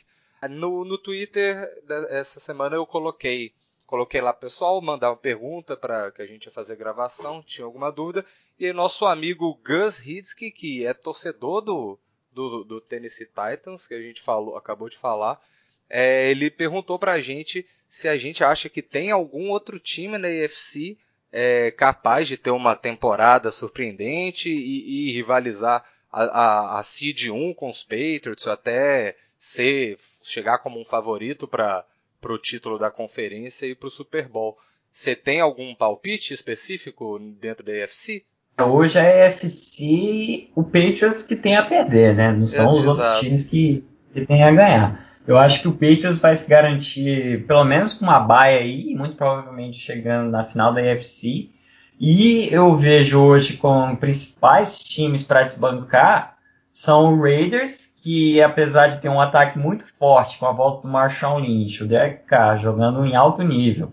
No, 0.49 0.83
no 0.83 0.97
Twitter 0.97 1.69
essa 2.09 2.37
semana 2.41 2.75
eu 2.75 2.85
coloquei 2.85 3.53
coloquei 3.89 4.21
lá 4.21 4.31
pessoal, 4.31 4.79
mandar 4.79 5.09
uma 5.09 5.17
pergunta 5.17 5.75
para 5.75 6.11
que 6.11 6.21
a 6.21 6.25
gente 6.27 6.45
ia 6.45 6.51
fazer 6.51 6.75
gravação, 6.75 7.41
tinha 7.41 7.65
alguma 7.65 7.91
dúvida. 7.91 8.23
E 8.59 8.71
nosso 8.71 9.03
amigo 9.07 9.59
Gus 9.65 10.05
Hidsky, 10.05 10.51
que 10.51 10.85
é 10.85 10.93
torcedor 10.93 11.61
do, 11.61 11.99
do, 12.31 12.63
do 12.63 12.81
Tennessee 12.81 13.25
Titans, 13.25 13.87
que 13.87 13.95
a 13.95 14.01
gente 14.01 14.21
falou, 14.21 14.55
acabou 14.55 14.89
de 14.89 14.97
falar, 14.97 15.41
é, 15.89 16.29
ele 16.29 16.51
perguntou 16.51 16.99
para 16.99 17.13
a 17.13 17.21
gente 17.21 17.65
se 17.87 18.07
a 18.07 18.15
gente 18.15 18.43
acha 18.43 18.69
que 18.69 18.83
tem 18.83 19.09
algum 19.09 19.49
outro 19.49 19.79
time 19.79 20.19
na 20.19 20.27
AFC 20.27 20.95
é, 21.31 21.71
capaz 21.71 22.27
de 22.27 22.37
ter 22.37 22.51
uma 22.51 22.75
temporada 22.75 23.51
surpreendente 23.51 24.51
e, 24.51 25.09
e 25.09 25.13
rivalizar 25.13 25.83
a, 26.11 26.23
a, 26.23 26.79
a 26.79 26.83
Seed 26.83 27.29
1 27.29 27.55
com 27.55 27.67
os 27.67 27.81
Patriots, 27.81 28.45
até 28.45 29.17
ser, 29.35 29.97
chegar 30.21 30.59
como 30.59 30.79
um 30.79 30.85
favorito 30.85 31.47
para 31.47 31.83
para 32.19 32.33
o 32.33 32.37
título 32.37 32.77
da 32.77 32.91
conferência 32.91 33.65
e 33.65 33.75
para 33.75 33.87
o 33.87 33.91
Super 33.91 34.27
Bowl. 34.27 34.57
Você 34.91 35.15
tem 35.15 35.39
algum 35.39 35.73
palpite 35.75 36.33
específico 36.33 37.19
dentro 37.39 37.65
da 37.65 37.71
AFC? 37.83 38.23
Hoje 38.59 38.99
a 38.99 39.27
AFC, 39.27 40.49
o 40.55 40.63
Patriots 40.63 41.23
que 41.23 41.35
tem 41.35 41.55
a 41.55 41.63
perder, 41.63 42.15
né? 42.15 42.31
Não 42.31 42.45
são 42.45 42.65
é, 42.65 42.73
os 42.73 42.83
exato. 42.83 42.89
outros 42.89 43.19
times 43.19 43.43
que, 43.45 43.83
que 44.13 44.25
tem 44.25 44.43
a 44.43 44.51
ganhar. 44.51 45.09
Eu 45.25 45.37
acho 45.37 45.61
que 45.61 45.67
o 45.67 45.73
Patriots 45.73 46.19
vai 46.19 46.35
se 46.35 46.49
garantir 46.49 47.45
pelo 47.45 47.63
menos 47.63 47.93
com 47.93 48.03
uma 48.03 48.19
baia 48.19 48.59
aí, 48.59 48.95
muito 48.95 49.15
provavelmente 49.15 49.77
chegando 49.77 50.31
na 50.31 50.43
final 50.45 50.73
da 50.73 50.81
AFC. 50.81 51.49
E 51.99 52.47
eu 52.51 52.75
vejo 52.75 53.21
hoje 53.21 53.57
com 53.57 53.95
principais 53.95 54.79
times 54.79 55.23
para 55.23 55.43
desbancar 55.43 56.39
são 56.71 57.13
o 57.13 57.21
Raiders, 57.21 57.88
que 58.01 58.41
apesar 58.41 58.87
de 58.87 58.99
ter 58.99 59.09
um 59.09 59.19
ataque 59.19 59.57
muito 59.57 59.85
forte 59.97 60.37
com 60.37 60.45
a 60.45 60.51
volta 60.51 60.87
do 60.87 60.91
Marshall 60.91 61.39
Lynch, 61.39 61.83
o 61.83 61.87
Derek 61.87 62.23
Carr 62.25 62.57
jogando 62.57 63.05
em 63.05 63.15
alto 63.15 63.43
nível, 63.43 63.91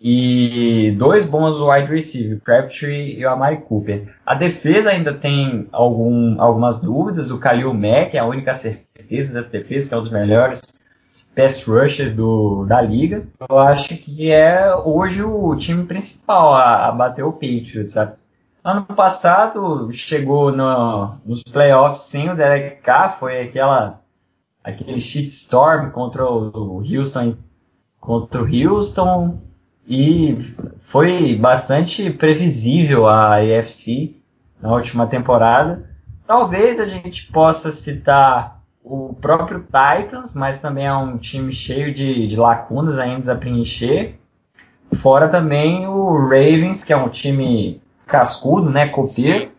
e 0.00 0.94
dois 0.96 1.24
bons 1.24 1.60
wide 1.60 1.92
receivers, 1.92 2.40
Crabtree 2.42 3.18
e 3.18 3.24
o 3.24 3.30
Amari 3.30 3.58
Cooper. 3.58 4.14
A 4.24 4.34
defesa 4.34 4.90
ainda 4.90 5.12
tem 5.12 5.66
algum, 5.72 6.40
algumas 6.40 6.80
dúvidas, 6.80 7.30
o 7.30 7.38
Khalil 7.38 7.74
Mack 7.74 8.14
é 8.14 8.18
a 8.18 8.26
única 8.26 8.54
certeza 8.54 9.32
dessa 9.32 9.50
defesa, 9.50 9.88
que 9.88 9.94
é 9.94 9.98
um 9.98 10.02
dos 10.02 10.10
melhores 10.12 10.60
pass 11.34 11.62
rushers 11.64 12.14
do, 12.14 12.64
da 12.64 12.80
liga. 12.80 13.26
Eu 13.48 13.58
acho 13.58 13.96
que 13.96 14.30
é 14.30 14.74
hoje 14.74 15.22
o 15.22 15.54
time 15.56 15.84
principal 15.84 16.54
a, 16.54 16.86
a 16.86 16.92
bater 16.92 17.24
o 17.24 17.32
Patriots, 17.32 17.92
sabe? 17.92 18.12
Ano 18.62 18.84
passado 18.84 19.90
chegou 19.92 20.52
no, 20.52 21.14
nos 21.24 21.42
playoffs 21.42 22.02
sem 22.02 22.30
o 22.30 22.36
Derek 22.36 22.82
Carr, 22.82 23.18
foi 23.18 23.42
aquela 23.42 24.00
aquele 24.62 25.00
shitstorm 25.00 25.90
contra 25.90 26.24
o 26.28 26.82
Houston 26.82 27.36
contra 28.00 28.42
o 28.42 28.46
Houston 28.46 29.38
e 29.86 30.36
foi 30.82 31.36
bastante 31.36 32.10
previsível 32.10 33.06
a 33.06 33.36
AFC 33.36 34.16
na 34.60 34.74
última 34.74 35.06
temporada. 35.06 35.88
Talvez 36.26 36.78
a 36.78 36.86
gente 36.86 37.30
possa 37.32 37.70
citar 37.70 38.60
o 38.84 39.14
próprio 39.14 39.60
Titans, 39.60 40.34
mas 40.34 40.60
também 40.60 40.86
é 40.86 40.94
um 40.94 41.16
time 41.16 41.52
cheio 41.52 41.92
de, 41.92 42.26
de 42.26 42.36
lacunas 42.36 42.98
ainda 42.98 43.32
a 43.32 43.36
preencher. 43.36 44.18
Fora 44.96 45.28
também 45.28 45.86
o 45.86 46.18
Ravens, 46.22 46.82
que 46.82 46.92
é 46.92 46.96
um 46.96 47.08
time 47.08 47.80
cascudo, 48.08 48.70
né, 48.70 48.88
copeiro, 48.88 49.52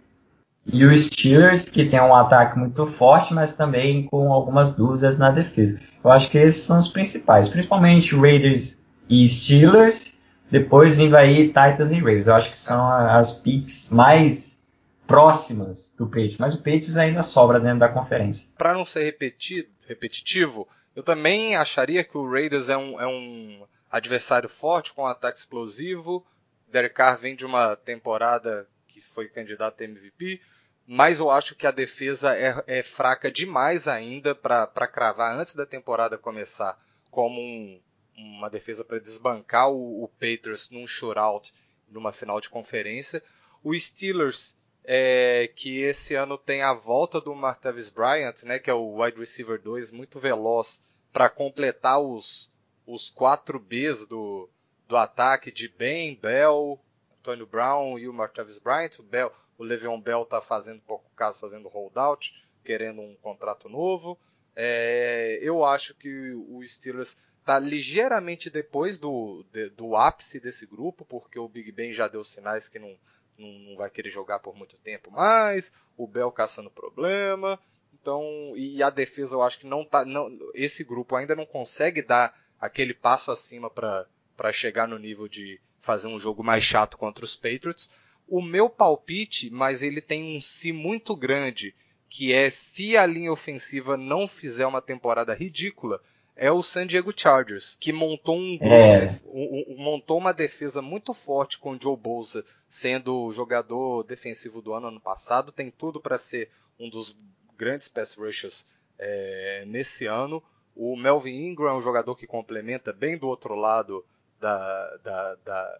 e 0.71 0.85
o 0.85 0.95
Steelers, 0.95 1.69
que 1.69 1.85
tem 1.85 1.99
um 1.99 2.13
ataque 2.13 2.59
muito 2.59 2.85
forte, 2.85 3.33
mas 3.33 3.53
também 3.53 4.05
com 4.07 4.31
algumas 4.31 4.71
dúvidas 4.71 5.17
na 5.17 5.31
defesa. 5.31 5.79
Eu 6.03 6.11
acho 6.11 6.29
que 6.29 6.37
esses 6.37 6.63
são 6.63 6.79
os 6.79 6.87
principais, 6.87 7.47
principalmente 7.47 8.15
Raiders 8.15 8.77
e 9.09 9.27
Steelers, 9.27 10.13
depois 10.51 10.97
vindo 10.97 11.15
aí 11.15 11.47
Titans 11.47 11.91
e 11.91 11.99
Ravens. 11.99 12.27
Eu 12.27 12.35
acho 12.35 12.51
que 12.51 12.57
são 12.57 12.85
as 12.87 13.31
picks 13.31 13.89
mais 13.89 14.59
próximas 15.07 15.93
do 15.97 16.05
Patriots, 16.05 16.37
mas 16.37 16.53
o 16.53 16.57
Patriots 16.57 16.97
ainda 16.97 17.23
sobra 17.23 17.59
dentro 17.59 17.79
da 17.79 17.89
conferência. 17.89 18.47
Para 18.57 18.73
não 18.73 18.85
ser 18.85 19.03
repetido, 19.05 19.69
repetitivo, 19.87 20.67
eu 20.95 21.01
também 21.01 21.55
acharia 21.55 22.03
que 22.03 22.17
o 22.17 22.29
Raiders 22.29 22.69
é 22.69 22.77
um, 22.77 22.99
é 22.99 23.07
um 23.07 23.63
adversário 23.89 24.47
forte 24.47 24.93
com 24.93 25.01
um 25.01 25.07
ataque 25.07 25.39
explosivo. 25.39 26.23
Derek 26.71 26.95
Carr 26.95 27.19
vem 27.19 27.35
de 27.35 27.45
uma 27.45 27.75
temporada 27.75 28.67
que 28.87 29.01
foi 29.01 29.27
candidato 29.27 29.81
a 29.81 29.83
MVP, 29.83 30.41
mas 30.85 31.19
eu 31.19 31.29
acho 31.29 31.55
que 31.55 31.67
a 31.67 31.71
defesa 31.71 32.35
é, 32.35 32.63
é 32.65 32.83
fraca 32.83 33.31
demais 33.31 33.87
ainda 33.87 34.33
para 34.33 34.87
cravar 34.87 35.37
antes 35.37 35.55
da 35.55 35.65
temporada 35.65 36.17
começar 36.17 36.77
como 37.11 37.39
um, 37.39 37.81
uma 38.15 38.49
defesa 38.49 38.83
para 38.83 38.99
desbancar 38.99 39.69
o, 39.69 40.03
o 40.03 40.07
Patriots 40.07 40.69
num 40.69 40.87
shootout 40.87 41.53
numa 41.87 42.11
final 42.11 42.39
de 42.39 42.49
conferência. 42.49 43.23
O 43.63 43.77
Steelers, 43.77 44.57
é, 44.83 45.51
que 45.55 45.81
esse 45.81 46.15
ano 46.15 46.37
tem 46.37 46.61
a 46.61 46.73
volta 46.73 47.19
do 47.19 47.35
Martavis 47.35 47.89
Bryant, 47.89 48.43
né, 48.43 48.59
que 48.59 48.69
é 48.69 48.73
o 48.73 49.01
wide 49.01 49.19
receiver 49.19 49.61
2, 49.61 49.91
muito 49.91 50.19
veloz, 50.19 50.81
para 51.11 51.29
completar 51.29 51.99
os, 51.99 52.51
os 52.85 53.09
quatro 53.09 53.59
Bs 53.59 54.07
do, 54.07 54.49
do 54.89 54.97
ataque 54.97 55.51
de 55.51 55.69
Ben, 55.69 56.15
Bell, 56.15 56.79
Antonio 57.19 57.45
Brown 57.45 57.99
e 57.99 58.09
o 58.09 58.13
Martavis 58.13 58.57
Bryant. 58.57 58.97
O, 58.97 59.03
Bell, 59.03 59.31
o 59.55 59.63
Le'Veon 59.63 60.01
Bell 60.01 60.23
está 60.23 60.41
fazendo 60.41 60.81
pouco 60.81 61.07
caso, 61.15 61.39
fazendo 61.39 61.69
holdout, 61.69 62.35
querendo 62.63 62.99
um 62.99 63.15
contrato 63.21 63.69
novo. 63.69 64.17
É, 64.55 65.37
eu 65.43 65.63
acho 65.63 65.93
que 65.93 66.31
o 66.33 66.65
Steelers 66.65 67.17
está 67.39 67.59
ligeiramente 67.59 68.49
depois 68.49 68.97
do, 68.97 69.45
de, 69.53 69.69
do 69.69 69.95
ápice 69.95 70.39
desse 70.39 70.65
grupo, 70.65 71.05
porque 71.05 71.37
o 71.37 71.47
Big 71.47 71.71
Ben 71.71 71.93
já 71.93 72.07
deu 72.07 72.23
sinais 72.23 72.67
que 72.67 72.79
não, 72.79 72.97
não, 73.37 73.47
não, 73.47 73.75
vai 73.75 73.91
querer 73.91 74.09
jogar 74.09 74.39
por 74.39 74.55
muito 74.55 74.75
tempo 74.77 75.11
mais, 75.11 75.71
o 75.95 76.07
Bell 76.07 76.31
caçando 76.31 76.69
problema, 76.69 77.59
então 77.93 78.53
e 78.55 78.83
a 78.83 78.89
defesa 78.89 79.35
eu 79.35 79.41
acho 79.41 79.59
que 79.59 79.65
não 79.65 79.85
tá, 79.85 80.03
não, 80.03 80.29
esse 80.53 80.83
grupo 80.83 81.15
ainda 81.15 81.35
não 81.35 81.45
consegue 81.45 82.01
dar 82.01 82.37
aquele 82.59 82.93
passo 82.93 83.31
acima 83.31 83.69
para 83.69 84.05
chegar 84.53 84.87
no 84.87 84.97
nível 84.97 85.27
de 85.27 85.59
fazer 85.81 86.07
um 86.07 86.19
jogo 86.19 86.43
mais 86.43 86.63
chato 86.63 86.97
contra 86.97 87.25
os 87.25 87.35
Patriots. 87.35 87.89
O 88.27 88.41
meu 88.41 88.69
palpite, 88.69 89.49
mas 89.49 89.81
ele 89.81 90.01
tem 90.01 90.37
um 90.37 90.41
si 90.41 90.71
muito 90.71 91.15
grande, 91.15 91.73
que 92.09 92.31
é 92.33 92.49
se 92.49 92.95
a 92.95 93.05
linha 93.05 93.31
ofensiva 93.31 93.97
não 93.97 94.27
fizer 94.27 94.65
uma 94.65 94.81
temporada 94.81 95.33
ridícula, 95.33 96.01
é 96.35 96.49
o 96.49 96.63
San 96.63 96.87
Diego 96.87 97.13
Chargers, 97.13 97.75
que 97.77 97.91
montou 97.91 98.37
um, 98.37 98.57
é. 98.61 99.19
um, 99.25 99.73
um, 99.73 99.77
montou 99.77 100.17
uma 100.17 100.33
defesa 100.33 100.81
muito 100.81 101.13
forte 101.13 101.57
com 101.57 101.71
o 101.71 101.81
Joe 101.81 101.97
Bolsa 101.97 102.45
sendo 102.67 103.25
o 103.25 103.33
jogador 103.33 104.03
defensivo 104.03 104.61
do 104.61 104.73
ano 104.73 104.87
ano 104.87 105.01
passado, 105.01 105.51
tem 105.51 105.69
tudo 105.69 105.99
para 105.99 106.17
ser 106.17 106.49
um 106.79 106.89
dos 106.89 107.17
grandes 107.57 107.89
pass 107.89 108.15
rushers 108.15 108.65
é, 108.97 109.65
nesse 109.67 110.05
ano. 110.05 110.41
O 110.73 110.95
Melvin 110.95 111.47
Ingram 111.47 111.71
é 111.71 111.73
um 111.73 111.81
jogador 111.81 112.15
que 112.15 112.25
complementa 112.25 112.93
bem 112.93 113.17
do 113.17 113.27
outro 113.27 113.53
lado 113.53 114.05
da, 114.39 114.97
da, 115.03 115.35
da, 115.45 115.79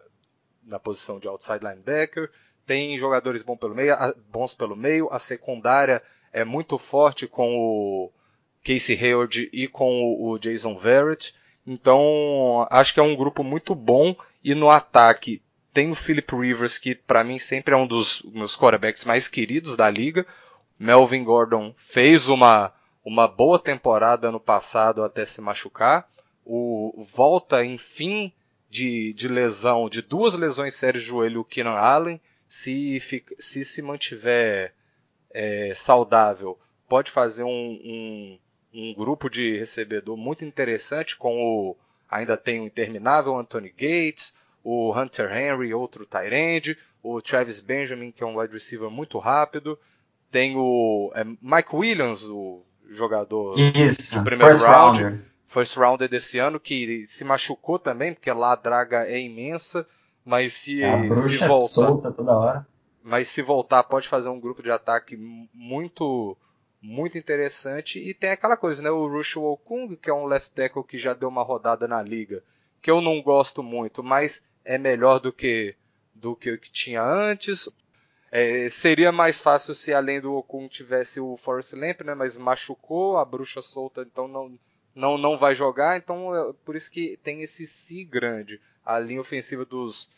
da 0.62 0.80
posição 0.80 1.18
de 1.18 1.28
outside 1.28 1.64
linebacker. 1.64 2.30
Tem 2.66 2.98
jogadores 2.98 3.42
bons 3.42 3.56
pelo 3.56 3.74
meio, 3.74 3.96
bons 4.30 4.54
pelo 4.54 4.76
meio. 4.76 5.08
A 5.10 5.18
secundária 5.18 6.02
é 6.32 6.44
muito 6.44 6.78
forte 6.78 7.26
com 7.26 7.56
o 7.56 8.12
Casey 8.64 8.96
Hayward 8.96 9.50
e 9.52 9.66
com 9.66 10.16
o 10.20 10.38
Jason 10.38 10.76
Verrett. 10.76 11.34
Então, 11.66 12.66
acho 12.70 12.94
que 12.94 13.00
é 13.00 13.02
um 13.02 13.16
grupo 13.16 13.42
muito 13.42 13.74
bom. 13.74 14.14
E 14.42 14.54
no 14.54 14.70
ataque 14.70 15.42
tem 15.72 15.90
o 15.90 15.94
Philip 15.94 16.34
Rivers, 16.34 16.78
que 16.78 16.94
para 16.94 17.24
mim 17.24 17.38
sempre 17.38 17.74
é 17.74 17.76
um 17.76 17.86
dos 17.86 18.22
meus 18.32 18.56
quarterbacks 18.56 19.04
mais 19.04 19.28
queridos 19.28 19.76
da 19.76 19.88
liga. 19.88 20.26
Melvin 20.78 21.24
Gordon 21.24 21.74
fez 21.76 22.28
uma, 22.28 22.72
uma 23.04 23.28
boa 23.28 23.58
temporada 23.58 24.30
no 24.30 24.40
passado 24.40 25.02
até 25.04 25.26
se 25.26 25.40
machucar. 25.40 26.08
O 26.44 27.04
volta, 27.04 27.64
enfim, 27.64 28.32
de, 28.70 29.12
de 29.12 29.28
lesão, 29.28 29.90
de 29.90 30.00
duas 30.00 30.34
lesões 30.34 30.74
sérias 30.74 31.02
de 31.02 31.10
joelho, 31.10 31.40
o 31.40 31.44
Keenan 31.44 31.72
Allen. 31.72 32.20
Se, 32.48 32.98
se 33.38 33.64
se 33.64 33.82
mantiver 33.82 34.74
é, 35.30 35.72
saudável, 35.74 36.58
pode 36.88 37.10
fazer 37.10 37.44
um, 37.44 37.48
um 37.84 38.38
um 38.72 38.94
grupo 38.94 39.28
de 39.28 39.56
recebedor 39.56 40.16
muito 40.16 40.44
interessante, 40.44 41.16
com 41.16 41.42
o 41.42 41.76
ainda 42.08 42.36
tem 42.36 42.60
o 42.60 42.66
interminável 42.66 43.36
Anthony 43.36 43.70
Gates, 43.70 44.34
o 44.64 44.96
Hunter 44.96 45.30
Henry, 45.32 45.72
outro 45.74 46.06
tight 46.06 46.76
o 47.02 47.20
Travis 47.22 47.60
Benjamin, 47.60 48.10
que 48.10 48.22
é 48.22 48.26
um 48.26 48.38
wide 48.38 48.52
receiver 48.52 48.90
muito 48.90 49.18
rápido, 49.18 49.78
tem 50.30 50.54
o 50.56 51.10
é, 51.14 51.24
Mike 51.24 51.74
Williams, 51.74 52.24
o 52.24 52.62
jogador 52.88 53.58
Isso, 53.58 54.18
de 54.18 54.24
primeiro 54.24 54.56
round, 54.58 55.02
rounder. 55.02 55.29
First 55.50 55.76
rounder 55.76 56.08
desse 56.08 56.38
ano, 56.38 56.60
que 56.60 57.04
se 57.06 57.24
machucou 57.24 57.76
também, 57.76 58.14
porque 58.14 58.32
lá 58.32 58.52
a 58.52 58.56
draga 58.56 59.04
é 59.04 59.20
imensa, 59.20 59.84
mas 60.24 60.52
se, 60.52 60.82
a 60.84 61.16
se 61.16 61.38
voltar, 61.38 61.66
solta 61.66 62.12
toda 62.12 62.32
hora. 62.32 62.66
mas 63.02 63.26
se 63.26 63.42
voltar 63.42 63.82
pode 63.82 64.06
fazer 64.06 64.28
um 64.28 64.38
grupo 64.38 64.62
de 64.62 64.70
ataque 64.70 65.16
muito 65.52 66.36
muito 66.80 67.18
interessante. 67.18 67.98
E 67.98 68.14
tem 68.14 68.30
aquela 68.30 68.56
coisa, 68.56 68.80
né? 68.80 68.90
O 68.90 69.08
Russell 69.08 69.44
Okung, 69.44 69.96
que 69.96 70.08
é 70.08 70.14
um 70.14 70.24
left 70.24 70.52
tackle 70.52 70.84
que 70.84 70.96
já 70.96 71.12
deu 71.12 71.28
uma 71.28 71.42
rodada 71.42 71.86
na 71.88 72.00
liga, 72.00 72.42
que 72.80 72.90
eu 72.90 73.00
não 73.00 73.20
gosto 73.20 73.60
muito, 73.60 74.04
mas 74.04 74.44
é 74.64 74.78
melhor 74.78 75.18
do 75.18 75.32
que 75.32 75.74
do 76.14 76.36
que 76.36 76.52
o 76.52 76.58
que 76.58 76.70
tinha 76.70 77.02
antes. 77.02 77.68
É, 78.30 78.68
seria 78.68 79.10
mais 79.10 79.40
fácil 79.40 79.74
se 79.74 79.92
além 79.92 80.20
do 80.20 80.32
Okung 80.32 80.68
tivesse 80.68 81.20
o 81.20 81.36
Forrest 81.36 81.72
Lamp, 81.72 82.02
né? 82.02 82.14
Mas 82.14 82.36
machucou, 82.36 83.18
a 83.18 83.24
bruxa 83.24 83.60
solta, 83.60 84.02
então 84.02 84.28
não 84.28 84.56
não 85.00 85.18
não 85.18 85.38
vai 85.38 85.54
jogar. 85.54 85.96
Então 85.96 86.34
é 86.34 86.52
por 86.64 86.76
isso 86.76 86.90
que 86.90 87.18
tem 87.22 87.42
esse 87.42 87.66
si 87.66 88.04
grande. 88.04 88.60
A 88.84 88.98
linha 88.98 89.20
ofensiva 89.20 89.64
dos 89.64 90.10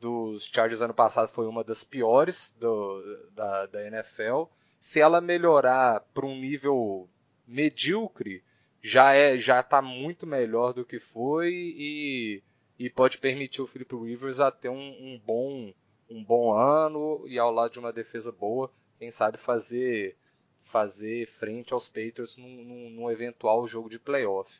dos 0.00 0.46
Chargers 0.46 0.80
ano 0.80 0.94
passado 0.94 1.28
foi 1.28 1.46
uma 1.46 1.62
das 1.62 1.84
piores 1.84 2.54
do, 2.58 3.02
da, 3.34 3.66
da 3.66 3.86
NFL 3.86 4.44
se 4.80 4.98
ela 4.98 5.20
melhorar 5.20 6.00
para 6.14 6.24
um 6.24 6.40
nível 6.40 7.06
medíocre, 7.46 8.42
já 8.80 9.12
é 9.12 9.36
já 9.36 9.60
está 9.60 9.82
muito 9.82 10.26
melhor 10.26 10.72
do 10.72 10.86
que 10.86 10.98
foi 10.98 11.52
e, 11.52 12.42
e 12.78 12.88
pode 12.88 13.18
permitir 13.18 13.60
o 13.60 13.66
Philip 13.66 13.94
Rivers 13.94 14.40
a 14.40 14.50
ter 14.50 14.70
um, 14.70 14.74
um, 14.78 15.20
bom 15.24 15.74
um 16.08 16.24
bom 16.24 16.54
ano 16.54 17.22
e 17.28 17.38
ao 17.38 17.52
lado 17.52 17.72
de 17.72 17.78
uma 17.78 17.92
defesa 17.92 18.32
boa, 18.32 18.72
quem 18.98 19.10
sabe 19.10 19.36
fazer 19.36 20.16
fazer 20.64 21.26
frente 21.26 21.72
aos 21.72 21.88
Patriots 21.88 22.36
num, 22.36 22.48
num, 22.48 22.90
num 22.90 23.10
eventual 23.10 23.66
jogo 23.66 23.88
de 23.88 23.98
playoff. 23.98 24.50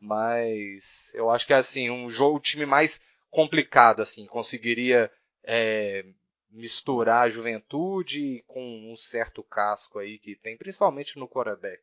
Mas 0.00 1.12
eu 1.14 1.30
acho 1.30 1.46
que 1.46 1.52
assim 1.52 1.90
um 1.90 2.08
jogo, 2.08 2.40
time 2.40 2.66
mais 2.66 3.00
complicado 3.30 4.02
assim 4.02 4.26
conseguiria 4.26 5.10
é, 5.44 6.04
misturar 6.50 7.24
a 7.24 7.30
juventude 7.30 8.44
com 8.46 8.90
um 8.90 8.94
certo 8.96 9.42
casco 9.42 9.98
aí 9.98 10.18
que 10.18 10.36
tem, 10.36 10.56
principalmente 10.56 11.18
no 11.18 11.28
quarterback? 11.28 11.80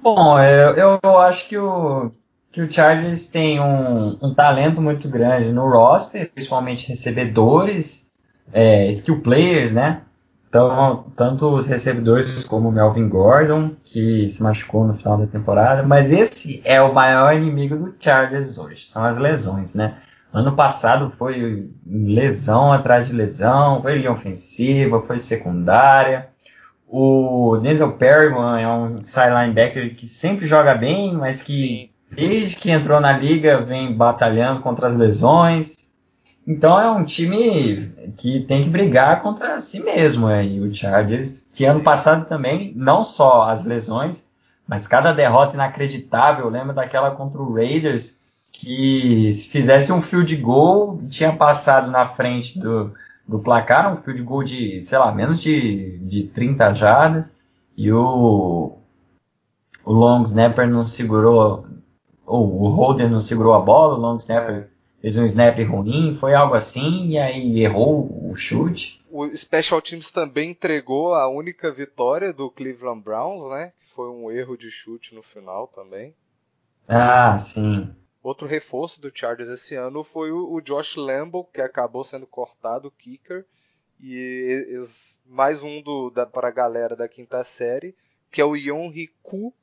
Bom, 0.00 0.38
eu, 0.38 0.98
eu 1.02 1.18
acho 1.18 1.48
que 1.48 1.58
o, 1.58 2.12
que 2.52 2.60
o 2.60 2.72
Chargers 2.72 3.28
tem 3.28 3.60
um, 3.60 4.18
um 4.22 4.34
talento 4.34 4.80
muito 4.80 5.08
grande 5.08 5.52
no 5.52 5.68
roster, 5.68 6.30
principalmente 6.30 6.88
recebedores, 6.88 8.08
é, 8.52 8.88
skill 8.88 9.20
players, 9.20 9.72
né? 9.72 10.05
Então, 10.48 11.06
tanto 11.16 11.48
os 11.48 11.66
recebedores 11.66 12.44
como 12.44 12.68
o 12.68 12.72
Melvin 12.72 13.08
Gordon, 13.08 13.72
que 13.84 14.28
se 14.28 14.42
machucou 14.42 14.86
no 14.86 14.94
final 14.94 15.18
da 15.18 15.26
temporada, 15.26 15.82
mas 15.82 16.10
esse 16.10 16.62
é 16.64 16.80
o 16.80 16.94
maior 16.94 17.34
inimigo 17.34 17.76
do 17.76 17.94
Chargers 17.98 18.56
hoje, 18.56 18.86
são 18.86 19.04
as 19.04 19.18
lesões, 19.18 19.74
né? 19.74 19.96
Ano 20.32 20.54
passado 20.54 21.10
foi 21.10 21.70
lesão 21.86 22.72
atrás 22.72 23.06
de 23.06 23.14
lesão, 23.14 23.80
foi 23.80 23.96
linha 23.96 24.12
ofensiva, 24.12 25.00
foi 25.00 25.18
secundária. 25.18 26.28
O 26.86 27.58
Denzel 27.62 27.92
Perryman 27.92 28.62
é 28.62 28.68
um 28.68 29.04
side 29.04 29.30
linebacker 29.30 29.94
que 29.94 30.06
sempre 30.06 30.46
joga 30.46 30.74
bem, 30.74 31.14
mas 31.14 31.40
que 31.40 31.90
Sim. 32.10 32.14
desde 32.14 32.56
que 32.56 32.70
entrou 32.70 33.00
na 33.00 33.12
liga 33.16 33.60
vem 33.60 33.96
batalhando 33.96 34.60
contra 34.60 34.86
as 34.86 34.96
lesões. 34.96 35.85
Então 36.46 36.78
é 36.78 36.88
um 36.90 37.04
time 37.04 37.92
que 38.16 38.40
tem 38.40 38.62
que 38.62 38.68
brigar 38.68 39.20
contra 39.20 39.58
si 39.58 39.80
mesmo. 39.80 40.28
É. 40.28 40.44
E 40.44 40.60
o 40.60 40.72
Chargers, 40.72 41.44
que 41.52 41.64
ano 41.64 41.82
passado 41.82 42.26
também, 42.26 42.72
não 42.76 43.02
só 43.02 43.50
as 43.50 43.64
lesões, 43.64 44.24
mas 44.66 44.86
cada 44.86 45.12
derrota 45.12 45.54
inacreditável. 45.54 46.48
Lembra 46.48 46.72
daquela 46.74 47.10
contra 47.10 47.42
o 47.42 47.52
Raiders, 47.52 48.18
que 48.52 49.30
se 49.32 49.48
fizesse 49.48 49.92
um 49.92 50.00
field 50.00 50.34
goal, 50.36 51.00
tinha 51.08 51.32
passado 51.34 51.90
na 51.90 52.06
frente 52.08 52.58
do, 52.58 52.92
do 53.26 53.38
placar, 53.40 53.92
um 53.92 54.02
field 54.02 54.22
goal 54.22 54.44
de, 54.44 54.80
sei 54.80 54.98
lá, 54.98 55.12
menos 55.12 55.40
de, 55.40 55.98
de 55.98 56.24
30 56.24 56.72
jardas, 56.72 57.32
e 57.76 57.92
o, 57.92 58.78
o 59.84 59.92
long 59.92 60.22
snapper 60.22 60.68
não 60.68 60.82
segurou, 60.82 61.66
ou 62.24 62.62
o 62.62 62.68
holder 62.68 63.10
não 63.10 63.20
segurou 63.20 63.54
a 63.54 63.60
bola, 63.60 63.94
o 63.94 64.00
long 64.00 64.16
snapper 64.16 64.54
é. 64.54 64.75
Fez 65.06 65.16
um 65.16 65.24
snap 65.24 65.56
ruim, 65.60 66.16
foi 66.16 66.34
algo 66.34 66.56
assim, 66.56 67.10
e 67.10 67.16
aí 67.16 67.62
errou 67.62 68.28
o 68.28 68.34
chute. 68.34 69.00
O 69.08 69.24
Special 69.36 69.80
Teams 69.80 70.10
também 70.10 70.50
entregou 70.50 71.14
a 71.14 71.28
única 71.28 71.70
vitória 71.70 72.32
do 72.32 72.50
Cleveland 72.50 73.04
Browns, 73.04 73.48
né? 73.48 73.72
Que 73.78 73.88
foi 73.94 74.10
um 74.10 74.32
erro 74.32 74.56
de 74.56 74.68
chute 74.68 75.14
no 75.14 75.22
final 75.22 75.68
também. 75.68 76.12
Ah, 76.88 77.38
sim. 77.38 77.88
outro 78.20 78.48
reforço 78.48 79.00
do 79.00 79.12
Chargers 79.14 79.48
esse 79.48 79.76
ano 79.76 80.02
foi 80.02 80.32
o, 80.32 80.60
Josh 80.60 80.96
Lambo, 80.96 81.48
que 81.54 81.60
acabou 81.60 82.02
sendo 82.02 82.26
cortado, 82.26 82.88
o 82.88 82.90
kicker, 82.90 83.46
e 84.00 84.76
mais 85.24 85.62
um 85.62 85.80
do, 85.82 86.10
da, 86.10 86.26
para 86.26 86.48
a 86.48 86.52
galera 86.52 86.96
da 86.96 87.06
quinta 87.06 87.44
série, 87.44 87.94
que 88.28 88.40
é 88.40 88.44
o 88.44 88.56
Yonri 88.56 89.14
Ku, 89.22 89.54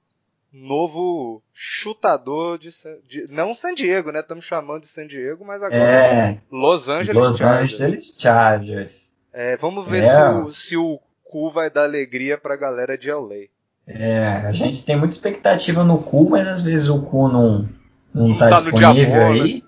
novo 0.54 1.42
chutador 1.52 2.58
de, 2.60 2.70
de, 3.08 3.28
não 3.30 3.56
San 3.56 3.74
Diego, 3.74 4.12
né? 4.12 4.20
Estamos 4.20 4.46
chamando 4.46 4.82
de 4.82 4.88
San 4.88 5.08
Diego, 5.08 5.44
mas 5.44 5.64
agora 5.64 5.82
é, 5.84 6.40
Los 6.52 6.88
Angeles 6.88 7.16
Los 7.24 7.38
Chargers. 7.38 7.74
Angeles 7.82 8.16
Chargers. 8.18 9.12
É, 9.34 9.58
vamos 9.58 9.88
ver 9.88 10.04
É. 10.04 10.10
se, 10.10 10.22
o, 10.22 10.50
se 10.50 10.78
o 10.78 11.00
Ku 11.24 11.50
vai 11.50 11.70
dar 11.72 11.86
alegria 11.86 12.38
pra 12.38 12.56
galera 12.56 12.96
de 12.96 13.12
LA. 13.12 13.48
É, 13.88 14.28
a 14.46 14.52
gente 14.52 14.86
tem 14.86 14.96
muita 14.96 15.14
expectativa 15.16 15.84
no 15.84 15.98
cu, 16.02 16.30
mas 16.30 16.48
às 16.48 16.62
vezes 16.62 16.88
o 16.88 17.02
cu 17.02 17.28
não, 17.28 17.68
não, 18.14 18.28
Não 18.30 18.38
tá, 18.38 18.50
tá 18.50 18.62
disponível 18.62 19.14
bom, 19.16 19.34
né? 19.34 19.42
aí. 19.42 19.64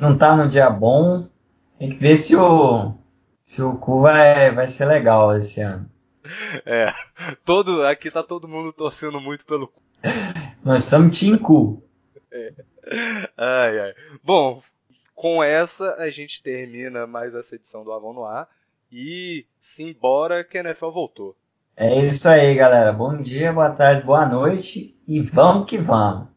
Não 0.00 0.16
tá 0.16 0.34
no 0.34 0.48
dia 0.48 0.70
bom. 0.70 1.28
Tem 1.78 1.90
que 1.90 1.96
ver 1.96 2.16
se 2.16 2.34
o, 2.34 2.94
se 3.44 3.60
o 3.62 3.76
cu 3.76 4.00
vai, 4.00 4.50
vai 4.52 4.66
ser 4.66 4.86
legal 4.86 5.36
esse 5.36 5.60
ano. 5.60 5.86
É, 6.64 6.92
todo, 7.44 7.84
aqui 7.84 8.10
tá 8.10 8.22
todo 8.22 8.48
mundo 8.48 8.72
torcendo 8.72 9.20
muito 9.20 9.44
pelo 9.44 9.68
Ku. 9.68 9.82
Nós 10.64 10.84
somos 10.84 11.18
Team 11.18 11.38
Cu. 11.38 11.82
Ai, 13.36 13.80
ai. 13.80 13.94
Bom, 14.22 14.62
com 15.14 15.42
essa 15.42 15.94
a 15.94 16.10
gente 16.10 16.42
termina 16.42 17.06
mais 17.06 17.34
essa 17.34 17.54
edição 17.56 17.84
do 17.84 17.92
Avon 17.92 18.12
no 18.12 18.24
Ar. 18.24 18.48
E 18.90 19.44
simbora 19.60 20.42
que 20.42 20.56
a 20.56 20.60
NFL 20.60 20.90
voltou. 20.90 21.36
É 21.76 22.04
isso 22.04 22.28
aí, 22.28 22.54
galera. 22.54 22.92
Bom 22.92 23.20
dia, 23.20 23.52
boa 23.52 23.70
tarde, 23.70 24.04
boa 24.04 24.26
noite 24.26 24.96
e 25.06 25.20
vamos 25.20 25.68
que 25.68 25.76
vamos. 25.76 26.28